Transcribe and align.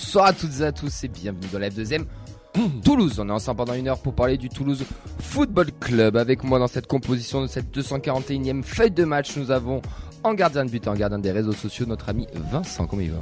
bonsoir 0.00 0.24
à 0.24 0.32
toutes 0.32 0.60
et 0.60 0.64
à 0.64 0.72
tous 0.72 1.04
et 1.04 1.08
bienvenue 1.08 1.46
dans 1.52 1.58
la 1.58 1.68
F2M 1.68 2.06
Toulouse. 2.84 3.20
On 3.20 3.28
est 3.28 3.32
ensemble 3.32 3.58
pendant 3.58 3.74
une 3.74 3.86
heure 3.86 3.98
pour 3.98 4.14
parler 4.14 4.38
du 4.38 4.48
Toulouse 4.48 4.82
Football 5.20 5.72
Club. 5.78 6.16
Avec 6.16 6.42
moi 6.42 6.58
dans 6.58 6.68
cette 6.68 6.86
composition 6.86 7.42
de 7.42 7.46
cette 7.46 7.76
241e 7.76 8.62
feuille 8.62 8.90
de 8.92 9.04
match, 9.04 9.36
nous 9.36 9.50
avons 9.50 9.82
en 10.24 10.32
gardien 10.32 10.64
de 10.64 10.70
but 10.70 10.86
et 10.86 10.88
en 10.88 10.94
gardien 10.94 11.18
des 11.18 11.30
réseaux 11.30 11.52
sociaux 11.52 11.84
notre 11.84 12.08
ami 12.08 12.26
Vincent. 12.32 12.86
Comment 12.86 13.02
il 13.02 13.10
va? 13.10 13.20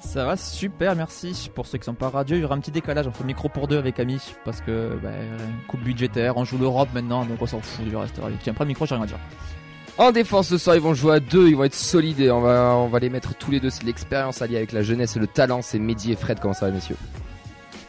Ça 0.00 0.24
va 0.24 0.36
super, 0.36 0.96
merci. 0.96 1.48
Pour 1.54 1.66
ceux 1.66 1.78
qui 1.78 1.84
sont 1.84 1.94
pas 1.94 2.08
radio, 2.08 2.36
il 2.36 2.42
y 2.42 2.44
aura 2.44 2.56
un 2.56 2.60
petit 2.60 2.72
décalage. 2.72 3.08
Fait 3.08 3.24
micro 3.24 3.48
pour 3.48 3.68
deux 3.68 3.78
avec 3.78 4.00
Ami 4.00 4.20
parce 4.44 4.60
que 4.60 4.98
bah, 5.00 5.10
coupe 5.68 5.82
budgétaire, 5.82 6.36
on 6.36 6.44
joue 6.44 6.58
l'Europe 6.58 6.88
maintenant, 6.92 7.24
donc 7.24 7.40
on 7.40 7.46
s'en 7.46 7.60
fout 7.60 7.86
du 7.86 7.96
reste. 7.96 8.20
Tiens, 8.42 8.54
pas 8.54 8.64
le 8.64 8.68
micro, 8.68 8.86
j'ai 8.86 8.96
rien 8.96 9.04
à 9.04 9.06
dire. 9.06 9.18
En 9.98 10.10
défense 10.10 10.48
ce 10.48 10.58
soir, 10.58 10.74
ils 10.74 10.82
vont 10.82 10.94
jouer 10.94 11.14
à 11.16 11.20
deux, 11.20 11.48
ils 11.48 11.56
vont 11.56 11.64
être 11.64 11.74
solides 11.74 12.20
et 12.20 12.30
on 12.30 12.40
va, 12.40 12.74
on 12.76 12.88
va 12.88 12.98
les 12.98 13.10
mettre 13.10 13.34
tous 13.34 13.50
les 13.50 13.60
deux. 13.60 13.70
C'est 13.70 13.84
l'expérience 13.84 14.40
alliée 14.42 14.56
avec 14.56 14.72
la 14.72 14.82
jeunesse 14.82 15.16
et 15.16 15.18
le 15.20 15.26
talent. 15.26 15.60
C'est 15.62 15.78
Mehdi 15.78 16.12
et 16.12 16.16
Fred. 16.16 16.40
Comment 16.40 16.54
ça 16.54 16.66
va, 16.66 16.72
messieurs? 16.72 16.96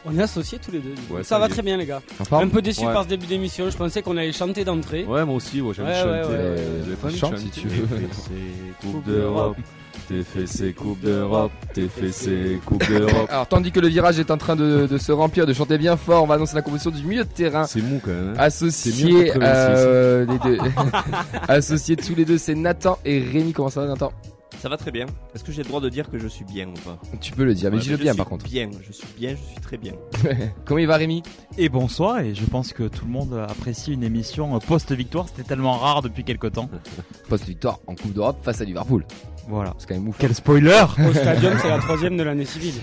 On 0.04 0.16
est 0.18 0.22
associés 0.22 0.58
tous 0.62 0.70
les 0.70 0.80
deux. 0.80 0.94
Ouais, 1.08 1.22
ça 1.22 1.30
ça 1.30 1.38
va 1.38 1.48
très 1.48 1.62
bien, 1.62 1.78
les 1.78 1.86
gars. 1.86 2.02
Un 2.30 2.48
peu 2.48 2.60
déçu 2.60 2.84
Ouais. 2.86 2.92
par 2.92 3.04
ce 3.04 3.08
début 3.08 3.24
d'émission. 3.26 3.70
Je 3.70 3.76
pensais 3.76 4.02
qu'on 4.02 4.18
allait 4.18 4.32
chanter 4.32 4.62
d'entrée. 4.64 5.04
Ouais, 5.04 5.24
moi 5.24 5.36
aussi, 5.36 5.62
ouais, 5.62 5.72
j'aime 5.74 5.86
Ouais, 5.86 5.94
chanter. 5.94 6.10
ouais, 6.10 6.20
ouais, 6.26 6.38
ouais. 6.38 6.56
J'ai 6.86 6.94
pas 6.96 7.06
envie 7.06 7.14
de 7.14 7.18
Chante 7.20 7.30
chanter. 7.38 7.42
si 7.54 7.60
tu 7.62 7.68
veux. 7.68 7.86
TFC, 7.96 8.30
Coupe 8.82 9.04
d'Europe. 9.06 9.56
TFC, 10.08 10.72
Coupe 10.74 11.00
d'Europe. 11.00 11.52
TFC, 11.72 12.60
Coupe 12.64 12.86
d'Europe. 12.88 13.28
Alors, 13.30 13.46
tandis 13.48 13.72
que 13.72 13.80
le 13.80 13.88
virage 13.88 14.18
est 14.18 14.30
en 14.30 14.36
train 14.36 14.56
de, 14.56 14.86
de 14.86 14.98
se 14.98 15.12
remplir, 15.12 15.46
de 15.46 15.52
chanter 15.52 15.78
bien 15.78 15.96
fort, 15.96 16.22
on 16.22 16.26
va 16.26 16.34
annoncer 16.34 16.54
la 16.54 16.62
composition 16.62 16.90
du 16.90 17.02
milieu 17.04 17.24
de 17.24 17.28
terrain. 17.30 17.64
C'est 17.64 17.82
mou 17.82 18.00
quand 18.04 18.10
même. 18.10 18.30
hein. 18.30 18.34
Que 19.32 19.32
86. 19.32 19.42
euh, 19.42 20.26
les 20.26 20.38
deux. 20.38 20.58
Associés 21.48 21.96
tous 21.96 22.14
les 22.14 22.24
deux, 22.24 22.38
c'est 22.38 22.54
Nathan 22.54 22.98
et 23.04 23.20
Rémi. 23.20 23.52
Comment 23.52 23.70
ça 23.70 23.80
va, 23.82 23.86
Nathan? 23.88 24.12
Ça 24.60 24.68
va 24.70 24.76
très 24.78 24.90
bien. 24.92 25.04
Est-ce 25.34 25.44
que 25.44 25.52
j'ai 25.52 25.62
le 25.62 25.68
droit 25.68 25.80
de 25.80 25.90
dire 25.90 26.08
que 26.08 26.18
je 26.18 26.26
suis 26.26 26.44
bien 26.44 26.68
ou 26.68 26.72
pas? 26.88 26.98
Tu 27.20 27.32
peux 27.32 27.44
le 27.44 27.52
dire, 27.52 27.70
mais 27.70 27.76
Ouais, 27.76 27.82
dis-le 27.82 27.96
je 27.98 28.02
bien 28.02 28.12
suis 28.12 28.16
par 28.18 28.26
contre. 28.26 28.46
Bien, 28.46 28.70
je 28.86 28.92
suis 28.92 29.06
bien, 29.18 29.30
je 29.36 29.50
suis 29.52 29.60
très 29.60 29.76
bien. 29.76 29.92
Comment 30.64 30.78
il 30.78 30.86
va, 30.86 30.96
Rémi? 30.96 31.22
Et 31.58 31.68
bonsoir, 31.68 32.20
et 32.20 32.34
je 32.34 32.46
pense 32.46 32.72
que 32.72 32.84
tout 32.84 33.04
le 33.04 33.10
monde 33.10 33.34
apprécie 33.48 33.92
une 33.92 34.02
émission 34.04 34.58
post-victoire, 34.60 35.26
c'était 35.28 35.42
tellement 35.46 35.72
rare 35.76 36.00
depuis 36.00 36.24
quelque 36.24 36.46
temps. 36.46 36.70
Post-victoire 37.28 37.80
en 37.86 37.94
Coupe 37.94 38.14
d'Europe 38.14 38.38
face 38.42 38.60
à 38.62 38.64
Liverpool. 38.64 39.04
Voilà. 39.48 39.74
C'est 39.78 39.88
quand 39.88 39.94
même 39.94 40.08
ouf. 40.08 40.16
Quel 40.18 40.34
spoiler 40.34 40.84
Au 41.08 41.12
stadium, 41.12 41.54
c'est 41.60 41.68
la 41.68 41.78
troisième 41.78 42.16
de 42.16 42.22
l'année 42.22 42.44
civile. 42.44 42.74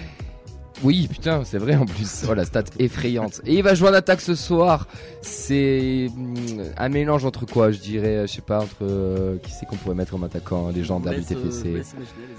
Oui, 0.84 1.08
putain, 1.10 1.44
c'est 1.46 1.58
vrai 1.58 1.76
en 1.76 1.86
plus. 1.86 2.26
Oh, 2.30 2.34
la 2.34 2.46
stat 2.46 2.64
effrayante. 2.80 3.42
Et 3.46 3.56
il 3.56 3.64
va 3.64 3.76
jouer 3.76 3.90
en 3.90 3.94
attaque 3.94 4.22
ce 4.22 4.36
soir. 4.36 4.88
C'est 5.22 6.10
hum, 6.16 6.34
un 6.78 6.90
mélange 6.90 7.26
entre 7.26 7.46
quoi 7.46 7.72
Je 7.72 7.78
dirais, 7.80 8.08
euh, 8.18 8.28
je 8.28 8.34
sais 8.34 8.42
pas, 8.42 8.60
entre 8.62 8.76
euh, 8.82 9.38
qui 9.44 9.52
c'est 9.52 9.66
qu'on 9.66 9.76
pourrait 9.76 9.96
mettre 9.96 10.12
comme 10.12 10.24
attaquant 10.24 10.70
légendaire 10.70 11.14
du 11.14 11.24
TFC. 11.24 11.84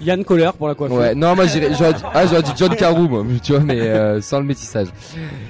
Yann 0.01 0.23
Kohler 0.25 0.51
pour 0.57 0.67
la 0.67 0.75
coiffure. 0.75 0.97
Ouais, 0.97 1.15
non, 1.15 1.35
moi 1.35 1.45
j'irais, 1.47 1.73
j'aurais 1.73 1.93
dit, 1.93 2.03
ah, 2.13 2.25
j'aurais 2.27 2.43
dit 2.43 2.51
John 2.57 2.75
Carou, 2.75 3.07
moi, 3.07 3.23
tu 3.41 3.53
vois, 3.53 3.61
mais 3.61 3.79
euh, 3.79 4.21
sans 4.21 4.39
le 4.39 4.45
métissage. 4.45 4.87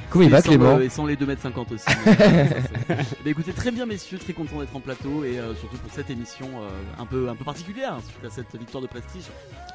Comment 0.10 0.26
il 0.26 0.30
va, 0.32 0.42
Clément 0.42 0.80
Ils 0.80 0.92
sont 0.92 1.06
les 1.06 1.16
2m50 1.16 1.74
aussi. 1.74 1.86
mais, 2.06 2.12
euh, 2.22 2.46
ça, 2.50 2.56
c'est- 2.88 2.88
bah, 3.24 3.30
écoutez, 3.30 3.52
très 3.54 3.72
bien 3.72 3.86
messieurs, 3.86 4.20
très 4.20 4.34
content 4.34 4.60
d'être 4.60 4.76
en 4.76 4.80
plateau 4.80 5.24
et 5.24 5.40
euh, 5.40 5.56
surtout 5.56 5.78
pour 5.78 5.92
cette 5.92 6.10
émission 6.10 6.46
euh, 6.62 7.02
un, 7.02 7.06
peu, 7.06 7.30
un 7.30 7.36
peu 7.36 7.44
particulière, 7.44 7.94
hein, 7.94 8.02
suite 8.08 8.32
à 8.32 8.34
cette 8.34 8.60
victoire 8.60 8.82
de 8.82 8.88
prestige. 8.88 9.24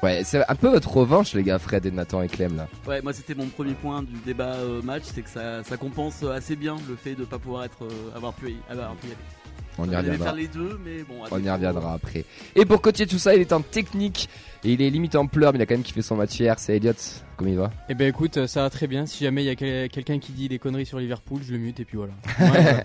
Ouais, 0.01 0.21
c'est 0.23 0.41
un 0.47 0.55
peu 0.55 0.69
votre 0.69 0.95
revanche, 0.95 1.33
les 1.33 1.43
gars, 1.43 1.59
Fred 1.59 1.85
et 1.85 1.91
Nathan 1.91 2.21
et 2.21 2.27
Clem, 2.27 2.55
là. 2.55 2.67
Ouais, 2.87 3.01
moi 3.01 3.08
c'était 3.13 3.35
mon 3.35 3.47
premier 3.47 3.73
point 3.73 4.03
du 4.03 4.13
débat 4.25 4.53
euh, 4.55 4.81
match, 4.81 5.03
c'est 5.05 5.21
que 5.21 5.29
ça, 5.29 5.63
ça 5.63 5.77
compense 5.77 6.23
assez 6.23 6.55
bien 6.55 6.77
le 6.87 6.95
fait 6.95 7.15
de 7.15 7.23
pas 7.25 7.39
pouvoir 7.39 7.63
être, 7.65 7.83
euh, 7.83 8.15
avoir 8.15 8.33
pu 8.33 8.49
y, 8.51 8.55
avoir 8.69 8.95
pu 8.95 9.07
y 9.07 9.11
aller. 9.11 9.17
On 9.81 9.89
y 9.89 9.95
reviendra. 9.95 10.25
faire 10.25 10.35
les 10.35 10.47
deux, 10.49 10.77
mais 10.83 11.03
bon. 11.03 11.23
à 11.23 11.27
On 11.31 11.41
y 11.41 11.49
reviendra 11.49 11.93
après. 11.93 12.25
Et 12.55 12.65
pour 12.65 12.81
coacher 12.81 13.07
tout 13.07 13.17
ça, 13.19 13.33
il 13.33 13.39
est 13.39 13.53
en 13.53 13.61
technique. 13.61 14.27
Et 14.65 14.73
il 14.73 14.81
est 14.81 14.89
limite 14.89 15.15
en 15.15 15.25
pleurs, 15.25 15.53
mais 15.53 15.59
il 15.59 15.61
a 15.61 15.65
quand 15.65 15.75
même 15.75 15.83
kiffé 15.83 16.01
son 16.01 16.17
match 16.17 16.37
hier. 16.37 16.59
C'est 16.59 16.75
Elliot. 16.75 16.91
Comment 17.37 17.49
il 17.49 17.55
va? 17.57 17.71
Eh 17.87 17.93
ben 17.93 18.09
écoute, 18.09 18.35
euh, 18.35 18.47
ça 18.47 18.63
va 18.63 18.69
très 18.69 18.87
bien. 18.87 19.05
Si 19.05 19.23
jamais 19.23 19.41
il 19.43 19.45
y 19.45 19.49
a 19.49 19.55
quel- 19.55 19.87
quelqu'un 19.87 20.19
qui 20.19 20.33
dit 20.33 20.49
des 20.49 20.59
conneries 20.59 20.85
sur 20.85 20.99
Liverpool, 20.99 21.39
je 21.45 21.53
le 21.53 21.59
mute 21.59 21.79
et 21.79 21.85
puis 21.85 21.95
voilà. 21.97 22.11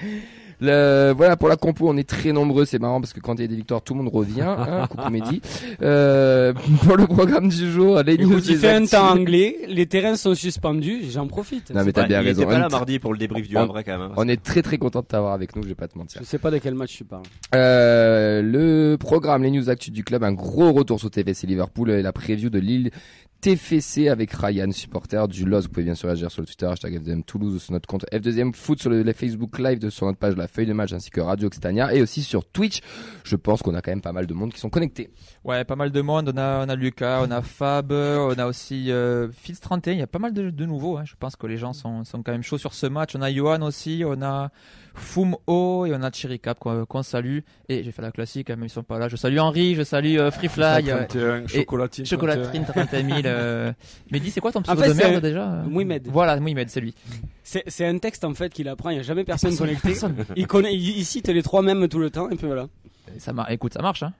Le, 0.60 1.12
voilà 1.16 1.36
pour 1.36 1.48
la 1.48 1.56
compo, 1.56 1.88
on 1.88 1.96
est 1.96 2.08
très 2.08 2.32
nombreux, 2.32 2.64
c'est 2.64 2.78
marrant 2.78 3.00
parce 3.00 3.12
que 3.12 3.20
quand 3.20 3.34
il 3.34 3.42
y 3.42 3.44
a 3.44 3.46
des 3.48 3.56
victoires, 3.56 3.82
tout 3.82 3.94
le 3.94 4.02
monde 4.02 4.12
revient. 4.12 4.40
Hein, 4.42 4.86
coucou 4.90 5.10
Mehdi. 5.10 5.42
Euh, 5.82 6.52
pour 6.84 6.96
le 6.96 7.06
programme 7.06 7.48
du 7.48 7.70
jour, 7.70 8.02
les 8.02 8.16
news. 8.16 8.32
Écoute, 8.32 8.44
il 8.46 8.52
les 8.52 8.56
fait 8.58 8.72
un 8.72 8.86
temps 8.86 9.10
anglais, 9.10 9.56
les 9.68 9.86
terrains 9.86 10.16
sont 10.16 10.34
suspendus, 10.34 11.02
j'en 11.10 11.26
profite. 11.26 11.70
Non 11.74 11.84
mais 11.84 11.92
t'as 11.92 12.06
bien 12.06 12.22
il 12.22 12.28
raison. 12.28 12.42
était 12.42 12.50
pas 12.52 12.58
là 12.58 12.66
On- 12.68 12.72
mardi 12.72 12.98
pour 12.98 13.12
le 13.12 13.18
débrief 13.18 13.48
du 13.48 13.56
on- 13.56 13.60
Havre 13.60 13.82
quand 13.82 13.98
même. 13.98 14.10
hein. 14.10 14.14
On 14.16 14.26
est 14.28 14.42
très 14.42 14.62
très 14.62 14.78
content 14.78 15.00
de 15.00 15.06
t'avoir 15.06 15.32
avec 15.34 15.54
nous, 15.56 15.62
je 15.62 15.68
vais 15.68 15.74
pas 15.74 15.88
te 15.88 15.98
mentir. 15.98 16.20
Je 16.22 16.26
sais 16.26 16.38
pas 16.38 16.50
de 16.50 16.58
quel 16.58 16.74
match 16.74 16.96
tu 16.96 17.04
parles. 17.04 17.22
Euh, 17.54 18.40
le 18.42 18.96
programme, 18.96 19.42
les 19.42 19.50
news 19.50 19.68
actus 19.68 19.92
du 19.92 20.04
club, 20.04 20.24
un 20.24 20.32
gros 20.32 20.72
retour 20.72 20.98
sur 20.98 21.10
TFC 21.10 21.46
Liverpool 21.46 21.90
et 21.90 22.02
la 22.02 22.12
preview 22.12 22.50
de 22.50 22.58
Lille 22.58 22.90
TFC 23.46 24.08
avec 24.08 24.32
Ryan, 24.32 24.72
supporter 24.72 25.28
du 25.28 25.44
LOS. 25.44 25.62
Vous 25.62 25.68
pouvez 25.68 25.84
bien 25.84 25.94
sûr 25.94 26.08
réagir 26.08 26.32
sur 26.32 26.42
le 26.42 26.46
Twitter, 26.46 26.66
hashtag 26.66 27.00
F2M 27.00 27.22
Toulouse 27.22 27.54
ou 27.54 27.58
sur 27.60 27.72
notre 27.74 27.86
compte 27.86 28.04
F2M 28.10 28.52
Foot 28.52 28.80
sur 28.80 28.90
le, 28.90 29.04
Facebook 29.12 29.60
Live 29.60 29.78
de, 29.78 29.88
sur 29.88 30.06
notre 30.06 30.18
page 30.18 30.34
La 30.34 30.48
Feuille 30.48 30.66
de 30.66 30.72
Match 30.72 30.92
ainsi 30.92 31.10
que 31.10 31.20
Radio 31.20 31.46
Occitania 31.46 31.94
et 31.94 32.02
aussi 32.02 32.24
sur 32.24 32.44
Twitch. 32.44 32.80
Je 33.22 33.36
pense 33.36 33.62
qu'on 33.62 33.76
a 33.76 33.82
quand 33.82 33.92
même 33.92 34.00
pas 34.00 34.12
mal 34.12 34.26
de 34.26 34.34
monde 34.34 34.52
qui 34.52 34.58
sont 34.58 34.68
connectés. 34.68 35.10
Ouais, 35.44 35.62
pas 35.62 35.76
mal 35.76 35.92
de 35.92 36.00
monde. 36.00 36.32
On 36.34 36.36
a, 36.36 36.66
on 36.66 36.68
a 36.68 36.74
Lucas, 36.74 37.22
on 37.24 37.30
a 37.30 37.40
Fab, 37.40 37.92
on 37.92 38.36
a 38.36 38.46
aussi 38.46 38.90
euh, 38.90 39.30
Fitz 39.30 39.60
31. 39.60 39.92
Il 39.92 40.00
y 40.00 40.02
a 40.02 40.08
pas 40.08 40.18
mal 40.18 40.32
de, 40.32 40.50
de 40.50 40.66
nouveaux. 40.66 40.96
Hein. 40.96 41.04
Je 41.04 41.14
pense 41.16 41.36
que 41.36 41.46
les 41.46 41.56
gens 41.56 41.72
sont, 41.72 42.02
sont 42.02 42.24
quand 42.24 42.32
même 42.32 42.42
chauds 42.42 42.58
sur 42.58 42.74
ce 42.74 42.86
match. 42.86 43.14
On 43.14 43.22
a 43.22 43.32
Johan 43.32 43.62
aussi, 43.62 44.02
on 44.04 44.22
a 44.22 44.50
Fum 44.96 45.36
O 45.46 45.86
et 45.86 45.94
on 45.94 46.02
a 46.02 46.10
Chiricap 46.10 46.58
qu'on 46.58 46.84
qu'on 46.86 47.02
salue. 47.02 47.38
Et 47.68 47.84
j'ai 47.84 47.92
fait 47.92 48.02
la 48.02 48.10
classique, 48.10 48.50
hein, 48.50 48.56
même 48.56 48.66
ils 48.66 48.70
sont 48.70 48.82
pas 48.82 48.98
là. 48.98 49.08
Je 49.08 49.16
salue 49.16 49.38
Henri, 49.38 49.74
je 49.74 49.82
salue 49.82 50.18
euh, 50.18 50.30
Free 50.30 50.48
Fly, 50.48 50.90
euh, 50.90 51.04
31, 51.06 51.46
chocolatine. 51.46 52.06
Chocolatrine 52.06 52.64
31 52.64 53.04
000. 53.08 53.20
Euh... 53.26 53.72
Mais 54.10 54.20
dis, 54.20 54.30
c'est 54.30 54.40
quoi 54.40 54.52
ton 54.52 54.62
pseudo 54.62 54.82
fait, 54.82 54.88
de 54.88 54.94
merde 54.94 55.22
déjà 55.22 55.52
euh 55.52 55.62
Mouimed. 55.64 56.08
Voilà, 56.08 56.38
Mouimed, 56.40 56.68
c'est 56.70 56.80
lui. 56.80 56.94
C'est 57.44 57.86
un 57.86 57.98
texte 57.98 58.24
en 58.24 58.34
fait 58.34 58.52
qu'il 58.52 58.68
apprend, 58.68 58.90
il 58.90 58.94
n'y 58.94 59.00
a 59.00 59.02
jamais 59.02 59.24
personne 59.24 59.50
Personne, 59.50 59.68
connecté. 59.68 59.88
personne. 59.88 60.16
Il, 60.34 60.46
connaît, 60.46 60.74
il, 60.74 60.98
il 60.98 61.04
cite 61.04 61.28
les 61.28 61.42
trois 61.42 61.62
mêmes 61.62 61.88
tout 61.88 61.98
le 62.00 62.10
temps 62.10 62.28
et 62.30 62.36
puis 62.36 62.46
voilà. 62.46 62.66
Ça 63.18 63.32
mar... 63.32 63.50
Écoute, 63.50 63.74
ça 63.74 63.82
marche. 63.82 64.02
Hein. 64.02 64.12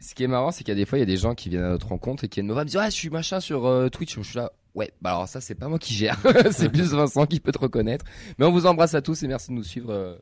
Ce 0.00 0.14
qui 0.14 0.22
est 0.22 0.28
marrant, 0.28 0.50
c'est 0.50 0.64
qu'il 0.64 0.68
y 0.68 0.72
a 0.72 0.74
des 0.74 0.84
fois, 0.84 0.98
il 0.98 1.00
y 1.00 1.02
a 1.02 1.06
des 1.06 1.16
gens 1.16 1.34
qui 1.34 1.48
viennent 1.48 1.62
à 1.64 1.70
notre 1.70 1.88
rencontre 1.88 2.24
et 2.24 2.28
qui 2.28 2.36
viennent 2.36 2.46
me 2.48 2.52
voir 2.52 2.66
me 2.66 2.70
dire, 2.70 2.80
ah, 2.80 2.90
je 2.90 2.94
suis 2.94 3.08
machin 3.08 3.40
sur 3.40 3.64
euh, 3.66 3.88
Twitch. 3.88 4.16
Je 4.16 4.22
suis 4.22 4.36
là. 4.36 4.52
Ouais, 4.74 4.92
bah 5.00 5.10
alors 5.10 5.28
ça, 5.28 5.40
c'est 5.40 5.54
pas 5.54 5.68
moi 5.68 5.78
qui 5.78 5.94
gère. 5.94 6.18
c'est 6.50 6.68
plus 6.68 6.92
Vincent 6.92 7.26
qui 7.26 7.38
peut 7.40 7.52
te 7.52 7.58
reconnaître. 7.58 8.04
Mais 8.38 8.44
on 8.46 8.50
vous 8.50 8.66
embrasse 8.66 8.94
à 8.94 9.02
tous 9.02 9.22
et 9.22 9.28
merci 9.28 9.50
de 9.50 9.54
nous 9.54 9.62
suivre. 9.62 9.92
euh, 9.92 10.16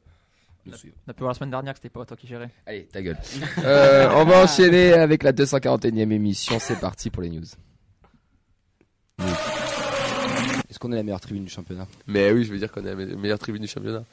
nous 0.66 0.74
suivre. 0.74 0.94
On 1.06 1.10
a 1.10 1.14
pu 1.14 1.20
voir 1.20 1.30
la 1.30 1.34
semaine 1.38 1.50
dernière 1.50 1.72
que 1.72 1.78
c'était 1.78 1.88
pas 1.88 2.04
toi 2.04 2.16
qui 2.16 2.26
gérais. 2.26 2.50
Allez, 2.66 2.84
ta 2.86 3.00
gueule. 3.02 3.18
Euh, 3.64 4.10
on 4.14 4.24
va 4.24 4.42
enchaîner 4.44 4.92
avec 4.92 5.22
la 5.22 5.32
241e 5.32 6.10
émission. 6.12 6.58
C'est 6.58 6.78
parti 6.80 7.08
pour 7.10 7.22
les 7.22 7.30
news. 7.30 7.44
Est-ce 10.68 10.78
qu'on 10.78 10.92
est 10.92 10.96
la 10.96 11.02
meilleure 11.02 11.20
tribune 11.20 11.44
du 11.44 11.50
championnat? 11.50 11.86
Mais 12.06 12.30
oui, 12.32 12.44
je 12.44 12.52
veux 12.52 12.58
dire 12.58 12.70
qu'on 12.70 12.82
est 12.82 12.90
la 12.90 12.94
me- 12.94 13.16
meilleure 13.16 13.38
tribune 13.38 13.62
du 13.62 13.68
championnat. 13.68 14.04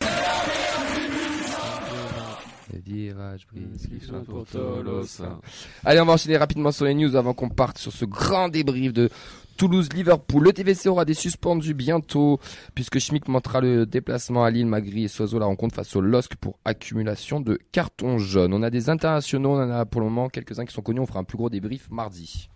Allez, 5.83 5.99
on 6.01 6.05
va 6.05 6.13
enchaîner 6.13 6.38
rapidement 6.38 6.72
sur 6.72 6.85
les 6.85 6.94
news 6.94 7.16
avant 7.16 7.33
qu'on 7.33 7.49
parte 7.49 7.78
sur 7.78 7.91
ce 7.91 8.05
grand 8.05 8.49
débrief 8.49 8.94
de 8.94 9.09
Toulouse-Liverpool. 9.59 10.42
Le 10.42 10.53
TVC 10.53 10.88
aura 10.88 11.03
des 11.03 11.14
suspendus 11.14 11.74
bientôt 11.74 12.40
puisque 12.76 12.97
Schmick 13.00 13.28
montera 13.28 13.59
le 13.59 13.85
déplacement 13.85 14.46
à 14.46 14.52
Lille, 14.52 14.66
Magri 14.66 15.03
et 15.03 15.08
Soiseau 15.09 15.38
la 15.38 15.47
rencontre 15.47 15.76
face 15.76 15.97
au 15.97 16.02
LOSC 16.02 16.35
pour 16.35 16.58
accumulation 16.64 17.41
de 17.41 17.59
cartons 17.73 18.20
jaunes. 18.20 18.53
On 18.53 18.64
a 18.64 18.70
des 18.70 18.90
internationaux, 18.90 19.58
on 19.58 19.61
en 19.61 19.70
a 19.70 19.85
pour 19.85 20.00
le 20.00 20.08
moment 20.08 20.29
quelques-uns 20.29 20.64
qui 20.64 20.73
sont 20.73 20.82
connus. 20.82 21.02
On 21.02 21.06
fera 21.06 21.20
un 21.20 21.26
plus 21.26 21.38
gros 21.38 21.50
débrief 21.50 21.91
mardi. 21.91 22.50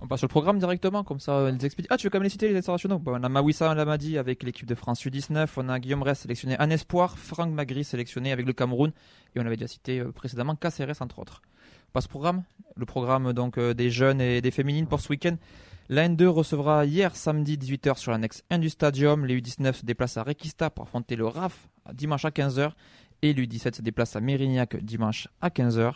On 0.00 0.06
passe 0.06 0.20
sur 0.20 0.28
le 0.28 0.30
programme 0.30 0.60
directement, 0.60 1.02
comme 1.02 1.18
ça 1.18 1.50
ils 1.50 1.64
expliquent. 1.64 1.88
Ah, 1.90 1.96
tu 1.96 2.06
veux 2.06 2.10
quand 2.10 2.18
même 2.18 2.22
les 2.22 2.30
citer 2.30 2.48
les 2.48 2.56
internationaux? 2.56 3.02
On 3.04 3.24
a 3.24 3.28
Mawissa 3.28 3.74
Lamadi 3.74 4.16
avec 4.16 4.44
l'équipe 4.44 4.66
de 4.66 4.76
France 4.76 5.04
U19, 5.04 5.48
on 5.56 5.68
a 5.68 5.80
Guillaume 5.80 6.04
Rest 6.04 6.22
sélectionné 6.22 6.56
en 6.60 6.70
espoir, 6.70 7.18
Franck 7.18 7.50
Magri 7.50 7.82
sélectionné 7.82 8.30
avec 8.30 8.46
le 8.46 8.52
Cameroun, 8.52 8.92
et 9.34 9.40
on 9.40 9.46
avait 9.46 9.56
déjà 9.56 9.66
cité 9.66 9.98
euh, 9.98 10.12
précédemment 10.12 10.54
Caceres 10.54 11.02
entre 11.02 11.18
autres. 11.18 11.42
On 11.88 11.92
passe 11.92 12.06
au 12.06 12.08
programme, 12.08 12.44
le 12.76 12.86
programme 12.86 13.32
donc 13.32 13.58
euh, 13.58 13.74
des 13.74 13.90
jeunes 13.90 14.20
et 14.20 14.40
des 14.40 14.52
féminines 14.52 14.86
pour 14.86 15.00
ce 15.00 15.08
week-end. 15.08 15.36
La 15.92 16.08
N2 16.08 16.28
recevra 16.28 16.84
hier 16.84 17.16
samedi 17.16 17.56
18h 17.56 17.96
sur 17.98 18.12
l'annexe 18.12 18.44
1 18.48 18.60
du 18.60 18.70
stadium. 18.70 19.26
Les 19.26 19.40
U19 19.40 19.72
se 19.72 19.84
déplacent 19.84 20.18
à 20.18 20.22
Requista 20.22 20.70
pour 20.70 20.84
affronter 20.84 21.16
le 21.16 21.26
RAF 21.26 21.68
dimanche 21.92 22.24
à 22.24 22.30
15h. 22.30 22.70
Et 23.22 23.32
les 23.32 23.44
U17 23.44 23.74
se 23.74 23.82
déplacent 23.82 24.14
à 24.14 24.20
Mérignac 24.20 24.76
dimanche 24.76 25.26
à 25.40 25.48
15h. 25.48 25.94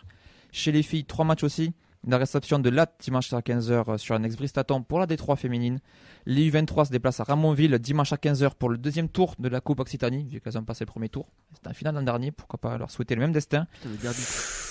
Chez 0.51 0.73
les 0.73 0.83
filles, 0.83 1.05
trois 1.05 1.25
matchs 1.25 1.45
aussi. 1.45 1.75
La 2.07 2.19
réception 2.19 2.59
de 2.59 2.69
Latte 2.69 2.95
dimanche 3.01 3.33
à 3.33 3.41
15h 3.41 3.97
sur 3.97 4.13
l'annexe 4.15 4.37
Bristaton 4.37 4.83
pour 4.83 4.99
la 4.99 5.07
D3 5.07 5.37
féminine. 5.37 5.81
Les 6.27 6.51
U23 6.51 6.87
se 6.87 6.91
déplacent 6.91 7.21
à 7.21 7.25
Ramonville 7.25 7.79
dimanche 7.79 8.13
à 8.13 8.17
15h 8.17 8.55
pour 8.59 8.69
le 8.69 8.77
deuxième 8.77 9.09
tour 9.09 9.35
de 9.39 9.49
la 9.49 9.61
Coupe 9.61 9.81
Occitanie, 9.81 10.27
vu 10.29 10.41
qu'elles 10.41 10.59
ont 10.59 10.65
passé 10.65 10.85
le 10.85 10.91
premier 10.91 11.09
tour. 11.09 11.27
C'était 11.55 11.69
un 11.69 11.73
final 11.73 11.95
l'an 11.95 12.03
dernier, 12.03 12.31
pourquoi 12.31 12.59
pas 12.61 12.77
leur 12.77 12.91
souhaiter 12.91 13.15
le 13.15 13.23
même 13.23 13.33
destin. 13.33 13.67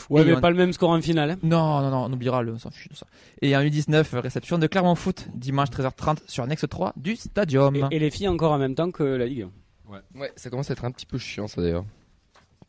Ouais, 0.10 0.22
Et 0.22 0.26
mais 0.26 0.34
on- 0.36 0.42
pas 0.42 0.50
le 0.52 0.56
même 0.58 0.74
score 0.74 0.92
en 0.92 1.02
finale. 1.02 1.32
hein. 1.32 1.38
Non, 1.44 1.82
non, 1.82 1.90
non, 1.90 2.06
on 2.06 2.14
oubliera, 2.14 2.44
le, 2.44 2.54
on 2.54 2.60
s'en 2.60 2.70
fiche 2.72 2.90
de 2.90 2.96
ça. 2.96 3.08
Et 3.42 3.56
en 3.56 3.62
U19, 3.62 4.20
réception 4.20 4.58
de 4.60 4.68
Clermont 4.68 4.96
Foot, 4.96 5.28
dimanche 5.34 5.70
13h30 5.70 6.20
sur 6.28 6.44
Annexe 6.44 6.66
3 6.70 6.94
du 6.98 7.16
Stadium. 7.16 7.76
Et, 7.76 7.84
et 7.96 8.00
les 8.00 8.12
filles 8.12 8.28
encore 8.28 8.52
en 8.52 8.58
même 8.60 8.76
temps 8.76 8.92
que 8.92 9.04
la 9.04 9.26
Ligue 9.26 9.48
1. 9.90 10.00
Ouais, 10.20 10.32
ça 10.36 10.50
commence 10.50 10.70
à 10.70 10.74
être 10.74 10.86
un 10.86 10.92
petit 10.92 11.06
peu 11.06 11.18
chiant 11.18 11.48
ça 11.48 11.62
d'ailleurs. 11.62 11.86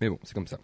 Mais 0.00 0.08
bon, 0.08 0.18
c'est 0.22 0.34
comme 0.34 0.46
ça. 0.46 0.58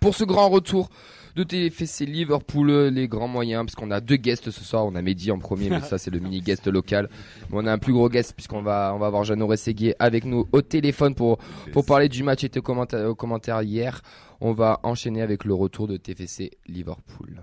Pour 0.00 0.14
ce 0.14 0.24
grand 0.24 0.48
retour 0.48 0.88
de 1.36 1.44
TFC 1.44 2.04
Liverpool, 2.04 2.70
euh, 2.70 2.90
les 2.90 3.06
grands 3.06 3.28
moyens, 3.28 3.64
parce 3.64 3.74
qu'on 3.74 3.90
a 3.90 4.00
deux 4.00 4.16
guests 4.16 4.50
ce 4.50 4.64
soir. 4.64 4.86
On 4.86 4.94
a 4.94 5.02
Mehdi 5.02 5.30
en 5.30 5.38
premier, 5.38 5.70
mais 5.70 5.80
ça 5.82 5.98
c'est 5.98 6.10
le 6.10 6.18
mini 6.18 6.40
guest 6.40 6.66
local. 6.66 7.08
Mais 7.50 7.58
on 7.60 7.66
a 7.66 7.72
un 7.72 7.78
plus 7.78 7.92
gros 7.92 8.08
guest 8.08 8.34
puisqu'on 8.34 8.62
va 8.62 8.92
on 8.94 8.98
va 8.98 9.06
avoir 9.06 9.24
Jeannot 9.24 9.46
Rességuier 9.46 9.94
avec 9.98 10.24
nous 10.24 10.46
au 10.52 10.62
téléphone 10.62 11.14
pour 11.14 11.38
pour 11.72 11.84
parler 11.86 12.08
du 12.08 12.22
match 12.22 12.44
et 12.44 12.50
au 12.56 12.62
commentaire, 12.62 13.08
au 13.08 13.14
commentaire 13.14 13.62
hier. 13.62 14.02
On 14.40 14.52
va 14.52 14.80
enchaîner 14.82 15.22
avec 15.22 15.44
le 15.44 15.54
retour 15.54 15.88
de 15.88 15.96
TFC 15.96 16.50
Liverpool. 16.66 17.42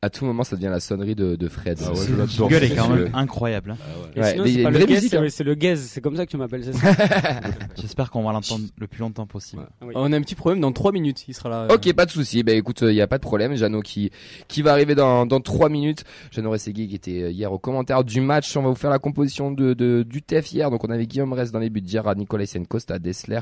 À 0.00 0.10
tout 0.10 0.24
moment, 0.24 0.44
ça 0.44 0.54
devient 0.54 0.68
la 0.70 0.78
sonnerie 0.78 1.16
de, 1.16 1.34
de 1.34 1.48
Fred. 1.48 1.76
Ah 1.84 1.90
ouais, 1.90 1.96
je 2.06 2.12
l'adore. 2.14 2.28
jingle 2.28 2.54
est 2.64 2.76
quand 2.76 2.88
même 2.88 3.10
incroyable. 3.14 3.72
hein. 3.72 3.76
Ouais, 4.16 4.30
sinon, 4.30 4.44
y 4.44 4.52
c'est 4.54 4.62
pas 4.62 4.70
le 4.70 4.78
gaze, 4.86 5.06
c'est- 5.08 5.16
hein. 5.16 5.26
c'est 5.28 5.42
le 5.42 5.54
gaze, 5.56 5.80
c'est 5.80 6.00
comme 6.00 6.14
ça 6.14 6.24
que 6.24 6.30
tu 6.30 6.36
m'appelles, 6.36 6.62
c'est 6.62 6.72
ça 6.72 6.94
J'espère 7.80 8.12
qu'on 8.12 8.22
va 8.22 8.30
l'entendre 8.32 8.64
le 8.78 8.86
plus 8.86 9.00
longtemps 9.00 9.26
possible. 9.26 9.62
Oui. 9.82 9.92
On 9.96 10.12
a 10.12 10.16
un 10.16 10.20
petit 10.20 10.36
problème 10.36 10.60
dans 10.60 10.70
3 10.70 10.92
minutes, 10.92 11.24
il 11.26 11.34
sera 11.34 11.48
là. 11.48 11.66
Ok, 11.74 11.92
pas 11.94 12.06
de 12.06 12.12
souci. 12.12 12.44
Ben 12.44 12.56
écoute, 12.56 12.82
il 12.82 12.92
y 12.94 13.00
a 13.00 13.08
pas 13.08 13.18
de 13.18 13.22
problème. 13.22 13.56
Jeannot 13.56 13.80
qui 13.82 14.12
qui 14.46 14.62
va 14.62 14.70
arriver 14.70 14.94
dans 14.94 15.26
dans 15.26 15.40
trois 15.40 15.68
minutes. 15.68 16.04
Jeannot 16.30 16.50
Rességui 16.52 16.86
qui 16.86 16.94
était 16.94 17.22
euh, 17.22 17.30
hier 17.32 17.50
au 17.52 17.58
commentaire 17.58 18.04
du 18.04 18.20
match. 18.20 18.56
On 18.56 18.62
va 18.62 18.68
vous 18.68 18.76
faire 18.76 18.90
la 18.90 19.00
composition 19.00 19.50
de, 19.50 19.74
de 19.74 20.04
du 20.08 20.22
TEF 20.22 20.52
hier. 20.52 20.70
Donc 20.70 20.84
on 20.84 20.90
avait 20.90 21.08
Guillaume 21.08 21.32
Rest 21.32 21.52
dans 21.52 21.58
les 21.58 21.70
buts, 21.70 21.82
Gérard, 21.84 22.14
Nicolaisen, 22.14 22.68
Costa, 22.68 23.00
Dessler, 23.00 23.40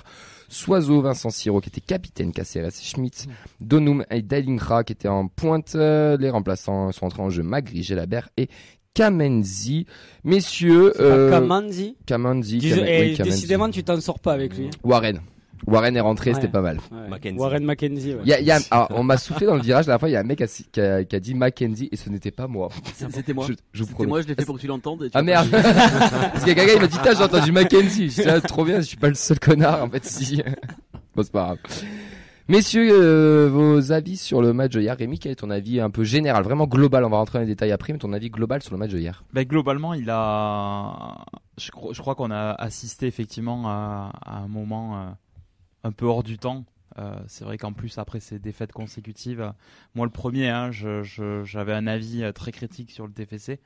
Soiseau, 0.49 1.03
Vincent 1.03 1.29
Siro 1.29 1.61
qui 1.61 1.69
était 1.69 1.83
capitaine, 1.83 2.33
Caceres, 2.33 2.71
Schmidt, 2.81 3.27
Donum 3.61 4.07
et 4.11 4.23
Dalingra 4.23 4.85
qui 4.85 4.95
étaient 4.95 5.09
en 5.09 5.29
pointe. 5.29 5.75
Euh, 5.75 6.17
Les 6.17 6.31
remplaçants 6.31 6.46
sont 6.55 6.91
entrés 7.01 7.23
en 7.23 7.31
jeu 7.31 7.43
Magri, 7.43 7.83
Gelabert 7.83 8.29
et 8.37 8.49
Kamenzi. 8.95 9.87
Messieurs, 10.25 10.93
euh, 11.01 11.31
Kamenzi, 11.31 11.97
Dis- 12.59 12.71
Kamen- 12.71 12.85
eh, 12.87 13.01
oui, 13.11 13.15
Kamenzi. 13.17 13.23
Décidément, 13.23 13.69
tu 13.71 13.83
t'en 13.83 14.01
sors 14.01 14.21
pas 14.21 14.33
avec 14.33 14.57
lui. 14.57 14.71
Warren. 14.85 15.21
Warren 15.67 15.97
est 15.97 16.01
rentré, 16.01 16.31
Ouais. 16.31 16.35
c'était 16.37 16.49
pas 16.49 16.61
mal. 16.61 16.77
Ouais. 16.93 17.09
Mackenzie. 17.09 17.39
Warren 17.39 17.65
Mackenzie. 17.65 18.13
ouais. 18.15 18.21
Il 18.25 18.29
y 18.29 18.33
a, 18.35 18.41
il 18.41 18.47
y 18.47 18.51
a- 18.51 18.61
alors, 18.71 18.89
on 18.95 19.03
m'a 19.03 19.17
soufflé 19.17 19.47
dans 19.47 19.55
le 19.57 19.63
virage 19.63 19.87
la 19.87 19.93
dernière 19.97 20.01
fois, 20.01 20.09
il 20.11 20.13
y 20.13 20.17
a 20.17 20.21
un 20.21 20.23
mec 20.23 20.39
qui 20.39 20.45
a, 20.45 20.47
qui 20.47 20.81
a- 20.81 21.05
qui 21.05 21.17
a 21.17 21.21
dit 21.21 21.35
Mackenzie 21.35 21.89
et 21.91 21.97
ce 21.97 22.09
n'était 22.11 22.31
pas 22.31 22.47
moi. 22.47 22.69
C'était 23.11 23.33
moi. 23.33 23.47
Je, 23.49 23.55
je 23.73 23.79
vous 23.81 23.85
C'était 23.87 23.95
promets. 23.95 24.09
moi, 24.09 24.23
je 24.23 24.29
l'ai 24.29 24.35
fait 24.35 24.45
pour 24.45 24.57
que 24.57 24.61
tu 24.61 24.67
l'entendes. 24.67 25.03
et 25.05 25.11
tu 25.11 25.13
Ah 25.15 25.19
as 25.19 25.23
pas 25.23 25.25
merde 25.25 25.47
dit. 25.47 25.51
Parce 25.53 26.45
qu'il 26.45 26.49
y 26.49 26.51
a 26.51 26.55
quelqu'un 26.55 26.75
qui 26.75 26.81
m'a 26.81 26.87
dit 26.87 26.99
Putain, 26.99 27.15
j'ai 27.17 27.23
entendu 27.25 27.53
Mackenzie. 27.53 28.11
Je 28.11 28.23
dis, 28.23 28.29
ah, 28.29 28.41
trop 28.43 28.65
bien, 28.65 28.77
je 28.81 28.87
suis 28.87 28.97
pas 28.99 29.09
le 29.09 29.15
seul 29.15 29.39
connard 29.41 29.83
en 29.83 29.89
fait 29.91 30.05
si. 30.05 30.43
bon 31.17 31.23
c'est 31.23 31.33
pas 31.33 31.45
grave. 31.45 31.59
Messieurs, 32.49 32.89
euh, 32.93 33.49
vos 33.49 33.91
avis 33.91 34.17
sur 34.17 34.41
le 34.41 34.53
match 34.53 34.71
de 34.71 34.81
hier. 34.81 34.97
Rémi, 34.97 35.19
quel 35.19 35.33
est 35.33 35.37
ton 35.37 35.51
avis 35.51 35.81
un 35.81 35.91
peu 35.91 36.05
général, 36.05 36.45
vraiment 36.45 36.69
global? 36.69 37.05
On 37.05 37.09
va 37.09 37.17
rentrer 37.17 37.41
dans 37.41 37.41
les 37.41 37.49
détails 37.49 37.73
après, 37.73 37.93
mais 37.93 37.99
ton 37.99 38.13
avis 38.13 38.31
global 38.31 38.63
sur 38.63 38.73
le 38.73 38.79
match 38.79 38.93
de 38.93 38.99
hier. 38.99 39.25
Ben, 39.33 39.45
globalement, 39.45 39.95
il 39.95 40.09
a. 40.11 41.25
Je, 41.59 41.73
crois- 41.73 42.15
qu'on 42.15 42.31
a 42.31 42.53
assisté 42.53 43.09
effectivement 43.09 43.69
à, 43.69 44.13
un 44.27 44.47
moment 44.47 44.97
euh, 44.97 45.11
un 45.83 45.91
peu 45.91 46.07
hors 46.07 46.23
du 46.23 46.39
temps. 46.39 46.65
Euh, 46.99 47.19
c'est 47.27 47.45
vrai 47.45 47.59
qu'en 47.59 47.73
plus, 47.73 47.99
après 47.99 48.21
ces 48.21 48.39
défaites 48.39 48.71
consécutives, 48.71 49.53
moi 49.97 50.07
le 50.07 50.13
premier, 50.13 50.49
hein, 50.49 50.71
j'avais 50.71 51.73
un 51.73 51.89
avis 51.89 52.33
très 52.33 52.53
critique 52.53 52.93
sur 52.93 53.09
le 53.09 53.13
TFC. 53.13 53.59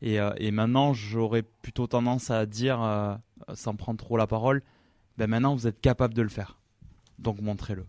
Et, 0.00 0.50
maintenant, 0.52 0.92
j'aurais 0.92 1.42
plutôt 1.42 1.88
tendance 1.88 2.30
à 2.30 2.46
dire, 2.46 3.18
sans 3.54 3.74
prendre 3.74 3.98
trop 3.98 4.16
la 4.16 4.28
parole, 4.28 4.62
ben 5.18 5.26
maintenant 5.26 5.56
vous 5.56 5.66
êtes 5.66 5.80
capable 5.80 6.14
de 6.14 6.22
le 6.22 6.28
faire. 6.28 6.60
Donc 7.18 7.40
montrez-le. 7.40 7.84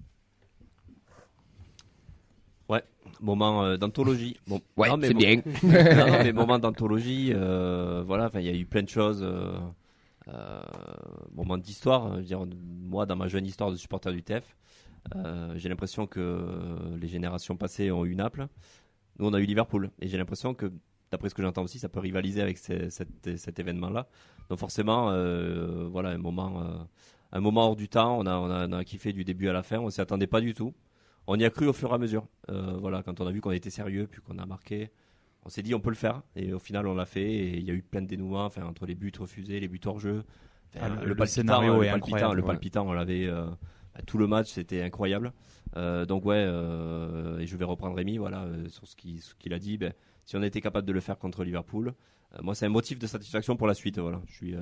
Moment 3.21 3.63
euh, 3.63 3.77
d'anthologie. 3.77 4.38
Bon, 4.47 4.59
Ouais, 4.77 4.89
non, 4.89 4.97
mais 4.97 5.07
c'est 5.07 5.13
bon- 5.13 5.19
bien. 5.19 5.35
non, 5.63 6.07
non, 6.07 6.23
mais 6.23 6.33
moment 6.33 6.59
d'anthologie, 6.59 7.31
euh, 7.33 8.03
voilà, 8.05 8.29
il 8.35 8.41
y 8.41 8.50
a 8.50 8.53
eu 8.53 8.65
plein 8.65 8.83
de 8.83 8.89
choses. 8.89 9.23
Euh, 9.23 10.61
moment 11.33 11.57
d'histoire. 11.57 12.11
je 12.13 12.17
veux 12.17 12.23
dire, 12.23 12.45
moi, 12.89 13.05
dans 13.05 13.15
ma 13.15 13.27
jeune 13.27 13.45
histoire 13.45 13.71
de 13.71 13.75
supporter 13.75 14.11
du 14.11 14.23
TEF, 14.23 14.55
j'ai 15.55 15.69
l'impression 15.69 16.07
que 16.07 16.45
les 17.00 17.07
générations 17.07 17.55
passées 17.57 17.91
ont 17.91 18.05
eu 18.05 18.15
Naples. 18.15 18.47
Nous, 19.19 19.27
on 19.27 19.33
a 19.33 19.39
eu 19.39 19.45
Liverpool. 19.45 19.89
Et 19.99 20.07
j'ai 20.07 20.17
l'impression 20.17 20.53
que, 20.53 20.71
d'après 21.11 21.29
ce 21.29 21.35
que 21.35 21.41
j'entends 21.41 21.63
aussi, 21.63 21.77
ça 21.79 21.89
peut 21.89 21.99
rivaliser 21.99 22.41
avec 22.41 22.57
ces- 22.57 22.89
cet, 22.89 23.38
cet 23.38 23.59
événement-là. 23.59 24.07
Donc, 24.49 24.59
forcément, 24.59 25.07
voilà, 25.89 26.09
un 26.11 26.17
moment, 26.17 26.88
un 27.31 27.39
moment 27.41 27.67
hors 27.67 27.75
du 27.75 27.89
temps. 27.89 28.17
On 28.17 28.25
a, 28.25 28.35
on, 28.38 28.49
a, 28.49 28.67
on 28.67 28.71
a 28.71 28.83
kiffé 28.85 29.11
du 29.13 29.23
début 29.23 29.49
à 29.49 29.53
la 29.53 29.61
fin. 29.63 29.79
On 29.79 29.89
s'y 29.89 30.01
attendait 30.01 30.27
pas 30.27 30.41
du 30.41 30.53
tout. 30.53 30.73
On 31.27 31.37
y 31.39 31.45
a 31.45 31.49
cru 31.49 31.67
au 31.67 31.73
fur 31.73 31.91
et 31.91 31.93
à 31.93 31.97
mesure. 31.97 32.27
Euh, 32.49 32.77
voilà, 32.79 33.01
quand 33.03 33.21
on 33.21 33.27
a 33.27 33.31
vu 33.31 33.39
qu'on 33.41 33.51
était 33.51 33.69
sérieux, 33.69 34.07
puis 34.11 34.21
qu'on 34.21 34.37
a 34.39 34.45
marqué, 34.45 34.91
on 35.45 35.49
s'est 35.49 35.61
dit 35.61 35.73
on 35.73 35.79
peut 35.79 35.89
le 35.89 35.95
faire. 35.95 36.21
Et 36.35 36.53
au 36.53 36.59
final, 36.59 36.85
on 36.87 36.95
l'a 36.95 37.05
fait. 37.05 37.31
Et 37.31 37.57
il 37.57 37.63
y 37.63 37.71
a 37.71 37.73
eu 37.73 37.81
plein 37.81 38.01
de 38.01 38.07
dénouements, 38.07 38.45
enfin, 38.45 38.63
entre 38.65 38.85
les 38.85 38.95
buts 38.95 39.11
refusés, 39.17 39.59
les 39.59 39.67
buts 39.67 39.79
hors 39.85 39.99
jeu. 39.99 40.23
Enfin, 40.75 40.85
Ah, 40.85 40.89
le- 40.89 41.01
le, 41.01 41.07
le 41.09 41.15
palpitant, 41.15 41.41
scénario 41.41 41.77
le 41.79 41.83
est 41.85 41.91
palpitant, 41.91 42.15
incroyable, 42.15 42.35
le 42.35 42.41
ouais. 42.41 42.47
palpitant, 42.47 42.87
on 42.87 42.93
l'avait 42.93 43.27
euh, 43.27 43.45
bah, 43.93 44.01
tout 44.05 44.17
le 44.17 44.27
match, 44.27 44.51
c'était 44.51 44.81
incroyable. 44.81 45.31
Euh, 45.77 46.05
donc 46.05 46.25
ouais, 46.25 46.35
euh, 46.45 47.39
et 47.39 47.45
je 47.47 47.55
vais 47.57 47.65
reprendre 47.65 47.95
Rémi, 47.95 48.17
voilà, 48.17 48.43
euh, 48.43 48.67
sur 48.69 48.85
ce 48.87 48.95
qu'il 48.95 49.53
a 49.53 49.59
dit. 49.59 49.77
Ben, 49.77 49.93
si 50.25 50.35
on 50.35 50.43
était 50.43 50.61
capable 50.61 50.87
de 50.87 50.93
le 50.93 50.99
faire 50.99 51.17
contre 51.19 51.43
Liverpool, 51.43 51.93
euh, 52.35 52.39
moi 52.41 52.53
c'est 52.55 52.65
un 52.65 52.69
motif 52.69 52.99
de 52.99 53.07
satisfaction 53.07 53.55
pour 53.55 53.67
la 53.67 53.73
suite. 53.73 53.97
Voilà, 53.99 54.21
je 54.27 54.33
suis 54.33 54.55
euh, 54.55 54.61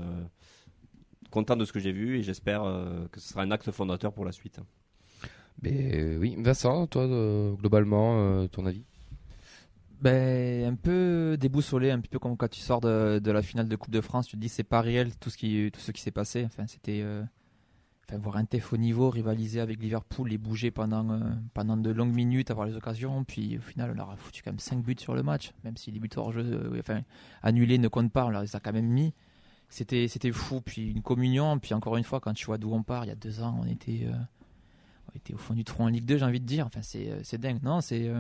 content 1.32 1.56
de 1.56 1.66
ce 1.66 1.74
que 1.74 1.80
j'ai 1.80 1.92
vu 1.92 2.18
et 2.18 2.24
j'espère 2.24 2.64
euh, 2.64 3.08
que 3.12 3.20
ce 3.20 3.30
sera 3.30 3.42
un 3.44 3.52
acte 3.52 3.72
fondateur 3.72 4.14
pour 4.14 4.26
la 4.26 4.32
suite. 4.32 4.60
Euh, 5.66 6.18
oui, 6.18 6.36
Vincent, 6.40 6.88
toi, 6.88 7.04
euh, 7.04 7.54
globalement, 7.54 8.20
euh, 8.20 8.48
ton 8.48 8.66
avis? 8.66 8.84
Ben, 10.02 10.66
un 10.66 10.76
peu 10.76 11.38
déboussolé, 11.40 11.92
un 11.92 12.00
petit 12.00 12.10
peu 12.10 12.18
comme 12.18 12.36
quand 12.36 12.50
tu 12.50 12.60
sors 12.60 12.82
de, 12.82 13.22
la 13.24 13.42
finale 13.44 13.68
de 13.68 13.76
Coupe 13.76 13.92
de 13.92 14.02
France, 14.02 14.28
tu 14.28 14.36
te 14.36 14.42
dis 14.42 14.50
c'est 14.50 14.64
pas 14.64 14.82
réel 14.82 15.16
tout 15.18 15.30
ce 15.30 15.38
qui, 15.38 15.70
tout 15.72 15.80
ce 15.80 15.92
qui 15.92 16.02
s'est 16.02 16.12
passé. 16.12 16.44
Enfin, 16.44 16.66
c'était 16.66 17.06
voir 18.14 18.38
un 18.38 18.46
TEF 18.46 18.74
au 18.74 18.78
niveau, 18.78 19.10
rivaliser 19.10 19.62
avec 19.62 19.80
Liverpool, 19.80 20.28
les 20.28 20.40
bouger 20.40 20.72
pendant, 20.72 21.20
pendant 21.54 21.78
de 21.78 21.92
longues 21.92 22.14
minutes, 22.14 22.50
avoir 22.50 22.66
les 22.66 22.76
occasions. 22.76 23.24
Puis 23.24 23.60
au 23.60 23.62
final, 23.62 23.92
on 23.92 23.94
leur 23.94 24.10
a 24.10 24.18
foutu 24.18 24.42
quand 24.42 24.52
même 24.52 24.60
5 24.60 24.84
buts 24.84 24.96
sur 24.98 25.14
le 25.14 25.22
match, 25.22 25.52
même 25.64 25.78
si 25.78 25.92
les 25.92 26.00
buts 26.00 26.10
hors 26.16 26.34
jeu, 26.34 26.74
enfin, 26.80 27.02
annulés 27.44 27.78
ne 27.78 27.88
comptent 27.88 28.12
pas, 28.12 28.26
on 28.26 28.30
leur 28.30 28.42
les 28.42 28.56
a 28.56 28.60
quand 28.60 28.74
même 28.74 28.88
mis. 28.90 29.14
C'était, 29.70 30.08
c'était 30.08 30.32
fou, 30.32 30.62
puis 30.62 30.90
une 30.90 31.04
communion. 31.04 31.60
Puis 31.60 31.76
encore 31.76 31.96
une 31.96 32.04
fois, 32.04 32.20
quand 32.20 32.34
tu 32.34 32.48
vois 32.48 32.58
d'où 32.58 32.74
on 32.74 32.82
part, 32.82 33.06
il 33.06 33.10
y 33.10 33.12
a 33.12 33.16
deux 33.16 33.42
ans, 33.42 33.58
on 33.62 33.68
était, 33.68 34.08
on 35.14 35.18
était 35.18 35.34
au 35.34 35.38
fond 35.38 35.54
du 35.54 35.64
trou 35.64 35.84
en 35.84 35.88
Ligue 35.88 36.06
2, 36.06 36.18
j'ai 36.18 36.26
envie 36.26 36.40
de 36.40 36.46
dire. 36.46 36.66
Enfin, 36.68 36.82
c'est, 36.82 37.10
euh, 37.10 37.20
c'est 37.24 37.40
dingue. 37.40 37.60
Non, 37.64 37.82
c'est. 37.82 38.08
euh, 38.08 38.20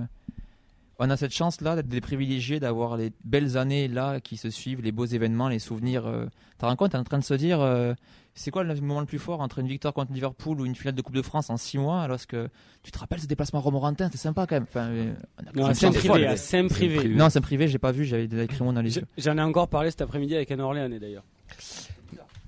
on 0.99 1.09
a 1.09 1.17
cette 1.17 1.33
chance-là 1.33 1.75
d'être 1.75 1.87
des 1.87 2.01
privilégiés, 2.01 2.59
d'avoir 2.59 2.95
les 2.95 3.11
belles 3.23 3.57
années 3.57 3.87
là 3.87 4.19
qui 4.19 4.37
se 4.37 4.49
suivent, 4.51 4.81
les 4.81 4.91
beaux 4.91 5.05
événements, 5.05 5.47
les 5.49 5.57
souvenirs. 5.59 6.05
Euh, 6.05 6.25
T'as 6.59 6.67
rends 6.67 6.75
compte, 6.75 6.91
t'es 6.91 6.97
en 6.97 7.03
train 7.03 7.17
de 7.17 7.23
se 7.23 7.33
dire, 7.33 7.59
euh, 7.59 7.95
c'est 8.35 8.51
quoi 8.51 8.63
le 8.63 8.75
moment 8.75 8.99
le 8.99 9.07
plus 9.07 9.17
fort 9.17 9.41
entre 9.41 9.57
une 9.57 9.67
victoire 9.67 9.95
contre 9.95 10.13
Liverpool 10.13 10.61
ou 10.61 10.65
une 10.67 10.75
finale 10.75 10.93
de 10.93 11.01
Coupe 11.01 11.15
de 11.15 11.23
France 11.23 11.49
en 11.49 11.57
six 11.57 11.79
mois, 11.79 12.03
alors 12.03 12.19
que 12.27 12.49
tu 12.83 12.91
te 12.91 12.99
rappelles 12.99 13.19
ce 13.19 13.25
déplacement 13.25 13.57
à 13.61 13.63
Romorantin, 13.63 14.05
c'était 14.05 14.19
sympa 14.19 14.45
quand 14.45 14.57
même. 14.57 14.67
Enfin, 14.69 14.89
euh, 14.89 15.13
on 15.39 15.47
a- 15.47 15.51
Non, 15.69 15.73
c'est 15.73 15.87
c'est 15.87 15.89
privé, 15.89 16.07
folle. 16.07 16.25
à 16.25 16.37
Saint 16.37 16.67
privé. 16.67 17.07
Non, 17.15 17.31
c'est 17.31 17.39
un 17.39 17.41
privé, 17.41 17.67
j'ai 17.67 17.79
pas 17.79 17.91
vu, 17.91 18.05
j'avais 18.05 18.27
des 18.27 18.37
lacrymons 18.37 18.73
dans 18.73 18.81
les 18.81 18.95
yeux. 18.97 19.05
J'en 19.17 19.35
ai 19.39 19.41
encore 19.41 19.69
parlé 19.69 19.89
cet 19.89 20.01
après-midi 20.01 20.35
avec 20.35 20.51
un 20.51 20.59
Orléanais 20.59 20.99
d'ailleurs. 20.99 21.23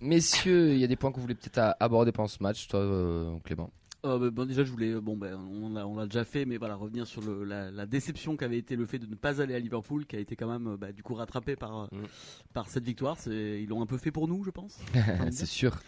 Messieurs, 0.01 0.73
il 0.73 0.79
y 0.79 0.83
a 0.83 0.88
des 0.88 0.95
points 0.97 1.12
que 1.12 1.15
vous 1.15 1.21
voulez 1.21 1.33
peut-être 1.35 1.75
aborder 1.79 2.12
pendant 2.12 2.27
ce 2.27 2.43
match, 2.43 2.67
toi, 2.67 2.79
euh, 2.81 3.35
Clément? 3.43 3.71
Euh, 4.05 4.19
bah, 4.19 4.29
bon, 4.31 4.45
déjà, 4.45 4.65
je 4.65 4.72
voulais, 4.72 5.00
bon, 5.00 5.15
ben, 5.15 5.39
on 5.50 5.69
l'a, 5.74 5.88
on 5.88 5.95
l'a 5.95 6.05
déjà 6.05 6.25
fait, 6.25 6.43
mais 6.45 6.57
voilà, 6.57 6.75
revenir 6.75 7.07
sur 7.07 7.22
le, 7.22 7.45
la, 7.45 7.72
la 7.72 7.86
déception 7.86 8.36
qu'avait 8.36 8.57
été 8.57 8.75
le 8.75 8.86
fait 8.86 9.00
de 9.00 9.05
ne 9.05 9.15
pas 9.15 9.41
aller 9.41 9.55
à 9.55 9.60
Liverpool, 9.60 10.05
qui 10.05 10.17
a 10.17 10.19
été 10.19 10.36
quand 10.36 10.50
même, 10.51 10.67
euh, 10.74 10.77
bah, 10.77 10.91
du 10.91 11.03
coup, 11.03 11.13
rattrapé 11.13 11.55
par, 11.55 11.83
euh, 11.83 11.88
Mm. 11.93 12.05
par 12.53 12.67
cette 12.67 12.83
victoire. 12.83 13.17
Ils 13.27 13.67
l'ont 13.67 13.81
un 13.81 13.86
peu 13.86 13.98
fait 13.98 14.12
pour 14.12 14.27
nous, 14.27 14.43
je 14.43 14.50
pense. 14.50 14.77
C'est 15.31 15.45
sûr. 15.45 15.79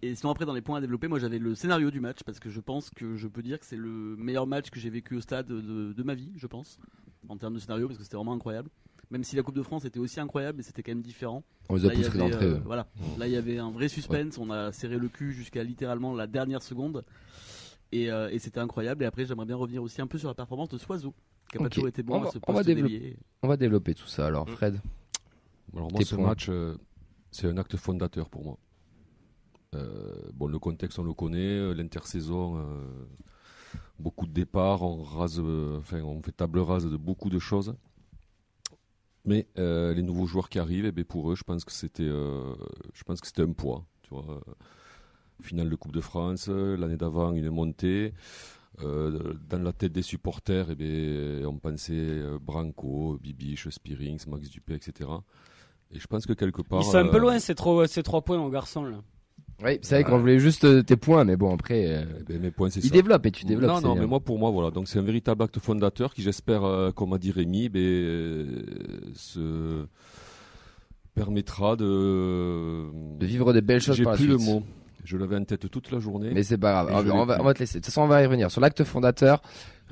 Et 0.00 0.14
sinon, 0.14 0.30
après, 0.32 0.46
dans 0.46 0.54
les 0.54 0.62
points 0.62 0.78
à 0.78 0.80
développer, 0.80 1.08
moi, 1.08 1.18
j'avais 1.18 1.38
le 1.38 1.54
scénario 1.54 1.90
du 1.90 2.00
match, 2.00 2.20
parce 2.24 2.40
que 2.40 2.48
je 2.48 2.60
pense 2.60 2.88
que 2.90 3.16
je 3.16 3.28
peux 3.28 3.42
dire 3.42 3.58
que 3.60 3.66
c'est 3.66 3.76
le 3.76 4.16
meilleur 4.16 4.46
match 4.46 4.70
que 4.70 4.78
j'ai 4.80 4.90
vécu 4.90 5.16
au 5.16 5.20
stade 5.20 5.46
de, 5.48 5.92
de 5.92 6.02
ma 6.02 6.14
vie, 6.14 6.32
je 6.36 6.46
pense, 6.46 6.78
en 7.28 7.36
termes 7.36 7.54
de 7.54 7.58
scénario, 7.58 7.86
parce 7.88 7.98
que 7.98 8.04
c'était 8.04 8.16
vraiment 8.16 8.32
incroyable. 8.32 8.70
Même 9.10 9.24
si 9.24 9.36
la 9.36 9.42
Coupe 9.42 9.56
de 9.56 9.62
France 9.62 9.84
était 9.84 9.98
aussi 9.98 10.20
incroyable, 10.20 10.58
mais 10.58 10.62
c'était 10.62 10.82
quand 10.82 10.92
même 10.92 11.02
différent. 11.02 11.42
On 11.68 11.74
les 11.76 11.86
a 11.86 11.90
poussés 11.90 12.16
d'entrée. 12.18 12.44
euh, 12.46 12.60
voilà. 12.64 12.86
Là, 13.18 13.26
il 13.26 13.32
y 13.32 13.36
avait 13.36 13.58
un 13.58 13.70
vrai 13.70 13.88
suspense. 13.88 14.36
On 14.38 14.50
a 14.50 14.70
serré 14.70 14.98
le 14.98 15.08
cul 15.08 15.32
jusqu'à 15.32 15.64
littéralement 15.64 16.14
la 16.14 16.26
dernière 16.26 16.62
seconde. 16.62 17.04
Et, 17.92 18.10
euh, 18.10 18.28
et 18.30 18.38
c'était 18.38 18.60
incroyable. 18.60 19.02
Et 19.02 19.06
après, 19.06 19.24
j'aimerais 19.24 19.46
bien 19.46 19.56
revenir 19.56 19.82
aussi 19.82 20.00
un 20.02 20.06
peu 20.06 20.18
sur 20.18 20.28
la 20.28 20.34
performance 20.34 20.68
de 20.68 20.78
Soiseau, 20.78 21.14
qui 21.50 21.56
a 21.58 21.60
pas 21.62 21.68
toujours 21.70 21.88
été 21.88 22.02
bon 22.02 22.16
On 22.16 22.20
va- 22.20 22.28
à 22.28 22.30
ce 22.32 22.38
on 22.46 22.52
va 22.52 22.58
poste 22.58 22.66
développer. 22.66 23.16
On 23.42 23.48
va 23.48 23.56
développer 23.56 23.94
tout 23.94 24.06
ça 24.06 24.26
alors, 24.26 24.46
Mm. 24.46 24.50
Fred. 24.52 24.80
Alors 25.74 25.90
moi, 25.92 26.00
ce 26.04 26.14
points. 26.14 26.26
match, 26.28 26.48
euh, 26.50 26.76
c'est 27.30 27.46
un 27.48 27.56
acte 27.56 27.76
fondateur 27.76 28.28
pour 28.28 28.44
moi. 28.44 28.58
Euh, 29.74 30.14
bon, 30.34 30.46
le 30.48 30.58
contexte, 30.58 30.98
on 30.98 31.02
le 31.04 31.12
connaît. 31.12 31.74
L'intersaison, 31.74 32.56
euh, 32.58 33.06
beaucoup 33.98 34.26
de 34.26 34.32
départs, 34.32 34.82
on 34.82 35.02
rase, 35.02 35.40
enfin, 35.78 36.00
on 36.02 36.22
fait 36.22 36.32
table 36.32 36.58
rase 36.60 36.86
de 36.86 36.96
beaucoup 36.96 37.28
de 37.30 37.38
choses. 37.38 37.74
Mais 39.24 39.46
euh, 39.58 39.92
les 39.94 40.02
nouveaux 40.02 40.26
joueurs 40.26 40.48
qui 40.48 40.58
arrivent, 40.58 40.86
eh 40.86 40.92
ben, 40.92 41.04
pour 41.04 41.30
eux, 41.30 41.34
je 41.36 41.44
pense 41.44 41.64
que 41.64 41.72
c'était, 41.72 42.02
euh, 42.04 42.54
je 42.94 43.02
pense 43.04 43.20
que 43.20 43.26
c'était 43.26 43.42
un 43.42 43.52
poids. 43.52 43.84
Tu 44.02 44.10
vois, 44.14 44.40
finale 45.42 45.70
de 45.70 45.76
Coupe 45.76 45.92
de 45.92 46.00
France, 46.00 46.46
euh, 46.48 46.76
l'année 46.76 46.96
d'avant, 46.96 47.32
une 47.32 47.50
montée. 47.50 48.12
Euh, 48.84 49.34
dans 49.48 49.58
la 49.58 49.72
tête 49.72 49.92
des 49.92 50.02
supporters, 50.02 50.66
eh 50.70 50.74
ben, 50.76 51.46
on 51.46 51.58
pensait 51.58 51.92
euh, 51.94 52.38
Branco, 52.40 53.18
Bibiche, 53.20 53.68
Spearings, 53.70 54.20
Max 54.28 54.50
Dupé, 54.50 54.74
etc. 54.74 55.10
Et 55.90 55.98
je 55.98 56.06
pense 56.06 56.26
que 56.26 56.32
quelque 56.32 56.62
part. 56.62 56.80
Ils 56.80 56.84
sont 56.84 56.98
un 56.98 57.08
peu 57.08 57.16
euh, 57.16 57.20
loin 57.20 57.38
ces 57.40 57.54
trois, 57.54 57.88
ces 57.88 58.02
trois 58.02 58.22
points 58.22 58.38
aux 58.38 58.50
garçons 58.50 58.84
là. 58.84 58.98
Oui, 59.64 59.80
c'est 59.82 59.96
vrai 59.96 60.04
qu'on 60.04 60.20
voulait 60.20 60.38
juste 60.38 60.86
tes 60.86 60.96
points, 60.96 61.24
mais 61.24 61.36
bon, 61.36 61.52
après, 61.52 62.06
eh 62.06 62.22
ben, 62.22 62.40
mes 62.40 62.52
points, 62.52 62.70
c'est 62.70 62.78
il 62.78 62.90
ça. 62.90 62.94
développe 62.94 63.26
et 63.26 63.32
tu 63.32 63.44
développes. 63.44 63.82
Non, 63.82 63.94
non, 63.94 63.94
mais 63.96 64.06
moi, 64.06 64.20
pour 64.20 64.38
moi, 64.38 64.52
voilà. 64.52 64.70
Donc, 64.70 64.86
c'est 64.86 65.00
un 65.00 65.02
véritable 65.02 65.42
acte 65.42 65.58
fondateur 65.58 66.14
qui, 66.14 66.22
j'espère, 66.22 66.62
euh, 66.62 66.92
comme 66.92 67.12
a 67.12 67.18
dit 67.18 67.32
Rémi, 67.32 67.68
ben, 67.68 67.80
euh, 67.80 68.46
se 69.14 69.84
permettra 71.16 71.74
de. 71.74 72.84
de 73.18 73.26
vivre 73.26 73.52
de 73.52 73.58
belles 73.58 73.80
choses 73.80 73.96
J'ai 73.96 74.04
par 74.04 74.12
la 74.12 74.18
plus 74.18 74.28
le 74.28 74.36
mot. 74.36 74.62
Je 75.04 75.16
l'avais 75.16 75.36
en 75.36 75.44
tête 75.44 75.70
toute 75.70 75.90
la 75.90 75.98
journée. 76.00 76.30
Mais 76.32 76.42
c'est 76.42 76.58
pas 76.58 76.84
grave, 76.84 77.06
Et 77.06 77.10
on, 77.10 77.14
on 77.20 77.24
va, 77.24 77.34
plus. 77.34 77.42
on 77.42 77.44
va 77.44 77.54
te 77.54 77.58
laisser. 77.60 77.78
De 77.78 77.84
toute 77.84 77.86
façon, 77.86 78.02
on 78.02 78.06
va 78.08 78.22
y 78.22 78.26
revenir. 78.26 78.50
Sur 78.50 78.60
l'acte 78.60 78.84
fondateur, 78.84 79.40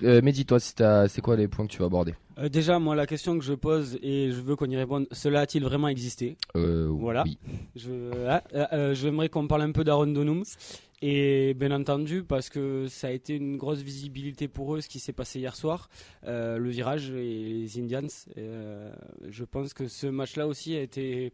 euh, 0.03 0.21
Mehdi, 0.23 0.45
toi, 0.45 0.61
si 0.61 0.75
c'est 1.09 1.21
quoi 1.23 1.37
les 1.37 1.49
points 1.49 1.67
que 1.67 1.73
tu 1.73 1.79
vas 1.79 1.87
aborder? 1.87 2.15
Euh, 2.39 2.49
déjà, 2.51 2.79
moi, 2.79 2.95
la 2.95 3.07
question 3.07 3.39
que 3.39 3.45
je 3.45 3.55
pose 3.55 3.99
et 4.03 4.31
je 4.31 4.41
veux 4.41 4.57
qu'on 4.57 4.69
y 4.69 4.77
réponde, 4.77 5.07
cela 5.13 5.41
a-t-il 5.41 5.65
vraiment 5.65 5.89
existé? 5.89 6.37
Euh, 6.57 6.89
Voilà. 6.91 7.23
Oui. 7.25 7.39
Je, 7.77 7.91
ah, 8.29 8.43
euh, 8.55 8.67
euh, 8.73 8.95
J'aimerais 8.95 9.29
qu'on 9.31 9.47
parle 9.47 9.63
un 9.63 9.73
peu 9.73 9.85
d'Aaron 9.85 10.09
Donum. 10.09 10.43
Et 11.03 11.53
bien 11.53 11.73
entendu, 11.73 12.23
parce 12.23 12.49
que 12.49 12.87
ça 12.89 13.09
a 13.09 13.11
été 13.11 13.35
une 13.37 13.59
grosse 13.59 13.81
visibilité 13.81 14.49
pour 14.49 14.75
eux, 14.75 14.81
ce 14.81 14.89
qui 14.89 14.99
s'est 14.99 15.13
passé 15.13 15.39
hier 15.39 15.55
soir, 15.55 15.91
euh, 16.27 16.57
le 16.57 16.71
virage 16.71 17.11
et 17.11 17.45
les 17.45 17.79
Indians. 17.79 18.07
Euh, 18.39 18.91
je 19.29 19.45
pense 19.45 19.75
que 19.75 19.89
ce 19.89 20.07
match-là 20.07 20.47
aussi 20.47 20.75
a 20.75 20.81
été 20.81 21.33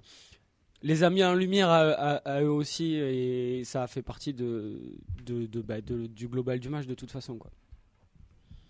les 0.82 1.02
a 1.04 1.10
mis 1.10 1.22
en 1.24 1.34
lumière 1.34 1.68
à, 1.68 1.80
à- 1.90 2.16
à 2.36 2.42
eux 2.42 2.50
aussi, 2.50 2.94
et 2.94 3.62
ça 3.64 3.82
a 3.84 3.86
fait 3.86 4.02
partie 4.02 4.32
de, 4.34 4.80
de, 5.24 5.46
de- 5.46 5.62
bah, 5.62 5.80
de- 5.80 6.06
du 6.06 6.28
global 6.28 6.58
du 6.60 6.68
match 6.68 6.86
de 6.86 6.94
toute 6.94 7.10
façon. 7.10 7.36
Quoi. 7.36 7.50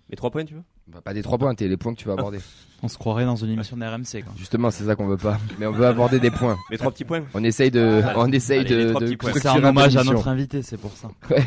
Mais 0.09 0.16
trois 0.16 0.31
points, 0.31 0.45
tu 0.45 0.54
veux? 0.54 0.62
Bah, 0.88 1.00
pas 1.00 1.14
des 1.14 1.23
trois 1.23 1.38
points, 1.38 1.54
t'es 1.54 1.69
les 1.69 1.76
points 1.76 1.95
que 1.95 1.99
tu 2.00 2.07
vas 2.09 2.14
aborder. 2.14 2.38
On 2.83 2.88
se 2.88 2.99
croirait 2.99 3.25
dans 3.25 3.37
une 3.37 3.50
émission 3.50 3.76
d'RMC. 3.76 4.23
quoi. 4.25 4.33
Justement, 4.37 4.71
c'est 4.71 4.85
ça 4.85 4.97
qu'on 4.97 5.07
veut 5.07 5.16
pas. 5.16 5.38
Mais 5.59 5.66
on 5.66 5.73
veut 5.73 5.87
aborder 5.87 6.19
des 6.21 6.31
points. 6.31 6.59
Mais 6.71 6.76
trois 6.76 6.90
petits 6.90 7.04
points. 7.04 7.25
On 7.35 7.42
essaye 7.45 7.71
de, 7.71 8.02
Ah, 8.04 8.14
on 8.16 8.31
essaye 8.33 8.61
allez, 8.61 8.69
les 8.87 8.92
de, 8.92 8.99
de. 9.14 9.16
C'est 9.33 9.47
un 9.47 9.62
hommage 9.64 9.97
à 9.97 10.04
notre 10.04 10.28
invité, 10.28 10.62
c'est 10.62 10.76
pour 10.78 10.92
ça. 10.92 11.09
Ouais. 11.31 11.45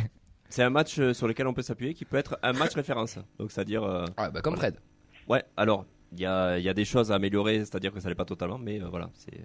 C'est 0.49 0.63
un 0.63 0.69
match 0.69 0.99
euh, 0.99 1.13
sur 1.13 1.27
lequel 1.27 1.47
on 1.47 1.53
peut 1.53 1.63
s'appuyer 1.63 1.93
qui 1.93 2.05
peut 2.05 2.15
être 2.15 2.39
un 2.41 2.53
match 2.53 2.73
référence. 2.75 3.17
Donc, 3.39 3.51
c'est-à-dire. 3.51 3.83
euh, 3.83 4.05
Ah, 4.15 4.29
bah, 4.31 4.41
comme 4.41 4.55
Fred. 4.55 4.75
Ouais, 5.27 5.43
alors, 5.57 5.85
il 6.13 6.21
y 6.21 6.25
a, 6.25 6.57
il 6.57 6.63
y 6.63 6.69
a 6.69 6.73
des 6.73 6.85
choses 6.85 7.11
à 7.11 7.15
améliorer, 7.15 7.59
c'est-à-dire 7.59 7.91
que 7.91 7.99
ça 7.99 8.07
l'est 8.07 8.15
pas 8.15 8.23
totalement, 8.25 8.57
mais 8.57 8.81
euh, 8.81 8.87
voilà, 8.89 9.09
c'est. 9.15 9.43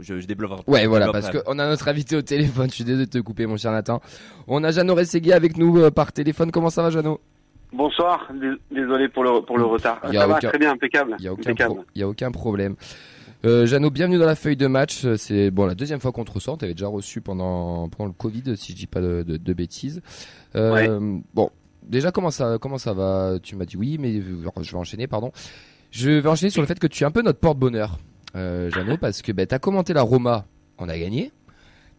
Je, 0.00 0.20
je 0.20 0.26
développerai. 0.26 0.60
Ouais, 0.66 0.86
voilà, 0.86 1.10
parce 1.10 1.30
qu'on 1.30 1.58
a 1.58 1.68
notre 1.68 1.88
invité 1.88 2.16
au 2.16 2.22
téléphone. 2.22 2.68
Je 2.70 2.74
suis 2.76 2.84
désolé 2.84 3.06
de 3.06 3.10
te 3.10 3.18
couper, 3.18 3.46
mon 3.46 3.56
cher 3.56 3.72
Nathan. 3.72 4.00
On 4.46 4.62
a 4.64 4.70
Jeannot 4.70 4.94
Rességui 4.94 5.32
avec 5.32 5.56
nous 5.56 5.78
euh, 5.78 5.90
par 5.90 6.12
téléphone. 6.12 6.50
Comment 6.52 6.70
ça 6.70 6.82
va, 6.82 6.90
Jeannot? 6.90 7.20
Bonsoir, 7.72 8.28
dés- 8.32 8.56
désolé 8.70 9.08
pour 9.08 9.24
le, 9.24 9.42
pour 9.42 9.58
le 9.58 9.64
retard. 9.64 10.00
Il 10.08 10.14
y 10.14 10.16
a 10.16 10.20
Ça 10.22 10.26
va, 10.26 10.36
aucun- 10.38 10.48
très 10.48 10.58
bien, 10.58 10.72
impeccable. 10.72 11.16
Il 11.18 11.24
y 11.24 11.28
a 11.28 11.32
aucun, 11.32 11.42
impeccable. 11.50 11.74
pro- 11.74 11.84
il 11.94 12.00
y 12.00 12.02
a 12.02 12.08
aucun 12.08 12.30
problème. 12.30 12.76
Euh, 13.44 13.66
Jeannot, 13.66 13.90
bienvenue 13.90 14.18
dans 14.18 14.26
la 14.26 14.34
feuille 14.36 14.56
de 14.56 14.66
match. 14.66 15.06
C'est 15.16 15.50
bon 15.50 15.66
la 15.66 15.74
deuxième 15.74 16.00
fois 16.00 16.10
qu'on 16.12 16.24
te 16.24 16.32
ressort. 16.32 16.58
T'avais 16.58 16.74
déjà 16.74 16.88
reçu 16.88 17.20
pendant 17.20 17.88
pendant 17.88 18.06
le 18.08 18.12
Covid, 18.14 18.56
si 18.56 18.72
je 18.72 18.76
dis 18.76 18.86
pas 18.86 19.00
de, 19.00 19.22
de- 19.22 19.36
de 19.36 19.52
bêtises. 19.52 20.00
Euh, 20.56 21.18
Bon, 21.34 21.50
déjà 21.82 22.10
comment 22.10 22.30
ça 22.30 22.56
comment 22.60 22.78
ça 22.78 22.92
va? 22.94 23.34
Tu 23.42 23.54
m'as 23.56 23.64
dit 23.64 23.76
oui, 23.76 23.96
mais 24.00 24.14
je 24.14 24.70
vais 24.70 24.76
enchaîner, 24.76 25.06
pardon. 25.06 25.30
Je 25.90 26.10
vais 26.10 26.28
enchaîner 26.28 26.50
sur 26.50 26.62
le 26.62 26.66
fait 26.66 26.78
que 26.78 26.86
tu 26.86 27.04
es 27.04 27.06
un 27.06 27.10
peu 27.10 27.22
notre 27.22 27.38
porte-bonheur, 27.38 27.98
euh, 28.38 28.70
Jeannot, 28.70 28.96
parce 28.96 29.22
que 29.22 29.32
ben 29.32 29.46
t'as 29.46 29.58
commenté 29.58 29.92
la 29.92 30.02
Roma, 30.02 30.46
on 30.78 30.88
a 30.88 30.96
gagné. 30.96 31.32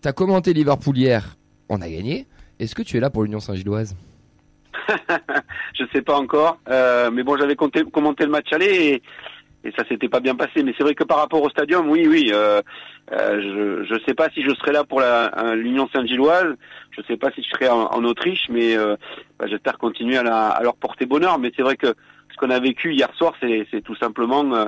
T'as 0.01 0.13
commenté 0.13 0.53
Liverpool 0.53 0.97
hier, 0.97 1.35
on 1.67 1.81
a 1.81 1.89
gagné. 1.89 2.25
Est-ce 2.59 2.75
que 2.75 2.81
tu 2.81 2.97
es 2.97 2.99
là 2.99 3.09
pour 3.09 3.23
l'Union 3.23 3.39
Saint-Gilloise? 3.39 3.95
Je 5.73 5.85
sais 5.93 6.01
pas 6.01 6.17
encore, 6.17 6.59
euh, 6.69 7.09
mais 7.11 7.23
bon, 7.23 7.37
j'avais 7.37 7.55
commenté 7.55 8.25
le 8.25 8.31
match 8.31 8.51
aller 8.51 9.01
et, 9.63 9.71
ça 9.77 9.85
s'était 9.87 10.07
pas 10.07 10.21
bien 10.21 10.35
passé. 10.35 10.63
Mais 10.63 10.73
c'est 10.77 10.83
vrai 10.83 10.95
que 10.95 11.03
par 11.03 11.17
rapport 11.17 11.41
au 11.41 11.49
stadium, 11.49 11.89
oui, 11.89 12.07
oui. 12.07 12.31
Euh, 12.33 12.61
euh, 13.11 13.83
je 13.85 13.93
je 13.93 14.05
sais 14.05 14.13
pas 14.13 14.29
si 14.29 14.41
je 14.41 14.53
serai 14.55 14.71
là 14.71 14.85
pour 14.85 15.01
l'Union 15.53 15.89
Saint-Gilloise. 15.93 16.55
Je 16.91 17.01
sais 17.03 17.17
pas 17.17 17.29
si 17.31 17.43
je 17.43 17.49
serai 17.49 17.67
en, 17.67 18.03
Autriche, 18.05 18.47
mais 18.49 18.77
bah, 19.37 19.47
j'espère 19.47 19.77
continuer 19.77 20.17
à, 20.17 20.59
leur 20.63 20.75
porter 20.75 21.05
bonheur. 21.05 21.39
Mais 21.39 21.51
c'est 21.55 21.63
vrai 21.63 21.75
que 21.75 21.93
ce 22.31 22.37
qu'on 22.37 22.51
a 22.51 22.59
vécu 22.59 22.93
hier 22.93 23.09
soir, 23.15 23.33
c'est 23.41 23.81
tout 23.83 23.95
simplement 23.95 24.65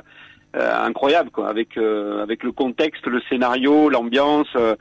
incroyable, 0.54 1.30
quoi. 1.30 1.48
Avec 1.48 1.76
euh, 1.76 2.22
avec 2.22 2.42
le 2.42 2.52
contexte, 2.52 3.06
le 3.06 3.20
scénario, 3.28 3.88
l'ambiance. 3.88 4.48
euh, 4.56 4.74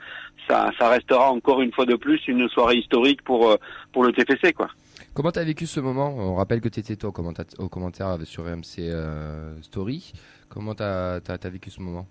ça, 0.47 0.71
ça 0.77 0.89
restera 0.89 1.31
encore 1.31 1.61
une 1.61 1.71
fois 1.71 1.85
de 1.85 1.95
plus 1.95 2.19
une 2.27 2.49
soirée 2.49 2.77
historique 2.77 3.21
pour 3.23 3.49
euh, 3.49 3.57
pour 3.93 4.03
le 4.03 4.11
TFC, 4.11 4.53
quoi. 4.53 4.69
Comment 5.13 5.31
t'as 5.31 5.43
vécu 5.43 5.67
ce 5.67 5.79
moment? 5.79 6.13
On 6.17 6.35
rappelle 6.35 6.61
que 6.61 6.69
t'étais 6.69 6.95
toi 6.95 7.09
au 7.09 7.13
commenta- 7.13 7.45
au 7.59 7.69
commentaire 7.69 8.17
sur 8.23 8.43
RMC 8.45 8.79
euh, 8.79 9.53
Story. 9.61 10.13
Comment 10.49 10.73
t'as 10.73 11.15
as, 11.17 11.49
vécu 11.49 11.69
ce 11.69 11.81
moment? 11.81 12.07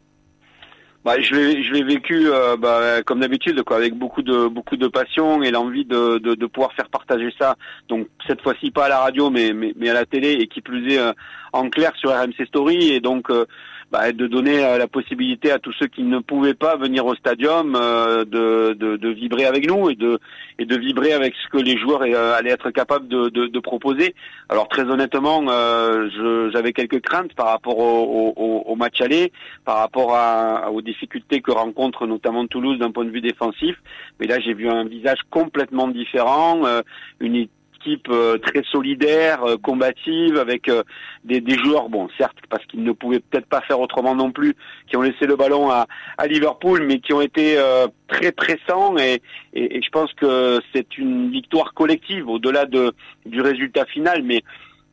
Bah, 1.03 1.19
je 1.19 1.35
l'ai, 1.35 1.63
je 1.63 1.73
l'ai 1.73 1.83
vécu 1.83 2.29
euh, 2.29 2.59
bah, 2.59 3.03
comme 3.03 3.21
d'habitude, 3.21 3.63
quoi, 3.63 3.79
avec 3.79 3.95
beaucoup 3.95 4.21
de 4.21 4.49
beaucoup 4.49 4.77
de 4.77 4.87
passion 4.87 5.43
et 5.43 5.51
l'envie 5.51 5.87
de, 5.87 6.19
de, 6.19 6.35
de 6.35 6.47
pouvoir 6.47 6.75
faire 6.75 6.91
partager 6.91 7.33
ça. 7.39 7.57
Donc 7.89 8.07
cette 8.27 8.43
fois-ci 8.43 8.71
pas 8.71 8.85
à 8.85 8.89
la 8.91 8.99
radio, 8.99 9.31
mais 9.31 9.55
mais, 9.55 9.73
mais 9.77 9.89
à 9.89 9.95
la 9.95 10.05
télé 10.05 10.33
et 10.33 10.47
qui 10.47 10.61
plus 10.61 10.93
est 10.93 10.99
euh, 10.99 11.13
en 11.55 11.71
clair 11.71 11.93
sur 11.97 12.11
RMC 12.11 12.45
Story 12.47 12.93
et 12.93 13.01
donc 13.01 13.31
euh, 13.31 13.47
bah, 13.91 14.13
de 14.13 14.27
donner 14.27 14.65
euh, 14.65 14.79
la 14.79 14.87
possibilité 14.87 15.51
à 15.51 15.59
tous 15.59 15.73
ceux 15.79 15.87
qui 15.87 16.03
ne 16.03 16.19
pouvaient 16.21 16.55
pas 16.55 16.77
venir 16.77 17.05
au 17.07 17.15
stadium 17.15 17.77
euh, 17.77 18.25
de, 18.25 18.75
de, 18.75 18.97
de 18.97 19.09
vibrer 19.09 19.47
avec 19.47 19.69
nous 19.69 19.91
et 19.91 19.97
de 19.97 20.19
et 20.59 20.67
de 20.67 20.77
vibrer 20.77 21.13
avec 21.13 21.35
ce 21.43 21.49
que 21.49 21.59
les 21.59 21.77
joueurs 21.79 22.03
euh, 22.03 22.37
allaient 22.37 22.51
être 22.51 22.71
capables 22.71 23.09
de, 23.09 23.31
de, 23.31 23.47
de 23.47 23.61
proposer. 23.61 24.15
Alors 24.49 24.69
très 24.69 24.85
honnêtement, 24.85 25.43
euh, 25.49 26.51
j'avais 26.53 26.73
quelques 26.73 27.01
craintes 27.01 27.35
par 27.35 27.47
rapport 27.47 27.79
au, 27.79 28.35
au, 28.37 28.63
au 28.67 28.77
match 28.77 29.01
aller 29.01 29.33
par 29.65 29.79
rapport 29.79 30.15
à, 30.15 30.71
aux 30.71 30.83
difficultés 30.83 31.41
que 31.41 31.51
rencontre 31.51 32.07
notamment 32.07 32.47
Toulouse 32.47 32.79
d'un 32.79 32.91
point 32.91 33.05
de 33.05 33.11
vue 33.11 33.21
défensif. 33.21 33.77
Mais 34.19 34.27
là, 34.27 34.39
j'ai 34.41 34.55
vu 34.55 34.69
un 34.69 34.85
visage 34.85 35.21
complètement 35.31 35.89
différent, 35.89 36.61
euh, 36.65 36.83
une 37.21 37.37
équipe 37.81 38.09
euh, 38.11 38.39
très 38.39 38.63
solidaire, 38.71 39.43
euh, 39.45 39.57
combative, 39.57 40.37
avec 40.39 40.69
euh, 40.69 40.83
des, 41.25 41.43
joueurs, 41.65 41.89
bon, 41.89 42.09
certes, 42.19 42.37
parce 42.49 42.65
qu'ils 42.67 42.83
ne 42.83 42.93
pouvaient 42.93 43.21
peut-être 43.21 43.47
pas 43.47 43.61
faire 43.63 43.81
autrement 43.81 44.15
non 44.15 44.31
plus, 44.31 44.55
qui 44.89 44.97
ont 44.97 45.03
laissé 45.03 45.27
le 45.27 45.37
ballon 45.37 45.71
à, 45.71 45.87
à 46.19 46.27
Liverpool, 46.27 46.85
mais 46.87 47.01
qui 47.01 47.13
ont 47.13 47.21
été 47.21 47.59
euh, 47.59 47.87
très 48.09 48.33
pressants. 48.33 48.97
Et, 48.99 49.23
et, 49.55 49.79
et 49.79 49.83
je 49.83 49.91
pense 49.91 50.13
que 50.15 50.61
c'est 50.75 50.99
une 50.99 51.31
victoire 51.31 51.73
collective, 51.75 52.29
au-delà 52.29 52.67
de, 52.67 52.93
du 53.27 53.41
résultat 53.41 53.85
final. 53.87 54.23
Mais 54.23 54.43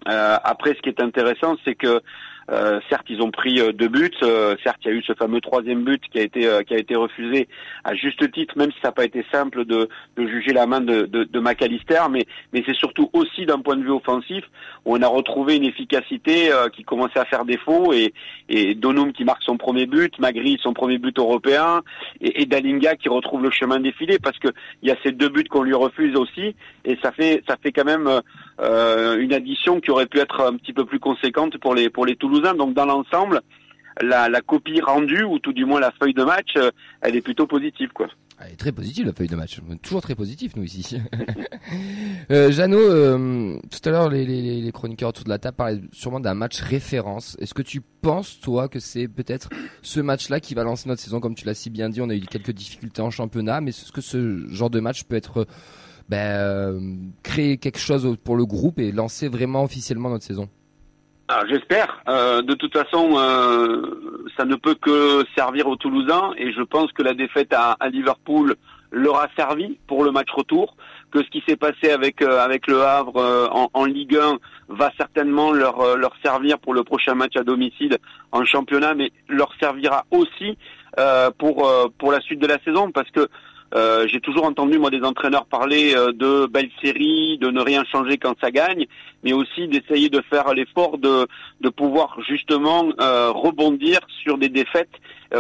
après, 0.06 0.74
ce 0.74 0.82
qui 0.82 0.88
est 0.88 1.02
intéressant, 1.02 1.58
c'est 1.66 1.76
que 1.76 2.02
euh, 2.50 2.80
certes, 2.90 3.08
ils 3.10 3.22
ont 3.22 3.32
pris 3.32 3.60
euh, 3.60 3.74
deux 3.74 3.90
buts. 3.90 4.10
euh, 4.24 4.56
certes, 4.64 4.80
il 4.86 4.92
y 4.92 4.94
a 4.94 4.98
eu 4.98 5.04
ce 5.04 5.14
fameux 5.14 5.42
troisième 5.42 5.84
but 5.84 6.02
qui 6.10 6.20
a 6.20 6.22
été 6.22 6.48
qui 6.66 6.74
a 6.74 6.78
été 6.78 6.96
refusé 6.96 7.48
à 7.84 7.94
juste 7.94 8.32
titre, 8.32 8.58
même 8.58 8.72
si 8.72 8.78
ça 8.82 8.90
n'a 8.90 8.94
pas 8.94 9.06
été 9.06 9.26
simple 9.32 9.66
de, 9.66 9.90
de 10.16 10.28
juger 10.28 10.54
la 10.54 10.66
main 10.66 10.80
de, 10.80 11.06
de, 11.06 11.40
McAllister. 11.40 12.04
Mais 12.10 12.26
mais 12.54 12.64
c'est 12.66 12.76
surtout 12.76 13.10
aussi 13.14 13.46
d'un 13.46 13.60
point 13.60 13.76
de 13.76 13.84
vue 13.84 13.92
offensif 13.92 14.44
où 14.86 14.96
on 14.96 15.02
a 15.02 15.08
retrouvé 15.08 15.56
une 15.58 15.66
efficacité 15.66 16.52
qui 16.74 16.84
commençait 16.84 17.20
à 17.20 17.26
faire 17.26 17.46
défaut 17.46 17.94
et 17.94 18.14
et 18.50 18.76
Donum 18.76 19.12
qui 19.12 19.26
marque 19.26 19.44
son 19.44 19.58
premier 19.58 19.86
but, 19.86 20.18
Magri 20.20 20.58
son 20.62 20.74
premier 20.74 20.98
but 20.98 21.18
européen 21.20 21.82
et, 22.22 22.46
Dalinga 22.46 22.96
qui 22.96 23.10
retrouve 23.10 23.44
le 23.44 23.52
chemin 23.52 23.80
défilé 23.80 24.20
parce 24.20 24.38
que 24.40 24.48
il 24.82 24.90
y 24.90 24.92
a 24.92 24.96
ces 25.04 25.12
deux 25.12 25.30
buts 25.30 25.44
qu'on 25.50 25.64
lui 25.64 25.74
refuse 25.74 26.16
aussi 26.16 26.56
et 26.86 26.98
ça 27.02 27.12
fait 27.12 27.44
ça 27.48 27.58
fait 27.62 27.72
quand 27.72 27.86
même 27.86 28.10
une 28.60 29.34
addition 29.34 29.80
qui 29.80 29.92
aurait 29.92 30.06
pu 30.06 30.20
être 30.20 30.42
un 30.42 30.56
petit 30.56 30.74
peu 30.74 30.86
plus 30.86 31.00
conséquente 31.00 31.58
pour 31.58 31.76
les 31.76 31.90
pour 31.90 32.06
les 32.06 32.16
Donc 32.42 32.74
dans 32.74 32.86
l'ensemble, 32.86 33.42
la, 34.02 34.30
la 34.30 34.42
copie 34.42 34.82
rendue 34.82 35.24
ou 35.24 35.40
tout 35.40 35.54
du 35.54 35.66
moins 35.66 35.80
la 35.80 35.92
feuille 35.92 36.14
de 36.14 36.24
match, 36.24 36.54
euh, 36.58 36.72
elle 37.02 37.16
est 37.16 37.22
plutôt 37.22 37.48
positive 37.48 37.90
quoi. 37.94 38.08
Elle 38.40 38.54
est 38.54 38.58
très 38.58 38.72
positive 38.72 39.08
la 39.08 39.14
feuille 39.14 39.28
de 39.28 39.36
match. 39.36 39.60
Toujours 39.82 40.02
très 40.02 40.14
positif 40.14 40.56
nous 40.56 40.64
ici. 40.64 41.02
euh, 42.32 42.52
Jeannot, 42.52 42.78
euh, 42.78 43.58
tout 43.72 43.90
à 43.90 43.92
l'heure 43.92 44.10
les, 44.10 44.72
chroniqueurs 44.72 45.10
autour 45.10 45.24
de 45.24 45.30
la 45.30 45.40
table 45.40 45.58
parlaient 45.58 45.82
sûrement 45.92 46.20
d'un 46.20 46.36
match 46.36 46.62
référence. 46.62 47.36
Est-ce 47.40 47.56
que 47.56 47.64
tu 47.64 47.82
penses 47.82 48.40
toi 48.40 48.68
que 48.68 48.80
c'est 48.80 49.08
peut-être 49.08 49.50
ce 49.82 50.00
match-là 50.00 50.40
qui 50.40 50.54
va 50.54 50.64
lancer 50.64 50.88
notre 50.88 51.02
saison? 51.02 51.20
Comme 51.20 51.34
tu 51.34 51.46
l'as 51.46 51.56
si 51.56 51.72
bien 51.72 51.90
dit 51.90 52.00
On 52.00 52.10
a 52.10 52.16
eu 52.16 52.22
quelques 52.22 52.52
difficultés 52.52 53.02
en 53.02 53.10
championnat, 53.10 53.60
mais 53.60 53.72
est-ce 53.72 53.92
que 53.92 54.02
ce 54.02 54.48
genre 54.50 54.70
de 54.70 54.80
match 54.80 55.06
peut 55.06 55.16
être 55.16 55.48
ben, 56.08 57.12
créer 57.24 57.58
quelque 57.58 57.80
chose 57.80 58.18
pour 58.24 58.36
le 58.36 58.46
groupe 58.46 58.78
et 58.78 58.92
lancer 58.92 59.30
vraiment 59.30 59.64
officiellement 59.64 60.12
notre 60.12 60.26
saison? 60.26 60.48
Alors 61.30 61.46
j'espère. 61.50 62.02
Euh, 62.08 62.42
de 62.42 62.54
toute 62.54 62.72
façon, 62.72 63.18
euh, 63.18 64.28
ça 64.38 64.46
ne 64.46 64.56
peut 64.56 64.76
que 64.76 65.26
servir 65.36 65.68
aux 65.68 65.76
Toulousains 65.76 66.32
et 66.38 66.54
je 66.54 66.62
pense 66.62 66.92
que 66.94 67.04
la 67.04 67.14
défaite 67.14 67.54
à, 67.54 67.76
Liverpool 67.90 68.56
leur 68.92 69.18
a 69.18 69.28
servi 69.36 69.78
pour 69.88 70.06
le 70.06 70.12
match 70.12 70.30
retour. 70.32 70.78
Que 71.12 71.22
ce 71.24 71.30
qui 71.30 71.44
s'est 71.48 71.58
passé 71.58 71.92
avec 71.92 72.22
euh, 72.22 72.40
avec 72.40 72.68
le 72.68 72.82
Havre 72.82 73.18
euh, 73.18 73.48
en, 73.52 73.70
en 73.74 73.86
Ligue 73.86 74.16
1 74.16 74.38
va 74.70 74.92
certainement 74.98 75.52
leur 75.52 75.82
euh, 75.82 75.96
leur 75.98 76.14
servir 76.24 76.60
pour 76.60 76.74
le 76.74 76.84
prochain 76.84 77.14
match 77.14 77.36
à 77.36 77.44
domicile 77.44 77.98
en 78.32 78.46
championnat, 78.46 78.94
mais 78.94 79.12
leur 79.28 79.54
servira 79.60 80.06
aussi 80.12 80.58
euh, 81.00 81.30
pour 81.38 81.70
pour 81.98 82.12
la 82.12 82.22
suite 82.22 82.40
de 82.40 82.48
la 82.48 82.60
saison 82.60 82.92
parce 82.92 83.10
que 83.12 83.28
Euh, 83.76 84.08
J'ai 84.08 84.22
toujours 84.22 84.46
entendu 84.46 84.80
moi 84.80 84.90
des 84.90 85.02
entraîneurs 85.04 85.46
parler 85.46 85.94
euh, 85.96 86.12
de 86.14 86.46
belles 86.48 86.72
séries, 86.82 87.38
de 87.40 87.50
ne 87.50 87.62
rien 87.62 87.84
changer 87.92 88.18
quand 88.18 88.36
ça 88.40 88.52
gagne, 88.52 88.86
mais 89.24 89.34
aussi 89.34 89.68
d'essayer 89.68 90.10
de 90.10 90.22
faire 90.30 90.54
l'effort 90.54 90.98
de, 90.98 91.28
de 91.62 91.70
pouvoir 91.70 92.18
justement 92.28 92.90
euh, 93.02 93.32
rebondir 93.32 94.00
sur 94.24 94.38
des 94.38 94.50
défaites 94.50 94.90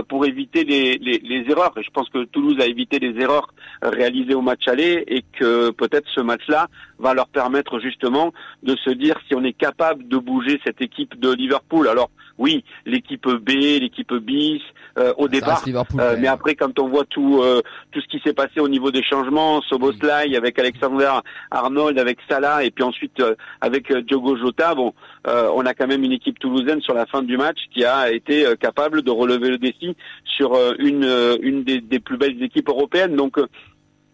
pour 0.07 0.25
éviter 0.25 0.63
les, 0.63 0.97
les, 0.97 1.19
les 1.19 1.49
erreurs. 1.49 1.73
Et 1.77 1.83
je 1.83 1.89
pense 1.91 2.09
que 2.09 2.23
Toulouse 2.25 2.57
a 2.59 2.65
évité 2.65 2.99
les 2.99 3.19
erreurs 3.21 3.53
euh, 3.83 3.89
réalisées 3.89 4.33
au 4.33 4.41
match 4.41 4.67
aller 4.67 5.03
et 5.07 5.23
que 5.37 5.71
peut-être 5.71 6.07
ce 6.13 6.21
match-là 6.21 6.67
va 6.99 7.13
leur 7.13 7.27
permettre 7.27 7.79
justement 7.79 8.33
de 8.63 8.75
se 8.75 8.89
dire 8.89 9.15
si 9.27 9.35
on 9.35 9.43
est 9.43 9.53
capable 9.53 10.07
de 10.07 10.17
bouger 10.17 10.59
cette 10.65 10.81
équipe 10.81 11.19
de 11.19 11.31
Liverpool. 11.31 11.87
Alors 11.87 12.09
oui, 12.37 12.63
l'équipe 12.85 13.27
B, 13.27 13.49
l'équipe 13.49 14.13
bis 14.13 14.61
euh, 14.99 15.13
au 15.17 15.25
Ça 15.25 15.29
départ. 15.29 15.63
Euh, 15.99 16.15
mais 16.19 16.27
après, 16.27 16.55
quand 16.55 16.77
on 16.79 16.87
voit 16.87 17.05
tout 17.05 17.41
euh, 17.41 17.61
tout 17.91 18.01
ce 18.01 18.07
qui 18.07 18.19
s'est 18.23 18.33
passé 18.33 18.59
au 18.59 18.67
niveau 18.67 18.91
des 18.91 19.03
changements, 19.03 19.61
Soboslai 19.61 20.35
avec 20.35 20.59
Alexander 20.59 21.11
Arnold, 21.51 21.97
avec 21.97 22.19
Salah, 22.29 22.63
et 22.63 22.71
puis 22.71 22.83
ensuite 22.83 23.19
euh, 23.19 23.35
avec 23.61 23.89
euh, 23.91 24.01
Diogo 24.01 24.37
Jota, 24.37 24.75
bon, 24.75 24.93
euh, 25.27 25.49
on 25.55 25.65
a 25.65 25.73
quand 25.73 25.87
même 25.87 26.03
une 26.03 26.11
équipe 26.11 26.39
toulousaine 26.39 26.81
sur 26.81 26.93
la 26.93 27.05
fin 27.05 27.21
du 27.23 27.37
match 27.37 27.57
qui 27.73 27.83
a 27.85 28.11
été 28.11 28.45
euh, 28.45 28.55
capable 28.55 29.01
de 29.01 29.11
relever 29.11 29.49
le 29.49 29.57
défi 29.57 29.76
sur 30.23 30.53
euh, 30.53 30.73
une 30.79 31.03
euh, 31.03 31.37
une 31.41 31.63
des, 31.63 31.99
plus 31.99 32.17
belles 32.17 32.41
équipes 32.43 32.69
européennes. 32.69 33.15
Donc 33.15 33.37
euh, 33.37 33.47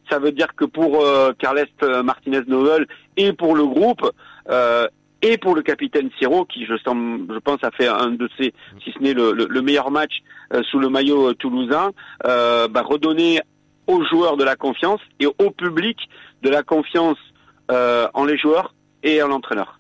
ça 0.10 0.20
veut 0.20 0.32
dire 0.32 0.56
que 0.56 0.66
pour 0.66 1.04
Carles 1.40 1.66
Martinez 2.04 2.42
Novel 2.48 2.88
et 3.18 3.32
pour 3.34 3.56
le 3.56 3.66
groupe. 3.66 4.10
et 5.22 5.38
pour 5.38 5.56
le 5.56 5.62
capitaine 5.62 6.10
Siro, 6.20 6.44
qui 6.46 6.66
je, 6.66 6.74
pense 7.40 7.64
a 7.64 7.72
fait 7.72 7.88
un 7.88 8.12
de 8.12 8.30
ses, 8.38 8.54
si 8.84 8.92
ce 8.92 9.00
n'est 9.00 9.14
le, 9.14 9.32
le- 9.32 9.48
le 9.50 9.62
meilleur 9.62 9.90
match 9.92 10.22
sous 10.70 10.78
le 10.80 10.90
maillot 10.90 11.34
toulousain, 11.36 11.92
bah, 12.24 12.82
redonner 12.84 13.40
aux 13.88 14.04
joueurs 14.04 14.36
de 14.36 14.44
la 14.44 14.58
confiance 14.58 15.00
et 15.22 15.26
au 15.26 15.50
public 15.52 15.98
de 16.42 16.50
la 16.50 16.64
confiance 16.64 17.18
en 17.70 18.26
les 18.26 18.38
joueurs 18.38 18.76
et 19.04 19.24
en 19.24 19.30
l'entraîneur. 19.30 19.80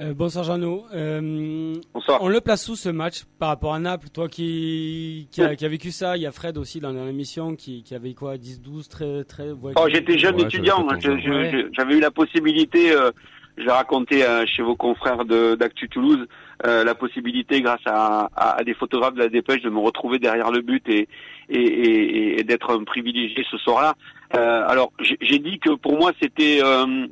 Euh, 0.00 0.14
bonsoir 0.14 0.44
Jeannot. 0.44 0.84
Euh, 0.94 1.74
Bonsoir. 1.94 2.22
on 2.22 2.28
le 2.28 2.40
place 2.40 2.68
où 2.68 2.74
ce 2.74 2.88
match 2.88 3.22
par 3.38 3.50
rapport 3.50 3.74
à 3.74 3.78
Naples? 3.78 4.08
Toi 4.12 4.28
qui, 4.28 5.28
qui, 5.30 5.42
a, 5.42 5.54
qui 5.54 5.64
a 5.64 5.68
vécu 5.68 5.90
ça, 5.92 6.16
il 6.16 6.22
y 6.22 6.26
a 6.26 6.32
Fred 6.32 6.56
aussi 6.58 6.80
dans 6.80 6.90
l'émission 6.92 7.54
qui, 7.54 7.82
qui 7.84 7.94
avait 7.94 8.14
quoi 8.14 8.36
10, 8.36 8.62
12, 8.62 8.88
très, 8.88 9.22
très. 9.24 9.50
ouais, 9.52 9.72
Oh, 9.76 9.84
qui- 9.86 9.94
j'étais 9.94 10.18
jeune 10.18 10.36
Ouais, 10.36 10.42
étudiant, 10.42 10.84
j'avais 10.88 11.00
je- 11.00 11.08
14 11.08 11.18
ans. 11.18 11.22
je- 11.24 11.30
Ouais. 11.30 11.50
je- 11.52 11.68
j'avais 11.76 11.94
eu 11.96 12.00
la 12.00 12.10
possibilité, 12.10 12.90
euh, 12.92 13.12
je 13.58 13.64
l'ai 13.64 13.70
raconté 13.70 14.24
euh, 14.24 14.44
chez 14.46 14.62
vos 14.62 14.74
confrères 14.74 15.24
de- 15.24 15.54
d'Actu 15.54 15.88
Toulouse, 15.88 16.26
euh, 16.66 16.82
la 16.82 16.94
possibilité 16.96 17.60
grâce 17.60 17.80
à, 17.86 18.28
à- 18.34 18.58
à 18.58 18.64
des 18.64 18.74
photographes 18.74 19.14
de 19.14 19.20
la 19.20 19.28
dépêche 19.28 19.62
de 19.62 19.70
me 19.70 19.78
retrouver 19.78 20.18
derrière 20.18 20.50
le 20.50 20.62
but 20.62 20.82
et, 20.88 21.06
et, 21.48 21.60
et- 21.60 22.40
et 22.40 22.44
d'être 22.44 22.70
un 22.72 22.82
privilégié 22.82 23.44
ce 23.48 23.58
soir-là. 23.58 23.94
Euh, 24.34 24.64
alors 24.66 24.90
j'ai 25.00 25.18
j'ai 25.20 25.38
dit 25.38 25.58
que 25.60 25.74
pour 25.74 25.96
moi 25.98 26.12
c'était 26.20 26.60
euh, 26.62 27.06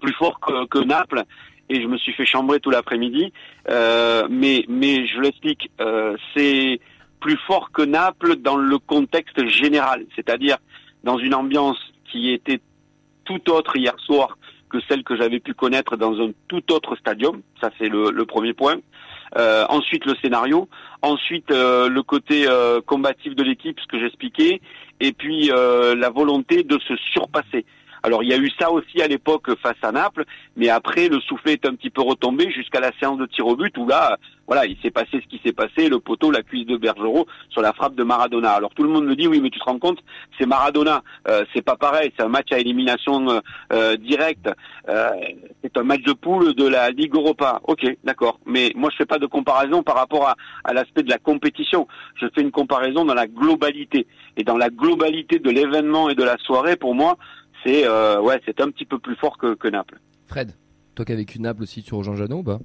plus 0.00 0.12
fort 0.14 0.38
que, 0.40 0.66
que 0.66 0.78
Naples 0.84 1.22
et 1.68 1.82
je 1.82 1.86
me 1.86 1.96
suis 1.98 2.12
fait 2.12 2.26
chambrer 2.26 2.60
tout 2.60 2.70
l'après-midi. 2.70 3.32
Euh, 3.68 4.26
mais 4.30 4.64
mais 4.68 5.06
je 5.06 5.20
l'explique, 5.20 5.70
euh, 5.80 6.16
c'est 6.34 6.80
plus 7.20 7.38
fort 7.46 7.70
que 7.72 7.82
Naples 7.82 8.36
dans 8.36 8.56
le 8.56 8.78
contexte 8.78 9.46
général, 9.48 10.06
c'est-à-dire 10.14 10.58
dans 11.04 11.18
une 11.18 11.34
ambiance 11.34 11.78
qui 12.10 12.30
était 12.32 12.60
tout 13.24 13.50
autre 13.50 13.76
hier 13.76 13.94
soir 13.98 14.38
que 14.70 14.78
celle 14.88 15.02
que 15.02 15.16
j'avais 15.16 15.40
pu 15.40 15.54
connaître 15.54 15.96
dans 15.96 16.20
un 16.20 16.30
tout 16.46 16.72
autre 16.72 16.96
stadium. 16.96 17.42
Ça, 17.60 17.70
c'est 17.78 17.88
le, 17.88 18.10
le 18.10 18.24
premier 18.26 18.52
point. 18.52 18.76
Euh, 19.36 19.64
ensuite, 19.68 20.04
le 20.06 20.14
scénario. 20.22 20.68
Ensuite, 21.02 21.50
euh, 21.50 21.88
le 21.88 22.02
côté 22.02 22.46
euh, 22.48 22.80
combatif 22.80 23.34
de 23.34 23.42
l'équipe, 23.42 23.78
ce 23.80 23.86
que 23.86 23.98
j'expliquais. 23.98 24.60
Et 25.00 25.12
puis, 25.12 25.50
euh, 25.52 25.94
la 25.94 26.10
volonté 26.10 26.62
de 26.62 26.78
se 26.80 26.96
surpasser. 26.96 27.64
Alors, 28.02 28.22
il 28.22 28.28
y 28.28 28.32
a 28.32 28.38
eu 28.38 28.50
ça 28.58 28.70
aussi 28.70 29.02
à 29.02 29.08
l'époque 29.08 29.50
face 29.62 29.76
à 29.82 29.92
Naples, 29.92 30.24
mais 30.56 30.68
après, 30.68 31.08
le 31.08 31.20
soufflet 31.20 31.52
est 31.52 31.66
un 31.66 31.74
petit 31.74 31.90
peu 31.90 32.02
retombé 32.02 32.50
jusqu'à 32.50 32.80
la 32.80 32.92
séance 32.98 33.18
de 33.18 33.26
tir 33.26 33.46
au 33.46 33.56
but 33.56 33.76
où 33.78 33.86
là, 33.86 34.18
voilà, 34.46 34.66
il 34.66 34.76
s'est 34.82 34.90
passé 34.90 35.20
ce 35.22 35.28
qui 35.28 35.40
s'est 35.44 35.52
passé, 35.52 35.88
le 35.88 36.00
poteau, 36.00 36.30
la 36.30 36.42
cuisse 36.42 36.66
de 36.66 36.76
Bergerot 36.76 37.26
sur 37.50 37.60
la 37.60 37.72
frappe 37.72 37.94
de 37.94 38.02
Maradona. 38.02 38.52
Alors, 38.52 38.70
tout 38.74 38.82
le 38.82 38.88
monde 38.88 39.04
me 39.04 39.14
dit, 39.14 39.26
oui, 39.26 39.40
mais 39.40 39.50
tu 39.50 39.58
te 39.58 39.64
rends 39.64 39.78
compte, 39.78 39.98
c'est 40.38 40.46
Maradona, 40.46 41.02
euh, 41.28 41.44
c'est 41.54 41.62
pas 41.62 41.76
pareil, 41.76 42.12
c'est 42.16 42.24
un 42.24 42.28
match 42.28 42.48
à 42.52 42.58
élimination 42.58 43.28
euh, 43.28 43.40
euh, 43.72 43.96
directe, 43.96 44.48
c'est 45.62 45.76
un 45.76 45.82
match 45.82 46.02
de 46.02 46.12
poule 46.12 46.54
de 46.54 46.66
la 46.66 46.90
Ligue 46.90 47.14
Europa. 47.14 47.60
Ok, 47.64 47.84
d'accord, 48.04 48.40
mais 48.46 48.72
moi 48.74 48.88
je 48.90 48.96
fais 48.96 49.06
pas 49.06 49.18
de 49.18 49.26
comparaison 49.26 49.82
par 49.82 49.96
rapport 49.96 50.34
à 50.64 50.72
l'aspect 50.72 51.02
de 51.02 51.10
la 51.10 51.18
compétition. 51.18 51.86
Je 52.20 52.26
fais 52.34 52.40
une 52.40 52.50
comparaison 52.50 53.04
dans 53.04 53.14
la 53.14 53.26
globalité 53.26 54.06
et 54.36 54.44
dans 54.44 54.56
la 54.56 54.70
globalité 54.70 55.38
de 55.38 55.50
l'événement 55.50 56.08
et 56.08 56.14
de 56.14 56.24
la 56.24 56.38
soirée. 56.38 56.76
Pour 56.76 56.94
moi, 56.94 57.16
c'est 57.64 57.86
euh, 57.86 58.20
ouais, 58.20 58.40
c'est 58.46 58.60
un 58.60 58.70
petit 58.70 58.84
peu 58.84 58.98
plus 58.98 59.16
fort 59.16 59.38
que, 59.38 59.54
que 59.54 59.68
Naples. 59.68 60.00
Fred, 60.26 60.52
toi 60.94 61.04
qui 61.04 61.12
as 61.12 61.16
vécu 61.16 61.40
Naples 61.40 61.62
aussi, 61.62 61.82
tu 61.82 61.94
rejoins 61.94 62.16
Jeannot 62.16 62.38
ou 62.38 62.42
pas? 62.42 62.60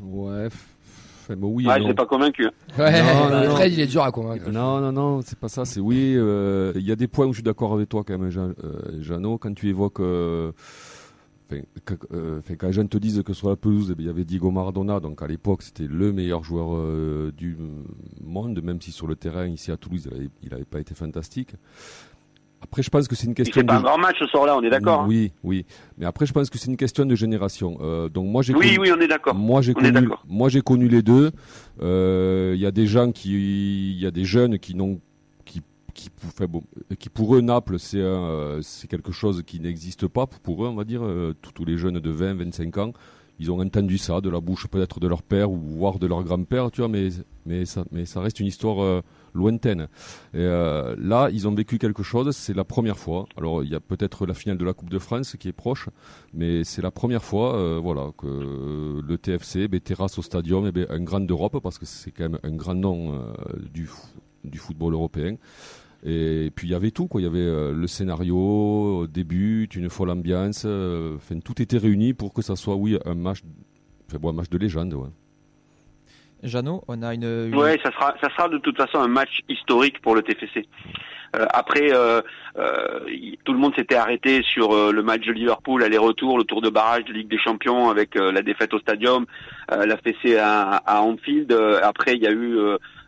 Ouais, 0.00 0.46
enfin, 0.46 1.36
bon, 1.36 1.48
oui. 1.52 1.66
Ouais, 1.66 1.82
je 1.86 1.92
pas 1.92 2.06
convaincu. 2.06 2.44
Ouais, 2.78 3.02
Non, 3.02 3.30
non, 3.30 3.44
non. 3.48 3.56
Fred, 3.56 3.72
il 3.72 3.80
est 3.80 3.86
dur 3.86 4.02
à 4.02 4.10
convaincre. 4.10 4.50
Non, 4.50 4.80
non, 4.80 4.92
non, 4.92 5.20
c'est 5.22 5.38
pas 5.38 5.48
ça. 5.48 5.64
C'est 5.64 5.80
oui. 5.80 6.14
euh, 6.16 6.72
Il 6.76 6.82
y 6.82 6.92
a 6.92 6.96
des 6.96 7.06
points 7.08 7.26
où 7.26 7.32
je 7.32 7.36
suis 7.38 7.42
d'accord 7.42 7.74
avec 7.74 7.88
toi 7.88 8.02
quand 8.06 8.16
même, 8.18 8.30
Jean, 8.30 8.52
euh, 8.64 9.00
Jeannot, 9.02 9.38
quand 9.38 9.52
tu 9.54 9.68
évoques. 9.68 10.00
euh, 10.00 10.52
Enfin, 11.52 12.54
quand 12.56 12.68
les 12.68 12.72
gens 12.72 12.86
te 12.86 12.96
disent 12.96 13.24
que 13.24 13.32
sur 13.32 13.48
la 13.48 13.56
pelouse, 13.56 13.88
eh 13.90 13.96
bien, 13.96 14.04
il 14.04 14.06
y 14.06 14.10
avait 14.10 14.24
Diego 14.24 14.52
Maradona, 14.52 15.00
donc 15.00 15.20
à 15.20 15.26
l'époque 15.26 15.62
c'était 15.62 15.88
le 15.88 16.12
meilleur 16.12 16.44
joueur 16.44 16.68
euh, 16.76 17.32
du 17.36 17.56
monde, 18.22 18.62
même 18.62 18.80
si 18.80 18.92
sur 18.92 19.08
le 19.08 19.16
terrain 19.16 19.46
ici 19.48 19.72
à 19.72 19.76
Toulouse 19.76 20.06
il 20.08 20.14
avait, 20.16 20.30
il 20.44 20.54
avait 20.54 20.64
pas 20.64 20.78
été 20.78 20.94
fantastique. 20.94 21.54
Après, 22.62 22.82
je 22.82 22.90
pense 22.90 23.08
que 23.08 23.14
c'est 23.16 23.26
une 23.26 23.34
question 23.34 23.60
fait 23.60 23.66
pas 23.66 23.76
un 23.76 23.80
de 23.80 23.84
grand 23.84 23.98
match 23.98 24.16
ce 24.18 24.26
soir-là, 24.26 24.56
on 24.56 24.62
est 24.62 24.70
d'accord. 24.70 25.00
hein 25.00 25.06
Oui, 25.08 25.32
oui. 25.42 25.64
Mais 25.98 26.06
après, 26.06 26.26
je 26.26 26.32
pense 26.32 26.50
que 26.50 26.58
c'est 26.58 26.68
une 26.70 26.76
question 26.76 27.04
de 27.06 27.14
génération. 27.14 27.78
Euh, 27.80 28.08
donc 28.08 28.26
moi, 28.28 28.42
j'ai 28.42 28.54
oui, 28.54 28.76
connu- 28.76 28.78
oui, 28.80 28.92
on 28.96 29.00
est 29.00 29.08
d'accord. 29.08 29.34
moi 29.34 29.62
j'ai 29.62 29.72
On 29.76 29.80
est 29.80 29.92
connu, 29.92 29.92
d'accord. 30.08 30.24
moi 30.28 30.48
j'ai 30.50 30.60
connu 30.60 30.86
les 30.88 31.02
deux. 31.02 31.30
Euh, 31.82 32.52
Il 32.54 32.60
y 32.60 32.66
a 32.66 32.70
des 32.70 32.86
gens 32.86 33.12
qui, 33.12 33.92
il 33.92 33.98
y 34.00 34.06
a 34.06 34.10
des 34.10 34.24
jeunes 34.24 34.58
qui 34.58 34.74
n'ont, 34.74 35.00
qui, 35.44 35.62
qui, 35.94 36.10
enfin, 36.26 36.46
bon, 36.46 36.62
qui 36.98 37.08
pour 37.08 37.34
eux 37.34 37.40
Naples 37.40 37.78
c'est 37.78 38.00
un, 38.00 38.04
euh, 38.04 38.58
c'est 38.62 38.88
quelque 38.88 39.12
chose 39.12 39.42
qui 39.46 39.58
n'existe 39.60 40.06
pas 40.06 40.26
pour 40.26 40.64
eux, 40.64 40.68
on 40.68 40.74
va 40.74 40.84
dire. 40.84 41.00
Euh, 41.02 41.34
tous, 41.40 41.52
tous 41.52 41.64
les 41.64 41.78
jeunes 41.78 41.98
de 41.98 42.10
20, 42.10 42.34
25 42.34 42.78
ans, 42.78 42.92
ils 43.38 43.50
ont 43.50 43.60
entendu 43.60 43.96
ça 43.96 44.20
de 44.20 44.28
la 44.28 44.40
bouche 44.40 44.66
peut-être 44.68 45.00
de 45.00 45.08
leur 45.08 45.22
père 45.22 45.50
ou 45.50 45.56
voire 45.56 45.98
de 45.98 46.06
leur 46.06 46.22
grand-père, 46.22 46.70
tu 46.70 46.82
vois. 46.82 46.88
Mais 46.88 47.08
mais 47.46 47.64
ça, 47.64 47.84
mais 47.90 48.04
ça 48.04 48.20
reste 48.20 48.38
une 48.38 48.46
histoire 48.46 48.82
euh, 48.82 49.00
lointaine. 49.34 49.88
Et, 50.34 50.38
euh, 50.38 50.94
là, 50.98 51.28
ils 51.32 51.48
ont 51.48 51.54
vécu 51.54 51.78
quelque 51.78 52.02
chose. 52.02 52.34
C'est 52.36 52.54
la 52.54 52.64
première 52.64 52.98
fois. 52.98 53.26
Alors 53.36 53.62
il 53.62 53.70
y 53.70 53.74
a 53.74 53.80
peut-être 53.80 54.26
la 54.26 54.34
finale 54.34 54.58
de 54.58 54.64
la 54.64 54.72
Coupe 54.72 54.90
de 54.90 54.98
France 54.98 55.36
qui 55.38 55.48
est 55.48 55.52
proche 55.52 55.88
mais 56.32 56.64
c'est 56.64 56.82
la 56.82 56.90
première 56.90 57.22
fois 57.22 57.56
euh, 57.56 57.80
voilà 57.82 58.10
que 58.16 59.00
le 59.00 59.18
TFC 59.18 59.68
ben, 59.68 59.80
terrasse 59.80 60.18
au 60.18 60.22
stadium 60.22 60.66
eh 60.66 60.72
ben, 60.72 60.86
un 60.90 61.00
grand 61.00 61.20
d'Europe 61.20 61.58
parce 61.62 61.78
que 61.78 61.86
c'est 61.86 62.10
quand 62.10 62.28
même 62.28 62.38
un 62.42 62.54
grand 62.54 62.74
nom 62.74 63.14
euh, 63.14 63.32
du, 63.72 63.88
du 64.44 64.58
football 64.58 64.94
européen 64.94 65.36
et 66.04 66.50
puis 66.54 66.68
il 66.68 66.70
y 66.70 66.74
avait 66.74 66.90
tout 66.90 67.06
quoi 67.06 67.20
il 67.20 67.24
y 67.24 67.26
avait 67.26 67.72
le 67.72 67.86
scénario 67.86 69.06
des 69.06 69.24
buts 69.24 69.68
une 69.74 69.90
folle 69.90 70.10
ambiance 70.10 70.66
tout 71.44 71.62
était 71.62 71.78
réuni 71.78 72.14
pour 72.14 72.32
que 72.32 72.42
ça 72.42 72.56
soit 72.56 72.76
oui 72.76 72.98
un 73.04 73.14
match 73.14 73.42
un 74.16 74.32
match 74.32 74.50
de 74.50 74.58
légende. 74.58 74.94
Jeannot, 76.42 76.82
on 76.88 77.02
a 77.02 77.14
une. 77.14 77.54
Ouais, 77.54 77.78
ça 77.82 77.90
sera, 77.92 78.14
ça 78.22 78.30
sera 78.30 78.48
de 78.48 78.58
toute 78.58 78.76
façon 78.76 78.98
un 78.98 79.08
match 79.08 79.40
historique 79.48 80.00
pour 80.02 80.14
le 80.14 80.22
TFC. 80.22 80.66
Euh, 81.36 81.46
après, 81.50 81.92
euh, 81.92 82.20
euh, 82.58 83.00
tout 83.44 83.52
le 83.52 83.58
monde 83.58 83.74
s'était 83.76 83.94
arrêté 83.96 84.42
sur 84.42 84.92
le 84.92 85.02
match 85.02 85.24
de 85.26 85.32
Liverpool, 85.32 85.82
aller-retour, 85.84 86.38
le 86.38 86.44
tour 86.44 86.60
de 86.60 86.70
barrage 86.70 87.04
de 87.04 87.12
Ligue 87.12 87.28
des 87.28 87.38
Champions 87.38 87.88
avec 87.90 88.14
la 88.16 88.42
défaite 88.42 88.74
au 88.74 88.78
Stadium, 88.80 89.26
la 89.70 89.96
fessée 89.98 90.36
à, 90.36 90.76
à 90.84 91.00
Anfield. 91.02 91.52
Après, 91.82 92.16
il 92.16 92.22
y 92.22 92.26
a 92.26 92.32
eu 92.32 92.58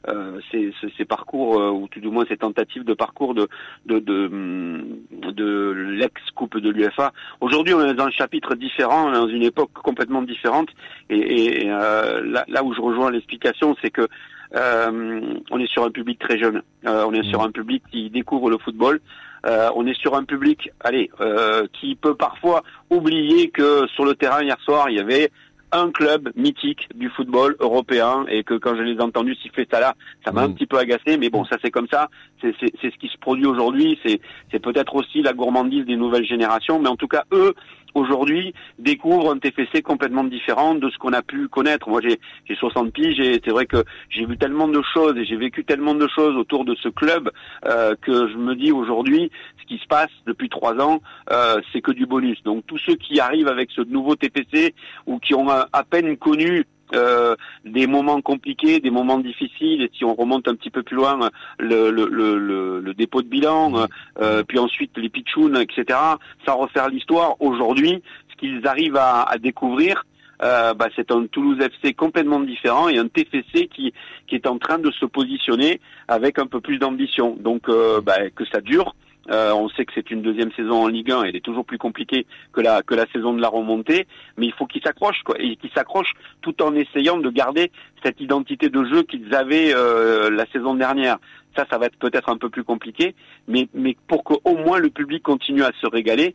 euh, 0.08 0.40
ces, 0.50 0.72
ces- 0.80 0.92
ces 0.96 1.04
parcours, 1.04 1.60
euh, 1.60 1.70
ou 1.70 1.86
tout 1.88 2.00
du 2.00 2.08
moins 2.08 2.24
ces 2.28 2.36
tentatives 2.36 2.82
de 2.84 2.92
parcours 2.94 3.34
de 3.34 3.46
de, 3.86 3.98
de, 4.00 4.26
hum, 4.26 4.84
de 5.12 5.70
l'ex-coupe 5.96 6.58
de 6.58 6.70
l'UFA. 6.70 7.12
Aujourd'hui, 7.40 7.72
on 7.74 7.84
est 7.86 7.94
dans 7.94 8.06
un 8.06 8.10
chapitre 8.10 8.54
différent, 8.56 9.10
dans 9.12 9.28
une 9.28 9.42
époque 9.44 9.72
complètement 9.74 10.22
différente. 10.22 10.70
Et, 11.08 11.64
et, 11.66 11.70
euh, 11.70 12.20
là, 12.24 12.44
là 12.48 12.64
où 12.64 12.74
je 12.74 12.80
rejoins 12.80 13.10
l'explication, 13.12 13.76
c'est 13.80 13.90
que 13.90 14.08
euh, 14.54 15.20
on 15.50 15.58
est 15.58 15.66
sur 15.70 15.84
un 15.84 15.90
public 15.90 16.18
très 16.18 16.38
jeune. 16.38 16.62
Euh, 16.86 17.04
on 17.06 17.12
est 17.12 17.22
sur 17.30 17.42
un 17.42 17.50
public 17.50 17.82
qui 17.90 18.10
découvre 18.10 18.50
le 18.50 18.58
football. 18.58 19.00
Euh, 19.46 19.70
on 19.74 19.86
est 19.86 19.98
sur 19.98 20.14
un 20.14 20.24
public, 20.24 20.70
allez, 20.80 21.10
euh, 21.20 21.66
qui 21.72 21.96
peut 21.96 22.14
parfois 22.14 22.62
oublier 22.90 23.50
que 23.50 23.86
sur 23.88 24.04
le 24.04 24.14
terrain 24.14 24.42
hier 24.42 24.56
soir, 24.60 24.88
il 24.88 24.96
y 24.96 25.00
avait 25.00 25.30
un 25.74 25.90
club 25.90 26.30
mythique 26.36 26.86
du 26.94 27.08
football 27.08 27.56
européen 27.58 28.26
et 28.28 28.44
que 28.44 28.54
quand 28.54 28.76
je 28.76 28.82
les 28.82 28.92
ai 28.92 29.00
entendus 29.00 29.34
siffler 29.36 29.66
ça 29.70 29.80
là, 29.80 29.94
ça 30.24 30.30
m'a 30.30 30.42
un 30.42 30.48
Mm. 30.48 30.54
petit 30.54 30.66
peu 30.66 30.76
agacé. 30.78 31.16
Mais 31.16 31.30
bon, 31.30 31.44
ça 31.46 31.56
c'est 31.62 31.70
comme 31.70 31.88
ça. 31.88 32.08
C'est 32.42 32.90
ce 32.90 32.98
qui 32.98 33.08
se 33.08 33.18
produit 33.18 33.46
aujourd'hui. 33.46 33.98
C'est 34.04 34.58
peut-être 34.58 34.94
aussi 34.96 35.22
la 35.22 35.32
gourmandise 35.32 35.84
des 35.86 35.96
nouvelles 35.96 36.26
générations. 36.26 36.78
Mais 36.80 36.88
en 36.88 36.96
tout 36.96 37.08
cas, 37.08 37.24
eux 37.32 37.54
aujourd'hui 37.94 38.54
découvre 38.78 39.32
un 39.32 39.38
TFC 39.38 39.82
complètement 39.82 40.24
différent 40.24 40.74
de 40.74 40.88
ce 40.90 40.98
qu'on 40.98 41.12
a 41.12 41.22
pu 41.22 41.48
connaître. 41.48 41.88
Moi, 41.88 42.00
j'ai 42.02 42.18
j'ai 42.46 42.54
60 42.54 42.92
piges 42.92 43.20
et 43.20 43.40
c'est 43.44 43.50
vrai 43.50 43.66
que 43.66 43.84
j'ai 44.08 44.24
vu 44.24 44.36
tellement 44.36 44.68
de 44.68 44.80
choses 44.94 45.16
et 45.16 45.24
j'ai 45.24 45.36
vécu 45.36 45.64
tellement 45.64 45.94
de 45.94 46.08
choses 46.08 46.36
autour 46.36 46.64
de 46.64 46.74
ce 46.76 46.88
club 46.88 47.30
euh, 47.66 47.94
que 48.00 48.28
je 48.28 48.36
me 48.36 48.54
dis 48.54 48.72
aujourd'hui, 48.72 49.30
ce 49.60 49.66
qui 49.66 49.78
se 49.78 49.86
passe 49.86 50.10
depuis 50.26 50.48
trois 50.48 50.74
ans, 50.80 51.00
euh, 51.30 51.60
c'est 51.72 51.80
que 51.80 51.92
du 51.92 52.06
bonus. 52.06 52.42
Donc 52.44 52.66
tous 52.66 52.78
ceux 52.78 52.96
qui 52.96 53.20
arrivent 53.20 53.48
avec 53.48 53.70
ce 53.70 53.82
nouveau 53.82 54.16
TPC 54.16 54.74
ou 55.06 55.18
qui 55.18 55.34
ont 55.34 55.48
à, 55.48 55.68
à 55.72 55.84
peine 55.84 56.16
connu 56.16 56.64
euh, 56.94 57.34
des 57.64 57.86
moments 57.86 58.20
compliqués, 58.20 58.80
des 58.80 58.90
moments 58.90 59.18
difficiles, 59.18 59.82
et 59.82 59.90
si 59.96 60.04
on 60.04 60.14
remonte 60.14 60.48
un 60.48 60.54
petit 60.54 60.70
peu 60.70 60.82
plus 60.82 60.96
loin, 60.96 61.18
le, 61.58 61.90
le, 61.90 62.06
le, 62.06 62.38
le- 62.38 62.80
le 62.80 62.94
dépôt 62.94 63.22
de 63.22 63.28
bilan, 63.28 63.86
euh, 64.20 64.42
puis 64.46 64.58
ensuite 64.58 64.96
les 64.96 65.08
pitchouns, 65.08 65.54
etc., 65.60 65.98
sans 66.46 66.56
refaire 66.58 66.88
l'histoire, 66.88 67.36
aujourd'hui, 67.40 68.02
ce 68.30 68.36
qu'ils 68.36 68.66
arrivent 68.66 68.96
à, 68.96 69.22
à 69.22 69.38
découvrir, 69.38 70.04
euh, 70.42 70.74
bah, 70.74 70.88
c'est 70.96 71.12
un 71.12 71.26
Toulouse 71.26 71.58
FC 71.60 71.94
complètement 71.94 72.40
différent 72.40 72.88
et 72.88 72.98
un 72.98 73.06
TFC 73.06 73.68
qui, 73.68 73.92
qui 74.26 74.34
est 74.34 74.46
en 74.48 74.58
train 74.58 74.78
de 74.78 74.90
se 74.90 75.06
positionner 75.06 75.80
avec 76.08 76.38
un 76.40 76.46
peu 76.46 76.60
plus 76.60 76.78
d'ambition. 76.78 77.36
Donc 77.38 77.68
euh, 77.68 78.00
bah, 78.00 78.28
que 78.34 78.44
ça 78.46 78.60
dure. 78.60 78.94
Euh, 79.30 79.52
on 79.52 79.68
sait 79.68 79.84
que 79.84 79.92
c'est 79.94 80.10
une 80.10 80.22
deuxième 80.22 80.52
saison 80.52 80.82
en 80.82 80.88
Ligue 80.88 81.12
1, 81.12 81.22
elle 81.24 81.36
est 81.36 81.44
toujours 81.44 81.64
plus 81.64 81.78
compliquée 81.78 82.26
que 82.52 82.60
la 82.60 82.82
que 82.82 82.94
la 82.94 83.06
saison 83.12 83.32
de 83.34 83.40
la 83.40 83.48
remontée, 83.48 84.06
mais 84.36 84.46
il 84.46 84.52
faut 84.52 84.66
qu'ils 84.66 84.82
s'accrochent 84.82 85.22
et 85.38 85.56
qu'ils 85.56 85.70
s'accrochent 85.70 86.14
tout 86.40 86.60
en 86.62 86.74
essayant 86.74 87.18
de 87.18 87.30
garder 87.30 87.70
cette 88.02 88.20
identité 88.20 88.68
de 88.68 88.84
jeu 88.84 89.02
qu'ils 89.04 89.32
avaient 89.34 89.72
euh, 89.74 90.28
la 90.30 90.46
saison 90.46 90.74
dernière. 90.74 91.18
Ça, 91.56 91.66
ça 91.70 91.78
va 91.78 91.86
être 91.86 91.98
peut-être 91.98 92.30
un 92.30 92.36
peu 92.36 92.48
plus 92.48 92.64
compliqué, 92.64 93.14
mais 93.46 93.68
mais 93.74 93.96
pour 94.08 94.24
qu'au 94.24 94.56
moins 94.56 94.78
le 94.78 94.90
public 94.90 95.22
continue 95.22 95.62
à 95.62 95.70
se 95.80 95.86
régaler, 95.86 96.34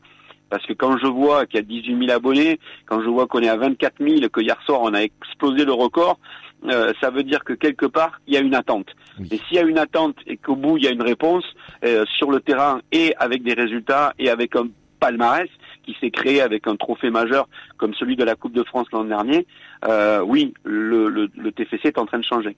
parce 0.50 0.66
que 0.66 0.74
quand 0.74 0.98
je 0.98 1.08
vois 1.08 1.46
qu'il 1.46 1.58
y 1.58 1.60
a 1.60 1.66
18 1.66 2.06
000 2.06 2.12
abonnés, 2.12 2.60
quand 2.86 3.02
je 3.02 3.10
vois 3.10 3.28
qu'on 3.28 3.40
est 3.40 3.50
à 3.50 3.58
24 3.58 3.96
000, 4.00 4.30
que 4.30 4.42
hier 4.42 4.60
soir 4.66 4.82
on 4.84 4.94
a 4.94 5.02
explosé 5.02 5.66
le 5.66 5.74
record, 5.74 6.20
euh, 6.66 6.92
ça 7.00 7.10
veut 7.10 7.24
dire 7.24 7.44
que 7.44 7.54
quelque 7.54 7.86
part 7.86 8.20
il 8.28 8.34
y 8.34 8.38
a 8.38 8.42
une 8.42 8.56
attente. 8.56 8.88
Oui. 9.20 9.28
Et 9.32 9.38
s'il 9.38 9.58
y 9.58 9.60
a 9.60 9.64
une 9.64 9.78
attente 9.78 10.16
et 10.26 10.38
qu'au 10.38 10.56
bout 10.56 10.78
il 10.78 10.84
y 10.84 10.88
a 10.88 10.92
une 10.92 11.04
réponse 11.04 11.46
euh, 11.84 12.06
sur 12.18 12.32
le 12.32 12.40
terrain 12.40 12.82
et 12.92 13.14
avec 13.18 13.44
des 13.44 13.54
résultats 13.54 14.14
et 14.20 14.30
avec 14.30 14.56
un 14.56 14.68
palmarès 15.00 15.50
qui 15.86 15.96
s'est 16.02 16.12
créé 16.12 16.42
avec 16.42 16.68
un 16.68 16.76
trophée 16.76 17.12
majeur 17.12 17.48
comme 17.78 17.94
celui 17.94 18.16
de 18.16 18.24
la 18.24 18.36
Coupe 18.36 18.54
de 18.54 18.64
France 18.64 18.88
l'an 18.92 19.04
dernier, 19.04 19.46
euh, 19.88 20.22
oui, 20.22 20.54
le, 20.64 21.08
le, 21.08 21.30
le 21.36 21.52
TFC 21.52 21.88
est 21.88 21.98
en 22.00 22.06
train 22.06 22.20
de 22.20 22.26
changer. 22.26 22.58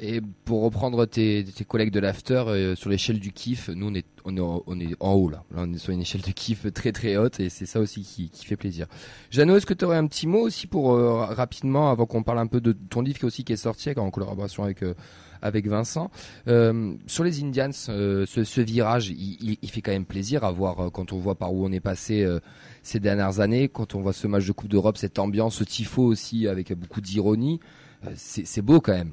Et 0.00 0.20
pour 0.44 0.62
reprendre 0.62 1.06
tes, 1.06 1.44
tes 1.44 1.64
collègues 1.64 1.90
de 1.90 1.98
l'after, 1.98 2.44
euh, 2.46 2.76
sur 2.76 2.88
l'échelle 2.88 3.18
du 3.18 3.32
kiff, 3.32 3.68
nous 3.68 3.88
on 3.88 3.94
est, 3.94 4.06
on 4.24 4.36
est, 4.36 4.40
en- 4.40 4.62
on 4.68 4.78
est 4.78 4.94
en 5.00 5.12
haut 5.14 5.28
là. 5.28 5.42
Là 5.52 5.64
on 5.66 5.72
est 5.72 5.78
sur 5.78 5.92
une 5.92 6.00
échelle 6.00 6.20
de 6.20 6.30
kiff 6.30 6.72
très 6.72 6.92
très 6.92 7.16
haute 7.16 7.40
et 7.40 7.48
c'est 7.48 7.66
ça 7.66 7.80
aussi 7.80 8.02
qui, 8.02 8.30
qui 8.30 8.46
fait 8.46 8.56
plaisir. 8.56 8.86
Jeannot, 9.32 9.56
est-ce 9.56 9.66
que 9.66 9.74
tu 9.74 9.84
aurais 9.84 9.96
un 9.96 10.06
petit 10.06 10.28
mot 10.28 10.40
aussi 10.42 10.68
pour 10.68 10.92
euh, 10.92 11.24
rapidement, 11.24 11.90
avant 11.90 12.06
qu'on 12.06 12.22
parle 12.22 12.38
un 12.38 12.46
peu 12.46 12.60
de 12.60 12.72
ton 12.72 13.00
livre 13.02 13.18
qui 13.18 13.24
aussi 13.24 13.42
qui 13.42 13.52
est 13.54 13.56
sorti 13.56 13.90
en 13.96 14.10
collaboration 14.10 14.62
avec 14.62 14.84
euh, 14.84 14.94
avec 15.42 15.66
Vincent 15.68 16.10
Euh, 16.46 16.94
sur 17.08 17.24
les 17.24 17.42
Indians, 17.42 17.70
euh, 17.88 18.24
ce, 18.26 18.44
ce 18.44 18.60
virage, 18.60 19.08
il, 19.08 19.36
il- 19.40 19.58
il 19.62 19.68
fait 19.70 19.82
quand 19.82 19.92
même 19.92 20.04
plaisir 20.06 20.44
à 20.44 20.52
voir 20.52 20.78
euh, 20.80 20.90
quand 20.90 21.12
on 21.12 21.18
voit 21.18 21.34
par 21.34 21.52
où 21.52 21.64
on 21.66 21.72
est 21.72 21.80
passé 21.80 22.24
ces 22.84 23.00
dernières 23.00 23.40
années, 23.40 23.68
quand 23.68 23.96
on 23.96 24.00
voit 24.00 24.12
ce 24.12 24.28
match 24.28 24.46
de 24.46 24.52
Coupe 24.52 24.68
d'Europe, 24.68 24.96
cette 24.96 25.18
ambiance, 25.18 25.56
ce 25.56 25.64
tifo 25.64 26.02
aussi 26.04 26.46
avec 26.46 26.72
beaucoup 26.72 27.00
d'ironie, 27.00 27.58
c'est 28.14 28.62
beau 28.62 28.80
quand 28.80 28.92
même. 28.92 29.12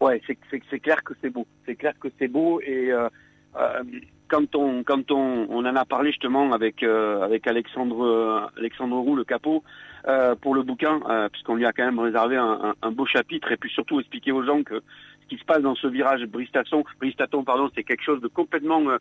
Ouais, 0.00 0.22
c'est 0.26 0.80
clair 0.80 1.02
que 1.04 1.12
c'est 1.20 1.30
beau. 1.30 1.46
C'est 1.66 1.76
clair 1.76 1.92
que 2.00 2.08
c'est 2.18 2.28
beau 2.28 2.60
et 2.62 2.90
euh, 2.90 3.08
euh, 3.56 3.82
quand 4.28 4.54
on 4.54 4.82
quand 4.84 5.10
on, 5.10 5.46
on 5.50 5.66
en 5.66 5.76
a 5.76 5.84
parlé 5.84 6.10
justement 6.10 6.52
avec 6.52 6.82
euh, 6.82 7.20
avec 7.22 7.46
Alexandre 7.46 8.50
Alexandre 8.56 8.96
Roux 8.96 9.16
le 9.16 9.24
capot 9.24 9.62
euh, 10.06 10.34
pour 10.36 10.54
le 10.54 10.62
bouquin 10.62 11.00
euh, 11.10 11.28
puisqu'on 11.28 11.56
lui 11.56 11.66
a 11.66 11.72
quand 11.72 11.84
même 11.84 11.98
réservé 11.98 12.36
un, 12.36 12.74
un, 12.80 12.90
beau 12.92 13.04
chapitre 13.04 13.50
et 13.52 13.56
puis 13.56 13.70
surtout 13.70 14.00
expliquer 14.00 14.32
aux 14.32 14.44
gens 14.44 14.62
que 14.62 14.82
ce 15.22 15.26
qui 15.28 15.36
se 15.36 15.44
passe 15.44 15.62
dans 15.62 15.74
ce 15.74 15.88
virage 15.88 16.24
Bristaton 16.26 16.84
Bristaton 17.00 17.42
pardon 17.44 17.68
c'est 17.74 17.82
quelque 17.82 18.04
chose 18.04 18.20
de 18.20 18.28
complètement 18.28 18.88
euh, 18.88 18.98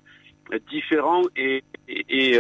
différent 0.70 1.22
et 1.36 1.64
et, 1.88 2.34
et, 2.34 2.40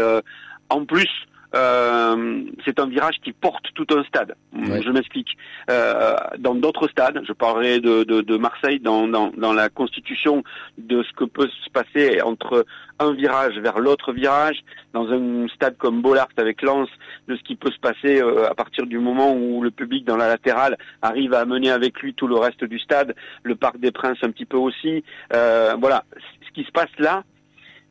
en 0.69 0.86
plus 0.86 1.10
euh, 1.55 2.43
c'est 2.65 2.79
un 2.79 2.88
virage 2.88 3.19
qui 3.23 3.31
porte 3.31 3.65
tout 3.73 3.88
un 3.91 4.03
stade. 4.03 4.35
Ouais. 4.53 4.81
Je 4.81 4.89
m'explique. 4.91 5.38
Euh, 5.69 6.15
dans 6.38 6.55
d'autres 6.55 6.88
stades, 6.88 7.21
je 7.27 7.33
parlerai 7.33 7.79
de, 7.79 8.03
de, 8.03 8.21
de 8.21 8.38
Marseille 8.38 8.79
dans, 8.79 9.07
dans, 9.07 9.31
dans 9.35 9.53
la 9.53 9.69
constitution 9.69 10.43
de 10.77 11.03
ce 11.03 11.12
que 11.13 11.25
peut 11.25 11.47
se 11.47 11.69
passer 11.71 12.21
entre 12.21 12.65
un 12.99 13.13
virage 13.13 13.57
vers 13.59 13.79
l'autre 13.79 14.12
virage, 14.13 14.59
dans 14.93 15.07
un 15.12 15.47
stade 15.49 15.77
comme 15.77 16.01
Bollard 16.01 16.29
avec 16.38 16.62
Lens, 16.62 16.89
de 17.27 17.35
ce 17.35 17.43
qui 17.43 17.55
peut 17.55 17.71
se 17.71 17.79
passer 17.79 18.21
euh, 18.21 18.49
à 18.49 18.55
partir 18.55 18.85
du 18.85 18.99
moment 18.99 19.33
où 19.33 19.63
le 19.63 19.71
public 19.71 20.05
dans 20.05 20.17
la 20.17 20.27
latérale 20.27 20.77
arrive 21.01 21.33
à 21.33 21.39
amener 21.39 21.71
avec 21.71 21.99
lui 22.01 22.13
tout 22.13 22.27
le 22.27 22.35
reste 22.35 22.63
du 22.63 22.79
stade, 22.79 23.15
le 23.43 23.55
Parc 23.55 23.79
des 23.79 23.91
Princes 23.91 24.17
un 24.21 24.31
petit 24.31 24.45
peu 24.45 24.57
aussi. 24.57 25.03
Euh, 25.33 25.75
voilà, 25.79 26.03
ce 26.45 26.51
qui 26.53 26.63
se 26.63 26.71
passe 26.71 26.91
là, 26.97 27.23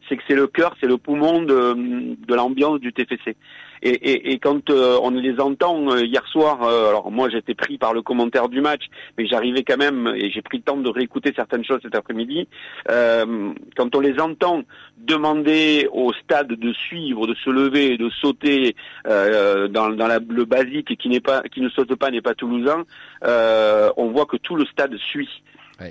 c'est 0.09 0.17
que 0.17 0.23
c'est 0.29 0.35
le 0.35 0.47
cœur, 0.47 0.77
c'est 0.81 0.87
le 0.87 0.99
poumon 0.99 1.43
de, 1.43 2.17
de 2.27 2.35
l'ambiance 2.35 2.81
du 2.81 2.93
TFC. 2.93 3.37
Et, 3.83 4.33
et, 4.33 4.39
quand 4.39 4.71
euh, 4.71 4.99
on 5.03 5.11
les 5.11 5.39
entend 5.41 5.91
euh, 5.91 6.05
hier 6.05 6.27
soir, 6.27 6.63
euh, 6.63 6.89
alors 6.89 7.11
moi 7.11 7.29
j'étais 7.29 7.55
pris 7.55 7.79
par 7.79 7.95
le 7.95 8.03
commentaire 8.03 8.49
du 8.49 8.61
match, 8.61 8.83
mais 9.17 9.27
j'arrivais 9.27 9.63
quand 9.63 9.77
même, 9.77 10.13
et 10.17 10.31
j'ai 10.31 10.43
pris 10.43 10.59
le 10.59 10.65
temps 10.65 10.77
de 10.77 10.91
réécouter 10.91 11.33
certaines 11.35 11.65
choses 11.65 11.81
cet 11.83 11.95
après-midi, 11.95 12.49
quand 12.87 13.95
on 13.95 14.01
les 14.01 14.21
entend 14.21 14.63
demander 14.97 15.89
au 15.93 16.13
stade 16.13 16.49
de 16.49 16.73
suivre, 16.73 17.27
de 17.27 17.35
se 17.35 17.51
lever, 17.51 17.97
de 17.97 18.11
sauter 18.11 18.75
dans, 19.05 19.91
dans 19.91 20.07
la, 20.07 20.19
le 20.19 20.45
basique 20.45 20.97
qui 20.97 21.09
n'est 21.09 21.21
pas, 21.21 21.43
qui 21.43 21.61
ne 21.61 21.69
saute 21.69 21.95
pas 21.95 22.11
n'est 22.11 22.21
pas 22.21 22.35
toulousain, 22.35 22.85
on 23.23 24.11
voit 24.11 24.27
que 24.27 24.37
tout 24.37 24.57
le 24.57 24.67
stade 24.67 24.97
suit. 24.97 25.29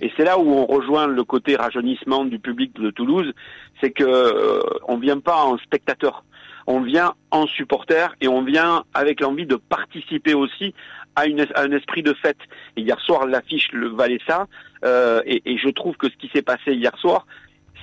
Et 0.02 0.12
c'est 0.18 0.26
là 0.26 0.38
où 0.38 0.50
on 0.50 0.66
rejoint 0.66 1.08
le 1.08 1.24
côté 1.24 1.56
rajeunissement 1.56 2.26
du 2.26 2.40
public 2.40 2.74
de 2.80 2.92
Toulouse, 2.92 3.34
c'est 3.82 3.92
que 3.92 4.04
euh, 4.04 4.62
on 4.88 4.98
vient 4.98 5.20
pas 5.20 5.44
en 5.44 5.58
spectateur, 5.60 6.26
on 6.66 6.82
vient 6.82 7.14
en 7.32 7.48
supporter 7.48 8.14
et 8.20 8.28
on 8.28 8.44
vient 8.44 8.84
avec 8.94 9.22
l'envie 9.22 9.46
de 9.46 9.56
participer 9.56 10.34
aussi 10.34 10.74
à, 11.16 11.24
un 11.56 11.72
esprit 11.72 12.04
de 12.04 12.14
fête. 12.14 12.40
Et 12.76 12.82
hier 12.82 13.00
soir, 13.00 13.26
l'affiche 13.28 13.72
le 13.72 13.88
valait 13.88 14.20
ça, 14.28 14.48
euh, 14.84 15.22
et 15.26 15.58
je 15.58 15.70
trouve 15.70 15.96
que 15.96 16.10
ce 16.10 16.18
qui 16.18 16.30
s'est 16.34 16.42
passé 16.42 16.74
hier 16.74 16.96
soir, 16.98 17.26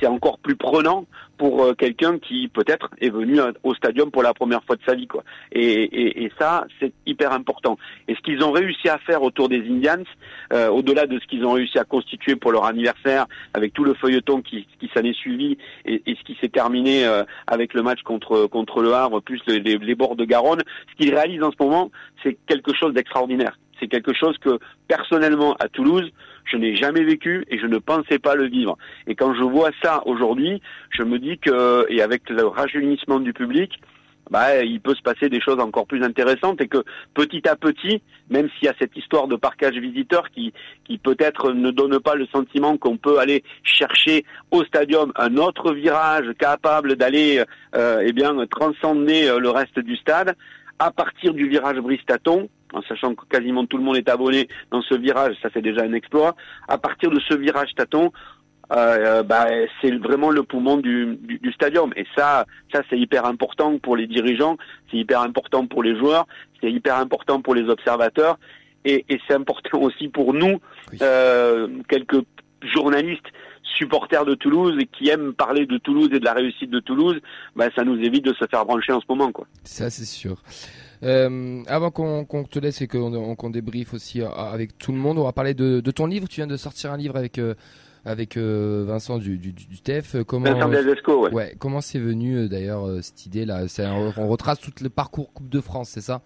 c'est 0.01 0.07
encore 0.07 0.39
plus 0.39 0.57
prenant 0.57 1.07
pour 1.37 1.65
euh, 1.65 1.75
quelqu'un 1.75 2.19
qui 2.19 2.49
peut-être 2.49 2.91
est 3.01 3.11
venu 3.11 3.41
au 3.63 3.75
stadium 3.75 4.11
pour 4.11 4.23
la 4.23 4.35
première 4.35 4.63
fois 4.65 4.77
de 4.77 4.83
sa 4.87 4.95
vie, 4.95 5.07
quoi. 5.07 5.25
Et, 5.53 5.63
et, 5.63 6.25
et 6.25 6.33
ça, 6.39 6.67
c'est 6.79 6.93
hyper 7.07 7.33
important. 7.33 7.77
Et 8.07 8.15
ce 8.15 8.21
qu'ils 8.21 8.43
ont 8.45 8.53
réussi 8.53 8.89
à 8.89 8.99
faire 8.99 9.23
autour 9.23 9.49
des 9.49 9.59
Indians, 9.59 10.05
euh, 10.53 10.69
au-delà 10.69 11.07
de 11.07 11.19
ce 11.19 11.27
qu'ils 11.27 11.45
ont 11.45 11.53
réussi 11.53 11.79
à 11.79 11.85
constituer 11.85 12.37
pour 12.37 12.53
leur 12.53 12.65
anniversaire, 12.65 13.27
avec 13.53 13.73
tout 13.73 13.85
le 13.85 13.95
feuilleton 13.95 14.43
qui, 14.43 14.67
qui 14.79 14.91
s'en 14.95 15.03
est 15.03 15.17
suivi, 15.17 15.59
et, 15.85 16.03
et 16.07 16.15
ce 16.15 16.23
qui 16.23 16.37
s'est 16.41 16.49
terminé 16.49 17.05
euh, 17.05 17.25
avec 17.47 17.75
le 17.75 17.83
match 17.83 18.03
contre 18.03 18.47
contre 18.47 18.83
le 18.83 18.95
Havre, 18.95 19.21
plus 19.21 19.41
les, 19.47 19.61
les 19.61 19.95
bords 19.95 20.17
de 20.17 20.25
Garonne, 20.25 20.63
ce 20.91 20.95
qu'ils 20.97 21.15
réalisent 21.15 21.43
en 21.43 21.51
ce 21.51 21.63
moment, 21.63 21.91
c'est 22.23 22.37
quelque 22.47 22.75
chose 22.75 22.95
d'extraordinaire. 22.95 23.59
C'est 23.81 23.89
quelque 23.89 24.15
chose 24.15 24.39
que 24.39 24.61
personnellement 24.87 25.55
à 25.59 25.69
Toulouse, 25.69 26.11
je 26.45 26.57
n'ai 26.57 26.77
jamais 26.77 27.05
vécu 27.05 27.45
et 27.49 27.59
je 27.59 27.67
ne 27.67 27.79
pensais 27.79 28.19
pas 28.19 28.35
le 28.35 28.47
vivre. 28.47 28.77
Et 29.07 29.15
quand 29.15 29.35
je 29.35 29.43
vois 29.43 29.71
ça 29.83 30.03
aujourd'hui, 30.07 30.61
je 30.91 31.03
me 31.03 31.19
dis 31.19 31.39
que, 31.39 31.87
et 31.91 32.03
avec 32.03 32.29
le 32.31 32.47
rajeunissement 32.47 33.21
du 33.21 33.33
public, 33.33 33.81
bah, 34.31 34.63
il 34.63 34.81
peut 34.81 34.95
se 34.95 35.03
passer 35.03 35.29
des 35.29 35.41
choses 35.41 35.61
encore 35.61 35.87
plus 35.87 36.03
intéressantes 36.03 36.61
et 36.61 36.69
que 36.69 36.83
petit 37.13 37.47
à 37.49 37.57
petit, 37.57 38.03
même 38.31 38.49
s'il 38.51 38.67
y 38.67 38.71
a 38.71 38.75
cette 38.79 38.97
histoire 38.97 39.29
de 39.29 39.37
parcage 39.37 39.75
visiteur 39.75 40.31
qui, 40.31 40.53
qui 40.85 40.99
peut-être 40.99 41.53
ne 41.53 41.71
donne 41.71 41.99
pas 42.01 42.15
le 42.15 42.27
sentiment 42.27 42.77
qu'on 42.77 42.97
peut 42.97 43.19
aller 43.19 43.45
chercher 43.63 44.25
au 44.51 44.65
stadium 44.65 45.13
un 45.17 45.37
autre 45.37 45.75
virage 45.75 46.33
capable 46.39 46.97
d'aller, 46.97 47.45
euh, 47.75 48.03
eh 48.05 48.13
bien, 48.13 48.35
transcender 48.47 49.29
euh, 49.29 49.39
le 49.39 49.51
reste 49.51 49.79
du 49.79 49.97
stade, 49.97 50.35
à 50.79 50.91
partir 50.91 51.35
du 51.35 51.49
virage 51.49 51.79
Bristaton, 51.79 52.49
en 52.75 52.83
sachant 52.83 53.15
que 53.15 53.25
quasiment 53.27 53.65
tout 53.67 53.77
le 53.79 53.85
monde 53.85 53.97
est 53.97 54.09
abonné 54.09 54.49
dans 54.71 54.83
ce 54.83 54.95
virage, 54.95 55.37
ça 55.43 55.49
c'est 55.55 55.63
déjà 55.63 55.83
un 55.83 55.93
exploit. 55.93 56.35
À 56.69 56.79
partir 56.79 57.11
de 57.11 57.21
ce 57.21 57.35
virage 57.35 57.75
Taton, 57.75 58.13
euh, 58.73 59.23
bah, 59.23 59.47
c'est 59.81 59.95
vraiment 59.97 60.31
le 60.31 60.43
poumon 60.43 60.79
du, 60.79 61.17
du, 61.21 61.39
du 61.39 61.53
stadium. 61.53 61.93
Et 61.97 62.07
ça, 62.17 62.47
ça 62.73 62.83
c'est 62.89 62.99
hyper 62.99 63.27
important 63.27 63.79
pour 63.79 63.97
les 63.97 64.07
dirigeants, 64.07 64.57
c'est 64.91 64.97
hyper 64.97 65.21
important 65.21 65.67
pour 65.67 65.83
les 65.83 65.97
joueurs, 65.99 66.27
c'est 66.61 66.71
hyper 66.73 66.97
important 66.97 67.41
pour 67.43 67.55
les 67.55 67.69
observateurs, 67.69 68.39
et, 68.85 69.05
et 69.09 69.21
c'est 69.27 69.35
important 69.35 69.79
aussi 69.83 70.09
pour 70.09 70.33
nous, 70.35 70.61
Oui. 70.93 70.99
euh, 71.03 71.69
quelques 71.89 72.23
journalistes 72.63 73.27
supporters 73.77 74.25
de 74.25 74.35
Toulouse 74.35 74.77
et 74.81 74.87
qui 74.87 75.09
aiment 75.09 75.35
parler 75.35 75.67
de 75.67 75.77
Toulouse 75.79 76.09
et 76.13 76.21
de 76.21 76.25
la 76.25 76.33
réussite 76.33 76.71
de 76.71 76.81
Toulouse, 76.81 77.21
bah, 77.57 77.67
ça 77.75 77.83
nous 77.85 77.99
évite 77.99 78.25
de 78.25 78.33
se 78.35 78.45
faire 78.51 78.65
brancher 78.65 78.93
en 78.93 79.01
ce 79.01 79.07
moment, 79.09 79.33
quoi. 79.33 79.47
Ça, 79.65 79.91
c'est 79.91 80.05
sûr. 80.05 80.37
Euh, 81.05 81.63
avant 81.67 81.91
qu'on 81.91 82.25
te 82.49 82.59
laisse 82.59 82.81
et 82.81 82.87
qu'on 82.89 83.35
qu'on 83.37 83.51
débriefe 83.51 83.93
aussi 83.95 84.23
euh, 84.23 84.29
avec 84.31 84.79
tout 84.79 84.93
le 84.93 84.99
monde, 84.99 85.19
on 85.19 85.25
va 85.25 85.33
parler 85.33 85.55
de, 85.55 85.81
de 85.81 85.91
ton 85.91 86.07
livre. 86.07 86.29
Tu 86.29 86.37
viens 86.37 86.47
de 86.47 86.57
sortir 86.57 86.93
un 86.93 86.97
livre 86.97 87.17
avec 87.17 87.39
euh, 87.39 87.55
avec 88.07 88.37
euh, 88.37 88.85
Vincent 88.87 89.19
du, 89.19 89.39
du, 89.39 89.53
du 89.53 89.81
TEF. 89.81 90.17
Comment, 90.27 90.47
Vincent 90.47 90.69
ouais. 91.23 91.33
ouais, 91.33 91.55
comment 91.59 91.81
c'est 91.81 91.99
venu 91.99 92.49
d'ailleurs 92.49 92.87
cette 93.03 93.27
idée 93.27 93.45
là 93.45 93.67
un- 93.85 94.13
On 94.17 94.29
retrace 94.29 94.61
tout 94.61 94.73
le 94.81 94.89
parcours 94.91 95.33
Coupe 95.33 95.49
de 95.49 95.61
France, 95.61 95.91
c'est 95.91 96.01
ça? 96.01 96.21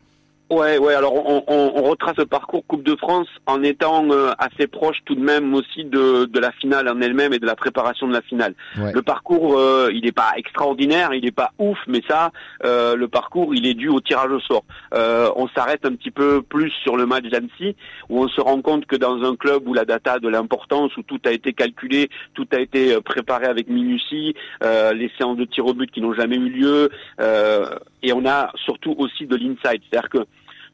Ouais, 0.51 0.79
ouais. 0.79 0.95
Alors 0.95 1.15
on, 1.15 1.45
on, 1.47 1.73
on 1.75 1.83
retrace 1.83 2.17
le 2.17 2.25
parcours 2.25 2.65
Coupe 2.67 2.83
de 2.83 2.97
France 2.97 3.29
en 3.47 3.63
étant 3.63 4.11
euh, 4.11 4.33
assez 4.39 4.67
proche 4.67 4.97
tout 5.05 5.15
de 5.15 5.21
même 5.21 5.53
aussi 5.55 5.85
de, 5.85 6.25
de 6.25 6.41
la 6.41 6.53
finale 6.53 6.89
en 6.89 7.01
elle-même 7.03 7.35
et 7.35 7.39
de 7.39 7.45
la 7.45 7.55
préparation 7.55 8.09
de 8.09 8.15
la 8.15 8.23
finale. 8.23 8.55
Ouais. 8.79 8.93
Le 8.93 9.03
parcours, 9.03 9.59
euh, 9.59 9.91
il 9.93 10.05
n'est 10.05 10.13
pas 10.13 10.33
extraordinaire, 10.37 11.13
il 11.13 11.25
n'est 11.25 11.31
pas 11.31 11.53
ouf, 11.59 11.79
mais 11.87 12.01
ça, 12.09 12.31
euh, 12.65 12.97
le 12.97 13.09
parcours, 13.09 13.55
il 13.55 13.67
est 13.67 13.75
dû 13.75 13.89
au 13.89 14.01
tirage 14.01 14.31
au 14.31 14.41
sort. 14.41 14.65
Euh, 14.95 15.31
on 15.37 15.49
s'arrête 15.49 15.85
un 15.85 15.95
petit 15.95 16.11
peu 16.11 16.41
plus 16.41 16.71
sur 16.83 16.97
le 16.97 17.05
match 17.05 17.25
d'Annecy, 17.25 17.77
où 18.09 18.23
on 18.25 18.29
se 18.29 18.41
rend 18.41 18.63
compte 18.63 18.87
que 18.87 18.97
dans 18.97 19.23
un 19.23 19.37
club 19.37 19.69
où 19.69 19.75
la 19.75 19.85
data 19.85 20.15
a 20.15 20.19
de 20.19 20.29
l'importance, 20.29 20.97
où 20.97 21.03
tout 21.03 21.21
a 21.27 21.31
été 21.31 21.53
calculé, 21.53 22.09
tout 22.33 22.47
a 22.53 22.61
été 22.61 22.95
euh, 22.95 23.01
préparé 23.03 23.47
avec 23.47 23.69
minutie, 23.69 24.35
euh, 24.65 24.95
les 24.95 25.11
séances 25.19 25.37
de 25.37 25.45
tir 25.45 25.67
au 25.67 25.75
but 25.75 25.91
qui 25.91 26.01
n'ont 26.01 26.15
jamais 26.15 26.37
eu 26.37 26.49
lieu, 26.49 26.91
euh, 27.21 27.67
et 28.03 28.13
on 28.15 28.25
a 28.27 28.51
surtout 28.65 28.95
aussi 28.97 29.27
de 29.27 29.37
l'insight, 29.37 29.83
c'est-à-dire 29.91 30.09
que 30.09 30.19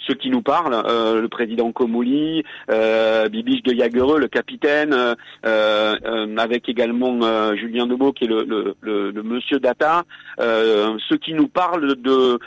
ceux 0.06 0.14
qui 0.14 0.30
nous 0.30 0.42
parlent, 0.42 0.82
euh, 0.86 1.20
le 1.20 1.28
président 1.28 1.72
Comoli, 1.72 2.44
euh, 2.70 3.28
Bibiche 3.28 3.62
de 3.62 3.74
Jagereux, 3.74 4.18
le 4.18 4.28
capitaine, 4.28 4.92
euh, 4.92 5.14
euh, 5.46 6.36
avec 6.36 6.68
également 6.68 7.54
Julien 7.54 7.86
Debeau 7.86 8.12
qui 8.12 8.24
est 8.24 8.28
le, 8.28 8.44
le, 8.80 9.10
le, 9.10 9.22
monsieur 9.22 9.58
data, 9.58 10.04
ceux 10.38 11.16
qui 11.20 11.34
nous 11.34 11.48
parlent 11.48 11.94
de, 11.96 12.38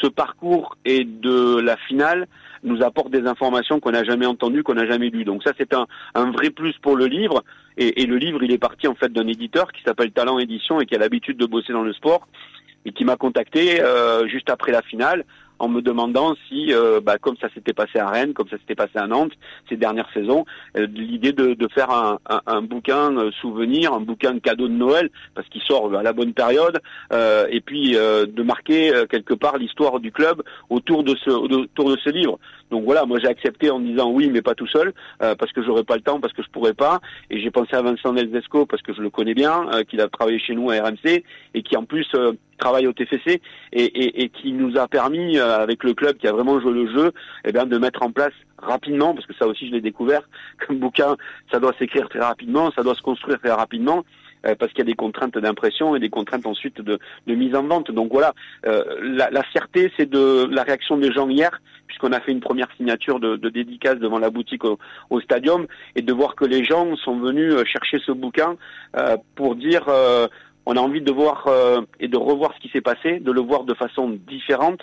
ce 0.00 0.06
parcours 0.06 0.76
et 0.84 1.04
de 1.04 1.60
la 1.60 1.76
finale 1.76 2.26
nous 2.62 2.82
apportent 2.82 3.10
des 3.10 3.26
informations 3.26 3.80
qu'on 3.80 3.92
n'a 3.92 4.04
jamais 4.04 4.26
entendues, 4.26 4.62
qu'on 4.62 4.74
n'a 4.74 4.86
jamais 4.86 5.08
lues. 5.08 5.24
Donc 5.24 5.42
ça 5.42 5.52
c'est 5.58 5.72
un, 5.74 5.86
vrai 6.32 6.50
plus 6.50 6.74
pour 6.78 6.96
le 6.96 7.06
livre. 7.06 7.44
Et, 7.78 8.06
le 8.06 8.16
livre 8.16 8.42
il 8.42 8.52
est 8.52 8.58
parti 8.58 8.88
en 8.88 8.94
fait 8.94 9.12
d'un 9.12 9.26
éditeur 9.26 9.72
qui 9.72 9.82
s'appelle 9.82 10.10
Talent 10.10 10.38
Édition 10.38 10.80
et 10.80 10.86
qui 10.86 10.94
a 10.94 10.98
l'habitude 10.98 11.36
de 11.36 11.46
bosser 11.46 11.72
dans 11.72 11.82
le 11.82 11.92
sport 11.92 12.26
et 12.84 12.92
qui 12.92 13.04
m'a 13.04 13.16
contacté 13.16 13.80
juste 14.28 14.50
après 14.50 14.72
la 14.72 14.82
finale 14.82 15.24
en 15.58 15.68
me 15.68 15.80
demandant 15.80 16.34
si, 16.48 16.72
euh, 16.72 17.00
bah, 17.00 17.18
comme 17.18 17.36
ça 17.40 17.48
s'était 17.54 17.72
passé 17.72 17.98
à 17.98 18.08
Rennes, 18.08 18.32
comme 18.32 18.48
ça 18.48 18.58
s'était 18.58 18.74
passé 18.74 18.92
à 18.96 19.06
Nantes 19.06 19.32
ces 19.68 19.76
dernières 19.76 20.08
saisons, 20.12 20.44
euh, 20.76 20.86
l'idée 20.86 21.32
de, 21.32 21.54
de 21.54 21.68
faire 21.68 21.90
un, 21.90 22.18
un, 22.28 22.40
un 22.46 22.62
bouquin 22.62 23.16
euh, 23.16 23.30
souvenir, 23.40 23.92
un 23.92 24.00
bouquin 24.00 24.38
cadeau 24.38 24.68
de 24.68 24.72
Noël, 24.72 25.10
parce 25.34 25.48
qu'il 25.48 25.62
sort 25.62 25.94
à 25.94 26.02
la 26.02 26.12
bonne 26.12 26.32
période, 26.32 26.80
euh, 27.12 27.46
et 27.50 27.60
puis 27.60 27.96
euh, 27.96 28.26
de 28.26 28.42
marquer 28.42 28.92
quelque 29.10 29.34
part 29.34 29.58
l'histoire 29.58 30.00
du 30.00 30.12
club 30.12 30.42
autour 30.70 31.04
de 31.04 31.14
ce 31.24 31.30
autour 31.30 31.90
de 31.90 31.96
ce 32.02 32.10
livre. 32.10 32.38
Donc 32.70 32.84
voilà, 32.84 33.04
moi 33.04 33.18
j'ai 33.20 33.28
accepté 33.28 33.70
en 33.70 33.80
disant 33.80 34.10
oui, 34.10 34.28
mais 34.30 34.42
pas 34.42 34.54
tout 34.54 34.66
seul, 34.66 34.92
parce 35.18 35.52
que 35.52 35.62
j'aurais 35.62 35.84
pas 35.84 35.96
le 35.96 36.02
temps, 36.02 36.20
parce 36.20 36.32
que 36.32 36.42
je 36.42 36.48
pourrais 36.50 36.74
pas, 36.74 37.00
et 37.30 37.40
j'ai 37.40 37.50
pensé 37.50 37.74
à 37.74 37.82
Vincent 37.82 38.12
Nelzesco 38.12 38.66
parce 38.66 38.82
que 38.82 38.92
je 38.92 39.00
le 39.00 39.10
connais 39.10 39.34
bien, 39.34 39.66
qu'il 39.88 40.00
a 40.00 40.08
travaillé 40.08 40.38
chez 40.38 40.54
nous 40.54 40.70
à 40.70 40.82
RMC 40.82 41.22
et 41.54 41.62
qui 41.62 41.76
en 41.76 41.84
plus 41.84 42.06
travaille 42.56 42.86
au 42.86 42.92
TFC 42.92 43.40
et 43.72 44.28
qui 44.30 44.52
nous 44.52 44.76
a 44.78 44.88
permis 44.88 45.38
euh, 45.38 45.58
avec 45.58 45.84
le 45.84 45.94
club 45.94 46.16
qui 46.16 46.26
a 46.26 46.32
vraiment 46.32 46.60
joué 46.60 46.72
le 46.72 46.90
jeu, 46.92 47.12
eh 47.44 47.52
bien 47.52 47.66
de 47.66 47.78
mettre 47.78 48.02
en 48.02 48.10
place 48.10 48.32
rapidement, 48.58 49.14
parce 49.14 49.26
que 49.26 49.34
ça 49.34 49.46
aussi 49.46 49.68
je 49.68 49.72
l'ai 49.72 49.80
découvert, 49.80 50.22
comme 50.66 50.78
bouquin, 50.78 51.16
ça 51.52 51.60
doit 51.60 51.74
s'écrire 51.78 52.08
très 52.08 52.20
rapidement, 52.20 52.70
ça 52.72 52.82
doit 52.82 52.94
se 52.94 53.02
construire 53.02 53.38
très 53.38 53.52
rapidement 53.52 54.04
euh, 54.46 54.54
parce 54.54 54.72
qu'il 54.72 54.80
y 54.80 54.82
a 54.82 54.90
des 54.90 54.94
contraintes 54.94 55.38
d'impression 55.38 55.96
et 55.96 56.00
des 56.00 56.10
contraintes 56.10 56.46
ensuite 56.46 56.80
de, 56.80 56.98
de 57.26 57.34
mise 57.34 57.54
en 57.54 57.64
vente. 57.64 57.90
Donc 57.90 58.12
voilà, 58.12 58.34
euh, 58.66 58.82
la, 59.02 59.30
la 59.30 59.42
fierté, 59.44 59.92
c'est 59.96 60.08
de 60.08 60.46
la 60.50 60.62
réaction 60.62 60.96
des 60.98 61.12
gens 61.12 61.28
hier, 61.28 61.60
puisqu'on 61.86 62.12
a 62.12 62.20
fait 62.20 62.32
une 62.32 62.40
première 62.40 62.68
signature 62.76 63.20
de, 63.20 63.36
de 63.36 63.48
dédicace 63.48 63.98
devant 63.98 64.18
la 64.18 64.30
boutique 64.30 64.64
au, 64.64 64.78
au 65.10 65.20
stadium, 65.20 65.66
et 65.94 66.02
de 66.02 66.12
voir 66.12 66.34
que 66.34 66.44
les 66.44 66.64
gens 66.64 66.96
sont 66.96 67.18
venus 67.18 67.52
euh, 67.54 67.64
chercher 67.64 67.98
ce 68.04 68.12
bouquin 68.12 68.56
euh, 68.96 69.16
pour 69.34 69.56
dire 69.56 69.84
euh, 69.88 70.26
on 70.66 70.76
a 70.76 70.80
envie 70.80 71.00
de 71.00 71.12
voir 71.12 71.44
euh, 71.46 71.80
et 72.00 72.08
de 72.08 72.16
revoir 72.16 72.52
ce 72.54 72.60
qui 72.60 72.68
s'est 72.68 72.80
passé, 72.80 73.20
de 73.20 73.32
le 73.32 73.40
voir 73.40 73.64
de 73.64 73.74
façon 73.74 74.18
différente 74.28 74.80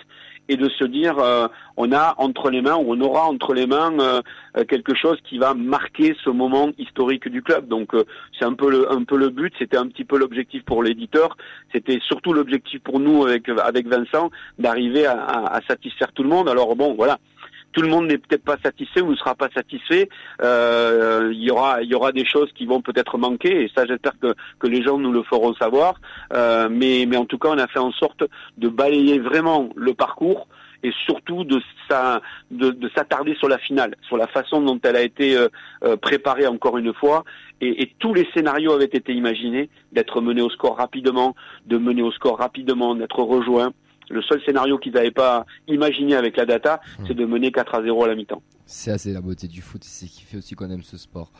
et 0.48 0.56
de 0.56 0.68
se 0.68 0.84
dire 0.84 1.18
euh, 1.18 1.48
on 1.78 1.90
a 1.92 2.14
entre 2.18 2.50
les 2.50 2.60
mains 2.60 2.76
ou 2.76 2.92
on 2.94 3.00
aura 3.00 3.24
entre 3.26 3.54
les 3.54 3.66
mains 3.66 3.92
euh, 3.98 4.20
euh, 4.58 4.64
quelque 4.64 4.94
chose 4.94 5.18
qui 5.28 5.38
va 5.38 5.54
marquer 5.54 6.14
ce 6.22 6.28
moment 6.28 6.68
historique 6.76 7.28
du 7.28 7.40
club. 7.42 7.66
Donc 7.68 7.92
c'est 8.38 8.44
un 8.44 8.52
peu 8.54 8.70
le 8.70 8.92
un 8.92 9.04
peu 9.04 9.16
le 9.16 9.30
but, 9.30 9.54
c'était 9.58 9.78
un 9.78 9.86
petit 9.88 10.04
peu 10.04 10.18
l'objectif 10.18 10.62
pour 10.64 10.82
l'éditeur, 10.82 11.36
c'était 11.72 11.98
surtout 12.06 12.32
l'objectif 12.34 12.80
pour 12.82 13.00
nous 13.00 13.24
avec 13.26 13.48
avec 13.48 13.86
Vincent 13.86 14.30
d'arriver 14.58 15.06
à, 15.06 15.18
à- 15.18 15.56
à 15.56 15.60
satisfaire 15.62 16.12
tout 16.12 16.22
le 16.22 16.28
monde. 16.28 16.48
Alors 16.48 16.76
bon 16.76 16.94
voilà. 16.94 17.18
Tout 17.74 17.82
le 17.82 17.88
monde 17.88 18.06
n'est 18.06 18.18
peut-être 18.18 18.44
pas 18.44 18.56
satisfait 18.62 19.00
ou 19.00 19.10
ne 19.10 19.16
sera 19.16 19.34
pas 19.34 19.48
satisfait. 19.54 20.08
Euh, 20.42 21.30
Il 21.32 21.42
y 21.42 21.50
aura, 21.50 22.12
des 22.12 22.24
choses 22.24 22.50
qui 22.54 22.66
vont 22.66 22.80
peut-être 22.80 23.18
manquer 23.18 23.64
et 23.64 23.70
ça, 23.76 23.84
j'espère 23.84 24.12
que, 24.20 24.66
les 24.66 24.82
gens 24.82 24.96
nous 24.96 25.12
le 25.12 25.22
feront 25.24 25.54
savoir. 25.54 25.94
Euh, 26.32 26.68
mais, 26.70 27.04
en 27.16 27.26
tout 27.26 27.38
cas, 27.38 27.48
on 27.50 27.58
a 27.58 27.66
fait 27.66 27.80
en 27.80 27.92
sorte 27.92 28.22
de 28.58 28.68
balayer 28.68 29.18
vraiment 29.18 29.70
le 29.74 29.92
parcours 29.92 30.46
et 30.84 30.92
surtout 31.06 31.44
de, 31.44 31.60
sa- 31.88 32.20
de, 32.50 32.70
de 32.70 32.90
s'attarder 32.94 33.34
sur 33.36 33.48
la 33.48 33.58
finale, 33.58 33.96
sur 34.02 34.16
la 34.16 34.26
façon 34.28 34.60
dont 34.60 34.78
elle 34.84 34.96
a 34.96 35.02
été 35.02 35.36
euh, 35.36 35.96
préparée 35.96 36.46
encore 36.46 36.78
une 36.78 36.92
fois. 36.94 37.24
Et, 37.60 37.82
et 37.82 37.94
tous 37.98 38.14
les 38.14 38.28
scénarios 38.34 38.72
avaient 38.72 38.84
été 38.84 39.12
imaginés, 39.12 39.68
d'être 39.92 40.20
mené 40.20 40.42
au 40.42 40.50
score 40.50 40.76
rapidement, 40.76 41.34
de 41.66 41.78
mener 41.78 42.02
au 42.02 42.12
score 42.12 42.38
rapidement, 42.38 42.94
d'être 42.94 43.20
rejoint. 43.20 43.72
Le 44.10 44.22
seul 44.22 44.40
scénario 44.44 44.78
qu'ils 44.78 44.92
n'avaient 44.92 45.10
pas 45.10 45.46
imaginé 45.68 46.14
avec 46.14 46.36
la 46.36 46.46
data, 46.46 46.80
c'est 47.06 47.14
de 47.14 47.24
mener 47.24 47.50
4 47.52 47.74
à 47.76 47.82
0 47.82 48.04
à 48.04 48.08
la 48.08 48.14
mi-temps. 48.14 48.42
C'est 48.66 48.90
assez 48.90 49.12
la 49.12 49.20
beauté 49.20 49.46
du 49.48 49.60
foot, 49.62 49.82
c'est 49.84 50.06
ce 50.06 50.10
qui 50.12 50.22
fait 50.24 50.38
aussi 50.38 50.54
qu'on 50.54 50.70
aime 50.70 50.82
ce 50.82 50.96
sport. 50.96 51.30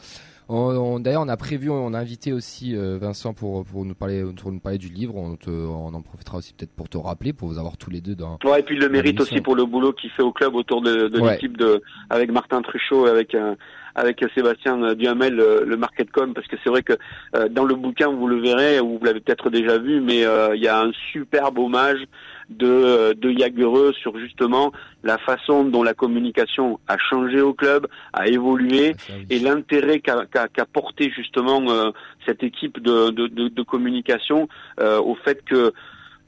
On, 0.46 0.56
on- 0.76 1.00
D'ailleurs, 1.00 1.22
on 1.22 1.28
a 1.28 1.38
prévu, 1.38 1.70
on 1.70 1.94
a 1.94 1.98
invité 1.98 2.34
aussi 2.34 2.76
euh, 2.76 2.98
Vincent 3.00 3.32
pour, 3.32 3.64
pour, 3.64 3.86
nous 3.86 3.94
parler, 3.94 4.22
pour 4.38 4.52
nous 4.52 4.60
parler 4.60 4.76
du 4.76 4.88
livre. 4.88 5.16
On, 5.16 5.36
te- 5.36 5.48
on 5.48 5.94
en 5.94 6.02
profitera 6.02 6.36
aussi 6.36 6.52
peut-être 6.52 6.72
pour 6.74 6.86
te 6.90 6.98
rappeler, 6.98 7.32
pour 7.32 7.48
vous 7.48 7.58
avoir 7.58 7.78
tous 7.78 7.88
les 7.88 8.02
deux 8.02 8.14
dans. 8.14 8.38
Ouais, 8.44 8.60
et 8.60 8.62
puis 8.62 8.74
il 8.76 8.80
le 8.82 8.90
mérite 8.90 9.18
aussi 9.22 9.40
pour 9.40 9.56
le 9.56 9.64
boulot 9.64 9.94
qu'il 9.94 10.10
fait 10.10 10.22
au 10.22 10.32
club 10.32 10.54
autour 10.54 10.82
de, 10.82 11.08
de 11.08 11.18
Ouais. 11.20 11.32
l'équipe 11.32 11.56
de 11.56 11.80
avec 12.10 12.30
Martin 12.30 12.60
Truchot, 12.60 13.06
avec 13.06 13.34
euh, 13.34 13.54
avec 13.94 14.22
Sébastien 14.34 14.94
Duhamel, 14.94 15.34
le, 15.34 15.64
le 15.64 15.76
marketcom, 15.78 16.34
parce 16.34 16.46
que 16.48 16.56
c'est 16.62 16.68
vrai 16.68 16.82
que 16.82 16.92
euh, 17.36 17.48
dans 17.48 17.64
le 17.64 17.74
bouquin 17.76 18.08
vous 18.08 18.26
le 18.26 18.40
verrez 18.40 18.80
ou 18.80 18.98
vous 18.98 19.04
l'avez 19.04 19.20
peut-être 19.20 19.48
déjà 19.48 19.78
vu, 19.78 20.00
mais 20.02 20.26
euh, 20.26 20.54
il 20.56 20.62
y 20.62 20.68
a 20.68 20.78
un 20.82 20.90
superbe 21.12 21.58
hommage 21.58 22.04
de 22.50 22.66
euh, 22.66 23.14
de 23.14 23.92
sur 23.92 24.18
justement 24.18 24.72
la 25.02 25.18
façon 25.18 25.64
dont 25.64 25.82
la 25.82 25.94
communication 25.94 26.78
a 26.88 26.96
changé 26.98 27.40
au 27.40 27.52
club, 27.54 27.86
a 28.12 28.28
évolué 28.28 28.94
oui. 29.08 29.26
et 29.30 29.38
l'intérêt 29.38 30.00
qu'a 30.00 30.26
qu'a- 30.26 30.48
qu'a 30.48 30.64
porté 30.64 31.10
justement 31.10 31.62
euh, 31.68 31.90
cette 32.26 32.42
équipe 32.42 32.80
de, 32.80 33.10
de, 33.10 33.26
de, 33.26 33.48
de 33.48 33.62
communication 33.62 34.48
euh, 34.80 34.98
au 35.00 35.14
fait 35.14 35.42
que 35.44 35.72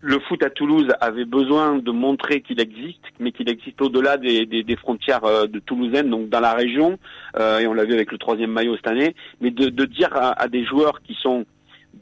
le 0.02 0.20
foot 0.20 0.42
à 0.42 0.50
Toulouse 0.50 0.88
avait 1.00 1.24
besoin 1.24 1.78
de 1.78 1.90
montrer 1.90 2.40
qu'il 2.42 2.60
existe, 2.60 3.00
mais 3.18 3.32
qu'il 3.32 3.48
existe 3.48 3.80
au-delà 3.80 4.18
des, 4.18 4.46
des, 4.46 4.62
des 4.62 4.76
frontières 4.76 5.24
de 5.48 5.58
toulousaines, 5.58 6.10
donc 6.10 6.28
dans 6.28 6.38
la 6.40 6.52
région, 6.52 6.98
euh, 7.38 7.58
et 7.60 7.66
on 7.66 7.72
l'a 7.72 7.84
vu 7.84 7.94
avec 7.94 8.12
le 8.12 8.18
troisième 8.18 8.52
maillot 8.52 8.76
cette 8.76 8.86
année, 8.88 9.16
mais 9.40 9.50
de, 9.50 9.68
de 9.68 9.84
dire 9.86 10.10
à, 10.14 10.40
à 10.40 10.48
des 10.48 10.64
joueurs 10.64 11.00
qui 11.02 11.14
sont 11.14 11.44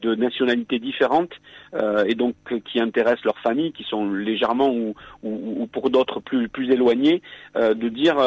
de 0.01 0.15
nationalités 0.15 0.79
différentes 0.79 1.33
euh, 1.73 2.03
et 2.05 2.15
donc 2.15 2.35
euh, 2.51 2.59
qui 2.59 2.79
intéressent 2.79 3.25
leurs 3.25 3.39
familles, 3.39 3.71
qui 3.71 3.83
sont 3.83 4.09
légèrement 4.09 4.69
ou, 4.69 4.95
ou, 5.23 5.61
ou 5.61 5.67
pour 5.67 5.89
d'autres 5.89 6.19
plus, 6.19 6.49
plus 6.49 6.71
éloignés, 6.71 7.21
euh, 7.55 7.73
de 7.73 7.89
dire 7.89 8.17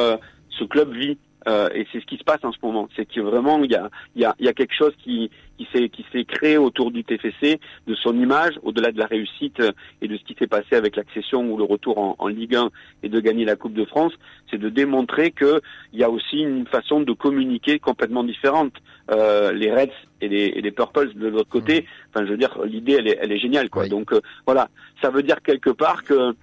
ce 0.51 0.65
club 0.65 0.93
vit. 0.93 1.19
Euh, 1.49 1.69
et 1.75 1.87
c'est 1.91 2.01
ce 2.01 2.07
qui 2.07 2.19
se 2.19 2.25
passe 2.25 2.45
en 2.45 2.53
ce 2.53 2.59
moment. 2.63 2.89
C'est 2.95 3.07
que 3.07 3.21
vraiment 3.21 3.63
il 3.63 3.71
y 3.71 3.75
a, 3.75 3.91
y, 4.17 4.25
a, 4.25 4.35
il 4.39 4.47
y 4.47 4.49
a 4.49 4.53
quelque 4.53 4.75
chose 4.75 4.93
qui, 5.03 5.31
qui 5.57 5.67
s'est 5.73 5.89
qui 5.89 6.05
s'est 6.13 6.25
créé 6.25 6.59
autour 6.59 6.91
du 6.91 7.05
TFC, 7.05 7.59
de 7.87 7.95
son 7.95 8.19
image, 8.19 8.59
au-delà 8.63 8.93
de 8.93 8.99
la 8.99 9.07
réussite 9.07 9.61
euh, 9.61 9.73
et 10.03 10.09
de 10.09 10.17
ce 10.17 10.25
qui 10.25 10.35
s'est 10.39 10.47
passé 10.47 10.77
avec 10.77 10.97
l'accession 10.97 11.51
ou 11.51 11.57
le 11.57 11.65
retour 11.65 11.99
en, 11.99 12.17
en 12.19 12.27
Ligue 12.29 12.57
1 12.57 12.71
et 13.03 13.09
de 13.09 13.21
gagner 13.21 13.45
la 13.45 13.57
Coupe 13.57 13.75
de 13.75 13.85
France, 13.85 14.13
c'est 14.51 14.59
de 14.59 14.69
démontrer 14.69 15.31
que 15.31 15.61
il 15.93 15.99
y 15.99 16.05
a 16.05 16.11
aussi 16.11 16.39
une 16.39 16.67
façon 16.67 17.01
de 17.01 17.13
communiquer 17.13 17.79
complètement 17.79 18.25
différente. 18.25 18.75
Euh, 19.11 19.53
les 19.53 19.73
Reds 19.73 19.89
et 20.21 20.29
les, 20.29 20.53
et 20.57 20.61
les 20.61 20.71
Purples 20.71 21.15
de 21.15 21.29
l'autre 21.29 21.49
côté, 21.49 21.87
enfin 22.11 22.27
je 22.27 22.33
veux 22.33 22.37
dire 22.37 22.59
l'idée 22.67 22.97
elle 22.99 23.09
est, 23.09 23.19
elle 23.23 23.33
est 23.33 23.39
géniale 23.39 23.71
quoi. 23.71 23.85
Oui. 23.85 23.89
Donc 23.89 24.13
euh, 24.13 24.21
voilà, 24.45 24.69
ça 25.01 25.09
veut 25.09 25.23
dire 25.23 25.41
quelque 25.43 25.71
part 25.71 26.05
que 26.05 26.35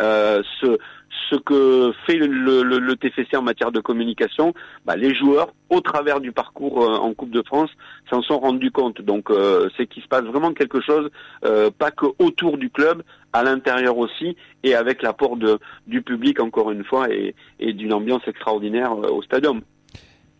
euh, 0.00 0.42
ce 0.60 1.36
que 1.36 1.92
fait 2.06 2.16
le, 2.16 2.62
le, 2.62 2.96
TFC 2.96 3.36
en 3.36 3.42
matière 3.42 3.72
de 3.72 3.80
communication, 3.80 4.52
bah, 4.84 4.96
les 4.96 5.14
joueurs, 5.14 5.52
au 5.70 5.80
travers 5.80 6.20
du 6.20 6.32
parcours 6.32 6.82
euh, 6.82 6.96
en 6.96 7.14
Coupe 7.14 7.30
de 7.30 7.42
France, 7.42 7.70
s'en 8.10 8.22
sont 8.22 8.38
rendus 8.38 8.70
compte. 8.70 9.00
Donc 9.00 9.30
euh, 9.30 9.68
c'est 9.76 9.86
qu'il 9.86 10.02
se 10.02 10.08
passe 10.08 10.24
vraiment 10.24 10.52
quelque 10.52 10.80
chose, 10.80 11.10
euh, 11.44 11.70
pas 11.70 11.90
que 11.90 12.06
autour 12.18 12.58
du 12.58 12.70
club, 12.70 13.02
à 13.32 13.42
l'intérieur 13.42 13.96
aussi, 13.96 14.36
et 14.62 14.74
avec 14.74 15.02
l'apport 15.02 15.38
du 15.86 16.02
public 16.02 16.38
encore 16.40 16.70
une 16.70 16.84
fois 16.84 17.10
et, 17.10 17.34
et 17.60 17.72
d'une 17.72 17.94
ambiance 17.94 18.22
extraordinaire 18.26 18.92
au 18.96 19.22
stadium. 19.22 19.62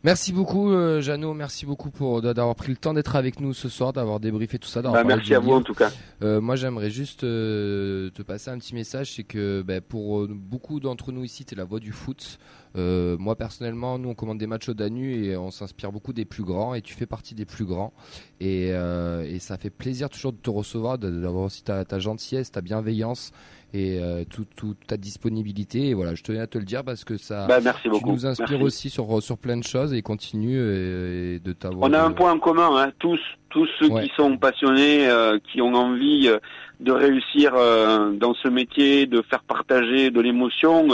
Merci 0.05 0.33
beaucoup, 0.33 0.73
euh, 0.73 1.01
Jeannot. 1.01 1.33
Merci 1.33 1.65
beaucoup 1.65 1.91
pour 1.91 2.23
de- 2.23 2.33
d'avoir 2.33 2.57
pris 2.57 2.71
le 2.71 2.77
temps 2.77 2.93
d'être 2.93 3.15
avec 3.15 3.38
nous 3.38 3.55
ce 3.55 3.69
soir, 3.69 3.93
d'avoir 3.93 4.19
débriefé 4.19 4.59
tout 4.59 4.69
ça. 4.69 4.83
Bah, 4.83 5.05
merci 5.05 5.33
à 5.33 5.38
vous 5.38 5.47
livre. 5.47 5.59
en 5.59 5.62
tout 5.62 5.75
cas. 5.75 5.93
Euh, 6.23 6.41
moi, 6.41 6.57
j'aimerais 6.57 6.91
juste 6.91 7.23
euh, 7.23 8.11
te 8.11 8.23
passer 8.23 8.51
un 8.51 8.59
petit 8.59 8.75
message, 8.75 9.12
c'est 9.15 9.23
que 9.23 9.62
ben, 9.62 9.81
pour 9.81 10.21
euh, 10.23 10.29
beaucoup 10.33 10.81
d'entre 10.81 11.12
nous 11.12 11.23
ici, 11.23 11.45
tu 11.45 11.55
es 11.55 11.57
la 11.57 11.65
voix 11.65 11.79
du 11.79 11.93
foot. 11.93 12.38
Euh, 12.76 13.16
moi, 13.18 13.37
personnellement, 13.37 13.98
nous, 13.98 14.08
on 14.08 14.14
commande 14.14 14.38
des 14.38 14.46
matchs 14.46 14.68
au 14.70 14.74
Danu 14.74 15.24
et 15.24 15.37
on 15.37 15.50
s'inspire 15.50 15.92
beaucoup 15.92 16.12
des 16.12 16.24
plus 16.24 16.42
grands, 16.42 16.74
et 16.74 16.80
tu 16.82 16.94
fais 16.94 17.06
partie 17.06 17.35
des 17.35 17.44
plus 17.44 17.64
grands. 17.64 17.92
Et, 18.40 18.68
euh, 18.72 19.22
et 19.24 19.38
ça 19.38 19.56
fait 19.58 19.70
plaisir 19.70 20.08
toujours 20.08 20.32
de 20.32 20.38
te 20.38 20.50
recevoir, 20.50 20.98
d'avoir 20.98 21.44
aussi 21.44 21.62
ta, 21.62 21.85
ta 21.85 21.98
gentillesse, 21.98 22.50
ta 22.50 22.61
bienveillance 22.61 23.32
et 23.74 23.98
euh, 24.00 24.24
tout- 24.28 24.44
toute 24.56 24.87
ta 24.87 24.96
disponibilité. 24.96 25.88
Et 25.88 25.94
voilà, 25.94 26.14
je 26.14 26.22
tenais 26.22 26.40
à 26.40 26.46
te 26.46 26.58
le 26.58 26.64
dire 26.64 26.82
parce 26.85 27.04
que 27.04 27.16
ça, 27.16 27.46
Bah, 27.46 27.61
merci 27.62 27.88
tu 27.92 28.04
nous 28.06 28.26
inspires 28.26 28.48
Merci. 28.50 28.64
aussi 28.64 28.90
sur, 28.90 29.22
sur 29.22 29.38
plein 29.38 29.56
de 29.56 29.64
choses 29.64 29.92
et 29.94 30.02
continue 30.02 30.58
euh, 30.58 31.37
et 31.37 31.38
de 31.40 31.52
t'avoir. 31.52 31.90
On 31.90 31.92
a 31.94 32.02
un 32.02 32.12
point 32.12 32.32
en 32.32 32.38
commun, 32.38 32.70
hein, 32.76 32.92
tous, 32.98 33.20
tous 33.53 33.69
ceux 33.79 33.88
Ouais. 33.88 34.03
qui 34.03 34.12
sont 34.17 34.37
passionnés, 34.38 35.07
euh, 35.09 35.38
qui 35.53 35.61
ont 35.62 35.75
envie 35.75 36.29
euh, 36.29 36.38
de 36.81 36.91
réussir 36.93 37.53
euh, 37.55 38.11
dans 38.11 38.35
ce 38.35 38.49
métier, 38.49 39.07
de 39.07 39.23
faire 39.31 39.43
partager 39.45 40.11
de 40.11 40.21
l'émotion, 40.21 40.88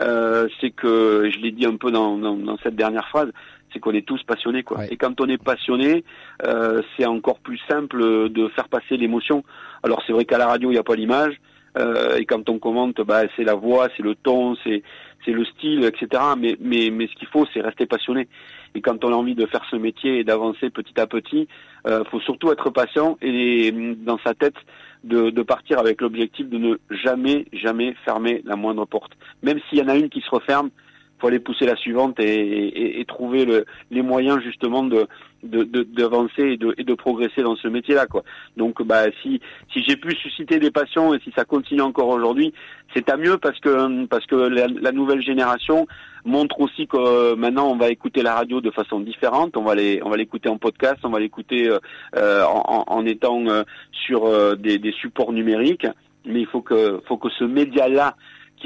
euh, 0.00 0.48
c'est 0.60 0.70
que, 0.70 1.28
je 1.32 1.38
l'ai 1.40 1.50
dit 1.50 1.66
un 1.66 1.76
peu 1.76 1.90
dans, 1.90 2.16
dans, 2.16 2.36
dans 2.36 2.56
cette 2.62 2.76
dernière 2.76 3.08
phrase, 3.08 3.30
c'est 3.72 3.80
qu'on 3.80 3.92
est 3.92 4.06
tous 4.06 4.22
passionnés, 4.22 4.62
quoi. 4.62 4.78
Ouais. 4.78 4.88
Et 4.90 4.96
quand 4.96 5.20
on 5.20 5.28
est 5.28 5.42
passionné, 5.42 6.04
euh, 6.46 6.80
c'est 6.96 7.04
encore 7.06 7.40
plus 7.40 7.60
simple 7.68 8.30
de 8.30 8.48
faire 8.48 8.68
passer 8.68 8.96
l'émotion. 8.96 9.44
Alors 9.82 10.02
c'est 10.06 10.12
vrai 10.12 10.24
qu'à 10.24 10.38
la 10.38 10.46
radio, 10.46 10.70
il 10.70 10.74
n'y 10.74 10.78
a 10.78 10.84
pas 10.84 10.96
l'image. 10.96 11.34
euh, 11.78 12.16
et 12.16 12.24
quand 12.24 12.48
on 12.48 12.58
commente, 12.58 12.98
bah, 13.02 13.22
c'est 13.36 13.44
la 13.44 13.54
voix, 13.54 13.88
c'est 13.96 14.02
le 14.02 14.14
ton, 14.14 14.56
c'est 14.64 14.82
c'est 15.24 15.32
le 15.32 15.44
style, 15.44 15.84
etc. 15.84 16.22
Mais 16.38 16.56
mais 16.60 16.88
mais 16.90 17.06
ce 17.08 17.14
qu'il 17.18 17.28
faut, 17.28 17.44
c'est 17.52 17.60
rester 17.60 17.84
passionné. 17.84 18.28
Et 18.74 18.80
quand 18.80 19.04
on 19.04 19.12
a 19.12 19.16
envie 19.16 19.34
de 19.34 19.46
faire 19.46 19.64
ce 19.70 19.76
métier 19.76 20.18
et 20.18 20.24
d'avancer 20.24 20.70
petit 20.70 20.98
à 21.00 21.06
petit, 21.06 21.48
euh, 21.86 22.04
faut 22.10 22.20
surtout 22.20 22.50
être 22.52 22.70
patient 22.70 23.18
et 23.22 23.72
mm, 23.72 24.04
dans 24.04 24.18
sa 24.24 24.34
tête 24.34 24.56
de, 25.04 25.30
de 25.30 25.42
partir 25.42 25.78
avec 25.78 26.00
l'objectif 26.00 26.48
de 26.48 26.58
ne 26.58 26.76
jamais 26.90 27.46
jamais 27.52 27.94
fermer 28.04 28.42
la 28.44 28.56
moindre 28.56 28.86
porte. 28.86 29.12
Même 29.42 29.60
s'il 29.68 29.78
y 29.78 29.82
en 29.82 29.88
a 29.88 29.96
une 29.96 30.08
qui 30.08 30.20
se 30.20 30.30
referme, 30.30 30.70
faut 31.18 31.28
aller 31.28 31.38
pousser 31.40 31.66
la 31.66 31.76
suivante 31.76 32.20
et, 32.20 32.24
et, 32.24 33.00
et 33.00 33.04
trouver 33.04 33.44
le, 33.44 33.64
les 33.90 34.02
moyens 34.02 34.40
justement 34.42 34.82
de 34.82 35.06
de- 35.42 35.62
de- 35.64 35.84
d'avancer 35.84 36.42
et 36.42 36.56
de, 36.56 36.74
et 36.76 36.82
de 36.82 36.94
progresser 36.94 37.42
dans 37.42 37.54
ce 37.56 37.68
métier-là 37.68 38.06
quoi. 38.06 38.22
Donc 38.56 38.82
bah 38.82 39.04
si 39.22 39.40
si 39.72 39.82
j'ai 39.84 39.96
pu 39.96 40.14
susciter 40.16 40.58
des 40.58 40.70
passions 40.72 41.14
et 41.14 41.20
si 41.20 41.30
ça 41.36 41.44
continue 41.44 41.82
encore 41.82 42.08
aujourd'hui, 42.08 42.52
c'est 42.94 43.08
à 43.10 43.16
mieux 43.16 43.38
parce 43.38 43.58
que 43.60 44.06
parce 44.06 44.26
que 44.26 44.34
la, 44.34 44.66
la 44.66 44.92
nouvelle 44.92 45.22
génération 45.22 45.86
montre 46.24 46.60
aussi 46.60 46.86
que 46.88 46.96
euh, 46.96 47.36
maintenant 47.36 47.70
on 47.70 47.76
va 47.76 47.90
écouter 47.90 48.22
la 48.22 48.34
radio 48.34 48.60
de 48.60 48.70
façon 48.70 48.98
différente, 49.00 49.56
on 49.56 49.62
va 49.62 49.74
les 49.76 50.00
on 50.02 50.10
va 50.10 50.16
l'écouter 50.16 50.48
en 50.48 50.58
podcast, 50.58 50.96
on 51.04 51.10
va 51.10 51.20
l'écouter 51.20 51.68
euh, 51.68 51.78
euh, 52.16 52.42
en, 52.44 52.64
en- 52.66 52.84
en 52.98 53.06
étant 53.06 53.46
euh, 53.46 53.62
sur 53.92 54.24
euh, 54.26 54.56
des, 54.56 54.78
des 54.78 54.92
supports 54.92 55.32
numériques, 55.32 55.86
mais 56.24 56.40
il 56.40 56.46
faut 56.46 56.62
que 56.62 57.00
faut 57.06 57.18
que 57.18 57.28
ce 57.38 57.44
média-là 57.44 58.16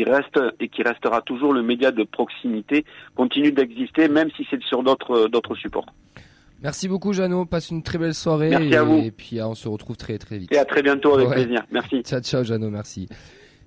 qui 0.04 0.10
reste 0.10 0.38
et 0.60 0.68
qui 0.68 0.82
restera 0.82 1.20
toujours 1.22 1.52
le 1.52 1.62
média 1.62 1.90
de 1.90 2.04
proximité 2.04 2.84
continue 3.16 3.52
d'exister 3.52 4.08
même 4.08 4.30
si 4.36 4.46
c'est 4.50 4.62
sur 4.62 4.82
d'autres 4.82 5.28
d'autres 5.28 5.54
supports. 5.54 5.86
Merci 6.62 6.88
beaucoup, 6.88 7.12
Jeannot. 7.12 7.46
Passe 7.46 7.70
une 7.70 7.82
très 7.82 7.98
belle 7.98 8.14
soirée. 8.14 8.50
Merci 8.50 8.68
et, 8.68 8.76
à 8.76 8.82
vous. 8.82 8.98
et 8.98 9.10
puis 9.10 9.40
ah, 9.40 9.48
on 9.48 9.54
se 9.54 9.68
retrouve 9.68 9.96
très 9.96 10.18
très 10.18 10.38
vite. 10.38 10.52
Et 10.52 10.58
à 10.58 10.64
très 10.64 10.82
bientôt 10.82 11.14
avec 11.14 11.28
Ouais. 11.28 11.44
plaisir. 11.44 11.64
Merci. 11.70 12.02
Ciao, 12.04 12.20
ciao, 12.20 12.44
Jeannot. 12.44 12.70
Merci. 12.70 13.08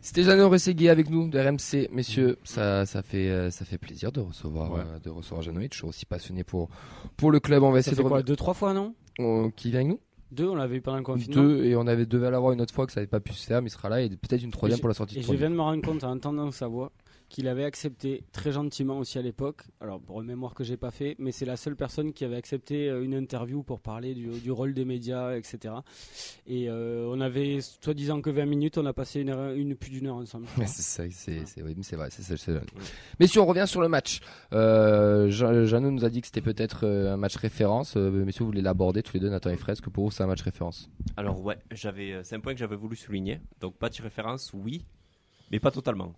C'était 0.02 0.24
Jeannot 0.24 0.50
Rességui 0.50 0.90
avec 0.90 1.10
nous 1.10 1.30
de 1.30 1.40
RMC, 1.40 1.90
messieurs. 1.92 2.38
Ça, 2.44 2.86
ça 2.86 3.02
fait, 3.04 3.30
euh, 3.30 3.50
ça 3.52 3.64
fait 3.66 3.78
plaisir 3.78 4.12
de 4.12 4.20
recevoir, 4.20 4.72
Ouais. 4.74 4.80
euh, 4.82 5.00
de 5.00 5.10
recevoir 5.10 5.42
Jeannot. 5.42 5.62
Il 5.62 5.66
est 5.66 5.70
toujours 5.70 5.90
aussi 5.90 6.06
passionné 6.06 6.44
pour, 6.44 6.70
pour 7.18 7.32
le 7.32 7.40
club. 7.40 7.64
On 7.64 7.72
va 7.72 7.82
Ça 7.82 7.92
essayer 7.92 7.96
fait 7.98 8.04
de 8.04 8.08
quoi 8.10 8.22
Deux, 8.22 8.36
trois 8.36 8.54
fois, 8.54 8.74
non? 8.74 8.94
On- 9.20 9.50
qui 9.50 9.70
vient 9.72 9.80
avec 9.80 9.90
nous? 9.90 10.00
Deux, 10.34 10.50
on 10.50 10.56
l'avait 10.56 10.78
eu 10.78 10.82
pendant 10.82 10.98
le 10.98 11.04
confinement. 11.04 11.42
Deux, 11.42 11.64
et 11.64 11.76
on 11.76 11.86
avait 11.88 12.06
devait 12.06 12.32
l'avoir 12.32 12.52
une 12.54 12.62
autre 12.62 12.74
fois 12.74 12.86
que 12.86 12.92
ça 12.92 13.00
n'avait 13.00 13.10
pas 13.10 13.20
pu 13.20 13.34
se 13.34 13.46
faire, 13.46 13.62
mais 13.62 13.68
il 13.68 13.72
sera 13.72 13.88
là 13.90 14.02
et 14.02 14.10
peut-être 14.10 14.42
une 14.44 14.52
troisième 14.52 14.80
Et 14.80 14.82
pour 14.82 14.90
la 14.90 14.96
sortie 14.96 15.16
Et 15.16 15.18
de 15.20 15.22
je 15.22 15.28
tournée. 15.28 15.40
viens 15.40 15.50
de 15.50 15.56
me 15.56 15.62
rendre 15.62 15.82
compte 15.84 16.04
en 16.04 16.12
entendant 16.12 16.50
sa 16.52 16.68
voix 16.68 16.92
qu'il 17.34 17.48
avait 17.48 17.64
accepté 17.64 18.24
très 18.32 18.52
gentiment 18.52 19.00
aussi 19.00 19.18
à 19.18 19.24
l'époque. 19.24 19.64
Alors 19.82 20.00
pour 20.00 20.22
une 20.22 20.28
mémoire 20.28 20.54
que 20.54 20.64
j'ai 20.64 20.78
pas 20.78 20.92
fait, 20.92 21.16
mais 21.18 21.32
c'est 21.32 21.46
la 21.46 21.58
seule 21.58 21.76
personne 21.76 22.14
qui 22.14 22.24
avait 22.26 22.36
accepté 22.36 22.88
euh, 22.90 23.04
une 23.04 23.16
interview 23.16 23.64
pour 23.64 23.80
parler 23.80 24.14
du, 24.14 24.28
du 24.40 24.52
rôle 24.52 24.76
des 24.76 24.86
médias, 24.86 25.36
etc. 25.36 25.74
Et 26.46 26.70
euh, 26.70 27.10
on 27.12 27.20
avait 27.22 27.60
soi-disant 27.62 28.22
que 28.22 28.30
20 28.30 28.46
minutes, 28.46 28.78
on 28.78 28.86
a 28.86 28.94
passé 28.94 29.22
une, 29.22 29.30
heure- 29.30 29.54
une 29.54 29.76
plus 29.76 29.90
d'une 29.90 30.06
heure 30.08 30.18
ensemble. 30.18 30.46
C'est 30.68 30.68
ça, 30.84 31.04
c'est 31.10 31.46
c'est- 31.48 31.64
oui, 31.64 31.74
mais 31.76 31.82
c'est 31.82 31.96
vrai, 31.96 32.10
c'est 32.12 32.22
ça. 32.22 32.38
c'est- 32.38 32.54
Mais 33.20 33.26
si 33.26 33.40
on 33.40 33.46
revient 33.48 33.66
sur 33.68 33.82
le 33.82 33.88
match, 33.88 34.20
euh, 34.54 35.30
Jean- 35.32 35.66
Jeannot 35.66 35.90
nous 35.90 36.06
a 36.06 36.10
dit 36.12 36.22
que 36.22 36.28
c'était 36.28 36.42
peut-être 36.42 36.86
euh, 36.86 37.14
un 37.14 37.18
match 37.18 37.36
référence. 37.38 37.98
Euh, 37.98 38.12
messieurs, 38.12 38.42
vous 38.44 38.52
voulez 38.52 38.62
l'aborder 38.62 39.02
tous 39.02 39.14
les 39.16 39.20
deux, 39.20 39.30
Nathan 39.30 39.50
et 39.50 39.58
Fraise, 39.58 39.82
que 39.82 39.90
pour 39.90 40.06
vous 40.06 40.12
c'est 40.12 40.22
un 40.24 40.28
match 40.28 40.42
référence? 40.44 40.90
Alors 41.18 41.42
ouais, 41.44 41.58
j'avais, 41.72 42.24
c'est 42.24 42.36
un 42.36 42.40
point 42.42 42.54
que 42.54 42.60
j'avais 42.60 42.76
voulu 42.76 42.96
souligner. 42.96 43.40
Donc 43.60 43.76
pas 43.76 43.90
de 43.90 44.00
référence, 44.02 44.52
oui, 44.54 44.86
mais 45.54 45.60
pas 45.60 45.72
totalement. 45.72 46.14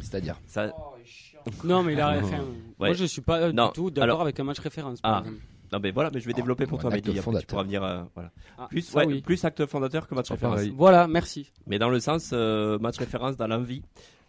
C'est-à-dire. 0.00 0.36
Ça, 0.46 0.72
Non, 1.64 1.82
mais 1.82 1.92
il 1.92 2.00
a. 2.00 2.18
enfin, 2.18 2.38
Moi, 2.78 2.88
Ouais. 2.88 2.94
je 2.94 3.04
suis 3.04 3.20
pas 3.22 3.38
euh, 3.40 3.52
Non, 3.52 3.68
du 3.68 3.72
tout 3.74 3.90
d'accord 3.90 4.02
alors- 4.04 4.20
avec 4.22 4.40
un 4.40 4.44
match 4.44 4.58
référence. 4.58 5.00
par 5.00 5.16
Ah. 5.16 5.18
exemple. 5.20 5.36
non 5.72 5.78
mais 5.80 5.90
voilà, 5.90 6.10
mais 6.12 6.20
je 6.20 6.26
vais 6.26 6.32
développer 6.32 6.66
pour 6.66 6.78
toi, 6.80 6.92
acte 6.92 7.06
Mehdi. 7.06 7.10
Après, 7.10 7.20
tu 7.20 7.24
fondateur. 7.24 7.46
pourras 7.46 7.62
venir. 7.62 7.82
euh, 7.84 8.02
voilà. 8.14 8.30
Ah, 8.58 8.66
Plus, 8.68 8.82
ça, 8.82 8.98
ouais, 8.98 9.06
oui. 9.06 9.20
plus 9.22 9.44
acte 9.44 9.64
fondateur 9.66 10.08
que 10.08 10.14
match 10.14 10.30
référence. 10.30 10.56
pareil. 10.56 10.74
Voilà, 10.76 11.06
merci. 11.06 11.52
Mais 11.66 11.78
dans 11.78 11.88
le 11.90 12.00
sens 12.00 12.30
euh, 12.32 12.78
match 12.78 12.96
référence 12.98 13.36
dans 13.36 13.46
l'envie, 13.46 13.82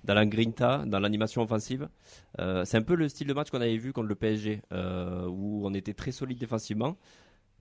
dans 0.03 0.13
la 0.13 0.25
grinta, 0.25 0.83
dans 0.85 0.99
l'animation 0.99 1.41
offensive. 1.43 1.87
Euh, 2.39 2.63
c'est 2.65 2.77
un 2.77 2.81
peu 2.81 2.95
le 2.95 3.07
style 3.09 3.27
de 3.27 3.33
match 3.33 3.49
qu'on 3.51 3.61
avait 3.61 3.77
vu 3.77 3.93
contre 3.93 4.07
le 4.07 4.15
PSG, 4.15 4.61
euh, 4.73 5.27
où 5.27 5.61
on 5.65 5.73
était 5.73 5.93
très 5.93 6.11
solide 6.11 6.39
défensivement, 6.39 6.95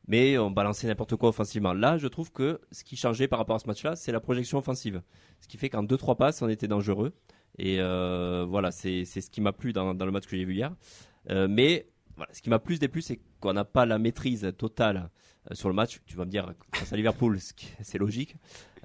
mais 0.08 0.38
on 0.38 0.50
balançait 0.50 0.86
n'importe 0.86 1.16
quoi 1.16 1.28
offensivement. 1.28 1.72
Là, 1.72 1.98
je 1.98 2.08
trouve 2.08 2.32
que 2.32 2.60
ce 2.72 2.84
qui 2.84 2.96
changeait 2.96 3.28
par 3.28 3.38
rapport 3.38 3.56
à 3.56 3.58
ce 3.58 3.66
match-là, 3.66 3.96
c'est 3.96 4.12
la 4.12 4.20
projection 4.20 4.58
offensive. 4.58 5.02
Ce 5.40 5.48
qui 5.48 5.56
fait 5.56 5.68
qu'en 5.68 5.84
2-3 5.84 6.16
passes, 6.16 6.42
on 6.42 6.48
était 6.48 6.68
dangereux. 6.68 7.12
Et 7.58 7.76
euh, 7.80 8.46
voilà, 8.48 8.70
c'est 8.70 9.04
ce 9.04 9.30
qui 9.30 9.40
m'a 9.40 9.52
plu 9.52 9.72
dans, 9.72 9.94
dans 9.94 10.06
le 10.06 10.12
match 10.12 10.26
que 10.26 10.36
j'ai 10.36 10.44
vu 10.44 10.54
hier. 10.54 10.74
Euh, 11.30 11.46
mais 11.48 11.88
voilà, 12.16 12.32
ce 12.32 12.42
qui 12.42 12.50
m'a 12.50 12.58
plus 12.58 12.78
déplu, 12.78 13.02
c'est 13.02 13.20
qu'on 13.40 13.52
n'a 13.52 13.64
pas 13.64 13.86
la 13.86 13.98
maîtrise 13.98 14.52
totale 14.56 15.10
sur 15.53 15.68
le 15.68 15.74
match. 15.74 16.00
Tu 16.07 16.16
vas 16.16 16.24
me 16.24 16.31
dire, 16.31 16.53
face 16.74 16.92
à 16.92 16.96
Liverpool, 16.96 17.38
c'est 17.83 17.98
logique. 17.98 18.37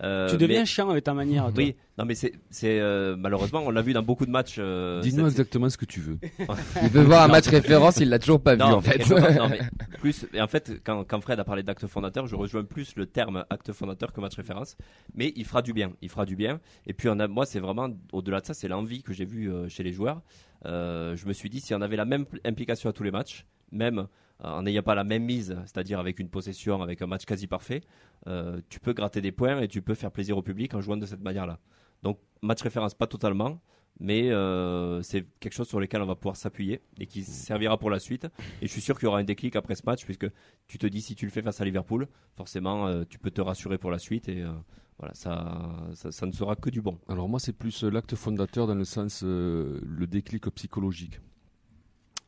Euh, 0.03 0.29
tu 0.29 0.35
deviens 0.37 0.59
mais- 0.61 0.65
chiant 0.65 0.89
avec 0.89 1.05
ta 1.05 1.13
manière. 1.13 1.45
toi. 1.45 1.53
oui, 1.55 1.73
non 1.97 2.03
mais 2.03 2.15
c'est 2.15 2.33
euh, 2.63 3.15
malheureusement 3.17 3.61
on 3.65 3.69
l'a 3.69 3.81
vu 3.81 3.93
dans 3.93 4.03
beaucoup 4.03 4.25
de 4.25 4.29
matchs. 4.31 4.57
euh, 4.59 4.99
Dis-nous 4.99 5.25
exactement 5.25 5.69
ce 5.69 5.77
que 5.77 5.85
tu 5.85 6.01
veux. 6.01 6.17
Il 6.83 6.89
veut 6.89 7.03
voir 7.03 7.23
un 7.23 7.27
Non. 7.27 7.31
match 7.35 7.47
référence, 7.47 7.95
il 8.01 8.09
l'a 8.09 8.19
toujours 8.19 8.41
pas 8.41 8.55
vu 8.55 8.59
Non, 8.59 8.65
en 8.73 8.81
mais 8.81 8.89
fait. 9.01 9.09
non, 9.37 9.47
mais 9.49 9.59
plus 9.99 10.25
et 10.33 10.41
en 10.41 10.47
fait 10.49 10.81
quand, 10.83 11.05
quand 11.05 11.21
Fred 11.21 11.39
a 11.39 11.45
parlé 11.45 11.63
d'acte 11.63 11.87
fondateur, 11.87 12.27
je 12.27 12.35
rejoins 12.35 12.65
plus 12.65 12.93
le 12.97 13.05
terme 13.05 13.45
acte 13.49 13.71
fondateur 13.71 14.11
que 14.11 14.19
match 14.19 14.35
référence, 14.35 14.75
mais 15.13 15.31
il 15.37 15.45
fera 15.45 15.61
du 15.61 15.71
bien, 15.71 15.93
il 16.01 16.09
fera 16.09 16.25
du 16.25 16.35
bien. 16.35 16.59
Et 16.87 16.91
puis 16.93 17.07
on 17.07 17.17
a, 17.19 17.29
moi 17.29 17.45
c'est 17.45 17.61
vraiment 17.61 17.87
au-delà 18.11 18.41
de 18.41 18.45
ça, 18.47 18.53
c'est 18.53 18.67
l'envie 18.67 19.01
que 19.01 19.13
j'ai 19.13 19.23
vue 19.25 19.49
euh, 19.49 19.69
chez 19.69 19.83
les 19.83 19.93
joueurs. 19.93 20.21
Euh, 20.65 21.15
je 21.15 21.25
me 21.25 21.31
suis 21.31 21.49
dit 21.49 21.61
si 21.61 21.73
on 21.73 21.79
avait 21.79 21.95
la 21.95 22.05
même 22.05 22.25
implication 22.43 22.89
à 22.89 22.91
tous 22.93 23.03
les 23.03 23.11
matchs, 23.11 23.45
même 23.71 23.99
euh, 23.99 24.03
en 24.39 24.63
n'ayant 24.63 24.83
pas 24.83 24.95
la 24.95 25.03
même 25.03 25.23
mise, 25.23 25.57
c'est-à-dire 25.65 25.99
avec 25.99 26.19
une 26.19 26.29
possession, 26.29 26.81
avec 26.81 27.01
un 27.01 27.07
match 27.07 27.25
quasi 27.25 27.47
parfait, 27.47 27.81
euh, 28.27 28.59
tu 28.69 28.79
peux 28.79 28.93
gratter 28.93 29.21
des 29.21 29.31
points 29.31 29.61
et 29.61 29.67
tu 29.67 29.81
peux 29.81 29.95
faire 29.95 30.11
plaisir 30.11 30.37
au 30.37 30.41
public 30.41 30.73
en 30.73 30.81
jouant 30.81 30.97
de 30.97 31.05
cette 31.05 31.21
manière-là. 31.21 31.59
Donc 32.03 32.19
match 32.41 32.61
référence 32.61 32.93
pas 32.93 33.07
totalement, 33.07 33.61
mais 33.99 34.29
euh, 34.31 35.01
c'est 35.01 35.25
quelque 35.39 35.53
chose 35.53 35.69
sur 35.69 35.79
lequel 35.79 36.01
on 36.01 36.05
va 36.05 36.15
pouvoir 36.15 36.35
s'appuyer 36.35 36.81
et 36.99 37.05
qui 37.05 37.23
servira 37.23 37.77
pour 37.77 37.89
la 37.89 37.99
suite. 37.99 38.27
Et 38.61 38.67
je 38.67 38.71
suis 38.71 38.81
sûr 38.81 38.97
qu'il 38.99 39.05
y 39.05 39.07
aura 39.07 39.19
un 39.19 39.23
déclic 39.23 39.55
après 39.55 39.75
ce 39.75 39.83
match, 39.85 40.03
puisque 40.03 40.27
tu 40.67 40.77
te 40.77 40.85
dis 40.85 41.01
si 41.01 41.15
tu 41.15 41.25
le 41.25 41.31
fais 41.31 41.41
face 41.41 41.61
à 41.61 41.65
Liverpool, 41.65 42.07
forcément 42.35 42.87
euh, 42.87 43.03
tu 43.07 43.19
peux 43.19 43.31
te 43.31 43.41
rassurer 43.41 43.77
pour 43.77 43.91
la 43.91 43.99
suite 43.99 44.27
et 44.27 44.41
euh, 44.41 44.51
voilà, 44.97 45.13
ça, 45.13 45.87
ça, 45.93 46.11
ça 46.11 46.25
ne 46.25 46.31
sera 46.31 46.55
que 46.55 46.69
du 46.69 46.81
bon. 46.81 46.99
Alors 47.07 47.27
moi, 47.27 47.39
c'est 47.39 47.53
plus 47.53 47.83
euh, 47.83 47.89
l'acte 47.89 48.15
fondateur 48.15 48.67
dans 48.67 48.75
le 48.75 48.85
sens 48.85 49.23
euh, 49.23 49.79
le 49.85 50.07
déclic 50.07 50.49
psychologique. 50.51 51.19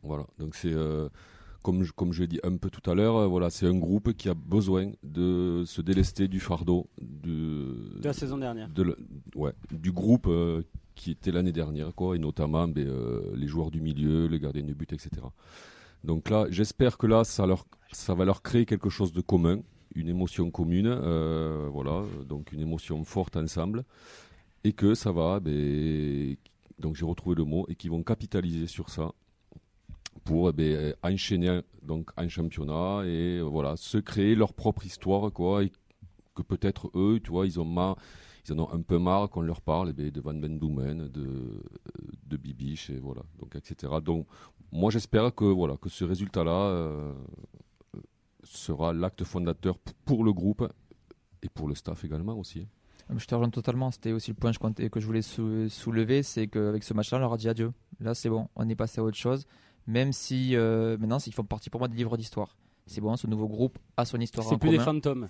Voilà. 0.03 0.25
Donc 0.37 0.55
c'est 0.55 0.73
euh, 0.73 1.09
comme 1.67 1.83
je, 1.83 1.91
comme 1.91 2.13
je 2.13 2.21
l'ai 2.21 2.27
dit 2.27 2.39
un 2.43 2.55
peu 2.55 2.69
tout 2.69 2.89
à 2.89 2.95
l'heure, 2.95 3.17
euh, 3.17 3.27
voilà, 3.27 3.49
c'est 3.49 3.67
un 3.67 3.77
groupe 3.77 4.13
qui 4.13 4.29
a 4.29 4.33
besoin 4.33 4.89
de 5.03 5.63
se 5.65 5.81
délester 5.81 6.29
du 6.29 6.39
fardeau 6.39 6.87
de, 7.01 7.99
De 7.99 8.05
la 8.05 8.13
saison 8.13 8.37
dernière. 8.37 8.69
de 8.69 8.83
le- 8.83 8.97
ouais, 9.35 9.51
du 9.71 9.91
groupe 9.91 10.27
euh, 10.27 10.61
qui 10.95 11.11
était 11.11 11.29
l'année 11.33 11.51
dernière, 11.51 11.93
quoi, 11.93 12.15
et 12.15 12.19
notamment 12.19 12.69
ben, 12.69 12.87
euh, 12.87 13.35
les 13.35 13.47
joueurs 13.47 13.69
du 13.69 13.81
milieu, 13.81 14.27
les 14.27 14.39
gardiens 14.39 14.63
de 14.63 14.71
but, 14.73 14.93
etc. 14.93 15.09
Donc 16.05 16.29
là, 16.29 16.45
j'espère 16.49 16.97
que 16.97 17.05
là, 17.05 17.25
ça, 17.25 17.45
leur, 17.45 17.65
ça 17.91 18.13
va 18.13 18.23
leur 18.23 18.41
créer 18.41 18.65
quelque 18.65 18.89
chose 18.89 19.11
de 19.11 19.19
commun, 19.19 19.59
une 19.93 20.07
émotion 20.07 20.49
commune, 20.51 20.87
euh, 20.87 21.67
voilà, 21.69 22.05
donc 22.29 22.53
une 22.53 22.61
émotion 22.61 23.03
forte 23.03 23.35
ensemble, 23.35 23.83
et 24.63 24.71
que 24.71 24.95
ça 24.95 25.11
va, 25.11 25.41
ben, 25.41 26.37
donc 26.79 26.95
j'ai 26.95 27.03
retrouvé 27.05 27.35
le 27.35 27.43
mot, 27.43 27.65
et 27.67 27.75
qu'ils 27.75 27.91
vont 27.91 28.03
capitaliser 28.03 28.67
sur 28.67 28.89
ça 28.89 29.11
pour 30.27 30.49
eh 30.49 30.53
ben, 30.53 30.93
enchaîner 31.03 31.61
donc 31.81 32.09
en 32.17 32.27
championnat 32.27 33.03
et 33.05 33.39
voilà 33.41 33.77
se 33.77 33.97
créer 33.97 34.35
leur 34.35 34.53
propre 34.53 34.85
histoire 34.85 35.31
quoi 35.31 35.63
et 35.63 35.71
que 36.35 36.41
peut-être 36.41 36.91
eux 36.95 37.19
tu 37.23 37.31
vois 37.31 37.45
ils 37.45 37.57
ont 37.61 37.65
marre 37.65 37.95
ils 38.45 38.53
en 38.53 38.59
ont 38.59 38.71
un 38.73 38.81
peu 38.81 38.97
marre 38.99 39.29
qu'on 39.29 39.41
leur 39.41 39.61
parle 39.61 39.89
eh 39.91 39.93
ben, 39.93 40.09
de 40.09 40.21
Van 40.21 40.33
Ben 40.33 40.57
Boomen, 40.59 41.07
de, 41.07 41.61
de 42.31 42.37
Bibiche 42.37 42.89
et 42.89 42.99
voilà, 42.99 43.21
donc 43.39 43.55
etc. 43.55 43.93
Donc 44.03 44.25
moi 44.71 44.89
j'espère 44.91 45.33
que 45.35 45.45
voilà 45.45 45.75
que 45.77 45.89
ce 45.89 46.03
résultat-là 46.05 46.51
euh, 46.51 47.13
sera 48.43 48.93
l'acte 48.93 49.23
fondateur 49.23 49.77
pour 50.05 50.23
le 50.23 50.31
groupe 50.33 50.67
et 51.43 51.49
pour 51.49 51.67
le 51.67 51.75
staff 51.75 52.03
également 52.05 52.37
aussi. 52.37 52.67
Je 53.15 53.25
te 53.25 53.35
rejoins 53.35 53.49
totalement. 53.49 53.89
C'était 53.91 54.11
aussi 54.11 54.31
le 54.31 54.35
point 54.35 54.51
que 54.51 54.99
je 54.99 55.05
voulais 55.05 55.21
sou- 55.21 55.69
soulever, 55.69 56.23
c'est 56.23 56.47
qu'avec 56.47 56.83
ce 56.83 56.93
match-là, 56.93 57.17
on 57.17 57.21
leur 57.21 57.33
a 57.33 57.37
dit 57.37 57.47
adieu. 57.47 57.71
Là, 58.01 58.13
c'est 58.13 58.29
bon, 58.29 58.49
on 58.55 58.67
est 58.67 58.75
passé 58.75 58.99
à 58.99 59.03
autre 59.03 59.17
chose. 59.17 59.45
Même 59.87 60.11
si 60.13 60.55
euh, 60.55 60.97
maintenant, 60.97 61.17
ils 61.25 61.33
font 61.33 61.43
partie 61.43 61.69
pour 61.69 61.79
moi 61.79 61.87
des 61.87 61.95
livres 61.95 62.17
d'histoire. 62.17 62.55
C'est 62.85 63.01
bon, 63.01 63.15
ce 63.15 63.27
nouveau 63.27 63.47
groupe 63.47 63.77
a 63.97 64.05
son 64.05 64.19
histoire 64.19 64.45
en 64.45 64.49
C'est 64.49 64.57
plus 64.57 64.69
des 64.69 64.77
commun. 64.77 64.85
fantômes. 64.93 65.27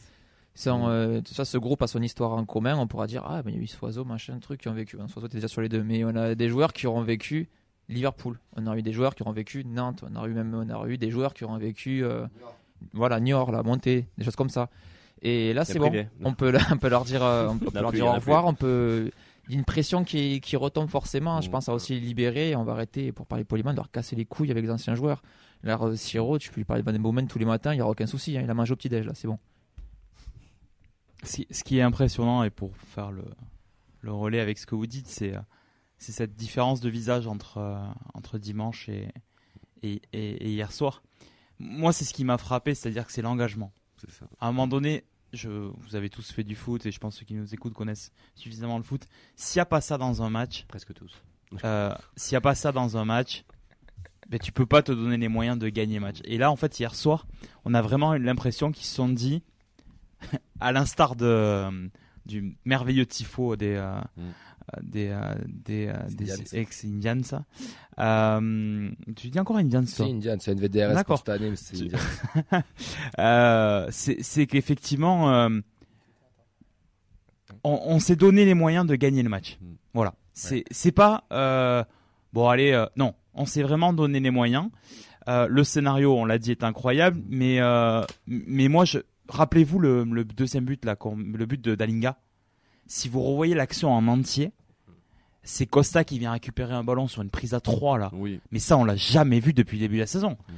Sans, 0.55 0.89
euh, 0.89 1.21
ça, 1.25 1.45
ce 1.45 1.57
groupe 1.59 1.81
a 1.83 1.87
son 1.87 2.01
histoire 2.01 2.33
en 2.33 2.43
commun. 2.45 2.75
On 2.77 2.87
pourra 2.87 3.05
dire 3.07 3.23
ah, 3.27 3.41
mais 3.45 3.51
il 3.51 3.57
y 3.57 3.59
a 3.59 3.63
eu 3.63 3.67
Soiseau, 3.67 4.03
machin, 4.05 4.39
truc 4.39 4.61
qui 4.61 4.67
ont 4.67 4.73
vécu. 4.73 4.97
Hein, 4.99 5.07
Soiseau, 5.07 5.27
t'es 5.27 5.37
déjà 5.37 5.47
sur 5.47 5.61
les 5.61 5.69
deux, 5.69 5.83
mais 5.83 6.03
on 6.03 6.15
a 6.15 6.33
des 6.35 6.49
joueurs 6.49 6.73
qui 6.73 6.87
auront 6.87 7.01
vécu 7.03 7.49
Liverpool. 7.89 8.39
On 8.55 8.65
a 8.67 8.75
eu 8.77 8.81
des 8.81 8.91
joueurs 8.91 9.13
qui 9.15 9.21
auront 9.21 9.31
vécu 9.31 9.63
Nantes. 9.65 10.03
On 10.09 10.15
a 10.19 10.27
eu 10.27 10.33
même, 10.33 10.53
on 10.53 10.69
a 10.69 10.87
eu 10.87 10.97
des 10.97 11.11
joueurs 11.11 11.33
qui 11.35 11.43
auront 11.43 11.57
vécu, 11.57 12.03
euh, 12.03 12.25
voilà, 12.93 13.19
Niort, 13.19 13.51
la 13.51 13.61
montée, 13.63 14.07
des 14.17 14.25
choses 14.25 14.35
comme 14.35 14.49
ça. 14.49 14.69
Et 15.21 15.53
là, 15.53 15.65
C'est 15.65 15.79
bon. 15.79 15.91
On 16.23 16.33
peut, 16.33 16.51
on 16.71 16.77
peut 16.77 16.89
leur 16.89 17.05
dire, 17.05 17.23
euh, 17.23 17.47
on 17.49 17.57
peut 17.57 17.69
leur 17.79 17.89
plus, 17.91 17.97
dire 17.99 18.07
au 18.07 18.13
revoir. 18.13 18.45
On 18.45 18.53
peut. 18.53 19.11
Il 19.47 19.53
y 19.53 19.55
a 19.55 19.59
une 19.59 19.65
pression 19.65 20.03
qui, 20.03 20.41
qui 20.41 20.55
retombe 20.57 20.89
forcément. 20.89 21.39
Je 21.41 21.47
Mm. 21.47 21.51
pense 21.51 21.69
à 21.69 21.73
aussi 21.73 21.93
les 21.93 21.99
libérer. 22.01 22.55
On 22.55 22.63
va 22.63 22.73
arrêter, 22.73 23.11
pour 23.11 23.25
parler 23.25 23.43
poliment, 23.45 23.71
de 23.71 23.77
leur 23.77 23.89
casser 23.91 24.15
les 24.15 24.25
couilles 24.25 24.51
avec 24.51 24.63
les 24.63 24.71
anciens 24.71 24.95
joueurs. 24.95 25.21
Là, 25.63 25.77
euh, 25.81 25.95
Siro, 25.95 26.37
tu 26.37 26.49
peux 26.51 26.57
lui 26.57 26.65
parler 26.65 26.81
de 26.83 26.85
Van 26.85 26.91
den 26.93 27.01
Boomen 27.01 27.27
tous 27.27 27.39
les 27.39 27.45
matins, 27.45 27.73
il 27.73 27.77
n'y 27.77 27.81
aura 27.81 27.91
aucun 27.91 28.07
souci. 28.07 28.37
hein. 28.37 28.41
Il 28.43 28.49
a 28.49 28.53
mangé 28.53 28.73
au 28.73 28.75
petit-déj, 28.75 29.05
là, 29.05 29.13
c'est 29.15 29.27
bon. 29.27 29.39
Ce 31.23 31.63
qui- 31.63 31.77
est 31.77 31.81
impressionnant, 31.81 32.43
et 32.43 32.49
pour 32.49 32.75
faire 32.77 33.11
le, 33.11 33.25
le 34.01 34.11
relais 34.13 34.39
avec 34.39 34.57
ce 34.57 34.65
que 34.65 34.75
vous 34.75 34.85
dites, 34.87 35.07
c'est 35.07 35.35
euh, 35.35 35.39
c'est 35.97 36.11
cette 36.11 36.35
différence 36.35 36.79
de 36.79 36.89
visage 36.89 37.25
entre, 37.25 37.57
euh, 37.57 37.75
entre 38.13 38.37
dimanche 38.37 38.87
et, 38.87 39.07
et, 39.81 39.99
et- 40.13 40.45
et 40.45 40.49
hier 40.51 40.71
soir. 40.71 41.01
Moi, 41.57 41.91
c'est 41.91 42.05
ce 42.05 42.13
qui 42.13 42.23
m'a 42.23 42.37
frappé, 42.37 42.75
c'est-à-dire 42.75 43.07
que 43.07 43.11
c'est 43.11 43.23
l'engagement. 43.23 43.71
À 44.39 44.47
un 44.47 44.51
moment 44.51 44.67
donné, 44.67 45.05
je, 45.33 45.49
vous 45.49 45.95
avez 45.95 46.09
tous 46.09 46.31
fait 46.31 46.43
du 46.43 46.55
foot, 46.55 46.85
et 46.85 46.91
je 46.91 46.99
pense 46.99 47.15
que 47.15 47.19
ceux 47.19 47.25
qui 47.25 47.33
nous 47.33 47.53
écoutent 47.53 47.73
connaissent 47.73 48.11
suffisamment 48.35 48.77
le 48.77 48.83
foot. 48.83 49.05
S'il 49.35 49.59
n'y 49.59 49.61
a 49.61 49.65
pas 49.65 49.81
ça 49.81 49.97
dans 49.97 50.21
un 50.23 50.29
match, 50.29 50.65
Presque 50.67 50.93
tous. 50.93 51.21
euh, 51.63 51.93
s'il 52.15 52.33
n'y 52.35 52.37
a 52.37 52.41
pas 52.41 52.55
ça 52.55 52.71
dans 52.71 52.97
un 52.97 53.05
match, 53.05 53.43
ben, 54.29 54.39
tu 54.39 54.51
peux 54.51 54.65
pas 54.65 54.81
te 54.81 54.91
donner 54.91 55.17
les 55.17 55.27
moyens 55.29 55.57
de 55.57 55.69
gagner 55.69 55.99
match. 55.99 56.17
Et 56.25 56.37
là, 56.37 56.51
en 56.51 56.55
fait, 56.55 56.79
hier 56.79 56.95
soir, 56.95 57.25
on 57.65 57.73
a 57.73 57.81
vraiment 57.81 58.13
eu 58.15 58.19
l'impression 58.19 58.71
qu'ils 58.71 58.85
se 58.85 58.95
sont 58.95 59.09
dit, 59.09 59.41
à 60.59 60.71
l'instar 60.71 61.15
de, 61.15 61.25
euh, 61.25 61.87
du 62.25 62.57
merveilleux 62.65 63.05
tifo 63.05 63.55
des, 63.55 63.75
euh, 63.75 63.99
Mm. 64.17 64.21
Des, 64.81 65.09
euh, 65.09 65.33
des, 65.47 65.87
euh, 65.87 65.93
des 66.09 66.31
Indians. 66.31 66.43
ex-Indians. 66.53 67.23
ça. 67.23 67.45
Euh, 67.99 68.89
tu 69.15 69.29
dis 69.29 69.39
encore 69.39 69.57
Indians, 69.57 69.83
toi 69.83 70.05
C'est 70.05 70.11
Indian, 70.11 70.35
c'est 70.39 70.51
une 70.53 70.59
VDRS 70.59 70.93
D'accord. 70.93 71.17
cette 71.19 71.29
année, 71.29 71.49
mais 71.51 71.55
c'est. 71.55 71.87
Euh, 73.19 73.87
c'est 73.91 74.21
c'est 74.21 74.45
qu'effectivement, 74.45 75.33
euh, 75.33 75.49
on, 77.63 77.79
on 77.85 77.99
s'est 77.99 78.15
donné 78.15 78.45
les 78.45 78.53
moyens 78.53 78.85
de 78.85 78.95
gagner 78.95 79.23
le 79.23 79.29
match. 79.29 79.57
Mm. 79.61 79.65
Voilà. 79.93 80.13
C'est 80.33 80.63
c'est 80.69 80.91
pas 80.91 81.23
bon 82.33 82.47
allez 82.47 82.85
non, 82.95 83.13
on 83.33 83.45
s'est 83.45 83.63
vraiment 83.63 83.93
donné 83.93 84.19
les 84.19 84.31
moyens. 84.31 84.69
Le 85.27 85.63
scénario, 85.63 86.15
on 86.15 86.25
l'a 86.25 86.37
dit, 86.37 86.51
est 86.51 86.63
incroyable, 86.63 87.21
mais 87.29 87.59
mais 88.27 88.67
moi 88.67 88.85
je 88.85 88.99
rappelez-vous 89.29 89.79
le, 89.79 90.03
le 90.03 90.25
deuxième 90.25 90.65
but 90.65 90.83
là, 90.85 90.95
le 91.01 91.45
but 91.45 91.59
de 91.61 91.73
Dalinga. 91.75 92.17
Si 92.87 93.09
vous 93.09 93.21
revoyez 93.21 93.55
l'action 93.55 93.91
en 93.91 94.07
entier, 94.07 94.51
c'est 95.43 95.65
Costa 95.65 96.03
qui 96.03 96.19
vient 96.19 96.31
récupérer 96.31 96.73
un 96.73 96.83
ballon 96.83 97.07
sur 97.07 97.21
une 97.21 97.29
prise 97.29 97.53
à 97.53 97.59
3 97.59 97.97
là. 97.97 98.09
Oui. 98.13 98.39
Mais 98.51 98.59
ça, 98.59 98.77
on 98.77 98.83
l'a 98.85 98.95
jamais 98.95 99.39
vu 99.39 99.53
depuis 99.53 99.77
le 99.77 99.81
début 99.81 99.95
de 99.95 100.01
la 100.01 100.07
saison. 100.07 100.31
Mm. 100.31 100.53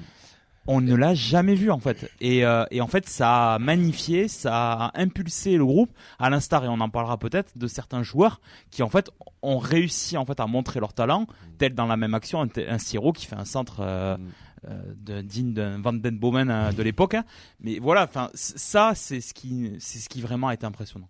On 0.67 0.82
ne 0.82 0.93
l'a 0.93 1.15
jamais 1.15 1.55
vu 1.55 1.71
en 1.71 1.80
fait. 1.80 2.11
Et, 2.21 2.45
euh, 2.45 2.63
et 2.69 2.82
en 2.82 2.88
fait, 2.88 3.07
ça 3.07 3.55
a 3.55 3.59
magnifié, 3.59 4.27
ça 4.27 4.73
a 4.73 4.99
impulsé 5.01 5.57
le 5.57 5.65
groupe, 5.65 5.91
à 6.19 6.30
l'instar, 6.30 6.63
et 6.63 6.67
on 6.67 6.80
en 6.80 6.89
parlera 6.89 7.17
peut-être, 7.17 7.57
de 7.57 7.65
certains 7.67 8.03
joueurs 8.03 8.39
qui 8.69 8.84
en 8.84 8.89
fait 8.89 9.09
ont 9.41 9.57
réussi 9.57 10.15
en 10.17 10.25
fait 10.25 10.39
à 10.39 10.45
montrer 10.45 10.80
leur 10.80 10.93
talent, 10.93 11.25
tel 11.57 11.73
dans 11.73 11.88
la 11.88 11.97
même 11.97 12.13
action 12.13 12.41
un, 12.41 12.47
un 12.67 12.77
Siro 12.77 13.13
qui 13.13 13.25
fait 13.25 13.36
un 13.38 13.45
centre 13.45 13.77
euh, 13.80 14.17
Mm. 14.17 14.27
euh, 14.69 14.93
de, 14.97 15.21
digne 15.21 15.53
d'un 15.53 15.80
Van 15.82 15.93
Den 15.93 16.19
Bomen 16.19 16.49
euh, 16.51 16.71
de 16.71 16.84
l'époque. 16.84 17.13
hein. 17.15 17.23
Mais 17.61 17.80
voilà, 17.80 18.07
ça, 18.34 18.91
c'est 18.93 19.21
ce 19.21 19.34
qui, 19.34 19.71
c'est 19.80 19.99
ce 19.99 20.09
qui 20.09 20.21
vraiment 20.21 20.49
a 20.49 20.53
été 20.53 20.65
impressionnant. 20.65 21.07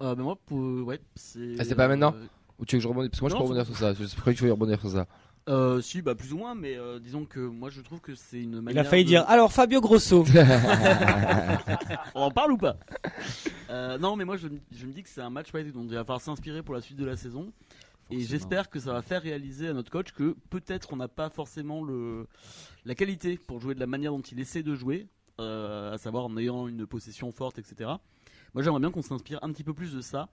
Euh, 0.00 0.14
mais 0.16 0.22
moi, 0.22 0.36
pour, 0.46 0.58
ouais, 0.86 1.00
c'est. 1.14 1.54
Ah, 1.58 1.64
c'est 1.64 1.74
pas 1.74 1.88
maintenant 1.88 2.14
euh, 2.14 2.26
Ou 2.58 2.64
tu 2.64 2.74
veux 2.76 2.78
que 2.80 2.82
je 2.82 2.88
rebondisse 2.88 3.10
Parce 3.10 3.20
que 3.20 3.24
moi, 3.24 3.30
je 3.30 3.34
peux 3.36 3.42
rebondir 3.42 3.66
sur 3.66 3.76
ça. 3.76 3.94
Je 3.94 4.04
sais 4.04 4.16
pas 4.16 4.32
que 4.32 4.36
tu 4.38 4.44
veux 4.44 4.52
rebondir 4.52 4.80
sur 4.80 4.90
ça. 4.90 5.06
Euh, 5.46 5.82
si, 5.82 6.00
bah 6.00 6.14
plus 6.14 6.32
ou 6.32 6.38
moins, 6.38 6.54
mais 6.54 6.74
euh, 6.78 6.98
disons 6.98 7.26
que 7.26 7.38
moi 7.38 7.68
je 7.68 7.82
trouve 7.82 8.00
que 8.00 8.14
c'est 8.14 8.40
une 8.40 8.54
Il 8.54 8.60
manière. 8.62 8.86
a 8.86 8.88
failli 8.88 9.04
de- 9.04 9.08
dire 9.10 9.24
alors 9.28 9.52
Fabio 9.52 9.78
Grosso. 9.82 10.24
On 12.14 12.22
en 12.22 12.30
parle 12.30 12.52
ou 12.52 12.56
pas? 12.56 12.76
Euh, 13.68 13.98
Non, 13.98 14.16
mais 14.16 14.24
moi 14.24 14.38
je, 14.38 14.48
me- 14.48 14.58
je 14.74 14.86
me 14.86 14.92
dis 14.92 15.02
que 15.02 15.08
c'est 15.10 15.20
un 15.20 15.28
match 15.28 15.52
ouais, 15.52 15.64
dont 15.64 15.82
il 15.84 15.92
va 15.94 16.00
falloir 16.04 16.20
s'inspirer 16.22 16.62
pour 16.62 16.74
la 16.74 16.80
suite 16.80 16.96
de 16.98 17.04
la 17.04 17.16
saison. 17.16 17.52
Et 18.10 18.20
j'espère 18.20 18.70
que 18.70 18.78
ça 18.78 18.92
va 18.92 19.02
faire 19.02 19.22
réaliser 19.22 19.68
à 19.68 19.72
notre 19.74 19.90
coach 19.90 20.12
que 20.12 20.34
peut-être 20.50 20.92
on 20.92 20.96
n'a 20.96 21.08
pas 21.08 21.30
forcément 21.30 21.82
le, 21.82 22.26
la 22.86 22.94
qualité 22.94 23.38
pour 23.38 23.60
jouer 23.60 23.74
de 23.74 23.80
la 23.80 23.86
manière 23.86 24.12
dont 24.12 24.20
il 24.20 24.40
essaie 24.40 24.62
de 24.62 24.74
jouer, 24.74 25.06
euh, 25.06 25.06
à 25.38 25.96
savoir 25.98 26.24
en 26.26 26.36
ayant 26.36 26.68
une 26.68 26.86
possession 26.86 27.30
forte, 27.32 27.58
etc. 27.58 27.90
Moi 28.54 28.62
j'aimerais 28.62 28.80
bien 28.80 28.90
qu'on 28.90 29.02
s'inspire 29.02 29.38
un 29.42 29.50
petit 29.52 29.64
peu 29.64 29.74
plus 29.74 29.92
de 29.92 30.00
ça, 30.00 30.28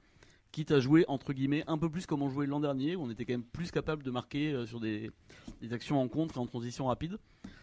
quitte 0.51 0.71
à 0.71 0.79
jouer 0.79 1.05
entre 1.07 1.33
guillemets 1.33 1.63
un 1.67 1.77
peu 1.77 1.89
plus 1.89 2.05
comme 2.05 2.21
on 2.21 2.29
jouait 2.29 2.45
l'an 2.45 2.59
dernier, 2.59 2.95
où 2.95 3.03
on 3.03 3.09
était 3.09 3.25
quand 3.25 3.33
même 3.33 3.43
plus 3.43 3.71
capable 3.71 4.03
de 4.03 4.11
marquer 4.11 4.51
euh, 4.53 4.65
sur 4.65 4.79
des, 4.79 5.09
des 5.61 5.73
actions 5.73 5.99
en 6.01 6.07
contre 6.07 6.37
et 6.37 6.39
en 6.39 6.45
transition 6.45 6.85
rapide. 6.85 7.17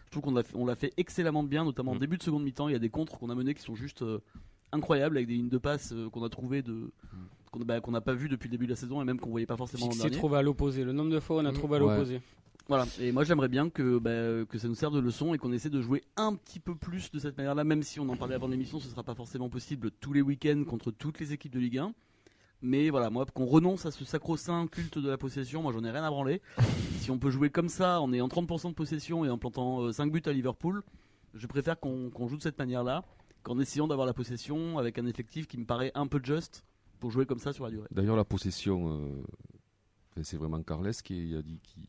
Je 0.07 0.11
trouve 0.11 0.23
qu'on 0.23 0.33
l'a 0.35 0.43
fait, 0.43 0.57
on 0.57 0.65
l'a 0.65 0.75
fait 0.75 0.93
excellemment 0.97 1.43
bien, 1.43 1.65
notamment 1.65 1.93
en 1.93 1.97
Mm. 1.97 1.99
début 2.01 2.17
de 2.17 2.23
seconde 2.23 2.43
mi-temps. 2.43 2.69
Il 2.69 2.73
y 2.73 2.77
a 2.77 2.79
des 2.79 2.89
contres 2.89 3.19
qu'on 3.19 3.29
a 3.31 3.35
menés 3.35 3.53
qui 3.55 3.63
sont 3.63 3.75
juste 3.75 4.01
euh, 4.03 4.21
incroyables, 4.73 5.17
avec 5.19 5.29
des 5.29 5.35
lignes 5.35 5.51
de 5.51 5.59
passe 5.59 5.93
euh, 5.93 6.09
qu'on 6.09 6.25
a 6.25 6.29
trouvées 6.31 6.63
de 6.63 6.91
qu'on 7.53 7.61
bah, 7.61 7.81
qu'on 7.81 7.91
n'a 7.93 8.01
pas 8.01 8.15
vu 8.15 8.29
depuis 8.29 8.49
le 8.49 8.53
début 8.53 8.67
de 8.67 8.71
la 8.73 8.77
saison 8.77 9.01
et 9.01 9.05
même 9.05 9.21
qu'on 9.21 9.31
voyait 9.31 9.47
pas 9.47 9.57
forcément 9.57 9.87
l'an 9.87 9.93
dernier. 10.05 10.17
trouvé 10.17 10.39
à 10.39 10.43
l'opposé. 10.43 10.83
Le 10.85 10.93
nombre 10.93 11.11
de 11.11 11.21
fois 11.21 11.37
où 11.37 11.41
on 11.41 11.45
a 11.45 11.51
Mm, 11.53 11.55
trouvé 11.55 11.77
à 11.77 11.85
ouais. 11.85 12.21
Voilà. 12.69 12.87
Et 13.01 13.13
moi 13.13 13.25
j'aimerais 13.25 13.49
bien 13.49 13.71
que 13.71 13.99
bah, 13.99 14.45
que 14.47 14.59
ça 14.59 14.69
nous 14.69 14.75
serve 14.75 14.95
de 14.95 15.01
leçon 15.01 15.33
et 15.33 15.39
qu'on 15.39 15.53
essaie 15.53 15.71
de 15.71 15.81
jouer 15.81 16.03
un 16.17 16.35
petit 16.35 16.61
peu 16.61 16.75
plus 16.75 17.11
de 17.11 17.19
cette 17.19 17.37
manière-là, 17.39 17.65
même 17.65 17.83
si 17.83 17.99
on 17.99 18.09
en 18.11 18.17
parlait 18.17 18.35
avant 18.35 18.49
l'émission, 18.49 18.79
ce 18.79 18.89
sera 18.89 19.03
pas 19.03 19.15
forcément 19.15 19.49
possible 19.49 19.91
tous 19.91 20.13
les 20.13 20.21
week-ends 20.21 20.65
contre 20.69 20.91
toutes 20.91 21.19
les 21.19 21.33
équipes 21.33 21.55
de 21.55 21.61
Ligue 21.61 21.79
1. 21.79 21.95
Mais 22.61 22.91
voilà, 22.91 23.09
moi, 23.09 23.25
qu'on 23.25 23.47
renonce 23.47 23.87
à 23.87 23.91
ce 23.91 24.05
sacro-saint 24.05 24.67
culte 24.67 24.99
de 24.99 25.09
la 25.09 25.17
possession, 25.17 25.63
moi 25.63 25.73
j'en 25.73 25.83
ai 25.83 25.91
rien 25.91 26.05
à 26.05 26.11
branler. 26.11 26.43
si 26.99 27.11
on 27.11 27.19
peut 27.19 27.31
jouer 27.31 27.49
comme 27.49 27.71
ça, 27.71 28.03
en 28.03 28.13
ayant 28.13 28.29
30% 28.29 28.69
de 28.69 28.75
possession 28.75 29.25
et 29.25 29.31
en 29.31 29.39
plantant 29.39 29.91
5 29.91 30.13
buts 30.13 30.23
à 30.27 30.33
Liverpool, 30.33 30.83
je 31.35 31.47
préfère 31.47 31.81
qu'on 31.81 32.11
qu'on 32.11 32.29
joue 32.29 32.37
de 32.37 32.43
cette 32.43 32.59
manière-là 32.59 33.03
qu'en 33.43 33.59
essayant 33.59 33.87
d'avoir 33.87 34.07
la 34.07 34.13
possession 34.13 34.77
avec 34.79 34.99
un 34.99 35.07
effectif 35.07 35.47
qui 35.47 35.57
me 35.57 35.65
paraît 35.65 35.93
un 35.95 36.07
peu 36.07 36.21
juste 36.23 36.65
pour 37.01 37.11
jouer 37.11 37.25
comme 37.25 37.39
ça 37.39 37.53
sur 37.53 37.65
la 37.65 37.71
durée. 37.71 37.89
D'ailleurs, 37.91 38.17
la 38.17 38.25
possession, 38.25 39.01
euh, 40.19 40.23
c'est 40.23 40.37
vraiment 40.37 40.63
Carles 40.63 40.93
qui 41.05 41.35
a 41.35 41.43
dit 41.43 41.61
qu'il 41.63 41.85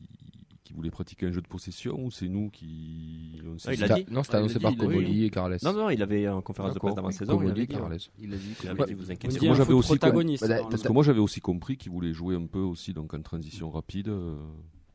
qu'il 0.70 0.76
voulait 0.76 0.90
pratiquer 0.90 1.26
un 1.26 1.32
jeu 1.32 1.40
de 1.40 1.48
possession 1.48 1.98
ou 2.00 2.12
c'est 2.12 2.28
nous 2.28 2.48
qui. 2.48 3.40
on 3.44 3.56
Ah, 3.66 3.72
il 3.74 3.78
C'était- 3.78 3.94
dit. 3.94 4.06
Non, 4.10 4.22
c'était 4.22 4.36
Ah, 4.36 4.38
annoncé 4.38 4.60
par 4.60 4.76
Comoli 4.76 5.24
et 5.24 5.30
Carles. 5.30 5.58
Non, 5.64 5.72
non, 5.72 5.90
il 5.90 6.00
avait 6.00 6.28
en 6.28 6.40
conférence 6.42 6.74
de 6.74 6.78
presse 6.78 6.94
d'avant-saison. 6.94 7.32
Il 7.32 7.38
Comoli 7.38 7.62
et 7.62 7.66
dit, 7.66 7.74
Carles. 7.74 7.96
Il 8.20 8.32
a 8.32 8.36
dit 8.36 8.54
il 8.62 8.68
avait 8.70 8.84
dit, 8.86 8.94
vous 8.94 9.10
inquiétez 9.10 9.38
dit 9.38 9.46
moi, 9.46 9.54
un 9.54 9.58
j'avais 9.58 9.72
aussi 9.74 9.88
protagoniste. 9.88 10.46
Bah. 10.48 10.60
Parce 10.70 10.82
que 10.82 10.92
moi 10.92 11.02
j'avais 11.02 11.18
aussi 11.20 11.40
compris 11.40 11.76
qu'il 11.76 11.90
voulait 11.90 12.12
jouer 12.12 12.36
un 12.36 12.46
peu 12.46 12.60
aussi 12.60 12.92
donc 12.92 13.12
en 13.14 13.20
transition 13.22 13.70
rapide. 13.70 14.08
euh, 14.08 14.36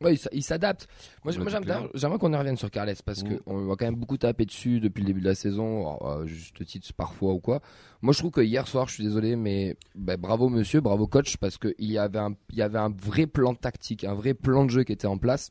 Ouais, 0.01 0.15
il 0.33 0.43
s'adapte. 0.43 0.89
Moi, 1.23 1.31
j'aimerais 1.31 2.17
qu'on 2.19 2.33
y 2.33 2.35
revienne 2.35 2.57
sur 2.57 2.69
Carles 2.69 2.93
parce 3.05 3.23
Mm. 3.23 3.29
que 3.29 3.33
on 3.45 3.65
va 3.65 3.75
quand 3.77 3.85
même 3.85 3.95
beaucoup 3.95 4.17
taper 4.17 4.45
dessus 4.45 4.81
depuis 4.81 4.99
le 5.01 5.07
début 5.07 5.21
de 5.21 5.25
la 5.25 5.35
saison, 5.35 5.97
alors, 5.97 6.27
juste 6.27 6.65
titre 6.65 6.91
parfois 6.93 7.31
ou 7.33 7.39
quoi. 7.39 7.61
Moi, 8.01 8.11
je 8.11 8.19
trouve 8.19 8.31
que 8.31 8.41
hier 8.41 8.67
soir, 8.67 8.89
je 8.89 8.95
suis 8.95 9.03
désolé, 9.05 9.37
mais 9.37 9.77
bah, 9.95 10.17
bravo 10.17 10.49
monsieur, 10.49 10.81
bravo 10.81 11.07
coach, 11.07 11.37
parce 11.37 11.57
que 11.57 11.73
il 11.79 11.89
y 11.91 11.97
avait 11.97 12.19
un, 12.19 12.35
il 12.51 12.57
y 12.57 12.61
avait 12.61 12.77
un 12.77 12.89
vrai 12.89 13.25
plan 13.25 13.55
tactique, 13.55 14.03
un 14.03 14.13
vrai 14.13 14.33
plan 14.33 14.65
de 14.65 14.69
jeu 14.69 14.83
qui 14.83 14.91
était 14.91 15.07
en 15.07 15.17
place. 15.17 15.49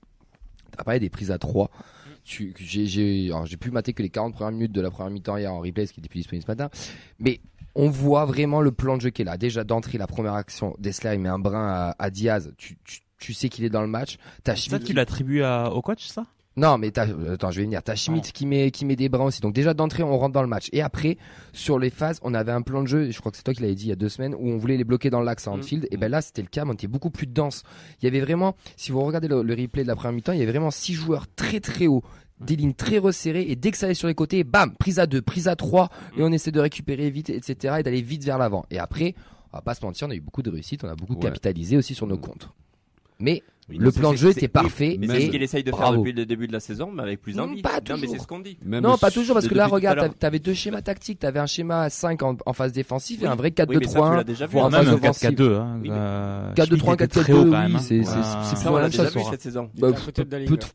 T'as 0.77 0.85
parlé 0.85 1.01
des 1.01 1.11
prises 1.11 1.31
à 1.31 1.39
3 1.39 1.71
Tu, 2.25 2.55
j'ai, 2.59 3.31
pu 3.61 3.71
mater 3.71 3.93
que 3.93 4.03
les 4.03 4.11
40 4.11 4.35
premières 4.35 4.53
minutes 4.53 4.73
de 4.73 4.81
la 4.81 4.91
première 4.91 5.11
mi-temps 5.11 5.37
hier 5.37 5.53
en 5.53 5.61
replay, 5.61 5.87
ce 5.87 5.93
qui 5.93 6.01
était 6.01 6.09
plus 6.09 6.21
disponible 6.21 6.45
ce 6.47 6.51
matin. 6.51 6.71
Mais 7.19 7.41
on 7.75 7.91
voit 7.91 8.25
vraiment 8.25 8.61
le 8.61 8.73
plan 8.73 8.97
de 8.97 9.03
jeu 9.03 9.11
qui 9.11 9.23
est 9.23 9.25
là. 9.25 9.37
Déjà 9.37 9.65
d'entrée, 9.65 9.99
la 9.99 10.07
première 10.07 10.35
action, 10.35 10.75
Dessler, 10.79 11.15
il 11.15 11.21
met 11.21 11.29
un 11.29 11.39
brin 11.39 11.67
à, 11.67 11.97
à 11.99 12.11
Diaz. 12.11 12.53
Tu, 12.57 12.77
tu, 12.85 13.01
tu 13.19 13.33
sais 13.35 13.49
qu'il 13.49 13.65
est 13.65 13.71
dans 13.71 13.83
le 13.83 13.89
match. 13.89 14.17
T'as 14.43 14.55
C'est 14.55 14.71
ça 14.71 14.77
Schmitt 14.77 14.87
tu 14.89 14.93
l'attribues 14.95 15.43
à- 15.43 15.71
au 15.73 15.83
coach, 15.83 16.07
ça? 16.07 16.27
Non, 16.57 16.79
mais 16.79 16.93
euh, 16.99 17.35
attends, 17.35 17.51
je 17.51 17.59
vais 17.59 17.65
venir. 17.65 17.83
T'as 17.83 17.97
Schmidt 17.97 18.31
qui 18.33 18.47
met, 18.47 18.71
qui 18.71 18.85
met 18.85 18.95
des 18.95 19.09
brins 19.09 19.25
aussi. 19.25 19.41
Donc 19.41 19.55
déjà 19.55 19.75
d'entrée, 19.75 20.03
on 20.05 20.17
rentre 20.17 20.33
dans 20.35 20.43
le 20.43 20.47
match. 20.49 20.69
Et 20.73 20.83
après, 20.83 21.19
sur 21.53 21.79
les 21.81 21.91
phases, 21.91 22.21
on 22.23 22.33
avait 22.33 22.53
un 22.53 22.63
plan 22.63 22.83
de 22.83 22.87
jeu. 22.89 23.11
Je 23.11 23.19
crois 23.19 23.33
que 23.33 23.37
c'est 23.37 23.43
toi 23.43 23.55
qui 23.55 23.63
l'avais 23.63 23.75
dit 23.75 23.87
il 23.87 23.89
y 23.89 23.93
a 23.93 23.97
deux 23.97 24.09
semaines 24.09 24.35
où 24.35 24.49
on 24.51 24.57
voulait 24.57 24.77
les 24.77 24.85
bloquer 24.85 25.11
dans 25.11 25.21
l'axe 25.21 25.49
à 25.49 25.57
Mm. 25.57 25.63
Et 25.91 25.97
ben 25.97 26.09
là, 26.11 26.23
c'était 26.23 26.43
le 26.43 26.49
cas, 26.49 26.65
mais 26.65 26.71
on 26.71 26.75
était 26.75 26.87
beaucoup 26.87 27.11
plus 27.11 27.27
dense. 27.27 27.63
Il 28.01 28.05
y 28.05 28.09
avait 28.09 28.21
vraiment, 28.21 28.55
si 28.77 28.93
vous 28.93 29.01
regardez 29.03 29.27
le, 29.29 29.43
le 29.43 29.55
replay 29.55 29.83
de 29.83 29.89
la 29.89 29.97
première 29.97 30.13
mi-temps, 30.13 30.33
il 30.33 30.39
y 30.39 30.43
avait 30.43 30.51
vraiment 30.53 30.71
six 30.71 30.95
joueurs 30.95 31.27
très 31.35 31.59
très 31.61 31.87
hauts, 31.89 32.03
des 32.41 32.55
lignes 32.57 32.75
très 32.75 32.99
resserrées. 32.99 33.47
Et 33.49 33.57
dès 33.57 33.71
que 33.73 33.77
ça 33.77 33.87
allait 33.87 33.95
sur 33.95 34.09
les 34.09 34.15
côtés, 34.15 34.45
bam, 34.45 34.75
prise 34.77 34.99
à 34.99 35.07
deux, 35.07 35.23
prise 35.23 35.49
à 35.49 35.57
trois, 35.57 35.89
et 36.17 36.23
on 36.23 36.31
essaie 36.33 36.51
de 36.53 36.61
récupérer 36.61 37.11
vite, 37.11 37.31
etc. 37.31 37.77
Et 37.81 37.83
d'aller 37.83 38.03
vite 38.03 38.25
vers 38.25 38.39
l'avant. 38.39 38.65
Et 38.71 38.79
après, 38.79 39.15
on 39.53 39.57
va 39.57 39.63
pas 39.63 39.75
se 39.75 39.85
mentir, 39.85 40.07
on 40.09 40.11
a 40.11 40.15
eu 40.15 40.21
beaucoup 40.21 40.43
de 40.43 40.51
réussite, 40.51 40.85
on 40.85 40.89
a 40.89 40.95
beaucoup 40.97 41.15
Ouais. 41.15 41.21
capitalisé 41.23 41.77
aussi 41.77 41.95
sur 41.95 42.07
nos 42.07 42.17
Mm. 42.17 42.21
comptes. 42.21 42.49
Mais 43.21 43.43
Oui, 43.69 43.79
le 43.79 43.91
plan 43.93 44.13
de 44.13 44.17
jeu 44.17 44.31
était 44.31 44.49
parfait. 44.49 44.97
Mais 45.01 45.07
et 45.07 45.11
c'est 45.11 45.21
ce 45.27 45.31
qu'il 45.31 45.43
essaye 45.43 45.63
de 45.65 45.71
faire 45.71 45.79
bravo. 45.79 45.99
depuis 45.99 46.13
le 46.13 46.27
début 46.27 46.47
de 46.47 46.53
la 46.53 46.61
saison, 46.61 46.91
mais 46.93 47.03
avec 47.03 47.21
plus 47.23 47.35
Non, 47.35 47.45
envie. 47.45 47.63
pas 47.63 47.75
Non, 47.89 47.95
mais 47.95 47.95
toujours. 48.03 48.15
c'est 48.17 48.19
ce 48.23 48.27
qu'on 48.27 48.41
dit. 48.41 48.59
Même 48.65 48.83
Non, 48.83 48.99
pas 48.99 49.11
toujours, 49.11 49.35
parce 49.35 49.49
que 49.49 49.55
là, 49.55 49.67
regarde, 49.67 50.13
t'avais 50.19 50.39
deux 50.39 50.55
schémas 50.55 50.83
tactiques. 50.83 51.19
T'avais 51.21 51.41
un 51.41 51.47
schéma 51.47 51.83
à 51.83 51.91
5 51.91 52.23
en, 52.23 52.37
en 52.45 52.53
phase 52.53 52.73
défensive 52.73 53.23
et 53.23 53.27
Oui. 53.27 53.33
un 53.33 53.37
vrai 53.37 53.53
Oui, 53.59 53.77
mais 53.81 53.87
ça, 53.87 53.93
tu 53.93 53.99
4-2-3-1. 53.99 54.17
l'as 54.17 54.25
déjà 54.25 54.47
vu. 54.47 54.53
voire 54.53 54.67
en 54.67 54.71
même 54.71 54.81
phase 54.85 54.89
un 54.89 54.97
offensive. 54.97 55.31
4-4-2. 55.31 55.55
Hein. 55.57 55.79
Oui, 55.83 55.89
mais- 55.89 55.95
Euh, 55.97 56.53
4-2-3, 56.55 56.95
était 56.95 57.07
très 57.07 57.21
4-4-2, 57.23 57.33
haut 57.35 57.45
quand 57.45 57.51
même. 57.51 57.71
oui, 57.71 57.77
hein. 57.77 57.79
c'est- 57.81 57.99
plus 58.01 58.69
on 58.69 58.75
la 58.75 58.77
l'a 58.77 58.83
même 58.89 58.93
chose. 58.93 59.09
Sora. 59.13 59.31
cette 59.31 59.43
saison. 59.43 59.71
Bah, 59.79 59.89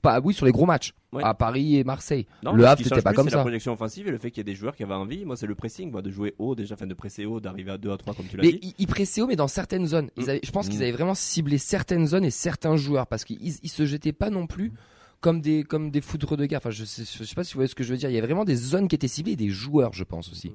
pas, 0.01 0.19
oui, 0.23 0.33
sur 0.33 0.45
les 0.45 0.51
gros 0.51 0.65
matchs. 0.65 0.93
À 1.23 1.33
Paris 1.33 1.77
et 1.77 1.83
Marseille. 1.83 2.27
Le 2.43 2.51
mais 2.53 2.61
ce 2.61 2.67
Havre, 2.67 2.83
c'était 2.83 3.01
pas 3.01 3.13
comme 3.13 3.25
C'est 3.25 3.31
ça. 3.31 3.37
la 3.37 3.41
projection 3.43 3.73
offensive 3.73 4.07
et 4.07 4.11
le 4.11 4.19
fait 4.19 4.29
qu'il 4.29 4.41
y 4.41 4.41
ait 4.41 4.43
des 4.43 4.53
joueurs 4.53 4.75
qui 4.75 4.83
avaient 4.83 4.93
envie. 4.93 5.25
Moi, 5.25 5.35
c'est 5.35 5.47
le 5.47 5.55
pressing, 5.55 5.91
de 5.91 6.11
jouer 6.11 6.35
haut 6.37 6.53
déjà, 6.53 6.75
enfin 6.75 6.85
de 6.85 6.93
presser 6.93 7.25
haut, 7.25 7.39
d'arriver 7.39 7.71
à 7.71 7.77
2 7.79 7.91
à 7.91 7.97
3 7.97 8.13
comme 8.13 8.27
tu 8.27 8.37
l'as 8.37 8.43
Mais 8.43 8.51
dit. 8.51 8.59
ils, 8.61 8.73
ils 8.77 8.87
pressaient 8.87 9.21
haut, 9.21 9.27
mais 9.27 9.35
dans 9.35 9.47
certaines 9.47 9.87
zones. 9.87 10.09
Je 10.17 10.51
pense 10.51 10.69
qu'ils 10.69 10.81
avaient 10.83 10.91
vraiment 10.91 11.15
ciblé 11.15 11.57
certaines 11.57 12.05
zones 12.05 12.25
et 12.25 12.29
certains 12.31 12.77
joueurs 12.79 13.07
parce 13.07 13.23
qu'ils 13.23 13.39
ils 13.41 13.69
se 13.69 13.85
jetaient 13.85 14.13
pas 14.13 14.29
non 14.29 14.47
plus 14.47 14.71
comme 15.21 15.41
des 15.41 15.63
comme 15.63 15.91
des 15.91 16.01
foudres 16.01 16.37
de 16.37 16.45
guerre. 16.45 16.59
Enfin, 16.59 16.69
je 16.71 16.85
sais, 16.85 17.03
je 17.03 17.23
sais 17.23 17.35
pas 17.35 17.43
si 17.43 17.53
vous 17.53 17.57
voyez 17.59 17.67
ce 17.67 17.75
que 17.75 17.83
je 17.83 17.91
veux 17.91 17.97
dire. 17.97 18.09
Il 18.09 18.15
y 18.15 18.17
a 18.17 18.21
vraiment 18.21 18.45
des 18.45 18.55
zones 18.55 18.87
qui 18.87 18.95
étaient 18.95 19.07
ciblées 19.07 19.33
et 19.33 19.35
des 19.37 19.49
joueurs, 19.49 19.93
je 19.93 20.03
pense 20.03 20.31
aussi. 20.31 20.51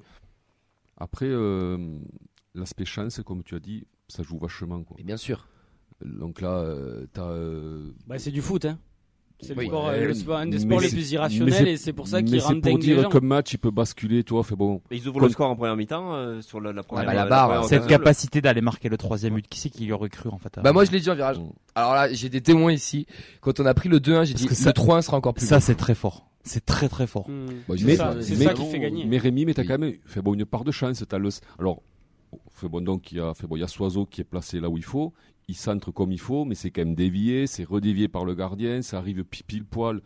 Après, 0.97 1.27
euh, 1.29 1.99
l'aspect 2.55 2.85
chance, 2.85 3.21
comme 3.25 3.43
tu 3.43 3.55
as 3.55 3.61
dit, 3.61 3.87
ça 4.09 4.23
joue 4.23 4.39
vachement. 4.39 4.83
Quoi. 4.83 4.97
Mais 4.99 5.05
bien 5.05 5.17
sûr. 5.17 5.49
Donc 6.05 6.41
là, 6.41 6.59
euh, 6.59 7.07
t'as. 7.13 7.29
euh, 7.29 7.93
Bah, 8.07 8.19
c'est 8.19 8.31
du 8.31 8.43
foot, 8.43 8.65
hein. 8.65 8.79
C'est 9.47 9.57
Oui. 9.57 9.65
le 9.65 9.71
sport, 9.71 9.85
Ouais, 9.87 9.95
euh, 9.95 10.07
le 10.09 10.15
sport- 10.15 10.37
un 10.39 10.47
des 10.47 10.53
mais 10.53 10.59
sports 10.65 10.81
les 10.81 10.89
plus 10.89 11.13
irrationnels 11.13 11.69
et 11.69 11.77
c'est 11.77 11.93
pour 11.93 12.09
ça 12.09 12.23
qu'il 12.23 12.41
c'est 12.41 12.47
rend 12.47 12.61
pour 12.61 12.79
dire 12.79 13.09
qu'un 13.09 13.21
match, 13.21 13.53
il 13.53 13.59
peut 13.59 13.71
basculer, 13.71 14.25
toi. 14.25 14.43
Fait 14.43 14.57
bon. 14.57 14.81
Mais 14.91 14.97
ils 14.97 15.07
ouvrent 15.09 15.21
Comme- 15.21 15.29
le 15.29 15.33
score 15.33 15.51
en 15.51 15.57
première 15.57 15.77
mi-temps 15.77 16.15
euh, 16.15 16.41
sur 16.41 16.61
la, 16.61 16.73
la 16.73 16.83
première. 16.83 17.07
bah, 17.07 17.15
la 17.15 17.27
barre, 17.27 17.49
première 17.49 17.65
Cette 17.69 17.87
capacité 17.87 18.41
d'aller 18.41 18.61
marquer 18.61 18.89
le 18.89 18.97
troisième 18.97 19.35
but, 19.35 19.47
qui 19.49 19.59
c'est 19.61 19.71
qui 19.71 19.85
y 19.85 19.93
aurait 19.93 20.09
cru 20.09 20.29
en 20.31 20.39
fait 20.39 20.59
Bah 20.63 20.73
moi 20.73 20.85
je 20.85 20.91
l'ai 20.91 21.01
dit 21.01 21.11
en 21.11 21.15
virage. 21.15 21.39
Mm. 21.39 21.51
Alors 21.75 21.95
là, 21.95 22.13
j'ai 22.13 22.29
des 22.29 22.41
témoins 22.41 22.73
ici. 22.73 23.07
Quand 23.41 23.61
on 23.61 23.67
a 23.67 23.75
pris 23.75 23.89
le 23.89 24.01
2-1, 24.01 24.25
j'ai 24.25 24.35
dit 24.35 24.47
que 24.47 24.55
ça- 24.55 24.71
le 24.71 24.73
3-1 24.75 25.03
sera 25.03 25.17
encore 25.17 25.35
plus 25.35 25.47
Ça 25.47 25.61
c'est 25.61 25.75
très 25.75 25.95
fort. 25.95 26.27
C'est 26.47 26.65
très 26.67 26.89
très 26.91 27.07
fort. 27.07 27.29
Hmm. 27.29 27.47
Bah, 27.69 27.75
C'est 27.79 27.85
mais- 27.85 27.97
ça, 27.97 28.15
c'est 28.21 28.37
mais- 28.37 28.45
ça 28.45 28.53
qui 28.53 28.67
fait 28.67 28.79
gagner. 28.79 29.07
Mais 29.07 29.17
Rémi, 29.17 29.47
mais 29.47 29.55
t'as 29.55 29.63
Oui. 29.63 29.69
quand 29.69 29.79
même 29.79 29.95
fait 30.05 30.21
bon, 30.21 30.35
une 30.35 30.45
part 30.45 30.63
de 30.65 30.71
chance. 30.73 31.03
T'as 31.09 31.17
le... 31.19 31.31
Alors, 31.59 31.81
bon, 32.69 32.81
donc 32.83 33.13
il 33.13 33.19
y 33.19 33.21
a, 33.21 33.35
fait 33.35 33.47
bon, 33.47 33.57
il 33.57 33.61
y 33.61 33.65
a 33.65 33.69
Soiseau 33.69 34.07
qui 34.07 34.21
est 34.21 34.25
placé 34.25 34.61
là 34.61 34.69
où 34.69 34.77
il 34.77 34.85
faut. 34.85 35.13
Il 35.49 35.55
centre 35.55 35.91
comme 35.91 36.11
il 36.13 36.21
faut, 36.21 36.45
mais 36.45 36.55
c'est 36.55 36.71
quand 36.71 36.83
même 36.85 36.95
dévié, 36.95 37.47
c'est 37.47 37.65
redévié 37.65 38.09
par 38.09 38.25
le 38.25 38.35
gardien, 38.35 38.81
ça 38.83 38.99
arrive 38.99 39.25
pi- 39.25 39.43
pile 39.43 39.65
poil. 39.65 40.01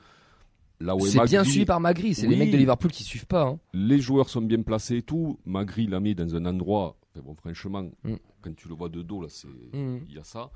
Là 0.80 0.94
où 0.96 1.04
est 1.06 1.10
C'est 1.10 1.24
bien 1.24 1.42
suivi 1.44 1.64
par 1.64 1.80
Magri. 1.80 2.14
C'est 2.14 2.26
les 2.28 2.36
mecs 2.36 2.50
de 2.52 2.56
Liverpool 2.56 2.90
qui 2.92 3.02
suivent 3.04 3.26
pas. 3.26 3.46
hein. 3.48 3.58
Les 3.72 3.98
joueurs 4.00 4.28
sont 4.28 4.42
bien 4.42 4.62
placés 4.62 4.98
et 4.98 5.02
tout. 5.02 5.38
Magri 5.44 5.86
l'a 5.86 6.00
mis 6.00 6.14
dans 6.14 6.34
un 6.36 6.44
endroit. 6.46 6.96
bon, 7.24 7.34
franchement, 7.34 7.82
Mm. 8.04 8.14
quand 8.42 8.54
tu 8.54 8.68
le 8.68 8.74
vois 8.74 8.88
de 8.88 9.02
dos, 9.02 9.22
là, 9.22 9.28
c'est 9.28 9.48
Mm. 9.48 10.00
il 10.08 10.14
y 10.14 10.18
a 10.18 10.24
ça. 10.24 10.50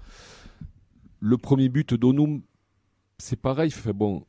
Le 1.19 1.37
premier 1.39 1.69
but 1.69 1.95
d'Onum, 1.95 2.43
c'est 3.19 3.35
pareil. 3.41 3.71
Fait 3.73 3.93
bon, 3.93 4.25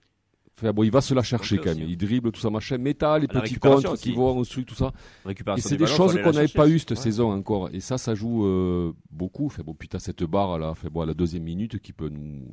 bon, 0.61 0.83
il 0.83 0.91
va 0.91 1.01
se 1.01 1.13
la 1.13 1.23
chercher 1.23 1.57
quand 1.57 1.75
même. 1.75 1.87
Il 1.89 1.97
dribble 1.97 2.31
tout 2.31 2.39
ça 2.39 2.49
machin. 2.49 2.77
Mais 2.77 2.93
t'as 2.93 3.17
les 3.19 3.27
La 3.27 3.41
petits 3.41 3.55
contres 3.55 3.95
qui 3.97 4.13
vont 4.13 4.37
ensuite 4.39 4.67
tout 4.67 4.75
ça. 4.75 4.93
Et 5.25 5.29
Récupération 5.29 5.69
c'est 5.69 5.77
des 5.77 5.87
choses 5.87 6.13
qu'on 6.13 6.29
la 6.29 6.31
n'avait 6.31 6.47
pas 6.47 6.67
eu 6.67 6.79
cette 6.79 6.91
Ouais. 6.91 6.95
saison 6.97 7.31
encore. 7.31 7.69
Et 7.73 7.79
ça, 7.79 7.97
ça 7.97 8.15
joue 8.15 8.45
euh, 8.45 8.93
beaucoup. 9.11 9.49
Fait 9.49 9.63
bon, 9.63 9.73
putain, 9.73 9.99
cette 9.99 10.23
barre 10.23 10.59
là, 10.59 10.73
fait 10.75 10.89
bon, 10.89 11.01
à 11.01 11.05
la 11.05 11.13
deuxième 11.13 11.43
minute 11.43 11.79
qui 11.79 11.93
peut 11.93 12.09
nous 12.09 12.47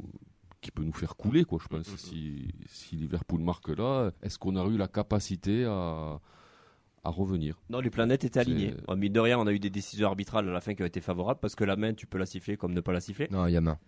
qui 0.61 0.71
peut 0.71 0.83
nous 0.85 0.93
faire 0.93 1.17
couler 1.17 1.45
quoi. 1.45 1.59
Je 1.63 1.69
pense 1.69 1.89
Mm, 1.89 1.93
mm, 1.95 1.97
si 1.97 2.49
si 2.67 2.97
Liverpool 2.97 3.41
marque 3.41 3.69
là, 3.71 4.11
est-ce 4.23 4.39
qu'on 4.39 4.57
a 4.57 4.67
eu 4.67 4.77
la 4.77 4.89
capacité 4.89 5.65
à 5.65 6.21
à 7.03 7.09
revenir? 7.09 7.59
Non, 7.71 7.81
les 7.81 7.89
planètes 7.89 8.25
étaient 8.25 8.41
alignées. 8.41 8.75
En 8.87 8.95
mine 8.95 9.13
de 9.15 9.21
rien, 9.21 9.39
on 9.39 9.47
a 9.47 9.53
eu 9.53 9.59
des 9.59 9.71
décisions 9.71 10.07
arbitrales 10.09 10.47
à 10.47 10.53
la 10.53 10.61
fin 10.61 10.75
qui 10.75 10.83
ont 10.83 10.87
été 10.87 11.01
favorables 11.01 11.41
parce 11.41 11.55
que 11.55 11.65
la 11.65 11.77
main, 11.77 11.95
tu 11.95 12.07
peux 12.07 12.19
la 12.19 12.27
siffler 12.27 12.59
comme 12.59 12.75
ne 12.75 12.81
pas 12.83 12.93
la 12.93 13.01
siffler. 13.01 13.27
Non, 13.31 13.47
il 13.47 13.53
y 13.55 13.57
a 13.57 13.63
main. 13.63 13.79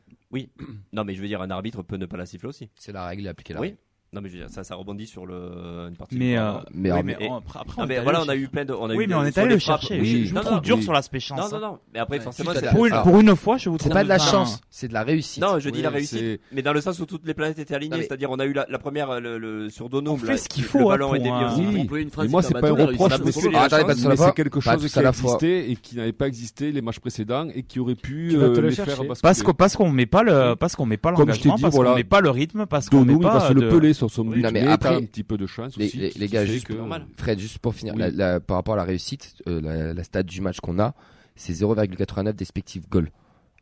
Non, 0.95 1.05
mais 1.05 1.15
je 1.15 1.21
veux 1.21 1.29
dire, 1.29 1.43
un 1.43 1.51
arbitre 1.51 1.83
peut 1.83 1.97
ne 1.99 2.07
pas 2.07 2.17
la 2.17 2.25
siffler 2.25 2.49
aussi. 2.49 2.71
C'est 2.75 2.93
la 2.93 3.05
règle 3.07 3.29
appliquée 3.29 3.53
là. 3.53 3.61
Oui. 3.61 3.75
Non, 4.15 4.21
mais 4.21 4.29
je 4.29 4.35
veux 4.35 4.41
dire, 4.41 4.51
ça, 4.51 4.63
ça 4.63 4.75
rebondit 4.75 5.07
sur 5.07 5.25
le, 5.25 5.87
une 5.89 5.97
partie. 5.97 6.19
Mais, 6.19 6.33
du 6.33 6.37
euh, 6.39 6.53
corps. 6.53 6.65
Mais, 6.75 6.93
oui, 6.93 7.01
mais 7.03 7.15
après, 7.15 7.61
après, 7.61 7.75
Non, 7.79 7.85
on 7.85 7.87
mais 7.87 7.99
voilà, 8.01 8.19
le 8.19 8.25
on 8.27 8.29
a 8.29 8.37
eu 8.37 8.47
plein 8.47 8.67
de. 8.67 8.75
On 8.75 8.91
a 8.91 8.95
Oui, 8.95 9.05
eu 9.05 9.07
mais 9.07 9.15
on 9.15 9.25
est 9.25 9.39
allé 9.39 9.55
le 9.55 9.59
chercher. 9.59 9.99
Oui. 9.99 10.07
Je, 10.07 10.25
je 10.25 10.29
vous 10.29 10.35
Non, 10.35 10.41
trouve 10.43 10.53
non, 10.57 10.61
dur 10.61 10.77
oui. 10.77 10.83
sur 10.83 10.93
l'aspect 10.93 11.19
chance. 11.19 11.39
Non, 11.39 11.47
hein. 11.47 11.61
non, 11.63 11.67
non. 11.69 11.79
Mais 11.95 12.01
après, 12.01 12.19
Ouais. 12.19 12.23
forcément, 12.25 12.51
c'est. 12.55 12.69
Pour 12.73 12.85
une, 12.85 12.93
Alors- 12.93 13.05
pour 13.05 13.19
une 13.21 13.35
fois, 13.37 13.57
je 13.57 13.71
vous 13.71 13.79
trouve 13.79 13.91
C'est 13.91 13.95
pas 13.95 14.05
de 14.05 14.11
la 14.11 14.19
chance, 14.19 14.61
c'est 14.69 14.89
de 14.89 14.93
la 14.93 15.03
réussite. 15.03 15.43
Non, 15.43 15.59
je 15.59 15.71
dis 15.71 15.81
la 15.81 15.89
réussite, 15.89 16.43
mais 16.53 16.61
dans 16.61 16.75
le 16.75 16.83
sens 16.83 16.99
où 17.01 17.07
toutes 17.07 17.27
les 17.27 17.33
planètes 17.33 17.59
étaient 17.59 17.73
Non, 17.73 17.79
alignées, 17.79 17.97
mais- 17.97 18.03
c'est-à-dire 18.03 18.31
on 18.31 18.39
a 18.39 18.45
eu 18.45 18.53
la, 18.53 18.67
la 18.69 18.79
première 18.79 19.19
le, 19.19 19.39
le- 19.39 19.71
sur 19.71 19.89
Donum, 19.89 20.13
On 20.13 20.17
fait 20.19 20.37
ce 20.37 20.47
qu'il 20.47 20.63
le 20.65 20.69
faut, 20.69 20.89
ballon 20.91 21.15
hein, 21.15 21.17
est 21.17 21.21
pour 21.21 21.39
dévié 21.39 21.45
un- 21.47 21.53
aussi. 21.53 21.67
Oui. 21.75 21.81
On 21.81 21.87
peut 21.87 22.01
une 22.03 22.11
phrase 22.11 22.27
Et 22.27 22.29
moi, 22.29 22.43
c'est 22.43 22.53
pas 22.53 22.69
un 22.69 22.71
reproche, 22.73 22.99
mais 22.99 23.05
a 23.05 23.09
c'est 23.17 23.19
de 23.23 23.25
mais 23.25 24.33
quelque 24.35 24.61
chose 24.61 24.83
qui 24.83 24.89
fois. 24.91 25.33
existait 25.33 25.71
et 25.71 25.77
qui 25.77 25.97
n'avait 25.97 26.13
pas 26.13 26.29
existé, 26.29 26.71
les 26.71 26.83
matchs 26.83 27.01
précédents, 27.01 27.49
et 27.55 27.63
qui 27.63 27.81
aurait 27.81 27.95
pu 27.95 28.29
Tu 28.33 28.37
vas 28.37 28.51
te 28.51 28.59
euh, 28.59 28.61
le 28.61 28.69
les 28.69 28.75
chercher. 28.75 28.93
faire. 28.95 29.05
Parce 29.23 29.43
que 29.43 29.53
parce 29.53 29.75
qu'on 29.75 29.91
met 29.91 30.05
pas 30.05 30.23
le 30.23 30.55
parce 30.55 30.77
qu'on 30.77 30.85
met 30.85 30.99
pas 30.99 31.13
l'engagement, 31.13 31.57
parce 31.59 31.75
qu'on 31.75 31.95
met 31.95 32.05
le 32.23 32.31
rythme, 32.31 32.67
parce 32.67 32.91
qu'on 32.91 33.07
met 33.07 33.17
pas 33.19 33.49
de... 33.55 33.61
le 33.61 34.02
sur 34.09 34.11
son 34.11 34.25
but, 34.25 34.43
Non, 34.43 34.51
mais 34.53 34.63
mais, 34.63 34.69
après- 34.69 34.91
t'as 34.91 34.97
un 34.97 35.05
petit 35.05 35.25
peu 35.25 35.37
de 35.39 35.47
chance 35.47 35.77
Les- 35.77 35.87
aussi. 35.87 35.97
les- 35.99 36.11
qui- 36.11 36.19
les 36.19 36.27
qui 36.27 36.33
gars, 36.33 36.45
juste 36.45 36.67
que-. 36.67 36.75
Fred, 37.17 37.39
juste 37.39 37.59
pour 37.59 37.75
finir, 37.75 37.95
Oui. 37.95 38.01
la- 38.01 38.11
la- 38.11 38.41
par 38.41 38.57
rapport 38.57 38.75
à 38.75 38.77
la 38.77 38.85
réussite, 38.85 39.35
euh, 39.49 39.61
la, 39.61 39.95
la 39.95 40.05
stat 40.05 40.23
du 40.23 40.41
match 40.41 40.61
qu'on 40.61 40.79
a, 40.79 40.95
c'est 41.37 41.53
0,89 41.55 42.35
d'espective 42.37 42.89
goal. 42.89 43.11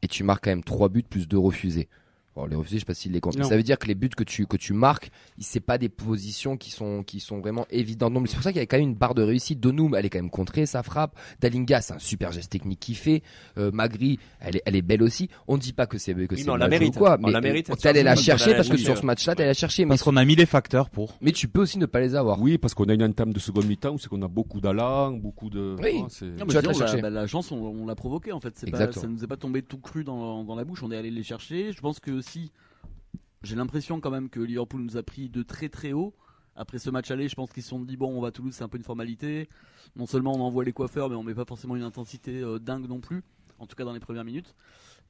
Et 0.02 0.08
tu 0.08 0.24
marques 0.24 0.44
quand 0.44 0.50
même 0.50 0.64
3 0.64 0.88
buts 0.88 1.02
plus 1.08 1.28
2 1.28 1.38
refusés. 1.38 1.88
Bon, 2.36 2.46
les 2.46 2.54
refusés, 2.54 2.76
je 2.76 2.80
sais 2.80 2.86
pas 2.86 2.94
s'il 2.94 3.10
les 3.10 3.20
compte. 3.20 3.42
Ça 3.42 3.56
veut 3.56 3.62
dire 3.64 3.76
que 3.76 3.88
les 3.88 3.96
buts 3.96 4.08
que 4.08 4.22
tu, 4.22 4.46
que 4.46 4.56
tu 4.56 4.72
marques, 4.72 5.10
c'est 5.40 5.58
pas 5.58 5.78
des 5.78 5.88
positions 5.88 6.56
qui 6.56 6.70
sont, 6.70 7.02
qui 7.02 7.18
sont 7.18 7.40
vraiment 7.40 7.66
évidentes. 7.70 8.14
Donc, 8.14 8.28
c'est 8.28 8.34
pour 8.36 8.44
ça 8.44 8.52
qu'il 8.52 8.60
y 8.60 8.62
a 8.62 8.66
quand 8.66 8.78
même 8.78 8.90
une 8.90 8.94
barre 8.94 9.14
de 9.16 9.22
réussite. 9.22 9.58
Donum, 9.58 9.96
elle 9.96 10.06
est 10.06 10.10
quand 10.10 10.18
même 10.18 10.30
contrée, 10.30 10.64
ça 10.64 10.84
frappe. 10.84 11.18
Dalinga, 11.40 11.80
c'est 11.80 11.94
un 11.94 11.98
super 11.98 12.30
geste 12.30 12.52
technique 12.52 12.78
qu'il 12.78 12.96
fait. 12.96 13.22
Euh, 13.58 13.72
Magri, 13.72 14.20
elle 14.38 14.56
est, 14.56 14.62
elle 14.64 14.76
est 14.76 14.82
belle 14.82 15.02
aussi. 15.02 15.28
On 15.48 15.56
dit 15.58 15.72
pas 15.72 15.86
que 15.86 15.98
c'est, 15.98 16.14
que 16.14 16.36
c'est 16.36 16.44
mais 16.44 16.50
on 16.50 16.56
la 16.56 16.68
mérite. 16.68 16.96
quoi. 16.96 17.18
Mais 17.18 17.32
la 17.32 17.40
mérite, 17.40 17.68
euh, 17.70 17.74
t'allais 17.74 18.04
la 18.04 18.14
chercher 18.14 18.54
parce 18.54 18.68
que 18.68 18.74
oui, 18.74 18.80
sur 18.80 18.94
mais- 18.94 19.00
ce 19.00 19.06
match-là, 19.06 19.34
t'allais 19.34 19.48
la 19.48 19.54
chercher. 19.54 19.84
Parce 19.86 20.02
qu'on 20.04 20.16
a 20.16 20.24
mis 20.24 20.36
les 20.36 20.46
facteurs 20.46 20.88
pour. 20.88 21.18
mais 21.20 21.32
tu 21.32 21.48
peux 21.48 21.60
aussi 21.62 21.78
ne 21.78 21.86
pas 21.86 22.00
les 22.00 22.14
avoir. 22.14 22.40
Oui, 22.40 22.58
parce 22.58 22.74
qu'on 22.74 22.88
a 22.88 22.94
une 22.94 23.02
entame 23.02 23.32
de 23.32 23.40
seconde 23.40 23.66
mi-temps 23.66 23.94
où 23.94 23.98
c'est 23.98 24.08
qu'on 24.08 24.22
a 24.22 24.28
beaucoup 24.28 24.60
d'allant, 24.60 25.10
beaucoup 25.10 25.50
de. 25.50 25.74
Oui. 25.82 26.04
C'est- 26.08 26.26
la 26.38 26.60
la, 26.60 27.02
bah, 27.02 27.10
la 27.10 27.26
chance, 27.26 27.50
on, 27.50 27.86
l'a 27.86 27.96
provoqué 27.96 28.30
en 28.30 28.38
fait. 28.38 28.54
C'est 28.56 28.70
ça 28.70 28.88
nous 29.08 29.24
est 29.24 29.26
pas 29.26 29.36
tombé 29.36 29.62
tout 29.62 29.78
cru 29.78 30.04
dans 30.04 30.54
la 30.56 30.64
bouche. 30.64 30.82
On 30.84 30.92
est 30.92 30.96
allé 30.96 31.10
les 31.10 31.24
chercher. 31.24 31.72
Je 31.72 31.80
pense 31.80 31.98
que 31.98 32.19
j'ai 33.42 33.56
l'impression 33.56 34.00
quand 34.00 34.10
même 34.10 34.28
que 34.28 34.40
Liverpool 34.40 34.82
nous 34.82 34.96
a 34.96 35.02
pris 35.02 35.28
de 35.28 35.42
très 35.42 35.68
très 35.68 35.92
haut. 35.92 36.14
Après 36.56 36.78
ce 36.78 36.90
match 36.90 37.10
aller, 37.10 37.28
je 37.28 37.34
pense 37.34 37.50
qu'ils 37.52 37.62
se 37.62 37.70
sont 37.70 37.80
dit 37.80 37.96
bon, 37.96 38.14
on 38.16 38.20
va 38.20 38.28
à 38.28 38.30
Toulouse, 38.32 38.52
c'est 38.54 38.64
un 38.64 38.68
peu 38.68 38.76
une 38.76 38.84
formalité. 38.84 39.48
Non 39.96 40.06
seulement 40.06 40.32
on 40.34 40.40
envoie 40.40 40.64
les 40.64 40.72
coiffeurs, 40.72 41.08
mais 41.08 41.16
on 41.16 41.22
met 41.22 41.34
pas 41.34 41.44
forcément 41.44 41.76
une 41.76 41.82
intensité 41.82 42.40
euh, 42.42 42.58
dingue 42.58 42.86
non 42.88 43.00
plus. 43.00 43.22
En 43.58 43.66
tout 43.66 43.76
cas 43.76 43.84
dans 43.84 43.92
les 43.92 44.00
premières 44.00 44.24
minutes. 44.24 44.54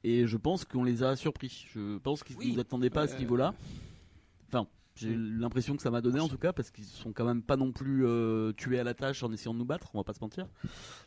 Et 0.03 0.25
je 0.27 0.37
pense 0.37 0.65
qu'on 0.65 0.83
les 0.83 1.03
a 1.03 1.15
surpris. 1.15 1.65
Je 1.73 1.97
pense 1.99 2.23
qu'ils 2.23 2.37
Oui. 2.37 2.53
nous 2.53 2.59
attendaient 2.59 2.89
pas 2.89 3.01
à 3.03 3.07
ce 3.07 3.15
Euh, 3.15 3.19
niveau-là. 3.19 3.53
Enfin, 4.47 4.67
j'ai 5.01 5.15
l'impression 5.17 5.75
que 5.75 5.81
ça 5.81 5.91
m'a 5.91 6.01
donné 6.01 6.19
en 6.19 6.27
tout 6.27 6.37
cas 6.37 6.53
parce 6.53 6.71
qu'ils 6.71 6.85
sont 6.85 7.11
quand 7.11 7.25
même 7.25 7.41
pas 7.41 7.57
non 7.57 7.71
plus 7.71 8.05
euh, 8.05 8.51
tués 8.53 8.79
à 8.79 8.83
la 8.83 8.93
tâche 8.93 9.23
en 9.23 9.31
essayant 9.31 9.53
de 9.53 9.59
nous 9.59 9.65
battre. 9.65 9.89
On 9.93 9.97
va 9.99 10.03
pas 10.03 10.13
se 10.13 10.19
mentir. 10.21 10.47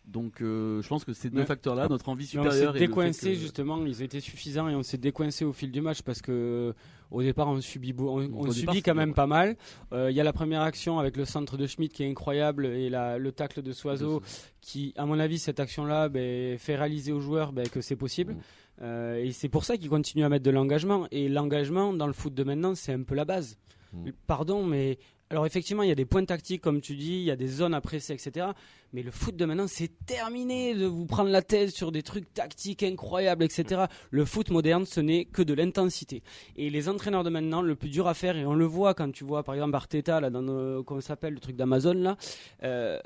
Donc 0.05 0.41
euh, 0.41 0.83
je 0.83 0.89
pense 0.89 1.05
que 1.05 1.13
ces 1.13 1.31
deux 1.31 1.45
facteurs-là, 1.45 1.89
notre 1.89 2.09
envie 2.09 2.25
on 2.25 2.27
s'est 2.27 2.51
supérieure 2.51 2.71
et 2.71 2.73
le 2.75 2.79
fait 2.81 2.87
décoincé 2.87 3.33
que- 3.33 3.39
justement, 3.39 3.85
ils 3.87 4.03
étaient 4.03 4.21
suffisants 4.21 4.69
et 4.69 4.75
on 4.75 4.83
s'est 4.83 4.99
décoincé 4.99 5.45
au 5.45 5.53
fil 5.53 5.71
du 5.71 5.81
match 5.81 6.03
parce 6.03 6.21
que 6.21 6.75
au 7.11 7.23
départ 7.23 7.49
on 7.49 7.61
subit, 7.61 7.95
on, 7.99 8.05
on 8.33 8.51
subit 8.51 8.83
quand 8.83 8.95
même 8.95 9.15
pas 9.15 9.27
mal. 9.27 9.57
Euh, 9.93 10.11
Il 10.11 10.17
y 10.17 10.21
a 10.21 10.25
la 10.25 10.33
première 10.33 10.63
action 10.63 10.99
avec 10.99 11.17
le 11.17 11.25
centre 11.25 11.57
de 11.57 11.67
Schmidt 11.67 11.95
qui 11.95 12.03
est 12.03 12.11
incroyable 12.11 12.67
et 12.67 12.91
la, 12.91 13.19
le 13.19 13.33
tacle 13.33 13.63
de 13.63 13.73
Soiseau 13.73 14.23
qui, 14.61 14.93
à 14.97 15.07
mon 15.07 15.19
avis, 15.19 15.39
cette 15.39 15.61
action-là 15.61 16.09
ben, 16.09 16.59
fait 16.59 16.77
réaliser 16.77 17.13
aux 17.13 17.21
joueurs 17.21 17.53
ben, 17.53 17.69
que 17.69 17.81
c'est 17.81 17.97
possible. 17.97 18.37
Euh, 18.83 19.17
et 19.23 19.31
c'est 19.31 19.49
pour 19.49 19.65
ça 19.65 19.77
qu'ils 19.77 19.89
continuent 19.91 20.25
à 20.25 20.29
mettre 20.29 20.45
de 20.45 20.51
l'engagement. 20.51 21.07
Et 21.13 21.29
l'engagement 21.29 21.93
dans 21.93 22.07
le 22.09 22.13
foot 22.13 22.35
de 22.35 22.43
maintenant, 22.43 22.75
c'est 22.75 22.93
un 22.93 23.03
peu 23.03 23.15
la 23.15 23.25
base. 23.25 23.57
Mm. 23.95 24.11
Pardon, 24.27 24.65
mais 24.65 24.99
alors 25.31 25.47
effectivement, 25.47 25.83
il 25.83 25.89
y 25.89 25.93
a 25.93 25.97
des 25.97 26.05
points 26.05 26.25
tactiques, 26.25 26.61
comme 26.61 26.81
tu 26.81 26.95
dis, 26.97 27.15
il 27.15 27.23
y 27.25 27.31
a 27.31 27.37
des 27.37 27.47
zones 27.49 27.75
à 27.75 27.81
presser, 27.81 28.13
etc. 28.13 28.49
Mais 28.93 29.03
le 29.03 29.11
foot 29.11 29.35
de 29.37 29.45
maintenant, 29.45 29.67
c'est 29.67 29.91
terminé 30.07 30.75
de 30.75 30.87
vous 30.87 31.07
prendre 31.07 31.31
la 31.31 31.43
tête 31.43 31.71
sur 31.71 31.91
des 31.91 32.03
trucs 32.03 32.33
tactiques 32.35 32.83
incroyables, 32.83 33.43
etc. 33.43 33.85
Le 34.11 34.25
foot 34.25 34.51
moderne, 34.51 34.85
ce 34.87 35.01
n'est 35.01 35.25
que 35.25 35.43
de 35.43 35.55
l'intensité. 35.55 36.23
Et 36.57 36.71
les 36.71 36.89
entraîneurs 36.89 37.25
de 37.25 37.31
maintenant, 37.31 37.63
le 37.63 37.75
plus 37.75 37.89
dur 37.89 38.07
à 38.07 38.15
faire, 38.15 38.37
et 38.37 38.45
on 38.47 38.55
le 38.55 38.67
voit 38.67 38.95
quand 38.95 39.11
tu 39.11 39.25
vois 39.25 39.43
par 39.43 39.55
exemple 39.55 39.75
Arteta, 39.75 40.21
là, 40.21 40.31
dans 40.31 40.43
nos- 40.43 40.85
comment 40.85 41.01
s'appelle, 41.01 41.35
le 41.35 41.41
truc 41.41 41.57
d'Amazon, 41.57 41.95
là, 41.95 42.17
euh, 42.63 43.01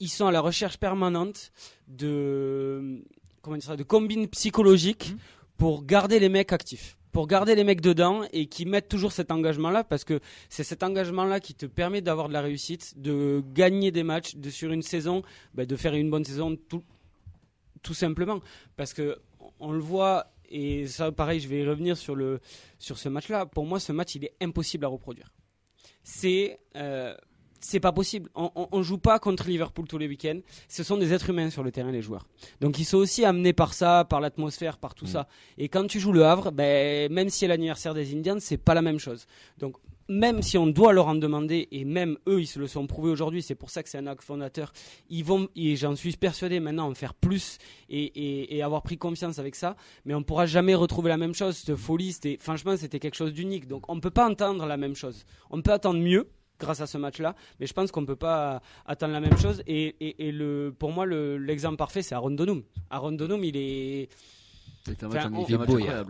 ils 0.00 0.08
sont 0.08 0.26
à 0.26 0.32
la 0.32 0.40
recherche 0.40 0.78
permanente 0.78 1.52
de, 1.88 3.02
comment 3.42 3.56
dire 3.56 3.66
ça, 3.66 3.76
de 3.76 3.82
combines 3.82 4.26
psychologiques 4.28 5.14
pour 5.58 5.84
garder 5.84 6.18
les 6.18 6.28
mecs 6.28 6.52
actifs. 6.52 6.96
Pour 7.12 7.26
garder 7.26 7.54
les 7.54 7.62
mecs 7.64 7.82
dedans 7.82 8.22
et 8.32 8.46
qui 8.46 8.64
mettent 8.64 8.88
toujours 8.88 9.12
cet 9.12 9.30
engagement-là 9.30 9.84
parce 9.84 10.02
que 10.02 10.20
c'est 10.48 10.64
cet 10.64 10.82
engagement-là 10.82 11.40
qui 11.40 11.54
te 11.54 11.66
permet 11.66 12.00
d'avoir 12.00 12.28
de 12.28 12.32
la 12.32 12.40
réussite, 12.40 12.98
de 12.98 13.42
gagner 13.52 13.90
des 13.90 14.02
matchs, 14.02 14.36
de 14.36 14.48
sur 14.48 14.72
une 14.72 14.82
saison, 14.82 15.22
bah, 15.54 15.66
de 15.66 15.76
faire 15.76 15.94
une 15.94 16.08
bonne 16.10 16.24
saison 16.24 16.56
tout, 16.68 16.82
tout 17.82 17.94
simplement. 17.94 18.40
Parce 18.76 18.94
que 18.94 19.18
on 19.60 19.72
le 19.72 19.78
voit, 19.80 20.32
et 20.48 20.86
ça 20.86 21.12
pareil, 21.12 21.38
je 21.40 21.48
vais 21.48 21.60
y 21.60 21.66
revenir 21.66 21.96
sur, 21.98 22.14
le, 22.16 22.40
sur 22.78 22.96
ce 22.98 23.08
match-là. 23.10 23.44
Pour 23.46 23.66
moi, 23.66 23.78
ce 23.78 23.92
match, 23.92 24.14
il 24.14 24.24
est 24.24 24.34
impossible 24.40 24.84
à 24.86 24.88
reproduire. 24.88 25.30
C'est. 26.02 26.58
euh, 26.76 27.14
c'est 27.64 27.80
pas 27.80 27.92
possible. 27.92 28.28
On, 28.34 28.50
on, 28.54 28.68
on 28.72 28.82
joue 28.82 28.98
pas 28.98 29.18
contre 29.18 29.48
Liverpool 29.48 29.86
tous 29.88 29.98
les 29.98 30.08
week-ends. 30.08 30.40
Ce 30.68 30.82
sont 30.82 30.96
des 30.96 31.12
êtres 31.12 31.30
humains 31.30 31.50
sur 31.50 31.62
le 31.62 31.70
terrain, 31.72 31.90
les 31.90 32.02
joueurs. 32.02 32.26
Donc 32.60 32.78
ils 32.78 32.84
sont 32.84 32.98
aussi 32.98 33.24
amenés 33.24 33.52
par 33.52 33.72
ça, 33.74 34.04
par 34.04 34.20
l'atmosphère, 34.20 34.78
par 34.78 34.94
tout 34.94 35.04
Mm. 35.04 35.08
ça. 35.08 35.28
Et 35.58 35.68
quand 35.68 35.86
tu 35.86 35.98
joues 36.00 36.12
le 36.12 36.24
Havre, 36.24 36.50
ben, 36.52 37.10
même 37.12 37.28
si 37.28 37.40
c'est 37.40 37.46
l'anniversaire 37.48 37.94
des 37.94 38.14
Indians, 38.14 38.36
c'est 38.38 38.56
pas 38.58 38.74
la 38.74 38.82
même 38.82 38.98
chose. 38.98 39.26
Donc 39.58 39.76
même 40.08 40.42
si 40.42 40.58
on 40.58 40.66
doit 40.66 40.92
leur 40.92 41.06
en 41.06 41.14
demander, 41.14 41.68
et 41.70 41.84
même 41.84 42.18
eux, 42.28 42.40
ils 42.40 42.46
se 42.46 42.58
le 42.58 42.66
sont 42.66 42.86
prouvés 42.86 43.10
aujourd'hui, 43.10 43.40
c'est 43.40 43.54
pour 43.54 43.70
ça 43.70 43.82
que 43.82 43.88
c'est 43.88 43.98
un 43.98 44.06
acte 44.08 44.24
fondateur, 44.24 44.72
ils 45.08 45.24
vont, 45.24 45.48
et 45.56 45.76
j'en 45.76 45.94
suis 45.96 46.12
persuadé 46.16 46.60
maintenant, 46.60 46.90
en 46.90 46.94
faire 46.94 47.14
plus 47.14 47.58
et, 47.88 48.02
et, 48.04 48.56
et 48.56 48.62
avoir 48.62 48.82
pris 48.82 48.98
confiance 48.98 49.38
avec 49.38 49.54
ça, 49.54 49.76
mais 50.04 50.12
on 50.14 50.22
pourra 50.22 50.44
jamais 50.44 50.74
retrouver 50.74 51.08
la 51.08 51.16
même 51.16 51.34
chose. 51.34 51.56
Cette 51.56 51.76
folie, 51.76 52.12
c'était, 52.12 52.36
franchement, 52.40 52.76
c'était 52.76 52.98
quelque 52.98 53.14
chose 53.14 53.32
d'unique. 53.32 53.68
Donc 53.68 53.88
on 53.88 53.94
ne 53.94 54.00
peut 54.00 54.10
pas 54.10 54.28
entendre 54.28 54.66
la 54.66 54.76
même 54.76 54.96
chose. 54.96 55.24
On 55.50 55.62
peut 55.62 55.72
attendre 55.72 56.00
mieux 56.00 56.28
grâce 56.62 56.80
à 56.80 56.86
ce 56.86 56.96
match-là, 56.98 57.34
mais 57.60 57.66
je 57.66 57.72
pense 57.74 57.90
qu'on 57.92 58.00
ne 58.00 58.06
peut 58.06 58.16
pas 58.16 58.62
attendre 58.86 59.12
la 59.12 59.20
même 59.20 59.36
chose. 59.36 59.62
Et, 59.66 59.94
et, 60.00 60.28
et 60.28 60.32
le, 60.32 60.74
pour 60.78 60.90
moi, 60.92 61.04
le- 61.04 61.36
l'exemple 61.36 61.76
parfait, 61.76 62.02
c'est 62.02 62.14
Aaron 62.14 62.30
Donum. 62.30 62.62
Aaron 62.90 63.12
Donum, 63.12 63.44
il 63.44 63.56
est, 63.56 64.08
Enfin, 65.06 65.30
on- 65.42 65.44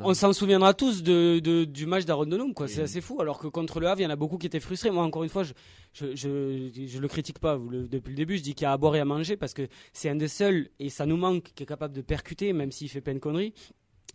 on 0.02 0.14
s'en 0.14 0.32
souviendra 0.32 0.72
tous 0.72 1.02
de, 1.02 1.40
de- 1.40 1.64
du 1.64 1.84
match 1.84 2.04
d'Aaron 2.06 2.24
Donum, 2.24 2.54
quoi. 2.54 2.68
C'est 2.68 2.80
assez 2.84 3.00
fou. 3.02 3.20
Alors 3.20 3.38
que 3.38 3.46
contre 3.46 3.80
le 3.80 3.86
Havre, 3.86 4.00
il 4.00 4.04
y 4.04 4.06
en 4.06 4.10
a 4.10 4.16
beaucoup 4.16 4.38
qui 4.38 4.46
étaient 4.46 4.60
frustrés. 4.60 4.90
Moi, 4.90 5.02
encore 5.04 5.24
une 5.24 5.28
fois, 5.28 5.42
je, 5.42 5.52
je, 5.92 6.14
je, 6.16 6.86
je 6.86 6.98
le 6.98 7.08
critique 7.08 7.38
pas. 7.38 7.58
Le- 7.58 7.86
depuis 7.86 8.10
le 8.10 8.16
début, 8.16 8.38
je 8.38 8.42
dis 8.42 8.54
qu'il 8.54 8.62
y 8.64 8.66
a 8.66 8.72
à 8.72 8.76
boire 8.78 8.96
et 8.96 9.00
à 9.00 9.04
manger 9.04 9.36
parce 9.36 9.52
que 9.52 9.68
c'est 9.92 10.08
un 10.08 10.14
des 10.16 10.28
seuls, 10.28 10.68
et 10.78 10.88
ça 10.88 11.04
nous 11.04 11.18
manque, 11.18 11.52
qui 11.54 11.64
est 11.64 11.66
capable 11.66 11.94
de 11.94 12.00
percuter, 12.00 12.52
même 12.54 12.72
s'il 12.72 12.88
fait 12.88 13.02
plein 13.02 13.14
de 13.14 13.18
conneries. 13.18 13.52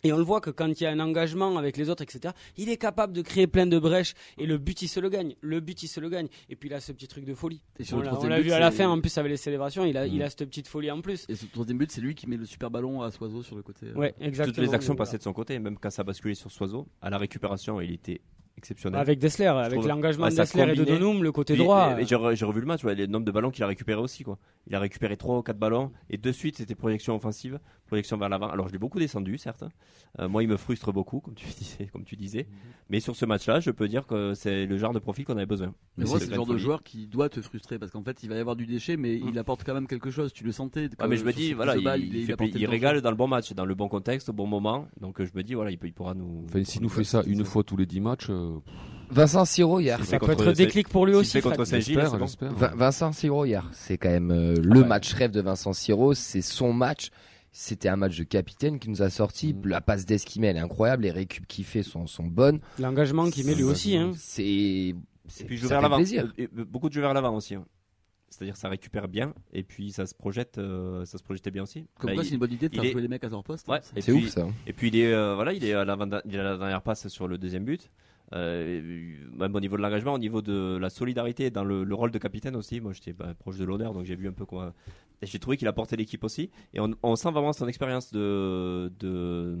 Et 0.04 0.12
on 0.12 0.16
le 0.16 0.22
voit 0.22 0.40
que 0.40 0.50
quand 0.50 0.68
il 0.68 0.80
y 0.80 0.86
a 0.86 0.90
un 0.92 1.00
engagement 1.00 1.56
avec 1.58 1.76
les 1.76 1.90
autres, 1.90 2.04
etc., 2.04 2.32
il 2.56 2.68
est 2.68 2.76
capable 2.76 3.12
de 3.12 3.20
créer 3.20 3.48
plein 3.48 3.66
de 3.66 3.80
brèches. 3.80 4.14
Et 4.38 4.46
le 4.46 4.56
but, 4.56 4.80
il 4.82 4.86
se 4.88 5.00
le 5.00 5.08
gagne. 5.08 5.34
Le 5.40 5.58
but, 5.58 5.82
il 5.82 5.88
se 5.88 5.98
le 5.98 6.08
gagne. 6.08 6.28
Et 6.48 6.54
puis 6.54 6.68
là, 6.68 6.78
ce 6.78 6.92
petit 6.92 7.08
truc 7.08 7.24
de 7.24 7.34
folie. 7.34 7.60
Et 7.80 7.84
sur 7.84 7.96
On 7.96 8.00
le 8.00 8.28
l'a- 8.28 8.40
vu 8.40 8.52
à 8.52 8.60
la 8.60 8.70
fin, 8.70 8.88
en 8.88 9.00
plus, 9.00 9.18
avec 9.18 9.30
les 9.30 9.36
célébrations. 9.36 9.84
Il 9.84 9.96
a, 9.96 10.06
il 10.06 10.22
a 10.22 10.30
cette 10.30 10.44
petite 10.48 10.68
folie 10.68 10.88
en 10.92 11.00
plus. 11.00 11.26
Et 11.28 11.34
ce 11.34 11.46
troisième 11.46 11.78
but, 11.78 11.90
c'est 11.90 12.00
lui 12.00 12.14
qui 12.14 12.28
met 12.28 12.36
le 12.36 12.46
super 12.46 12.70
ballon 12.70 13.02
à 13.02 13.10
Soiseau 13.10 13.42
sur 13.42 13.56
le 13.56 13.62
côté. 13.62 13.86
euh. 13.86 13.94
Ouais, 13.94 14.14
exactement. 14.20 14.54
Toutes 14.54 14.64
les 14.68 14.74
actions 14.74 14.94
passaient 14.94 15.18
de 15.18 15.22
son 15.24 15.32
côté, 15.32 15.58
même 15.58 15.76
quand 15.76 15.90
ça 15.90 16.04
basculait 16.04 16.34
sur 16.36 16.52
Soiseau, 16.52 16.86
à 17.02 17.10
la 17.10 17.18
récupération, 17.18 17.80
il 17.80 17.92
était 17.94 18.20
exceptionnel. 18.58 19.00
Avec 19.00 19.18
Dessler, 19.18 19.46
avec 19.46 19.82
l'engagement 19.84 20.24
ouais, 20.26 20.30
de 20.30 20.36
Dessler 20.36 20.62
et 20.72 20.74
de. 20.74 20.84
Donum, 20.84 21.22
le 21.22 21.32
côté 21.32 21.54
Puis, 21.54 21.62
droit. 21.62 21.94
et- 21.98 22.02
et 22.02 22.06
j'ai 22.06 22.16
re- 22.16 22.34
j'ai 22.34 22.44
revu 22.44 22.60
le 22.60 22.66
match, 22.66 22.84
ouais, 22.84 22.94
les 22.94 23.06
nombres 23.06 23.24
de 23.24 23.30
ballons 23.32 23.50
qu'il 23.50 23.64
a 23.64 23.66
récupéré 23.66 24.00
aussi. 24.00 24.24
Quoi. 24.24 24.38
Il 24.66 24.74
a 24.74 24.80
récupéré 24.80 25.16
3 25.16 25.38
ou 25.38 25.42
4 25.42 25.58
ballons 25.58 25.90
et 26.10 26.18
de 26.18 26.32
suite 26.32 26.58
c'était 26.58 26.74
projection 26.74 27.16
offensive, 27.16 27.58
projection 27.86 28.18
vers 28.18 28.28
l'avant. 28.28 28.48
Alors 28.50 28.68
je 28.68 28.72
l'ai 28.74 28.78
beaucoup 28.78 28.98
descendu, 28.98 29.38
certes. 29.38 29.64
Euh, 30.18 30.28
moi 30.28 30.42
il 30.42 30.48
me 30.48 30.56
frustre 30.56 30.92
beaucoup, 30.92 31.20
comme 31.20 31.34
tu 31.34 31.46
disais. 31.58 31.86
Comme 31.92 32.04
tu 32.04 32.16
disais. 32.16 32.46
Mais 32.90 33.00
sur 33.00 33.16
ce 33.16 33.24
match-là, 33.24 33.60
je 33.60 33.70
peux 33.70 33.88
dire 33.88 34.06
que 34.06 34.34
c'est 34.34 34.66
le 34.66 34.76
genre 34.76 34.92
de 34.92 34.98
profil 34.98 35.24
qu'on 35.24 35.36
avait 35.36 35.46
besoin. 35.46 35.72
Mais 35.96 36.04
C'est 36.04 36.10
moi, 36.10 36.20
c'est 36.20 36.28
le 36.28 36.34
genre 36.34 36.46
de 36.46 36.52
folie. 36.52 36.62
joueur 36.62 36.82
qui 36.82 37.06
doit 37.06 37.28
te 37.28 37.40
frustrer 37.40 37.78
parce 37.78 37.92
qu'en 37.92 38.02
fait, 38.02 38.22
il 38.22 38.28
va 38.28 38.36
y 38.36 38.38
avoir 38.40 38.56
du 38.56 38.66
déchet, 38.66 38.96
mais 38.96 39.16
il 39.16 39.38
apporte 39.38 39.64
quand 39.64 39.74
même 39.74 39.86
quelque 39.86 40.10
chose. 40.10 40.32
Tu 40.32 40.44
le 40.44 40.52
sentais. 40.52 40.88
Ah, 40.98 41.06
mais 41.08 41.16
je 41.16 41.24
me 41.24 41.32
dis, 41.32 41.52
voilà, 41.52 41.76
il, 41.76 41.84
balle, 41.84 42.02
il 42.02 42.24
fait- 42.26 42.32
apportait 42.34 42.50
il 42.52 42.60
le 42.60 42.66
danger. 42.66 42.70
régale 42.70 43.00
dans 43.02 43.10
le 43.10 43.16
bon 43.16 43.26
match, 43.28 43.52
dans 43.52 43.64
le 43.64 43.74
bon 43.74 43.88
contexte, 43.88 44.28
au 44.28 44.32
bon 44.32 44.46
moment. 44.46 44.86
Donc 45.00 45.22
je 45.22 45.30
me 45.34 45.42
dis, 45.42 45.54
voilà, 45.54 45.70
il, 45.70 45.78
peut, 45.78 45.86
il 45.86 45.92
pourra 45.92 46.14
nous. 46.14 46.44
Enfin, 46.48 46.64
s'il 46.64 46.82
nous 46.82 46.88
fait 46.88 47.04
ça 47.04 47.22
une 47.26 47.44
fois 47.44 47.62
tous 47.64 47.76
les 47.76 47.86
10 47.86 48.00
matchs, 48.00 48.26
euh, 48.30 48.47
Vincent 49.10 49.44
Siro 49.46 49.80
hier. 49.80 50.04
Ça 50.04 50.18
peut 50.18 50.32
être 50.32 50.52
déclic 50.52 50.88
pour 50.88 51.06
lui 51.06 51.14
aussi. 51.14 51.40
contre 51.40 51.64
Vincent 52.76 53.12
Siro 53.12 53.44
hier, 53.44 53.68
c'est 53.72 53.96
quand 53.98 54.10
même 54.10 54.30
euh, 54.30 54.54
le 54.62 54.80
ouais. 54.82 54.86
match 54.86 55.12
rêve 55.14 55.30
de 55.30 55.40
Vincent 55.40 55.72
Siro, 55.72 56.14
c'est 56.14 56.42
son 56.42 56.72
match. 56.72 57.10
C'était 57.50 57.88
un 57.88 57.96
match 57.96 58.16
de 58.18 58.24
capitaine 58.24 58.78
qui 58.78 58.90
nous 58.90 59.00
a 59.02 59.08
sorti. 59.10 59.54
Mm. 59.54 59.66
La 59.68 59.80
passe 59.80 60.04
d'Esquimel 60.04 60.56
est 60.56 60.60
incroyable, 60.60 61.04
les 61.04 61.10
récup 61.10 61.46
qu'il 61.46 61.64
fait 61.64 61.82
sont, 61.82 62.06
sont 62.06 62.24
bonnes. 62.26 62.60
L'engagement 62.78 63.28
qu'il 63.30 63.46
met 63.46 63.54
lui 63.54 63.64
aussi. 63.64 63.96
Hein. 63.96 64.12
C'est. 64.16 64.94
Puis 65.46 65.56
je 65.56 65.62
ça 65.62 65.68
vers 65.68 65.78
fait 65.78 65.82
l'avant. 65.82 65.96
plaisir. 65.96 66.32
Et- 66.36 66.46
beaucoup 66.48 66.88
de 66.88 66.94
jeux 66.94 67.00
vers 67.00 67.14
l'avant 67.14 67.34
aussi. 67.34 67.54
hein. 67.54 67.64
C'est-à-dire 68.30 68.58
ça 68.58 68.68
récupère 68.68 69.08
bien 69.08 69.32
et 69.54 69.62
puis 69.62 69.90
ça 69.90 70.04
se 70.04 70.14
projette, 70.14 70.58
euh, 70.58 71.06
ça 71.06 71.16
se 71.16 71.22
projetait 71.22 71.50
bien 71.50 71.62
aussi. 71.62 71.86
Comme 71.98 72.10
Là, 72.10 72.16
quoi, 72.16 72.24
c'est 72.24 72.32
une 72.32 72.38
bonne 72.38 72.52
idée 72.52 72.68
de 72.68 72.74
faire 72.74 72.84
est- 72.84 72.92
jouer 72.92 73.00
les 73.00 73.08
mecs 73.08 73.24
à 73.24 73.28
leur 73.30 73.42
poste. 73.42 73.66
Ouais, 73.68 73.78
hein. 73.78 73.92
et 73.96 74.02
C'est 74.02 74.12
puis- 74.12 74.24
ouf 74.26 74.28
ça. 74.30 74.46
Et 74.66 74.74
puis 74.74 74.88
il 74.88 74.96
est 74.96 75.12
euh, 75.14 75.34
voilà, 75.34 75.54
il 75.54 75.64
est 75.64 75.72
à 75.72 75.86
la, 75.86 75.96
il 76.26 76.34
est 76.34 76.38
à 76.38 76.42
la 76.42 76.58
dernière 76.58 76.82
passe 76.82 77.08
sur 77.08 77.26
le 77.26 77.38
deuxième 77.38 77.64
but. 77.64 77.90
Euh, 78.34 79.14
même 79.38 79.54
au 79.54 79.60
niveau 79.60 79.76
de 79.76 79.82
l'engagement, 79.82 80.12
au 80.12 80.18
niveau 80.18 80.42
de 80.42 80.76
la 80.78 80.90
solidarité, 80.90 81.50
dans 81.50 81.64
le, 81.64 81.82
le 81.84 81.94
rôle 81.94 82.10
de 82.10 82.18
capitaine 82.18 82.56
aussi. 82.56 82.80
Moi, 82.80 82.92
j'étais 82.92 83.12
bah, 83.14 83.32
proche 83.38 83.56
de 83.56 83.64
l'honneur, 83.64 83.94
donc 83.94 84.04
j'ai 84.04 84.16
vu 84.16 84.28
un 84.28 84.32
peu 84.32 84.44
quoi. 84.44 84.74
J'ai 85.22 85.38
trouvé 85.38 85.56
qu'il 85.56 85.66
a 85.66 85.72
porté 85.72 85.96
l'équipe 85.96 86.22
aussi. 86.24 86.50
Et 86.74 86.80
on, 86.80 86.90
on 87.02 87.16
sent 87.16 87.30
vraiment 87.30 87.52
son 87.52 87.66
expérience 87.66 88.12
de, 88.12 88.92
de 89.00 89.56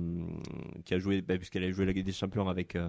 qui 0.84 0.94
a 0.94 0.98
joué, 0.98 1.22
bah, 1.22 1.36
puisqu'elle 1.38 1.64
a 1.64 1.70
joué 1.70 1.86
la 1.86 1.92
Ligue 1.92 2.04
des 2.04 2.12
Champions 2.12 2.48
avec. 2.48 2.76
euh, 2.76 2.88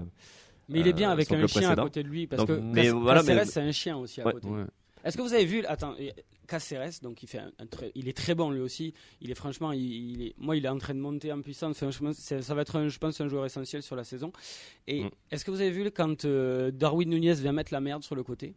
Mais 0.67 0.81
il 0.81 0.87
est 0.87 0.93
bien 0.93 1.09
euh, 1.09 1.13
avec 1.13 1.31
un 1.31 1.47
chien 1.47 1.71
à 1.71 1.75
côté 1.75 2.03
de 2.03 2.09
lui. 2.09 2.27
Parce 2.27 2.45
Donc, 2.45 2.57
que 2.57 2.61
mais 2.61 2.89
voilà, 2.89 3.23
mais- 3.23 3.45
c'est 3.45 3.61
un 3.61 3.71
chien 3.71 3.97
aussi 3.97 4.21
à 4.21 4.27
Ouais. 4.27 4.33
côté. 4.33 4.47
Ouais. 4.49 4.65
Est-ce 5.03 5.15
que 5.17 5.21
vous 5.21 5.33
avez 5.33 5.45
vu, 5.45 5.65
attends, 5.65 5.95
Caceres, 6.47 6.99
donc 7.03 7.21
il 7.23 7.27
fait 7.27 7.37
un, 7.39 7.51
un 7.59 7.65
très- 7.67 7.91
il 7.95 8.07
est 8.09 8.17
très 8.17 8.33
bon 8.35 8.49
lui 8.51 8.59
aussi. 8.59 8.93
Il 9.21 9.29
est 9.31 9.35
franchement, 9.35 9.71
il, 9.71 9.81
il 9.81 10.21
est, 10.27 10.33
moi 10.37 10.57
il 10.57 10.65
est 10.65 10.69
en 10.69 10.77
train 10.79 10.95
de 10.95 10.99
monter 10.99 11.31
en 11.31 11.41
puissance. 11.41 11.81
Enfin, 11.81 11.91
je 11.91 12.11
ça 12.41 12.53
va 12.55 12.61
être, 12.63 12.75
un, 12.75 12.87
je 12.87 12.97
pense, 12.97 13.21
un 13.21 13.27
joueur 13.27 13.45
essentiel 13.45 13.83
sur 13.83 13.95
la 13.95 14.03
saison. 14.03 14.31
Et 14.87 15.03
Mm. 15.03 15.09
est-ce 15.31 15.45
que 15.45 15.51
vous 15.51 15.61
avez 15.61 15.69
vu 15.71 15.89
quand 15.91 16.25
euh, 16.25 16.71
Darwin 16.71 17.09
Nunez 17.09 17.33
vient 17.35 17.51
mettre 17.53 17.71
la 17.71 17.81
merde 17.81 18.03
sur 18.03 18.15
le 18.15 18.23
côté? 18.23 18.55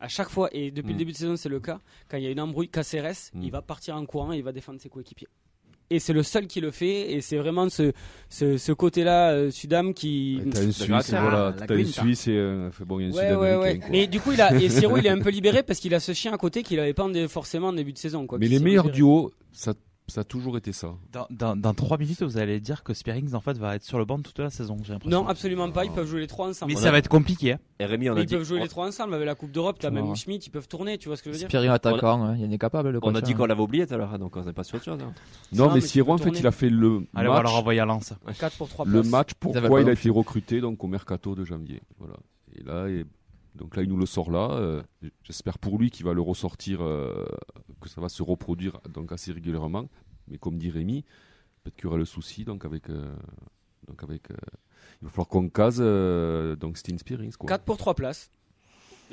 À 0.00 0.08
chaque 0.08 0.28
fois, 0.28 0.48
et 0.52 0.70
depuis 0.70 0.88
le 0.90 0.94
Mm. 0.94 0.98
début 0.98 1.12
de 1.12 1.16
saison 1.16 1.36
c'est 1.36 1.48
le 1.48 1.60
cas, 1.60 1.80
quand 2.08 2.16
il 2.18 2.24
y 2.24 2.26
a 2.26 2.30
une 2.30 2.40
embrouille, 2.40 2.68
Caceres, 2.68 3.30
Mm. 3.34 3.42
il 3.42 3.50
va 3.50 3.62
partir 3.62 3.96
en 3.96 4.06
courant 4.06 4.32
et 4.32 4.36
il 4.38 4.44
va 4.44 4.52
défendre 4.52 4.80
ses 4.80 4.88
coéquipiers. 4.88 5.28
Et 5.90 5.98
c'est 5.98 6.12
le 6.12 6.22
seul 6.22 6.46
qui 6.46 6.60
le 6.60 6.70
fait, 6.70 7.12
et 7.12 7.20
c'est 7.20 7.36
vraiment 7.36 7.68
ce, 7.68 7.92
ce, 8.30 8.56
ce 8.56 8.72
côté-là, 8.72 9.32
euh, 9.32 9.50
Sudam, 9.50 9.92
qui... 9.92 10.40
T'as 10.50 10.62
une 10.62 10.72
Suisse, 10.72 11.12
Ah, 11.12 11.20
voilà. 11.20 11.52
T'as 11.52 11.74
une. 11.76 11.86
Suisse 11.86 12.26
et 12.26 12.32
euh, 12.32 12.70
fait 12.70 12.84
bon, 12.84 13.00
il 13.00 13.14
y 13.14 13.18
a 13.18 13.30
une 13.32 13.36
Ouais. 13.36 13.80
Mais 13.90 14.06
du 14.06 14.18
coup, 14.18 14.32
il 14.32 14.40
a, 14.40 14.54
et 14.54 14.68
Siro, 14.68 14.96
il 14.96 15.06
est 15.06 15.10
un 15.10 15.20
peu 15.20 15.30
libéré 15.30 15.62
parce 15.62 15.80
qu'il 15.80 15.94
a 15.94 16.00
ce 16.00 16.12
chien 16.12 16.32
à 16.32 16.38
côté 16.38 16.62
qu'il 16.62 16.80
avait 16.80 16.94
pas 16.94 17.06
forcément 17.28 17.68
en 17.68 17.72
début 17.74 17.92
de 17.92 17.98
saison. 17.98 18.26
Quoi, 18.26 18.38
Mais 18.38 18.48
les 18.48 18.60
meilleurs 18.60 18.90
duos, 18.90 19.32
ça, 19.52 19.74
ça 20.06 20.20
a 20.20 20.24
toujours 20.24 20.56
été 20.58 20.72
ça. 20.72 20.94
Dans, 21.12 21.26
dans, 21.30 21.56
dans 21.56 21.72
3 21.74 21.96
minutes, 21.98 22.22
vous 22.22 22.36
allez 22.36 22.60
dire 22.60 22.82
que 22.82 22.92
Spearings 22.92 23.34
en 23.34 23.40
fait 23.40 23.56
va 23.56 23.74
être 23.76 23.84
sur 23.84 23.98
le 23.98 24.04
banc 24.04 24.18
toute 24.20 24.38
la 24.38 24.50
saison. 24.50 24.76
J'ai 24.82 24.92
l'impression. 24.92 25.22
Non, 25.22 25.26
absolument 25.28 25.70
pas. 25.70 25.84
Ils 25.86 25.90
peuvent 25.92 26.06
jouer 26.06 26.20
les 26.20 26.26
trois 26.26 26.48
ensemble. 26.48 26.72
Mais 26.72 26.78
On 26.78 26.82
ça 26.82 26.88
a- 26.88 26.92
va 26.92 26.98
être 26.98 27.08
compliqué. 27.08 27.52
hein. 27.54 27.58
Et 27.78 27.86
Rémi, 27.86 28.10
on 28.10 28.14
Mais 28.14 28.20
a 28.20 28.22
ils 28.22 28.26
dit, 28.26 28.34
peuvent 28.34 28.44
jouer 28.44 28.60
les 28.60 28.68
trois 28.68 28.86
ensemble 28.86 29.14
avec 29.14 29.26
la 29.26 29.34
Coupe 29.34 29.50
d'Europe. 29.50 29.78
T'as 29.80 29.90
même 29.90 30.04
vois. 30.04 30.14
Schmitt, 30.14 30.46
ils 30.46 30.50
peuvent 30.50 30.68
tourner. 30.68 30.98
Tu 30.98 31.08
vois 31.08 31.16
ce 31.16 31.22
que 31.22 31.30
je 31.30 31.34
veux 31.34 31.38
dire 31.38 31.48
Spirin 31.48 31.72
attaquant, 31.72 32.22
hein, 32.22 32.36
il 32.38 32.52
est 32.52 32.58
capable 32.58 32.90
le 32.90 32.98
on 32.98 33.00
coach. 33.00 33.16
a 33.16 33.20
dit 33.22 33.32
hein. 33.32 33.36
qu'on 33.36 33.46
l'avait 33.46 33.62
oublié 33.62 33.86
tout 33.86 33.94
à 33.94 33.96
l'heure, 33.96 34.12
hein, 34.12 34.18
donc 34.18 34.36
on 34.36 34.44
n'est 34.44 34.52
pas 34.52 34.62
hein. 34.62 34.96
Non, 35.52 35.64
Ça, 35.64 35.68
mais 35.68 35.74
mais 35.76 35.80
Siro, 35.80 36.12
en 36.12 36.18
fait, 36.18 36.30
il 36.38 36.46
a 36.46 36.52
fait 36.52 36.68
le 36.70 37.06
Allez, 37.14 37.28
on 37.28 37.32
va 37.32 37.38
le 37.38 37.44
match, 37.44 37.52
renvoyer 37.52 37.80
à 37.80 37.84
Lens. 37.86 38.12
4 38.38 38.56
pour 38.58 38.68
3 38.68 38.84
le 38.86 39.02
match 39.02 39.30
pourquoi 39.40 39.80
il 39.80 39.84
a 39.84 39.86
non 39.86 39.92
été 39.92 40.10
recruté 40.10 40.60
donc 40.60 40.84
au 40.84 40.86
mercato 40.86 41.34
de 41.34 41.44
janvier. 41.44 41.80
Voilà. 41.98 42.14
Et 42.56 42.62
là, 42.62 42.88
et- 42.88 43.04
donc 43.54 43.76
là, 43.76 43.82
il 43.82 43.88
nous 43.88 43.96
le 43.96 44.06
sort 44.06 44.30
là. 44.30 44.50
euh, 44.52 44.82
J'espère 45.22 45.58
pour 45.58 45.78
lui 45.78 45.90
qu'il 45.90 46.04
va 46.04 46.12
le 46.12 46.20
ressortir, 46.20 46.82
euh, 46.82 47.24
que 47.80 47.88
ça 47.88 48.00
va 48.00 48.08
se 48.08 48.22
reproduire 48.22 48.80
donc 48.92 49.12
assez 49.12 49.32
régulièrement. 49.32 49.88
Mais 50.28 50.38
comme 50.38 50.58
dit 50.58 50.70
Rémi, 50.70 51.04
peut-être 51.62 51.76
qu'il 51.76 51.84
y 51.84 51.86
aura 51.86 51.98
le 51.98 52.04
souci 52.04 52.44
donc 52.44 52.64
avec, 52.64 52.90
euh, 52.90 53.14
avec, 53.98 54.22
il 54.30 55.04
va 55.04 55.08
falloir 55.10 55.28
qu'on 55.28 55.48
case 55.48 55.78
donc 56.58 56.78
Steen 56.78 56.98
Spearings 56.98 57.32
quoi. 57.36 57.48
4 57.48 57.64
pour 57.64 57.76
3 57.76 57.94
places. 57.94 58.30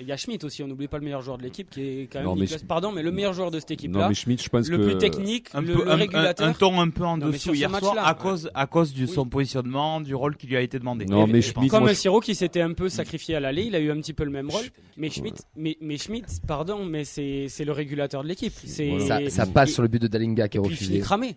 Il 0.02 0.08
y 0.08 0.12
a 0.12 0.18
Schmitt 0.18 0.43
aussi, 0.43 0.64
on 0.64 0.68
n'oublie 0.68 0.88
pas 0.88 0.97
le 0.97 1.04
meilleur 1.04 1.22
joueur 1.22 1.38
de 1.38 1.43
l'équipe 1.43 1.70
qui 1.70 1.82
est 1.82 2.10
quand 2.12 2.20
même 2.20 2.28
Non, 2.28 2.36
mais 2.36 2.45
Niklas- 2.45 2.66
Pardon, 2.66 2.91
mais 2.91 3.04
le 3.04 3.12
meilleur 3.12 3.34
joueur 3.34 3.52
de 3.52 3.60
cette 3.60 3.70
non 3.70 3.74
équipe-là. 3.76 4.10
mais 4.10 4.16
Schmidt, 4.16 4.43
je 4.43 4.49
pense 4.49 4.68
Le 4.68 4.78
que 4.78 4.84
plus 4.84 4.97
technique, 4.97 5.47
Un, 5.54 5.62
le, 5.62 5.74
peu, 5.74 5.86
le 5.86 5.91
un- 5.91 5.95
régulateur. 5.95 6.47
un- 6.47 6.49
un 6.49 6.54
ton 6.54 6.80
un 6.82 6.89
peu 6.89 7.06
en 7.06 7.18
Non, 7.18 7.28
mais 7.28 7.34
dessous 7.34 7.54
hier 7.54 7.70
soir 7.70 7.82
match-là, 7.95 8.06
à 8.08 8.14
cause, 8.16 8.49
à 8.54 8.68
cause 8.68 8.93
Oui. 8.97 9.08
son 9.08 9.26
positionnement, 9.26 10.02
du 10.02 10.16
rôle 10.16 10.36
qui 10.36 10.47
lui 10.47 10.58
a 10.58 10.62
été 10.62 10.80
demandé. 10.80 11.06
Non, 11.06 11.28
mais 11.28 11.39
et 11.39 11.41
Schmitt, 11.41 11.70
comme 11.72 11.84
moi, 11.84 11.93
Siro 11.93 12.20
qui 12.20 12.36
s'était 12.36 12.62
un 12.62 12.74
peu 12.74 12.89
sacrifié 12.89 13.36
à 13.36 13.39
l'aller, 13.39 13.64
il 13.64 13.76
a 13.76 13.80
eu 13.80 13.91
un 13.91 13.97
petit 14.02 14.14
peu 14.14 14.24
le 14.24 14.32
même 14.32 14.49
rôle. 14.49 14.66
Mais 14.97 15.10
Schmitt, 15.10 15.41
mais, 15.56 15.78
mais 15.82 15.97
Schmitt, 15.97 16.26
pardon, 16.47 16.84
mais 16.86 17.04
c'est 17.06 17.45
c'est 17.49 17.66
le 17.66 17.72
régulateur 17.72 18.24
de 18.24 18.28
l'équipe. 18.28 18.54
C'est 18.66 18.99
Ça, 19.02 19.20
ça 19.30 19.45
passe 19.45 19.72
sur 19.72 19.82
le 19.82 19.88
but 19.88 20.02
de 20.02 20.08
Dalinga 20.08 20.47
qui 20.47 20.58
est 20.58 20.62
puis 20.62 20.70
il 20.72 20.74
refusé. 20.74 20.99
cramé. 20.99 21.36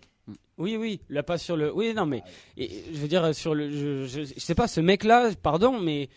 Oui, 0.57 0.77
oui, 0.79 1.01
la 1.09 1.21
passe 1.21 1.43
sur 1.43 1.55
le. 1.57 1.71
Oui, 1.73 1.93
non, 1.95 2.05
mais 2.05 2.23
et, 2.57 2.69
je 2.93 2.97
veux 2.99 3.07
dire 3.07 3.35
sur 3.35 3.53
le. 3.53 3.69
Je, 3.69 4.05
je, 4.07 4.23
je 4.23 4.39
sais 4.39 4.55
pas, 4.55 4.67
ce 4.67 4.79
mec-là, 4.81 5.31
pardon, 5.43 5.79
mais 5.79 6.09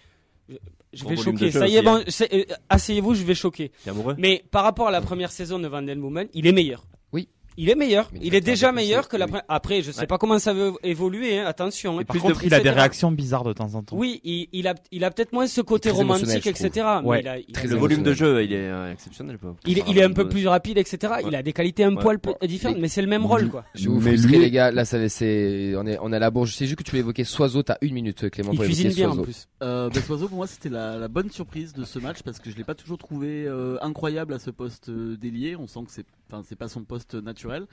je, 0.92 1.05
vais 1.05 1.16
choquer. 1.16 1.51
Ça 1.51 1.68
y 1.68 1.76
est, 1.76 1.82
bon, 1.82 1.96
hein. 1.96 2.26
euh, 2.32 2.44
asseyez-vous, 2.68 3.14
je 3.14 3.24
vais 3.24 3.34
choquer. 3.34 3.72
Mais 4.16 4.44
par 4.51 4.64
rapport 4.64 4.88
à 4.88 4.90
la 4.90 5.01
première 5.01 5.32
saison 5.32 5.59
de 5.59 5.68
Van 5.68 5.82
Den 5.82 6.01
Boomen, 6.01 6.28
il 6.34 6.46
est 6.46 6.53
meilleur. 6.53 6.84
Il 7.61 7.68
est 7.70 7.74
meilleur. 7.74 8.09
Il 8.22 8.36
est 8.36 8.40
déjà 8.40 8.70
meilleur 8.70 9.09
que 9.09 9.16
la 9.16 9.26
première. 9.26 9.42
Après, 9.48 9.82
je 9.82 9.90
sais 9.90 10.02
Ouais. 10.02 10.06
pas 10.06 10.16
comment 10.16 10.38
ça 10.38 10.54
va 10.54 10.70
évoluer. 10.84 11.38
hein, 11.40 11.44
attention. 11.46 11.98
hein, 11.98 12.04
Par 12.04 12.14
plus 12.14 12.20
contre, 12.20 12.40
de- 12.40 12.46
il 12.46 12.54
a 12.54 12.61
des 12.61 12.70
réactions 12.70 13.11
bizarres 13.11 13.42
de 13.42 13.52
temps 13.52 13.74
en 13.74 13.82
temps. 13.82 13.96
Oui, 13.96 14.20
il, 14.22 14.46
il 14.52 14.68
a, 14.68 14.74
il 14.92 15.02
a 15.02 15.11
peut-être 15.11 15.32
moins 15.32 15.48
ce 15.48 15.61
côté 15.61 15.90
romantique, 15.90 16.46
etc. 16.46 16.86
mais 17.02 17.09
Ouais. 17.09 17.20
il 17.20 17.28
a- 17.28 17.38
il 17.38 17.44
a- 17.50 17.52
Très 17.52 17.66
Le 17.66 17.74
volume 17.74 18.04
de 18.04 18.14
jeu, 18.14 18.44
il 18.44 18.52
est 18.52 18.56
euh, 18.68 18.92
exceptionnel. 18.92 19.38
il 19.66 19.78
est, 19.80 19.82
il 19.88 19.98
est 19.98 20.04
un 20.04 20.12
peu 20.12 20.28
plus 20.28 20.46
rapide, 20.46 20.78
etc. 20.78 21.14
Il 21.26 21.34
a 21.34 21.42
des 21.42 21.52
qualités 21.52 21.82
un 21.82 21.96
Ouais. 21.96 22.02
poil 22.02 22.20
différentes, 22.46 22.78
mais 22.78 22.86
c'est 22.88 23.02
le 23.02 23.09
même 23.09 23.26
rôle, 23.26 23.48
quoi. 23.50 23.64
Je 23.74 23.88
vous 23.88 24.00
Mais 24.00 24.16
lui- 24.16 24.38
les 24.38 24.50
gars. 24.52 24.70
Là, 24.70 24.84
ça, 24.84 25.09
c'est, 25.09 25.74
on 25.76 25.84
est, 25.84 25.98
on 26.00 26.12
est 26.12 26.16
à 26.16 26.20
la 26.20 26.30
bourge. 26.30 26.54
Sais 26.54 26.66
juste 26.66 26.78
que 26.78 26.84
tu 26.84 26.96
évoquer 26.96 27.24
Soiseau. 27.24 27.64
T'as 27.64 27.76
une 27.80 27.94
minute, 27.94 28.30
Clément, 28.30 28.52
Il 28.52 28.56
pour 28.56 28.64
cuisine 28.66 28.86
évoquer 28.86 29.00
bien 29.00 29.09
en 29.11 29.14
Soiseau. 29.14 29.24
plus. 29.24 29.48
Euh, 29.64 29.90
bah, 29.92 30.00
Soiseau, 30.00 30.28
pour 30.28 30.36
moi, 30.36 30.46
c'était 30.46 30.68
la, 30.68 31.09
bonne 31.09 31.30
surprise 31.30 31.72
de 31.72 31.84
ce 31.84 31.98
match 31.98 32.22
parce 32.22 32.38
que 32.38 32.50
je 32.50 32.56
l'ai 32.56 32.62
pas 32.64 32.76
toujours 32.76 32.98
trouvé 32.98 33.46
euh, 33.46 33.78
incroyable 33.82 34.32
à 34.34 34.38
ce 34.38 34.50
poste 34.50 34.90
d'ailier. 34.90 35.56
On 35.56 35.66
sent 35.66 35.80
que 35.86 35.90
c'est, 35.92 36.06
enfin, 36.31 36.43
c'est 36.43 36.57
pas 36.57 36.68
son 36.68 36.85
poste 36.85 37.14
naturel. 37.14 37.66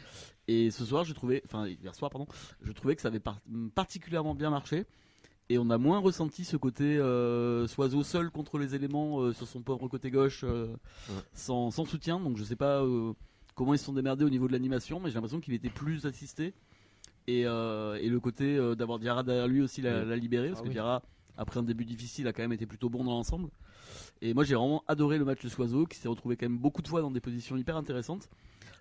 Et 0.48 0.72
ce 0.72 0.86
soir, 0.86 1.04
j'ai 1.04 1.14
trouvé, 1.14 1.42
enfin, 1.46 1.68
hier 1.68 1.94
soir, 1.96 2.10
pardon, 2.12 2.28
je 2.62 2.72
trouvais 2.72 2.96
que 2.96 3.02
ça 3.02 3.10
avait 3.10 3.20
par- 3.20 3.42
particulièrement 3.76 4.36
bien 4.36 4.50
marché. 4.50 4.86
Et 5.50 5.60
on 5.60 5.70
a 5.70 5.78
moins 5.78 6.00
ressenti 6.00 6.44
ce 6.44 6.58
côté 6.58 6.98
euh, 6.98 7.68
Soiseau 7.68 8.02
seul 8.02 8.32
contre 8.32 8.58
les 8.58 8.74
éléments 8.74 9.20
euh, 9.22 9.32
sur 9.32 9.48
son 9.48 9.62
pauvre 9.62 9.88
côté 9.88 10.10
gauche 10.10 10.42
euh, 10.44 10.76
sans, 11.34 11.70
sans 11.70 11.86
soutien. 11.86 12.20
Donc 12.20 12.38
je 12.38 12.44
sais 12.44 12.56
pas 12.56 12.82
euh, 12.82 13.14
comment 13.54 13.74
ils 13.76 13.78
se 13.78 13.86
sont 13.86 13.94
démerdés 13.94 14.26
au 14.26 14.30
niveau 14.30 14.48
de 14.48 14.54
l'animation, 14.54 15.00
mais 15.00 15.10
j'ai 15.10 15.16
l'impression 15.16 15.40
qu'il 15.40 15.54
était 15.54 15.70
plus 15.70 16.06
assisté. 16.08 16.54
Et, 17.28 17.42
et 17.42 18.10
le 18.10 18.20
côté 18.20 18.56
d'avoir 18.76 19.00
Diarra 19.00 19.24
derrière 19.24 19.48
lui 19.48 19.62
aussi 19.62 19.82
l'a, 19.82 20.04
l'a 20.06 20.16
libéré, 20.16 20.50
parce 20.50 20.60
Ah 20.60 20.64
que 20.64 20.68
oui. 20.68 20.74
Diarra, 20.74 21.02
après 21.38 21.60
un 21.60 21.64
début 21.64 21.84
difficile, 21.86 22.28
a 22.28 22.34
quand 22.34 22.44
même 22.44 22.54
été 22.54 22.68
plutôt 22.68 22.88
bon 22.90 23.04
dans 23.04 23.14
l'ensemble. 23.14 23.50
Et 24.22 24.34
moi 24.34 24.44
j'ai 24.44 24.56
vraiment 24.56 24.84
adoré 24.88 25.18
le 25.18 25.26
match 25.26 25.42
de 25.44 25.50
Soiseau, 25.50 25.86
qui 25.86 25.98
s'est 25.98 26.08
retrouvé 26.08 26.36
quand 26.38 26.48
même 26.48 26.58
beaucoup 26.58 26.82
de 26.82 26.88
fois 26.88 27.02
dans 27.02 27.12
des 27.12 27.20
positions 27.20 27.58
hyper 27.58 27.76
intéressantes. 27.78 28.30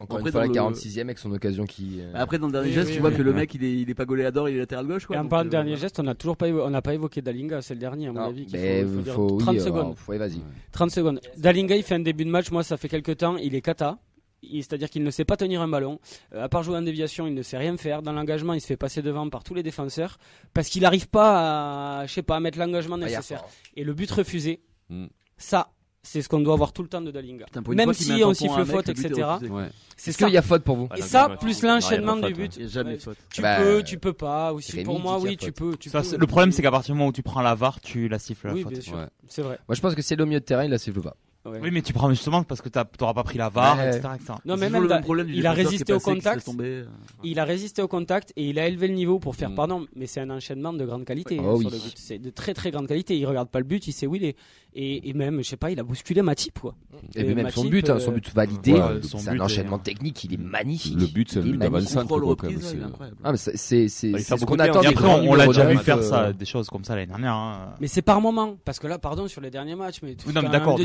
Encore 0.01 0.17
Après, 0.19 0.29
une 0.31 0.33
fois, 0.33 0.41
la 0.41 0.47
dans 0.49 0.53
le- 0.53 0.55
46 0.75 0.99
e 0.99 1.01
avec 1.03 1.19
son 1.19 1.31
occasion 1.33 1.67
qui. 1.67 2.01
euh, 2.01 2.11
Après 2.15 2.39
dans 2.39 2.47
le 2.49 2.53
dernier 2.53 2.69
Oui, 2.69 2.75
geste, 2.75 2.89
oui, 2.89 2.95
tu 2.95 3.01
vois 3.01 3.11
oui. 3.11 3.17
que 3.17 3.23
le 3.23 3.33
mec 3.33 3.55
il 3.55 3.63
est, 3.63 3.75
il 3.81 3.89
est 3.91 3.95
pas 3.95 4.05
goléador, 4.05 4.49
il 4.49 4.57
est 4.57 4.59
latéral 4.59 4.87
gauche. 4.87 5.07
Quoi, 5.07 5.15
Et 5.17 5.19
en 5.21 5.29
parlant 5.29 5.45
de 5.45 5.49
euh, 5.49 5.51
dernier 5.53 5.71
voilà. 5.71 5.83
geste, 5.83 6.01
on 6.01 6.03
n'a 6.03 6.15
toujours 6.17 6.37
pas, 6.37 6.49
on 6.49 6.71
n'a 6.71 6.83
pas 6.83 6.95
évoqué 6.95 7.23
Dalinga, 7.23 7.63
c'est 7.63 7.75
le 7.75 7.81
dernier 7.81 8.09
à 8.09 8.13
mon 8.13 8.21
non, 8.21 8.27
avis. 8.29 8.47
mais 8.53 8.85
faut, 8.85 9.03
faut 9.05 9.13
faut, 9.29 9.37
30 9.39 9.55
oui, 9.55 9.61
secondes. 9.61 9.81
alors, 9.81 9.99
faut- 9.99 10.19
vas-y. 10.19 10.41
30 10.73 10.91
secondes. 10.91 11.21
Dalinga, 11.37 11.77
il 11.77 11.85
fait 11.85 11.95
un 11.95 12.01
début 12.01 12.25
de 12.25 12.31
match, 12.31 12.51
moi 12.51 12.65
ça 12.65 12.77
fait 12.77 12.89
quelques 12.89 13.19
temps, 13.19 13.37
il 13.37 13.55
est 13.55 13.61
cata. 13.61 13.99
Il- 14.43 14.63
C'est-à-dire 14.65 14.91
qu'il 14.91 15.05
ne 15.05 15.11
sait 15.11 15.25
pas 15.25 15.37
tenir 15.37 15.63
un 15.63 15.69
ballon. 15.69 16.01
Euh, 16.35 16.43
à 16.45 16.49
part 16.49 16.65
jouer 16.65 16.77
en 16.77 16.83
déviation, 16.83 17.27
il 17.29 17.35
ne 17.35 17.43
sait 17.43 17.57
rien 17.57 17.77
faire. 17.77 18.03
Dans 18.03 18.13
l'engagement, 18.13 18.53
il 18.53 18.61
se 18.61 18.67
fait 18.67 18.77
passer 18.77 19.01
devant 19.01 19.29
par 19.31 19.45
tous 19.45 19.55
les 19.55 19.63
défenseurs 19.63 20.19
parce 20.55 20.69
qu'il 20.69 20.83
n'arrive 20.83 21.09
pas 21.09 22.01
à, 22.01 22.07
je 22.07 22.13
sais 22.13 22.23
pas, 22.23 22.37
à 22.37 22.41
mettre 22.41 22.59
l'engagement 22.59 22.99
nécessaire. 22.99 23.45
Et 23.77 23.85
le 23.85 23.95
but 23.95 24.11
refusé, 24.11 24.61
Mm. 24.91 25.07
Ça, 25.37 25.71
c'est 26.03 26.21
ce 26.23 26.29
qu'on 26.29 26.41
doit 26.41 26.53
avoir 26.55 26.73
tout 26.73 26.83
le 26.83 26.89
temps 26.89 27.01
de 27.01 27.11
Dalinga. 27.11 27.47
Putain, 27.47 27.63
pour 27.63 27.73
une 27.73 27.79
Même 27.79 27.87
fois 27.87 27.95
qu'il 27.95 28.09
met 28.09 28.17
si 28.19 28.23
un 28.23 28.27
on 28.27 28.33
tampon 28.33 28.33
à 28.33 28.35
siffle 28.35 28.55
un 28.55 28.65
mec, 28.65 28.75
faute, 28.75 28.89
le 28.89 28.93
but 28.95 29.05
est 29.05 29.09
etc. 29.09 29.23
refusé. 29.27 29.51
Ouais. 29.51 29.69
C'est 29.97 30.11
Est-ce 30.11 30.19
ça. 30.19 30.25
qu'il 30.27 30.35
y 30.35 30.39
a 30.39 30.43
faute 30.43 30.63
pour 30.65 30.77
vous 30.77 30.89
Ah, 30.91 30.97
Et 30.97 31.01
la 31.01 31.07
ça, 31.07 31.29
gamme, 31.29 31.39
plus 31.39 31.63
l'enchaînement 31.63 32.17
du 32.17 32.33
but. 32.35 32.57
Il 32.57 32.63
y 32.63 32.65
a 32.67 32.69
jamais 32.69 32.91
Ouais. 32.91 32.97
de 32.97 33.03
faute. 33.03 33.17
Tu 33.33 33.41
Bah, 33.43 33.57
peux, 33.63 33.83
tu 33.83 33.99
peux 33.99 34.13
pas. 34.13 34.53
Aussi 34.53 34.73
Rémi 34.73 34.85
pour 34.85 34.97
dit 34.97 35.03
moi, 35.03 35.15
qu'il 35.17 35.25
y 35.25 35.29
a 35.29 35.31
oui, 35.31 35.37
tu 35.39 35.47
faute. 35.47 35.55
peux. 35.55 35.77
Tu 35.77 35.89
Ça, 35.91 36.01
peux. 36.01 36.05
c'est- 36.05 36.17
le 36.19 36.27
problème, 36.27 36.53
c'est 36.53 36.63
qu'à 36.63 36.71
partir 36.71 36.95
du 36.95 36.99
moment 36.99 37.09
où 37.09 37.13
tu 37.13 37.23
prends 37.23 37.41
la 37.43 37.55
VAR, 37.55 37.81
tu 37.81 38.09
la 38.09 38.19
siffles 38.19 38.49
la 38.49 38.53
Oui, 38.55 38.63
faute. 38.63 38.73
bien 38.73 38.81
sûr. 38.83 38.97
Ouais. 38.97 39.07
C'est 39.29 39.43
vrai. 39.43 39.59
Moi, 39.69 39.75
je 39.77 39.81
pense 39.81 39.95
que 39.95 40.03
c'est 40.03 40.17
le 40.17 40.27
milieu 40.27 40.41
de 40.41 40.45
terrain, 40.45 40.65
il 40.65 40.71
la 40.71 40.79
siffle 40.79 41.01
pas. 41.01 41.17
Ouais. 41.47 41.59
Oui, 41.63 41.71
mais 41.71 41.83
tu 41.83 41.93
prends 41.93 42.09
justement 42.09 42.43
parce 42.43 42.63
que 42.63 42.69
t'as- 42.71 42.85
t'auras 42.87 43.13
pas 43.13 43.23
pris 43.23 43.37
la 43.37 43.51
VAR, 43.51 43.77
Ouais. 43.77 43.89
etc., 43.89 44.09
etc. 44.15 44.33
Non, 44.47 44.57
mais 44.57 44.71
même 44.71 44.85
le 44.85 45.01
problème 45.03 45.29
il 45.29 45.47
a 45.47 45.53
résisté 45.53 45.93
au 45.93 46.01
contact. 46.01 46.45
tomber. 46.47 46.85
Il 47.23 47.39
a 47.39 47.45
résisté 47.45 47.83
au 47.83 47.89
contact 47.89 48.33
et 48.37 48.49
il 48.49 48.59
a 48.59 48.67
élevé 48.67 48.89
le 48.89 48.95
niveau 48.95 49.19
pour 49.19 49.37
faire 49.37 49.55
pardon, 49.55 49.87
mais 49.95 50.07
c'est 50.07 50.21
un 50.21 50.31
enchaînement 50.31 50.73
de 50.73 50.85
grande 50.85 51.05
qualité 51.05 51.39
Oh 51.41 51.51
hein, 51.51 51.55
oui. 51.59 51.65
le 51.65 51.71
but. 51.71 51.93
C'est 51.97 52.19
de 52.19 52.31
très 52.31 52.55
très 52.55 52.71
grande 52.71 52.87
qualité. 52.89 53.17
Il 53.19 53.27
regarde 53.27 53.49
pas 53.51 53.59
le 53.59 53.65
but, 53.67 53.87
il 53.87 53.93
sait 53.93 54.07
où 54.07 54.15
il 54.15 54.25
est. 54.25 54.37
Et, 54.77 55.09
et 55.09 55.13
même, 55.13 55.39
je 55.43 55.49
sais 55.49 55.57
pas, 55.57 55.71
il 55.71 55.79
a 55.79 55.85
bousculé 55.85 56.21
Matip 56.23 56.59
quoi. 56.59 56.75
Et 57.15 57.21
Et 57.21 57.25
puis 57.25 57.35
même 57.37 57.49
son 57.51 57.65
but, 57.67 57.89
hein, 57.91 57.95
euh, 57.97 57.99
son 58.01 58.11
but 58.11 58.35
validé, 58.35 58.73
ouais, 58.73 58.81
euh, 58.81 59.03
son 59.03 59.19
c'est 59.19 59.29
un 59.31 59.37
est- 59.37 59.41
enchaînement 59.41 59.79
technique, 59.79 60.25
il 60.25 60.35
est 60.35 60.37
magnifique. 60.37 60.99
Le 60.99 61.07
but, 61.07 61.31
c'est 61.31 61.39
un 61.39 61.43
but 61.43 61.61
c'est- 61.87 61.99
incroyable. 61.99 63.17
Ah, 63.23 63.31
mais 63.31 63.37
c'est 63.39 63.87
ce 63.89 64.45
qu'on 64.45 64.59
attend 64.59 64.81
après, 64.81 65.29
on, 65.29 65.35
l'a 65.35 65.47
déjà 65.47 65.67
vu 65.67 65.77
faire 65.79 65.99
euh, 65.99 66.03
ça, 66.03 66.33
des 66.33 66.45
choses 66.45 66.69
comme 66.69 66.83
ça 66.83 66.95
l'année 66.97 67.07
dernière. 67.07 67.35
hein. 67.35 67.75
Mais 67.81 67.87
c'est 67.87 68.03
par 68.03 68.21
moment, 68.21 68.57
parce 68.65 68.79
que 68.81 68.87
là, 68.89 68.99
pardon 68.99 69.29
sur 69.29 69.41
les 69.41 69.51
derniers 69.51 69.77
matchs, 69.77 70.01
mais 70.03 70.15
tu 70.17 70.27
Oui, 70.27 70.33
d'accord, 70.33 70.77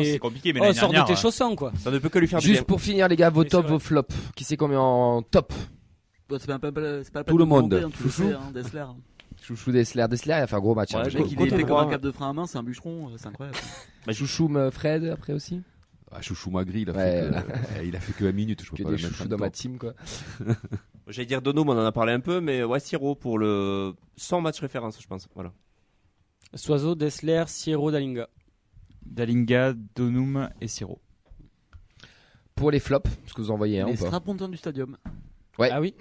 le 0.00 0.04
c'est 0.04 0.18
compliqué, 0.18 0.52
mais 0.52 0.60
oh, 0.62 0.72
sors 0.72 0.92
de 0.92 1.04
tes 1.06 1.12
euh, 1.12 1.16
chaussons 1.16 1.54
quoi. 1.56 1.72
Ça 1.78 1.90
ne 1.90 1.98
peut 1.98 2.08
que 2.08 2.18
lui 2.18 2.26
faire 2.28 2.40
Juste 2.40 2.54
bien. 2.60 2.62
pour 2.64 2.80
finir, 2.80 3.08
les 3.08 3.16
gars, 3.16 3.30
vos 3.30 3.44
tops, 3.44 3.68
vos 3.68 3.78
flops. 3.78 4.14
Qui 4.36 4.44
c'est 4.44 4.56
combien 4.56 4.80
en 4.80 5.22
top 5.22 5.52
Bon, 6.28 6.38
C'est 6.40 6.46
pas, 6.46 6.58
pas- 6.58 6.72
pas- 6.72 7.04
c'est 7.04 7.12
pas 7.12 7.20
la 7.20 7.24
Tout 7.24 7.36
le 7.38 7.44
de 7.44 7.48
monde. 7.48 7.74
hein, 7.74 7.88
le 7.90 7.90
Chouchou. 8.10 8.24
hein, 8.28 8.50
Dessler. 8.52 8.84
Chouchou 9.42 9.72
Dessler. 9.72 10.06
Dessler, 10.08 10.34
il 10.38 10.42
a 10.42 10.46
fait 10.46 10.56
un 10.56 10.60
gros 10.60 10.74
match. 10.74 10.92
Ouais, 10.94 11.00
hein. 11.00 11.02
Le 11.04 11.10
je- 11.10 11.18
mec, 11.18 11.26
il 11.30 11.66
comme 11.66 11.76
un 11.76 11.86
cap 11.90 12.00
de 12.00 12.10
frein 12.10 12.30
à 12.30 12.32
main, 12.32 12.46
c'est 12.46 12.56
un 12.56 12.62
bûcheron, 12.62 13.08
euh, 13.10 13.16
c'est 13.18 13.26
incroyable. 13.26 13.58
Chouchou 14.10 14.50
euh, 14.56 14.70
Fred 14.70 15.04
après 15.06 15.32
aussi. 15.34 15.60
Ah, 16.16 16.22
Chouchou 16.22 16.50
Magri, 16.50 16.82
il 16.82 16.90
a, 16.90 16.92
Ouais, 16.92 17.22
fait 17.22 17.80
que, 17.80 17.84
il 17.86 17.96
a 17.96 18.00
fait 18.00 18.12
que 18.12 18.24
1 18.24 18.32
minute, 18.32 18.62
je 18.64 18.70
peux 18.70 18.76
Que 18.76 18.82
pas 18.84 18.90
des 18.90 18.96
le 18.98 19.02
mettre 19.02 19.16
chouchous 19.16 19.28
dans 19.28 19.36
ma 19.36 19.50
team 19.50 19.78
quoi. 19.78 19.94
J'allais 21.08 21.26
dire 21.26 21.42
Dono, 21.42 21.64
mais 21.64 21.72
on 21.72 21.78
en 21.78 21.84
a 21.84 21.92
parlé 21.92 22.12
un 22.12 22.20
peu, 22.20 22.40
mais 22.40 22.62
ouais, 22.62 22.78
Siro 22.80 23.14
pour 23.16 23.36
le 23.38 23.94
sans 24.16 24.40
match 24.40 24.60
référence, 24.60 24.96
je 25.02 25.06
pense. 25.08 25.26
Voilà. 25.34 25.52
Soiseau, 26.54 26.94
Dessler, 26.94 27.44
Sierro, 27.48 27.90
Dalinga. 27.90 28.28
Dalinga, 29.06 29.74
Donum 29.94 30.48
et 30.60 30.68
Siro. 30.68 31.00
Pour 32.54 32.70
les 32.70 32.80
flops, 32.80 33.10
ce 33.26 33.34
que 33.34 33.40
vous 33.40 33.50
envoyez 33.50 33.80
un 33.80 33.86
Les 33.86 33.94
ou 33.94 33.96
pas 33.96 34.06
strapontins 34.06 34.48
du 34.48 34.56
stadium. 34.56 34.96
Ouais. 35.58 35.70
Ah 35.72 35.80
oui. 35.80 35.94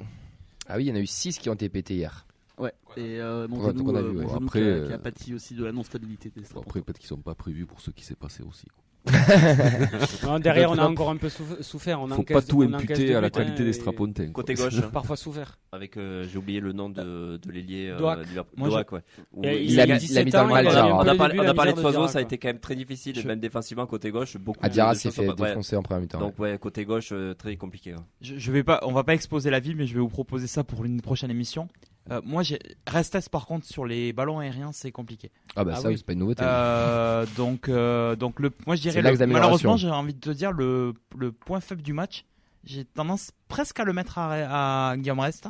Ah 0.68 0.78
oui, 0.78 0.86
il 0.86 0.88
y 0.90 0.92
en 0.92 0.96
a 0.96 1.00
eu 1.00 1.08
6 1.08 1.40
qui 1.40 1.50
ont 1.50 1.54
été 1.54 1.68
pétés 1.70 1.96
hier. 1.96 2.26
Ouais. 2.58 2.74
Et 2.96 3.20
euh, 3.20 3.48
mon 3.48 3.62
genou, 3.64 3.96
a 3.96 4.00
euh, 4.00 4.12
vu, 4.12 4.20
ouais. 4.20 4.34
Après, 4.34 4.60
qui, 4.60 4.66
a, 4.66 4.70
euh, 4.70 4.88
qui 4.88 4.94
a 4.94 4.98
pâti 5.00 5.34
aussi 5.34 5.56
de 5.56 5.66
la 5.66 5.72
non-stabilité 5.72 6.30
des 6.30 6.44
strapontins. 6.44 6.70
après, 6.70 6.82
peut-être 6.82 7.00
qu'ils 7.00 7.08
sont 7.08 7.18
pas 7.18 7.36
prévus 7.36 7.66
pour 7.66 7.82
ce 7.82 7.92
qui 7.92 8.06
s'est 8.06 8.16
passé 8.16 8.44
aussi. 8.44 8.68
quoi. 8.68 8.83
Non, 10.24 10.40
derrière, 10.40 10.72
on 10.72 10.78
a 10.78 10.86
encore 10.88 11.10
un 11.10 11.18
peu 11.18 11.28
souf- 11.30 11.62
souffert. 11.62 12.00
On 12.02 12.08
Faut 12.08 12.22
encaisse- 12.22 12.36
pas 12.36 12.42
tout 12.42 12.64
on 12.64 12.74
imputer 12.74 13.14
à 13.16 13.22
la 13.22 13.30
qualité 13.30 13.64
des 13.66 13.74
strapontins. 13.74 14.26
quoi. 14.32 14.44
Côté 14.44 14.54
gauche, 14.54 14.80
Parfois 14.94 15.16
souffert. 15.18 15.58
avec 15.72 15.98
euh, 15.98 16.26
j'ai 16.32 16.38
oublié 16.38 16.60
le 16.60 16.72
nom 16.72 16.90
de, 16.90 17.38
de 17.38 17.52
l'ailier 17.52 17.90
euh, 17.90 17.98
Doak. 17.98 18.22
du 18.22 18.30
Liverpool. 18.30 18.54
Moi, 18.58 18.70
Doak, 18.70 18.92
ouais. 18.94 19.02
Il- 19.44 19.72
il 19.72 19.80
a 19.80 19.86
mis- 19.86 19.92
il 19.92 19.92
a 19.92 20.00
17 20.00 20.26
mis 20.26 20.32
dans 20.32 20.46
mal, 20.48 20.68
on 20.68 21.00
a 21.00 21.16
parlé, 21.16 21.40
on 21.40 21.44
de 21.44 21.48
a 21.50 21.54
parlé 21.54 21.74
Diarra, 21.74 22.08
ça 22.08 22.20
a 22.20 22.22
été 22.22 22.38
quand 22.38 22.48
même 22.50 22.60
très 22.60 22.76
difficile, 22.76 23.20
Je- 23.20 23.28
même 23.28 23.40
défensivement 23.40 23.86
côté 23.86 24.10
gauche. 24.12 24.38
Beaucoup 24.38 24.60
Adira 24.66 24.94
de 24.94 24.98
s'est 25.00 25.12
fait 25.12 25.34
défoncer 25.36 25.76
en 25.76 25.82
première 25.84 26.02
mi-temps. 26.02 26.20
Donc 26.20 26.40
ouais, 26.40 26.58
côté 26.58 26.86
gauche, 26.86 27.10
euh, 27.12 27.34
très 27.34 27.56
compliqué. 27.58 27.96
Je, 28.22 28.52
vais 28.52 28.64
pas, 28.64 28.80
on 28.84 28.92
va 28.94 29.04
pas 29.04 29.14
exposer 29.14 29.50
la 29.50 29.60
vie, 29.60 29.76
mais 29.76 29.86
je 29.86 29.94
vais 29.94 30.00
vous 30.00 30.08
proposer 30.10 30.48
ça 30.48 30.64
pour 30.64 30.86
une 30.86 31.02
prochaine 31.02 31.32
émission. 31.32 31.68
Euh, 32.12 32.22
moi, 32.26 32.44
j'ai 32.44 32.60
Restes 32.86 33.30
par 33.30 33.46
contre 33.46 33.66
sur 33.66 33.86
les 33.86 34.12
ballons 34.12 34.40
aériens, 34.40 34.72
c'est 34.74 34.92
compliqué. 34.92 35.32
Ah 35.56 35.64
bah 35.64 35.74
Ah 35.76 35.80
ça, 35.80 35.88
oui. 35.90 35.98
c'est 35.98 36.06
pas 36.06 36.14
une 36.14 36.20
nouveauté. 36.20 36.44
Euh, 36.46 37.26
donc, 37.38 37.70
euh, 37.70 38.16
donc 38.18 38.40
le, 38.40 38.52
moi 38.68 38.76
je 38.76 38.82
dirais 38.82 39.02
le- 39.02 39.28
malheureusement, 39.28 39.78
j'ai 39.78 39.90
envie 39.90 40.14
de 40.14 40.20
te 40.20 40.30
dire 40.30 40.52
le, 40.52 40.94
le 41.18 41.32
point 41.32 41.62
faible 41.62 41.82
du 41.82 41.94
match. 41.94 42.26
J'ai 42.66 42.86
tendance 42.86 43.32
presque 43.48 43.80
à 43.80 43.84
le 43.86 43.94
mettre 43.94 44.18
à, 44.18 44.90
à 44.92 44.98
Guillaume 44.98 45.20
Rest, 45.20 45.48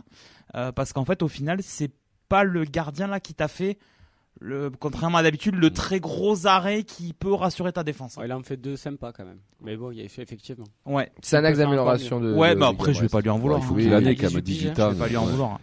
euh, 0.56 0.72
parce 0.72 0.93
qu'en 0.93 1.06
fait, 1.06 1.22
au 1.24 1.28
final, 1.28 1.60
c'est 1.62 1.91
pas 2.30 2.43
le 2.43 2.64
gardien 2.66 3.08
là 3.08 3.20
qui 3.20 3.34
t'a 3.34 3.47
fait. 3.47 3.78
Le, 4.39 4.72
contrairement 4.72 5.20
à 5.20 5.24
d'habitude, 5.24 5.56
le 5.56 5.70
très 5.70 5.99
gros 5.99 6.47
arrêt 6.47 6.84
qui 6.84 7.14
peut 7.14 7.34
rassurer 7.34 7.72
ta 7.72 7.84
défense. 7.84 8.18
Ouais, 8.18 8.26
il 8.26 8.34
en 8.34 8.41
fait 8.41 8.58
deux 8.58 8.76
sympas 8.76 9.12
quand 9.14 9.26
même. 9.26 9.38
Mais 9.62 9.78
bon, 9.78 9.91
il 9.91 10.01
y 10.01 10.06
a 10.06 10.10
fait 10.10 10.24
effectivement. 10.24 10.66
Ouais, 10.88 11.12
C'est 11.22 11.38
un 11.38 11.43
axe 11.45 11.60
d'amélioration 11.60 12.20
de. 12.20 12.34
ouais, 12.34 12.56
de- 12.56 12.60
bah 12.60 12.70
de 12.70 12.74
après, 12.74 12.93
je 12.95 13.01
vais 13.01 13.10
pas 13.10 13.22
lui 13.22 13.30
en 13.30 13.38
vouloir. 13.38 13.60
il 13.62 13.66
faut 13.66 13.74
hein. 13.76 13.78
qu'il 13.78 13.86
Il 13.88 13.93
a 13.93 13.99
ait 13.99 14.16
18 14.16 14.18
quand 14.18 14.34
même 14.34 14.43
piges, 14.43 14.58
18 14.58 14.76
Je 14.76 14.82
ans. 14.82 14.89
vais 14.89 14.97
pas 14.99 15.08
lui 15.08 15.18
en 15.18 15.26
vouloir. 15.26 15.60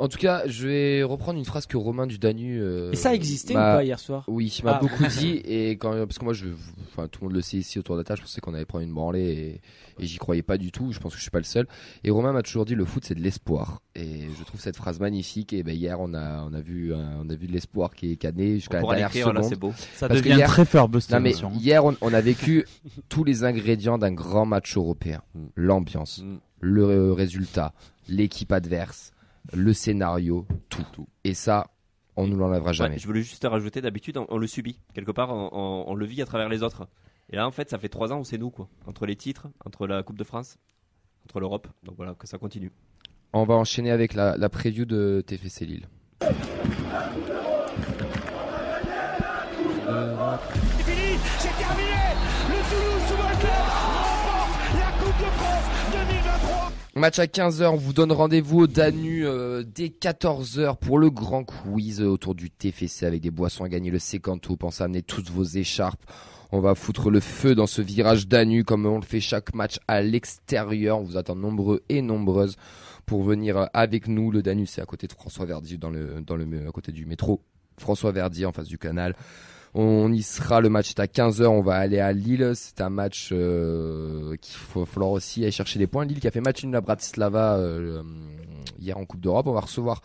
En 0.00 0.08
tout 0.08 0.18
cas, 0.18 0.42
je 0.46 0.66
vais 0.66 1.02
reprendre 1.02 1.38
une 1.38 1.44
phrase 1.44 1.66
que 1.66 1.76
Romain 1.76 2.06
du 2.06 2.18
Danu. 2.18 2.58
euh, 2.60 2.90
Et 2.92 2.96
ça 2.96 3.14
existait 3.14 3.52
ou 3.54 3.58
pas 3.58 3.84
hier 3.84 3.98
soir 3.98 4.24
Oui, 4.28 4.54
il 4.58 4.64
m'a 4.64 4.76
Ah. 4.76 4.80
beaucoup 4.80 5.04
dit 5.18 5.36
et 5.44 5.72
quand 5.72 5.92
parce 6.06 6.18
que 6.18 6.24
moi 6.24 6.32
je 6.32 6.46
enfin 6.90 7.06
tout 7.06 7.20
le 7.20 7.26
monde 7.28 7.36
le 7.36 7.42
sait 7.42 7.58
ici 7.58 7.78
autour 7.78 7.96
de 7.96 8.00
la 8.00 8.04
table, 8.04 8.18
je 8.18 8.22
pensais 8.24 8.40
qu'on 8.40 8.54
allait 8.54 8.64
prendre 8.64 8.84
une 8.84 8.94
branlée 8.94 9.60
et, 9.98 10.02
et 10.02 10.06
j'y 10.06 10.16
croyais 10.16 10.42
pas 10.42 10.56
du 10.56 10.72
tout, 10.72 10.90
je 10.92 10.98
pense 11.00 11.12
que 11.12 11.18
je 11.18 11.22
suis 11.22 11.30
pas 11.30 11.38
le 11.38 11.44
seul 11.44 11.66
et 12.02 12.10
Romain 12.10 12.32
m'a 12.32 12.42
toujours 12.42 12.64
dit 12.64 12.74
le 12.74 12.84
foot 12.86 13.04
c'est 13.04 13.14
de 13.14 13.20
l'espoir 13.20 13.82
et 13.94 14.22
je 14.38 14.44
trouve 14.44 14.58
cette 14.60 14.76
phrase 14.76 15.00
magnifique 15.00 15.52
et 15.52 15.62
ben 15.62 15.74
hier 15.76 16.00
on 16.00 16.14
a 16.14 16.44
on 16.50 16.54
a 16.54 16.60
vu 16.62 16.92
euh, 16.94 16.96
on 17.22 17.28
a 17.28 17.34
vu 17.34 17.46
de 17.46 17.52
l'espoir 17.52 17.94
qui 17.94 18.12
est 18.12 18.16
cané 18.16 18.54
jusqu'à 18.54 18.76
la 18.76 18.80
Pour 18.80 18.92
aller 18.92 19.00
dernière 19.02 19.32
là, 19.34 19.42
seconde. 19.42 19.50
c'est 19.50 19.58
beau. 19.60 19.72
Ça 19.96 20.08
Parce 20.08 20.20
que 20.20 20.24
devient 20.24 20.38
hier- 20.38 20.48
très 20.48 20.64
furbe 20.64 20.98
cette 20.98 21.10
Non 21.12 21.20
mais 21.20 21.34
hier 21.58 21.84
on, 21.84 21.94
on 22.00 22.12
a 22.14 22.20
vécu 22.22 22.64
tous 23.10 23.22
les 23.24 23.44
ingrédients 23.44 23.98
d'un 23.98 24.12
grand 24.12 24.46
match 24.46 24.76
européen, 24.78 25.20
Mm. 25.34 25.40
l'ambiance, 25.56 26.22
Mm. 26.24 26.38
le 26.60 26.84
euh, 26.84 27.12
résultat, 27.12 27.74
l'équipe 28.08 28.50
adverse, 28.52 29.12
le 29.52 29.72
scénario, 29.72 30.46
tout. 30.68 30.84
Tout. 30.92 31.08
Et 31.24 31.34
ça 31.34 31.70
on 32.16 32.26
nous 32.26 32.36
l'enlèvera 32.36 32.72
jamais. 32.72 32.90
Ouais, 32.96 32.98
je 32.98 33.06
voulais 33.06 33.22
juste 33.22 33.46
rajouter, 33.48 33.80
d'habitude, 33.80 34.18
on, 34.18 34.26
on 34.28 34.36
le 34.36 34.46
subit. 34.46 34.78
Quelque 34.94 35.12
part, 35.12 35.30
on, 35.30 35.48
on- 35.52 35.84
on 35.90 35.94
le 35.94 36.04
vit 36.04 36.20
à 36.20 36.26
travers 36.26 36.48
les 36.50 36.62
autres. 36.62 36.86
Et 37.30 37.36
là, 37.36 37.46
en 37.46 37.50
fait, 37.50 37.70
ça 37.70 37.78
fait 37.78 37.88
trois 37.88 38.12
ans 38.12 38.18
où 38.18 38.24
c'est 38.24 38.36
nous, 38.36 38.50
quoi. 38.50 38.68
Entre 38.86 39.06
les 39.06 39.16
titres, 39.16 39.46
entre 39.64 39.86
la 39.86 40.02
Coupe 40.02 40.18
de 40.18 40.24
France, 40.24 40.58
entre 41.24 41.40
l'Europe. 41.40 41.68
Donc 41.84 41.94
voilà, 41.96 42.14
que 42.14 42.26
ça 42.26 42.36
continue. 42.36 42.72
On 43.32 43.44
va 43.44 43.54
enchaîner 43.54 43.90
avec 43.92 44.12
la, 44.14 44.36
la 44.36 44.48
preview 44.50 44.84
de 44.84 45.22
TFC 45.26 45.64
Lille. 45.64 45.88
Match 56.96 57.20
à 57.20 57.26
15h, 57.26 57.66
on 57.68 57.76
vous 57.76 57.92
donne 57.92 58.10
rendez-vous 58.10 58.62
au 58.62 58.66
Danu 58.66 59.24
euh, 59.24 59.62
dès 59.62 59.86
14h 59.86 60.76
pour 60.76 60.98
le 60.98 61.08
grand 61.08 61.44
quiz 61.44 62.02
autour 62.02 62.34
du 62.34 62.50
TFC 62.50 63.06
avec 63.06 63.20
des 63.20 63.30
boissons 63.30 63.62
à 63.62 63.68
gagner, 63.68 63.92
le 63.92 64.00
Secanto. 64.00 64.56
Pensez 64.56 64.82
à 64.82 64.86
amener 64.86 65.02
toutes 65.02 65.30
vos 65.30 65.44
écharpes. 65.44 66.02
On 66.50 66.58
va 66.58 66.74
foutre 66.74 67.08
le 67.10 67.20
feu 67.20 67.54
dans 67.54 67.68
ce 67.68 67.80
virage 67.80 68.26
Danu 68.26 68.64
comme 68.64 68.86
on 68.86 68.96
le 68.96 69.04
fait 69.04 69.20
chaque 69.20 69.54
match 69.54 69.78
à 69.86 70.02
l'extérieur. 70.02 70.98
On 70.98 71.04
vous 71.04 71.16
attend 71.16 71.36
nombreux 71.36 71.84
et 71.88 72.02
nombreuses 72.02 72.56
pour 73.06 73.22
venir 73.22 73.68
avec 73.72 74.08
nous. 74.08 74.32
Le 74.32 74.42
Danube, 74.42 74.66
c'est 74.66 74.82
à 74.82 74.86
côté 74.86 75.06
de 75.06 75.12
François 75.12 75.46
Verdier, 75.46 75.78
dans 75.78 75.90
le, 75.90 76.20
dans 76.26 76.34
le, 76.34 76.66
à 76.66 76.72
côté 76.72 76.90
du 76.90 77.06
métro. 77.06 77.40
François 77.78 78.10
Verdier, 78.10 78.46
en 78.46 78.52
face 78.52 78.66
du 78.66 78.78
canal. 78.78 79.14
On 79.72 80.12
y 80.12 80.22
sera, 80.22 80.60
le 80.60 80.68
match 80.68 80.90
est 80.90 80.98
à 81.00 81.06
15h, 81.06 81.46
on 81.46 81.60
va 81.62 81.74
aller 81.76 82.00
à 82.00 82.12
Lille. 82.12 82.52
C'est 82.54 82.80
un 82.80 82.90
match 82.90 83.28
euh, 83.32 84.34
qu'il 84.40 84.56
faut 84.56 84.84
falloir 84.84 85.12
aussi 85.12 85.42
aller 85.42 85.52
chercher 85.52 85.78
des 85.78 85.86
points. 85.86 86.04
Lille 86.04 86.18
qui 86.18 86.26
a 86.26 86.32
fait 86.32 86.40
match 86.40 86.64
nul 86.64 86.74
à 86.74 86.80
Bratislava 86.80 87.56
euh, 87.56 88.02
hier 88.80 88.98
en 88.98 89.04
Coupe 89.04 89.20
d'Europe. 89.20 89.46
On 89.46 89.52
va 89.52 89.60
recevoir 89.60 90.02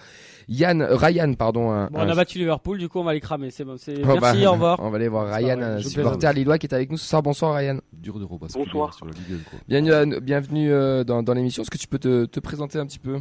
Yann, 0.48 0.84
Ryan, 0.84 1.34
pardon. 1.34 1.72
Un, 1.72 1.88
Bon, 1.88 1.98
un- 2.00 2.08
on 2.08 2.10
a 2.12 2.16
battu 2.16 2.38
Liverpool, 2.38 2.78
du 2.78 2.88
coup 2.90 3.00
on 3.00 3.04
va 3.04 3.14
les 3.16 3.20
cramer. 3.20 3.50
C'est 3.50 3.66
bon. 3.66 3.76
c'est- 3.78 4.00
Oh, 4.04 4.18
Merci, 4.22 4.44
bah, 4.44 4.50
au 4.50 4.54
revoir. 4.54 4.80
On 4.82 4.90
va 4.92 4.98
aller 4.98 5.08
voir 5.08 5.34
Ryan, 5.34 5.60
un 5.60 5.80
supporter 5.82 6.32
lillois 6.34 6.60
qui 6.60 6.68
est 6.68 6.74
avec 6.76 6.92
nous 6.92 6.98
ce 6.98 7.08
soir. 7.08 7.24
Bonsoir 7.24 7.56
Ryan. 7.56 7.80
Dur 7.92 8.20
de 8.20 8.26
rebasculer 8.26 8.66
Bonsoir. 8.66 8.94
sur 8.94 9.08
la 9.08 9.14
Ligue 9.14 9.40
1, 9.42 10.10
quoi. 10.10 10.20
Bienvenue, 10.22 10.72
euh, 10.72 11.04
dans, 11.04 11.24
dans 11.24 11.34
l'émission. 11.34 11.64
Est-ce 11.64 11.72
que 11.72 11.80
tu 11.80 11.88
peux 11.88 11.98
te, 11.98 12.26
te 12.26 12.40
présenter 12.40 12.78
un 12.78 12.86
petit 12.86 13.00
peu? 13.00 13.16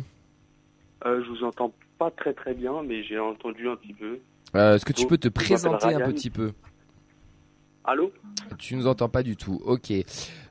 Euh, 1.06 1.22
je 1.24 1.30
vous 1.30 1.42
entends 1.46 1.72
pas 1.98 2.10
très 2.10 2.34
très 2.34 2.52
bien, 2.52 2.82
mais 2.86 3.02
j'ai 3.02 3.18
entendu 3.18 3.66
un 3.68 3.76
petit 3.76 3.94
peu. 3.94 4.18
Euh, 4.54 4.76
Est-ce 4.76 4.84
que 4.84 4.92
tu 4.92 5.06
peux 5.06 5.18
te 5.18 5.28
présenter 5.28 5.94
un 5.94 6.00
petit 6.10 6.30
peu? 6.30 6.52
Allô? 7.84 8.10
Tu 8.58 8.76
nous 8.76 8.86
entends 8.86 9.08
pas 9.08 9.22
du 9.22 9.36
tout. 9.36 9.60
Ok. 9.64 9.92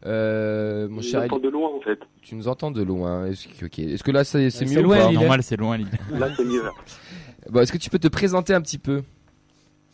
Euh, 0.05 0.87
mon 0.89 1.01
Je 1.01 1.07
cher 1.07 1.23
Eli- 1.23 1.39
de 1.41 1.49
loin 1.49 1.69
en 1.69 1.79
fait. 1.81 1.99
tu 2.21 2.35
nous 2.35 2.47
entends 2.47 2.69
de 2.71 2.83
loin. 2.83 3.25
Est-ce 3.25 3.47
que, 3.47 3.65
ok. 3.65 3.79
Est-ce 3.79 4.03
que 4.03 4.11
là 4.11 4.23
c'est 4.23 4.49
c'est 4.49 4.65
c'est 4.67 4.75
mieux 4.75 4.81
ou 4.81 4.89
loin, 4.89 4.97
pas? 4.99 5.07
Lille. 5.09 5.19
Normal, 5.19 5.41
c'est 5.43 5.57
loin. 5.57 5.77
Là 6.11 6.29
c'est 6.35 6.45
mieux. 6.45 6.63
Là. 6.63 6.71
Bon, 7.49 7.61
Est-ce 7.61 7.71
que 7.71 7.77
tu 7.77 7.89
peux 7.89 7.97
te 7.99 8.07
présenter 8.07 8.53
un 8.53 8.61
petit 8.61 8.77
peu? 8.77 9.01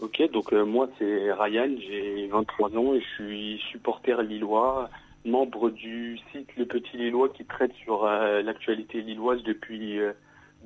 Ok, 0.02 0.22
donc 0.32 0.52
euh, 0.54 0.66
moi 0.66 0.90
c'est 0.98 1.32
Ryan, 1.34 1.70
j'ai 1.80 2.28
23 2.28 2.76
ans 2.78 2.94
et 2.94 3.02
je 3.02 3.08
suis 3.24 3.62
supporter 3.72 4.22
lillois, 4.24 4.90
membre 5.26 5.70
du 5.72 6.18
site 6.32 6.48
Le 6.58 6.66
Petit 6.66 6.98
Lillois 6.98 7.30
qui 7.30 7.44
traite 7.46 7.72
sur 7.84 8.06
euh, 8.06 8.42
l'actualité 8.42 9.02
lilloise 9.02 9.42
depuis 9.44 10.00
euh, 10.00 10.14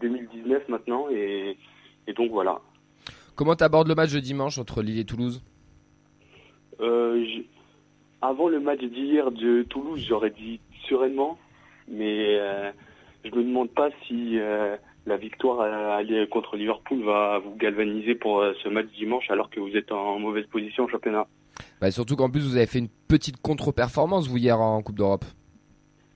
2019 0.01 0.69
maintenant 0.69 1.07
et, 1.11 1.57
et 2.07 2.13
donc 2.13 2.31
voilà. 2.31 2.61
Comment 3.35 3.55
t'abordes 3.55 3.87
le 3.87 3.95
match 3.95 4.13
de 4.13 4.19
dimanche 4.19 4.57
entre 4.57 4.81
Lille 4.81 4.99
et 4.99 5.05
Toulouse? 5.05 5.41
Euh, 6.79 7.23
avant 8.21 8.47
le 8.47 8.59
match 8.59 8.81
d'hier 8.81 9.31
de 9.31 9.63
Toulouse, 9.63 10.03
j'aurais 10.07 10.29
dit 10.31 10.59
sereinement, 10.89 11.37
mais 11.87 12.37
euh, 12.39 12.71
je 13.23 13.29
me 13.31 13.43
demande 13.43 13.69
pas 13.69 13.89
si 14.07 14.37
euh, 14.39 14.75
la 15.05 15.17
victoire 15.17 15.61
à- 15.61 16.01
contre 16.29 16.55
Liverpool 16.55 17.03
va 17.03 17.39
vous 17.39 17.55
galvaniser 17.55 18.15
pour 18.15 18.41
euh, 18.41 18.53
ce 18.63 18.69
match 18.69 18.87
dimanche 18.97 19.29
alors 19.29 19.49
que 19.49 19.59
vous 19.59 19.75
êtes 19.75 19.91
en 19.91 20.19
mauvaise 20.19 20.45
position 20.47 20.85
au 20.85 20.87
championnat. 20.89 21.25
bah, 21.81 21.91
Surtout 21.91 22.15
qu'en 22.15 22.29
plus 22.29 22.41
vous 22.47 22.55
avez 22.57 22.65
fait 22.67 22.79
une 22.79 22.89
petite 23.07 23.41
contre-performance 23.41 24.27
vous 24.27 24.37
hier 24.37 24.59
en 24.59 24.81
Coupe 24.81 24.97
d'Europe. 24.97 25.25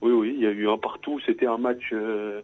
Oui, 0.00 0.12
oui, 0.12 0.34
il 0.36 0.42
y 0.42 0.46
a 0.46 0.50
eu 0.50 0.68
un 0.68 0.78
partout. 0.78 1.18
C'était 1.26 1.46
un 1.46 1.58
match 1.58 1.82
euh, 1.92 2.40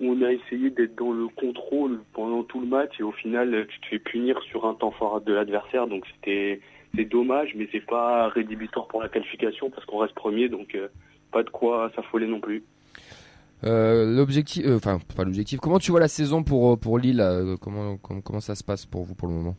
on 0.00 0.22
a 0.22 0.32
essayé 0.32 0.70
d'être 0.70 0.96
dans 0.96 1.12
le 1.12 1.28
contrôle 1.28 2.00
pendant 2.12 2.42
tout 2.44 2.60
le 2.60 2.66
match 2.66 2.92
et 3.00 3.02
au 3.02 3.12
final, 3.12 3.66
tu 3.68 3.80
te 3.80 3.86
fais 3.86 3.98
punir 3.98 4.40
sur 4.42 4.66
un 4.66 4.74
temps 4.74 4.92
fort 4.92 5.20
de 5.20 5.32
l'adversaire. 5.32 5.86
Donc 5.86 6.04
c'était 6.14 6.60
c'est 6.94 7.04
dommage, 7.04 7.54
mais 7.56 7.68
c'est 7.72 7.84
pas 7.84 8.28
rédhibitoire 8.28 8.86
pour 8.88 9.02
la 9.02 9.08
qualification 9.08 9.70
parce 9.70 9.84
qu'on 9.86 9.98
reste 9.98 10.14
premier, 10.14 10.48
donc 10.48 10.74
euh, 10.74 10.88
pas 11.32 11.42
de 11.42 11.50
quoi 11.50 11.90
s'affoler 11.94 12.26
non 12.26 12.40
plus. 12.40 12.64
Euh, 13.64 14.16
l'objectif, 14.16 14.64
euh, 14.64 14.76
enfin 14.76 14.98
pas 15.16 15.24
l'objectif. 15.24 15.58
Comment 15.58 15.78
tu 15.78 15.90
vois 15.90 16.00
la 16.00 16.08
saison 16.08 16.42
pour 16.42 16.78
pour 16.78 16.98
Lille 16.98 17.22
comment, 17.60 17.96
comment 17.96 18.20
comment 18.20 18.40
ça 18.40 18.54
se 18.54 18.64
passe 18.64 18.86
pour 18.86 19.02
vous 19.02 19.14
pour 19.14 19.28
le 19.28 19.34
moment? 19.34 19.56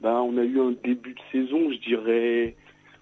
Ben, 0.00 0.20
on 0.20 0.36
a 0.36 0.44
eu 0.44 0.60
un 0.60 0.74
début 0.84 1.14
de 1.14 1.20
saison, 1.32 1.72
je 1.72 1.78
dirais, 1.78 2.56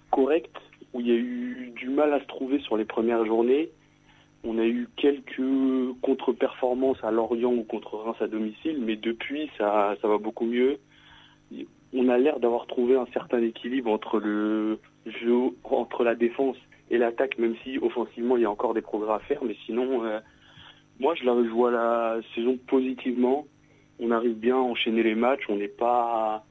correct, 0.09 0.55
où 0.93 0.99
il 0.99 1.07
y 1.07 1.11
a 1.11 1.15
eu 1.15 1.73
du 1.75 1.89
mal 1.89 2.13
à 2.13 2.19
se 2.19 2.25
trouver 2.25 2.59
sur 2.59 2.77
les 2.77 2.85
premières 2.85 3.25
journées. 3.25 3.69
On 4.49 4.57
a 4.59 4.65
eu 4.65 4.87
quelques 4.95 5.41
contre-performances 6.01 7.03
à 7.03 7.11
Lorient 7.11 7.53
ou 7.53 7.63
contre 7.63 7.97
Reims 7.97 8.15
à 8.21 8.27
domicile, 8.27 8.81
mais 8.81 8.95
depuis, 8.95 9.49
ça, 9.57 9.95
ça 10.01 10.07
va 10.07 10.17
beaucoup 10.17 10.45
mieux. 10.45 10.77
On 11.93 12.07
a 12.07 12.17
l'air 12.17 12.39
d'avoir 12.39 12.65
trouvé 12.65 12.95
un 12.95 13.07
certain 13.13 13.41
équilibre 13.41 13.91
entre 13.91 14.19
le 14.19 14.79
jeu, 15.05 15.49
entre 15.65 16.05
la 16.05 16.15
défense 16.15 16.55
et 16.89 16.97
l'attaque, 16.97 17.37
même 17.37 17.55
si 17.63 17.77
offensivement, 17.79 18.37
il 18.37 18.43
y 18.43 18.45
a 18.45 18.51
encore 18.51 18.73
des 18.73 18.81
progrès 18.81 19.15
à 19.15 19.19
faire. 19.19 19.43
Mais 19.43 19.57
sinon, 19.65 20.05
euh, 20.05 20.21
moi, 21.01 21.13
je 21.15 21.25
la 21.25 21.33
vois 21.33 21.71
la 21.71 22.19
saison 22.33 22.57
positivement. 22.67 23.45
On 23.99 24.11
arrive 24.11 24.35
bien 24.35 24.55
à 24.55 24.59
enchaîner 24.59 25.03
les 25.03 25.15
matchs. 25.15 25.43
On 25.49 25.57
n'est 25.57 25.67
pas, 25.67 26.45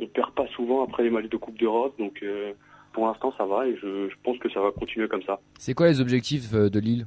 on 0.00 0.06
perd 0.08 0.32
pas 0.32 0.48
souvent 0.48 0.82
après 0.82 1.04
les 1.04 1.10
matchs 1.10 1.28
de 1.28 1.36
Coupe 1.36 1.58
d'Europe, 1.58 1.94
donc 1.98 2.22
euh, 2.24 2.52
pour 2.92 3.06
l'instant 3.06 3.32
ça 3.36 3.44
va 3.44 3.66
et 3.68 3.76
je, 3.76 4.08
pense 4.24 4.38
que 4.38 4.50
ça 4.50 4.60
va 4.60 4.70
continuer 4.72 5.08
comme 5.08 5.22
ça. 5.22 5.38
C'est 5.58 5.74
quoi 5.74 5.86
les 5.86 6.00
objectifs 6.00 6.52
euh, 6.54 6.68
de 6.68 6.80
Lille? 6.80 7.06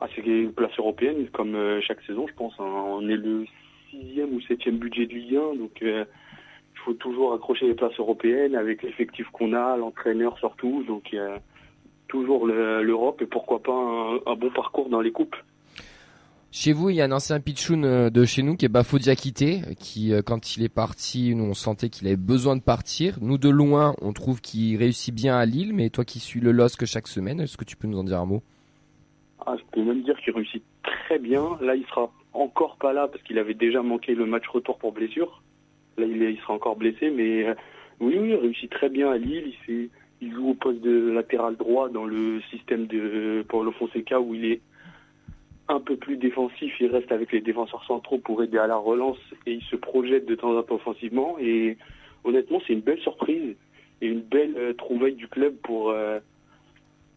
Ah, 0.00 0.06
c'est 0.14 0.22
une 0.24 0.52
place 0.52 0.70
européenne 0.78 1.26
comme 1.32 1.54
euh, 1.56 1.80
chaque 1.80 2.00
saison, 2.02 2.26
je 2.28 2.34
pense. 2.34 2.54
hein. 2.58 2.64
On 2.64 3.08
est 3.08 3.16
le 3.16 3.44
sixième 3.90 4.32
ou 4.34 4.40
septième 4.42 4.78
budget 4.78 5.06
de 5.06 5.14
Ligue 5.14 5.36
1, 5.36 5.56
donc 5.56 5.82
euh, 5.82 6.04
il 6.74 6.78
faut 6.84 6.92
toujours 6.94 7.34
accrocher 7.34 7.66
les 7.66 7.74
places 7.74 7.98
européennes 7.98 8.54
avec 8.54 8.82
l'effectif 8.82 9.26
qu'on 9.32 9.52
a, 9.54 9.76
l'entraîneur 9.76 10.38
surtout, 10.38 10.84
donc 10.86 11.14
toujours 12.06 12.46
le- 12.46 12.82
l'Europe 12.82 13.20
et 13.22 13.26
pourquoi 13.26 13.60
pas 13.62 13.72
un, 14.26 14.34
bon 14.36 14.50
parcours 14.50 14.88
dans 14.88 15.00
les 15.00 15.10
coupes. 15.10 15.36
Chez 16.50 16.72
vous, 16.72 16.88
il 16.90 16.96
y 16.96 17.00
a 17.02 17.04
un 17.04 17.12
ancien 17.12 17.40
pitchoun 17.40 17.84
euh, 17.84 18.08
de 18.08 18.24
chez 18.24 18.42
nous 18.42 18.56
qui 18.56 18.64
est 18.64 18.70
Bafo 18.70 18.98
Diakité, 18.98 19.60
qui 19.78 20.12
quand 20.24 20.56
il 20.56 20.62
est 20.62 20.70
parti, 20.70 21.34
nous 21.34 21.44
on 21.44 21.54
sentait 21.54 21.88
qu'il 21.90 22.06
avait 22.06 22.16
besoin 22.16 22.56
de 22.56 22.62
partir. 22.62 23.18
Nous 23.20 23.36
de 23.36 23.48
loin, 23.50 23.94
on 24.00 24.12
trouve 24.12 24.40
qu'il 24.40 24.76
réussit 24.76 25.14
bien 25.14 25.36
à 25.36 25.44
Lille, 25.44 25.74
mais 25.74 25.90
toi 25.90 26.04
qui 26.04 26.20
suis 26.20 26.40
le 26.40 26.52
LOSC 26.52 26.84
chaque 26.86 27.08
semaine, 27.08 27.40
est-ce 27.40 27.56
que 27.56 27.64
tu 27.64 27.76
peux 27.76 27.88
nous 27.88 27.98
en 27.98 28.04
dire 28.04 28.20
un 28.20 28.26
mot? 28.26 28.42
Ah, 29.50 29.56
je 29.56 29.64
peux 29.72 29.82
même 29.82 30.02
dire 30.02 30.20
qu'il 30.20 30.34
réussit 30.34 30.62
très 30.82 31.18
bien. 31.18 31.56
Là, 31.62 31.74
il 31.74 31.86
sera 31.86 32.12
encore 32.34 32.76
pas 32.76 32.92
là 32.92 33.08
parce 33.08 33.22
qu'il 33.22 33.38
avait 33.38 33.54
déjà 33.54 33.80
manqué 33.80 34.14
le 34.14 34.26
match 34.26 34.46
retour 34.46 34.76
pour 34.76 34.92
blessure. 34.92 35.40
Là, 35.96 36.04
il, 36.04 36.36
sera 36.40 36.52
encore 36.52 36.76
blessé, 36.76 37.08
mais 37.08 37.48
euh, 37.48 37.54
oui, 37.98 38.18
oui, 38.18 38.28
il 38.32 38.34
réussit 38.34 38.70
très 38.70 38.90
bien 38.90 39.10
à 39.10 39.16
Lille. 39.16 39.54
Il 40.20 40.32
joue 40.34 40.50
au 40.50 40.54
poste 40.54 40.82
de 40.82 41.12
latéral 41.12 41.56
droit 41.56 41.88
dans 41.88 42.04
le 42.04 42.42
système 42.50 42.86
de 42.88 43.42
Paulo 43.48 43.72
Fonseca 43.72 44.20
où 44.20 44.34
il 44.34 44.44
est 44.44 44.60
un 45.68 45.80
peu 45.80 45.96
plus 45.96 46.18
défensif. 46.18 46.74
Il 46.78 46.88
reste 46.88 47.10
avec 47.10 47.32
les 47.32 47.40
défenseurs 47.40 47.84
centraux 47.86 48.18
pour 48.18 48.42
aider 48.42 48.58
à 48.58 48.66
la 48.66 48.76
relance 48.76 49.16
et 49.46 49.54
il 49.54 49.62
se 49.62 49.76
projette 49.76 50.26
de 50.26 50.34
temps 50.34 50.54
en 50.54 50.62
temps 50.62 50.74
offensivement. 50.74 51.38
Et 51.40 51.78
honnêtement, 52.22 52.60
c'est 52.66 52.74
une 52.74 52.82
belle 52.82 53.00
surprise 53.00 53.56
et 54.02 54.08
une 54.08 54.20
belle 54.20 54.54
euh, 54.58 54.74
trouvaille 54.74 55.14
du 55.14 55.26
club 55.26 55.54
pour 55.62 55.88
euh, 55.88 56.20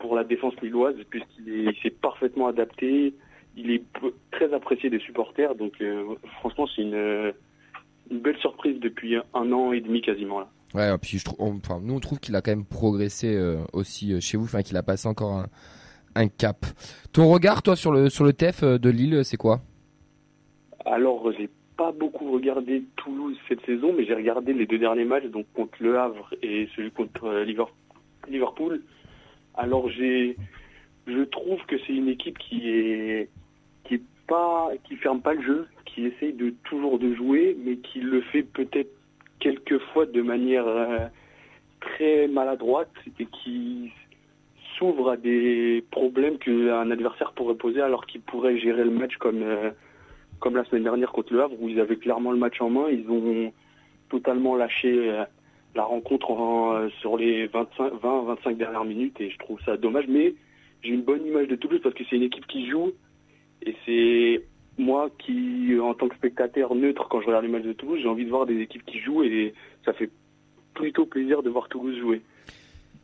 pour 0.01 0.15
la 0.15 0.23
défense 0.23 0.53
lilloise 0.61 0.95
puisqu'il 1.09 1.47
est- 1.49 1.63
il 1.71 1.75
s'est 1.81 1.89
parfaitement 1.91 2.47
adapté. 2.47 3.13
Il 3.57 3.69
est 3.71 3.83
très 4.31 4.53
apprécié 4.53 4.89
des 4.89 4.99
supporters, 4.99 5.55
donc 5.55 5.73
euh, 5.81 6.03
franchement 6.39 6.67
c'est 6.75 6.81
une, 6.83 7.33
une 8.09 8.19
belle 8.19 8.37
surprise 8.37 8.79
depuis 8.79 9.15
un 9.33 9.51
an 9.51 9.71
et 9.73 9.81
demi 9.81 10.01
quasiment 10.01 10.39
là. 10.39 10.49
Ouais, 10.73 10.93
et 10.93 10.97
puis 10.97 11.17
je 11.17 11.25
trouve, 11.25 11.37
on- 11.39 11.57
enfin, 11.57 11.79
nous 11.83 11.93
on 11.95 11.99
trouve 11.99 12.19
qu'il 12.19 12.35
a 12.35 12.41
quand 12.41 12.51
même 12.51 12.65
progressé 12.65 13.35
euh, 13.35 13.57
aussi 13.73 14.13
euh, 14.13 14.19
chez 14.21 14.37
vous, 14.37 14.45
enfin 14.45 14.61
qu'il 14.61 14.77
a 14.77 14.83
passé 14.83 15.07
encore 15.09 15.33
un, 15.33 15.47
un 16.15 16.27
cap. 16.29 16.65
Ton 17.11 17.29
regard, 17.29 17.61
toi, 17.61 17.75
sur 17.75 17.91
le 17.91 18.09
sur 18.09 18.23
le 18.23 18.31
TEF 18.33 18.63
de 18.63 18.89
Lille, 18.89 19.19
c'est 19.25 19.37
quoi? 19.37 19.59
Alors 20.85 21.29
j'ai 21.37 21.49
pas 21.77 21.91
beaucoup 21.91 22.31
regardé 22.31 22.83
Toulouse 22.95 23.37
cette 23.49 23.63
saison, 23.65 23.93
mais 23.95 24.05
j'ai 24.05 24.13
regardé 24.15 24.53
les 24.53 24.65
deux 24.65 24.77
derniers 24.77 25.05
matchs, 25.05 25.25
donc 25.25 25.45
contre 25.53 25.73
Le 25.81 25.97
Havre 25.99 26.33
et 26.41 26.69
celui 26.75 26.91
contre 26.91 27.43
Liver- 27.43 27.65
Liverpool. 28.29 28.81
Alors 29.55 29.89
j'ai, 29.89 30.37
je 31.07 31.21
trouve 31.23 31.59
que 31.67 31.77
c'est 31.79 31.93
une 31.93 32.07
équipe 32.07 32.37
qui 32.37 32.69
est 32.69 33.29
qui 33.85 34.01
pas, 34.27 34.69
qui 34.83 34.95
ferme 34.95 35.21
pas 35.21 35.33
le 35.33 35.41
jeu, 35.41 35.67
qui 35.85 36.05
essaye 36.05 36.33
de 36.33 36.53
toujours 36.63 36.99
de 36.99 37.13
jouer, 37.13 37.57
mais 37.63 37.77
qui 37.77 37.99
le 37.99 38.21
fait 38.21 38.43
peut-être 38.43 38.91
quelquefois 39.39 40.05
de 40.05 40.21
manière 40.21 40.67
euh, 40.67 40.99
très 41.81 42.27
maladroite. 42.27 42.91
Et 43.19 43.25
qui 43.25 43.91
s'ouvre 44.77 45.11
à 45.11 45.17
des 45.17 45.83
problèmes 45.91 46.37
qu'un 46.37 46.89
adversaire 46.91 47.33
pourrait 47.33 47.55
poser 47.55 47.81
alors 47.81 48.05
qu'il 48.05 48.21
pourrait 48.21 48.57
gérer 48.57 48.83
le 48.83 48.91
match 48.91 49.17
comme 49.17 49.43
euh, 49.43 49.71
comme 50.39 50.55
la 50.55 50.65
semaine 50.65 50.83
dernière 50.83 51.11
contre 51.11 51.33
le 51.33 51.41
Havre 51.43 51.61
où 51.61 51.69
ils 51.69 51.79
avaient 51.79 51.97
clairement 51.97 52.31
le 52.31 52.37
match 52.37 52.59
en 52.61 52.69
main, 52.69 52.89
ils 52.89 53.07
ont 53.09 53.53
totalement 54.09 54.55
lâché 54.55 55.11
euh, 55.11 55.23
la 55.75 55.83
rencontre 55.83 56.31
en, 56.31 56.73
euh, 56.75 56.89
sur 56.99 57.17
les 57.17 57.47
25 57.47 57.93
20 58.01 58.23
25 58.23 58.57
dernières 58.57 58.83
minutes 58.85 59.19
et 59.21 59.29
je 59.29 59.37
trouve 59.39 59.59
ça 59.65 59.77
dommage 59.77 60.05
mais 60.07 60.33
j'ai 60.83 60.89
une 60.89 61.03
bonne 61.03 61.25
image 61.25 61.47
de 61.47 61.55
Toulouse 61.55 61.79
parce 61.83 61.95
que 61.95 62.03
c'est 62.09 62.15
une 62.17 62.23
équipe 62.23 62.45
qui 62.47 62.69
joue 62.69 62.91
et 63.63 63.75
c'est 63.85 64.43
moi 64.77 65.09
qui 65.19 65.77
en 65.79 65.93
tant 65.93 66.07
que 66.09 66.15
spectateur 66.15 66.73
neutre 66.75 67.07
quand 67.09 67.21
je 67.21 67.27
regarde 67.27 67.45
les 67.45 67.51
matchs 67.51 67.63
de 67.65 67.73
Toulouse, 67.73 67.99
j'ai 68.01 68.07
envie 68.09 68.25
de 68.25 68.29
voir 68.29 68.45
des 68.45 68.59
équipes 68.59 68.85
qui 68.85 68.99
jouent 68.99 69.23
et 69.23 69.53
ça 69.85 69.93
fait 69.93 70.09
plutôt 70.73 71.05
plaisir 71.05 71.43
de 71.43 71.49
voir 71.49 71.67
Toulouse 71.67 71.97
jouer. 71.99 72.21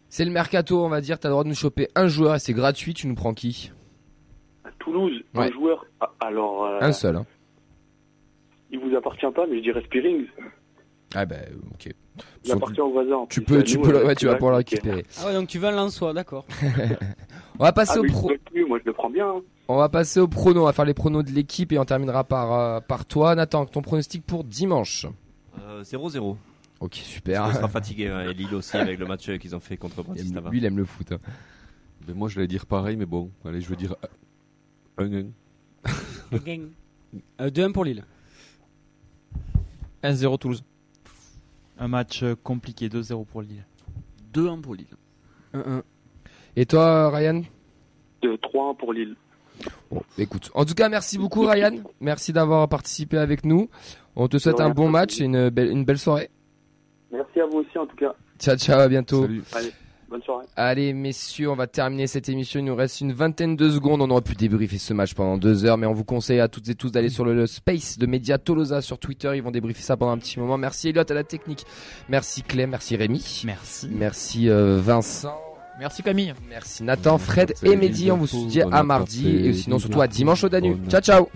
C'est 0.09 0.24
le 0.26 0.32
mercato, 0.32 0.80
on 0.84 0.89
va 0.89 1.01
dire. 1.01 1.20
T'as 1.20 1.28
le 1.28 1.34
droit 1.34 1.43
de 1.43 1.49
nous 1.49 1.55
choper 1.55 1.89
un 1.95 2.07
joueur 2.07 2.39
c'est 2.39 2.53
gratuit. 2.53 2.93
Tu 2.93 3.07
nous 3.07 3.15
prends 3.15 3.34
qui? 3.34 3.72
À 4.63 4.72
Toulouse, 4.80 5.22
Ouais. 5.36 5.47
un 5.47 5.51
joueur 5.51 5.86
ah, 5.99 6.11
alors 6.22 6.65
euh, 6.65 6.80
Un 6.82 6.91
seul. 6.93 7.18
Hein. 7.18 7.26
il 8.72 8.80
vous 8.80 8.95
appartient 8.95 9.30
pas 9.36 9.45
mais 9.47 9.57
je 9.57 9.61
dirais 9.63 9.84
Spearings. 9.84 10.26
Ah 11.15 11.25
bah 11.25 11.35
ok. 11.73 11.93
Il 12.43 12.51
appartient 12.51 12.81
au 12.81 12.91
voisin. 12.91 13.15
en 13.15 13.25
Tu 13.27 13.41
peux, 13.41 13.63
tu 13.63 13.77
nous, 13.77 13.83
peux, 13.83 13.91
le- 13.91 13.97
euh, 13.99 14.05
ouais, 14.07 14.15
tu 14.15 14.25
vas 14.25 14.33
pouvoir 14.35 14.51
le 14.51 14.55
euh, 14.55 14.57
récupérer. 14.57 15.05
Ah 15.21 15.27
ouais, 15.27 15.33
donc 15.33 15.47
tu 15.47 15.59
vas 15.59 15.89
soi, 15.89 16.13
d'accord. 16.13 16.45
On 17.59 17.63
va 17.63 17.71
passer 17.71 17.93
Ah, 17.95 17.99
au 17.99 18.03
mais 18.03 18.09
pro. 18.09 18.29
je 18.31 18.37
plus, 18.51 18.65
moi 18.65 18.79
je 18.79 18.85
le 18.85 18.93
prends 18.93 19.09
bien. 19.09 19.27
hein. 19.29 19.41
On 19.69 19.77
va 19.77 19.89
passer 19.89 20.19
au 20.19 20.27
prono. 20.27 20.61
On 20.61 20.65
va 20.65 20.73
faire 20.73 20.85
les 20.85 20.93
pronos 20.93 21.23
de 21.23 21.31
l'équipe 21.31 21.71
et 21.71 21.79
on 21.79 21.85
terminera 21.85 22.23
par 22.23 22.53
euh, 22.53 22.79
par 22.81 23.05
toi, 23.05 23.35
Nathan. 23.35 23.65
Ton 23.65 23.81
pronostic 23.81 24.25
pour 24.25 24.43
dimanche. 24.43 25.05
Euh, 25.59 25.83
0-0. 25.83 26.35
Ok, 26.79 26.91
On 26.91 26.95
super. 26.95 27.55
sera 27.55 27.67
fatigué, 27.69 28.07
hein, 28.07 28.21
et 28.29 28.33
Lille 28.33 28.53
aussi 28.53 28.77
avec 28.77 28.99
le 28.99 29.05
match 29.07 29.29
qu'ils 29.39 29.55
ont 29.55 29.59
fait 29.59 29.77
contre 29.77 30.03
Bratislava. 30.03 30.49
Lui, 30.51 30.59
il 30.59 30.65
aime 30.65 30.77
le 30.77 30.85
foot. 30.85 31.11
hein. 31.11 31.17
Ben, 32.07 32.15
moi, 32.15 32.29
j'allais 32.29 32.47
dire 32.47 32.65
pareil, 32.65 32.95
mais 32.97 33.05
bon, 33.07 33.31
allez, 33.45 33.59
je 33.61 33.67
veux 33.69 33.75
dire 33.75 33.95
1-1. 34.99 35.27
Euh, 37.39 37.49
2-1 37.49 37.71
pour 37.71 37.83
Lille. 37.83 38.03
1-0 40.03 40.37
Toulouse. 40.37 40.63
Un 41.80 41.88
match 41.88 42.23
euh, 42.23 42.36
compliqué, 42.43 42.89
2-0 42.89 43.25
pour 43.25 43.41
Lille. 43.41 43.65
2-1 44.34 44.61
pour 44.61 44.75
Lille. 44.75 44.88
1-1. 45.53 45.82
Et 46.55 46.65
toi, 46.65 47.09
Ryan? 47.09 47.43
De 48.21 48.36
3-1 48.36 48.78
pour 48.78 48.93
Lille. 48.93 49.15
Bon, 49.91 50.01
écoute. 50.17 50.51
En 50.53 50.65
tout 50.65 50.73
cas, 50.73 50.89
merci 50.89 51.17
beaucoup 51.17 51.45
Ryan. 51.45 51.78
Merci 51.99 52.34
d'avoir 52.34 52.67
participé 52.67 53.17
avec 53.17 53.45
nous. 53.45 53.69
On 54.15 54.28
te 54.28 54.38
souhaite 54.38 54.59
un 54.59 54.69
bon 54.69 54.89
match 54.89 55.19
et 55.19 55.25
une 55.25 55.49
belle, 55.49 55.71
une 55.71 55.86
belle 55.86 55.99
soirée. 55.99 56.30
Merci 57.11 57.39
à 57.39 57.45
vous 57.45 57.59
aussi 57.59 57.78
en 57.78 57.86
tout 57.86 57.95
cas. 57.95 58.13
Ciao, 58.39 58.55
ciao, 58.57 58.80
à 58.80 58.88
bientôt. 58.88 59.21
Salut. 59.21 59.43
Allez, 59.53 59.71
bonne 60.09 60.21
soirée. 60.21 60.45
Allez, 60.55 60.93
messieurs, 60.93 61.49
on 61.49 61.55
va 61.55 61.67
terminer 61.67 62.07
cette 62.07 62.29
émission. 62.29 62.59
Il 62.59 62.65
nous 62.65 62.75
reste 62.75 63.01
une 63.01 63.13
vingtaine 63.13 63.55
de 63.55 63.69
secondes. 63.69 64.01
On 64.01 64.09
aurait 64.09 64.21
pu 64.21 64.35
débriefer 64.35 64.77
ce 64.77 64.93
match 64.93 65.13
pendant 65.13 65.37
deux 65.37 65.65
heures, 65.65 65.77
mais 65.77 65.87
on 65.87 65.93
vous 65.93 66.03
conseille 66.03 66.39
à 66.39 66.47
toutes 66.47 66.69
et 66.69 66.75
tous 66.75 66.91
d'aller 66.91 67.09
sur 67.09 67.25
le, 67.25 67.33
le 67.33 67.47
space 67.47 67.97
de 67.97 68.05
Média 68.05 68.37
Tolosa 68.37 68.81
sur 68.81 68.99
Twitter. 68.99 69.31
Ils 69.35 69.43
vont 69.43 69.51
débriefer 69.51 69.81
ça 69.81 69.97
pendant 69.97 70.11
un 70.11 70.17
petit 70.17 70.39
moment. 70.39 70.57
Merci 70.57 70.89
Elliot 70.89 71.03
à 71.09 71.13
la 71.13 71.23
technique. 71.23 71.65
Merci 72.09 72.43
Clem. 72.43 72.69
Merci 72.71 72.95
Rémi. 72.95 73.43
Merci. 73.45 73.89
Merci 73.91 74.49
euh, 74.49 74.79
Vincent. 74.81 75.37
Merci 75.79 76.01
Camille. 76.01 76.33
Merci 76.49 76.83
Nathan, 76.83 77.17
Fred 77.17 77.53
et 77.63 77.75
Mehdi. 77.75 78.11
On 78.11 78.17
vous 78.17 78.47
dit 78.47 78.61
à 78.61 78.83
mardi 78.83 79.29
et 79.29 79.53
sinon 79.53 79.77
surtout 79.79 80.01
à 80.01 80.07
dimanche 80.07 80.43
au 80.43 80.49
Danu. 80.49 80.75
Ciao, 80.89 81.01
ciao. 81.01 81.29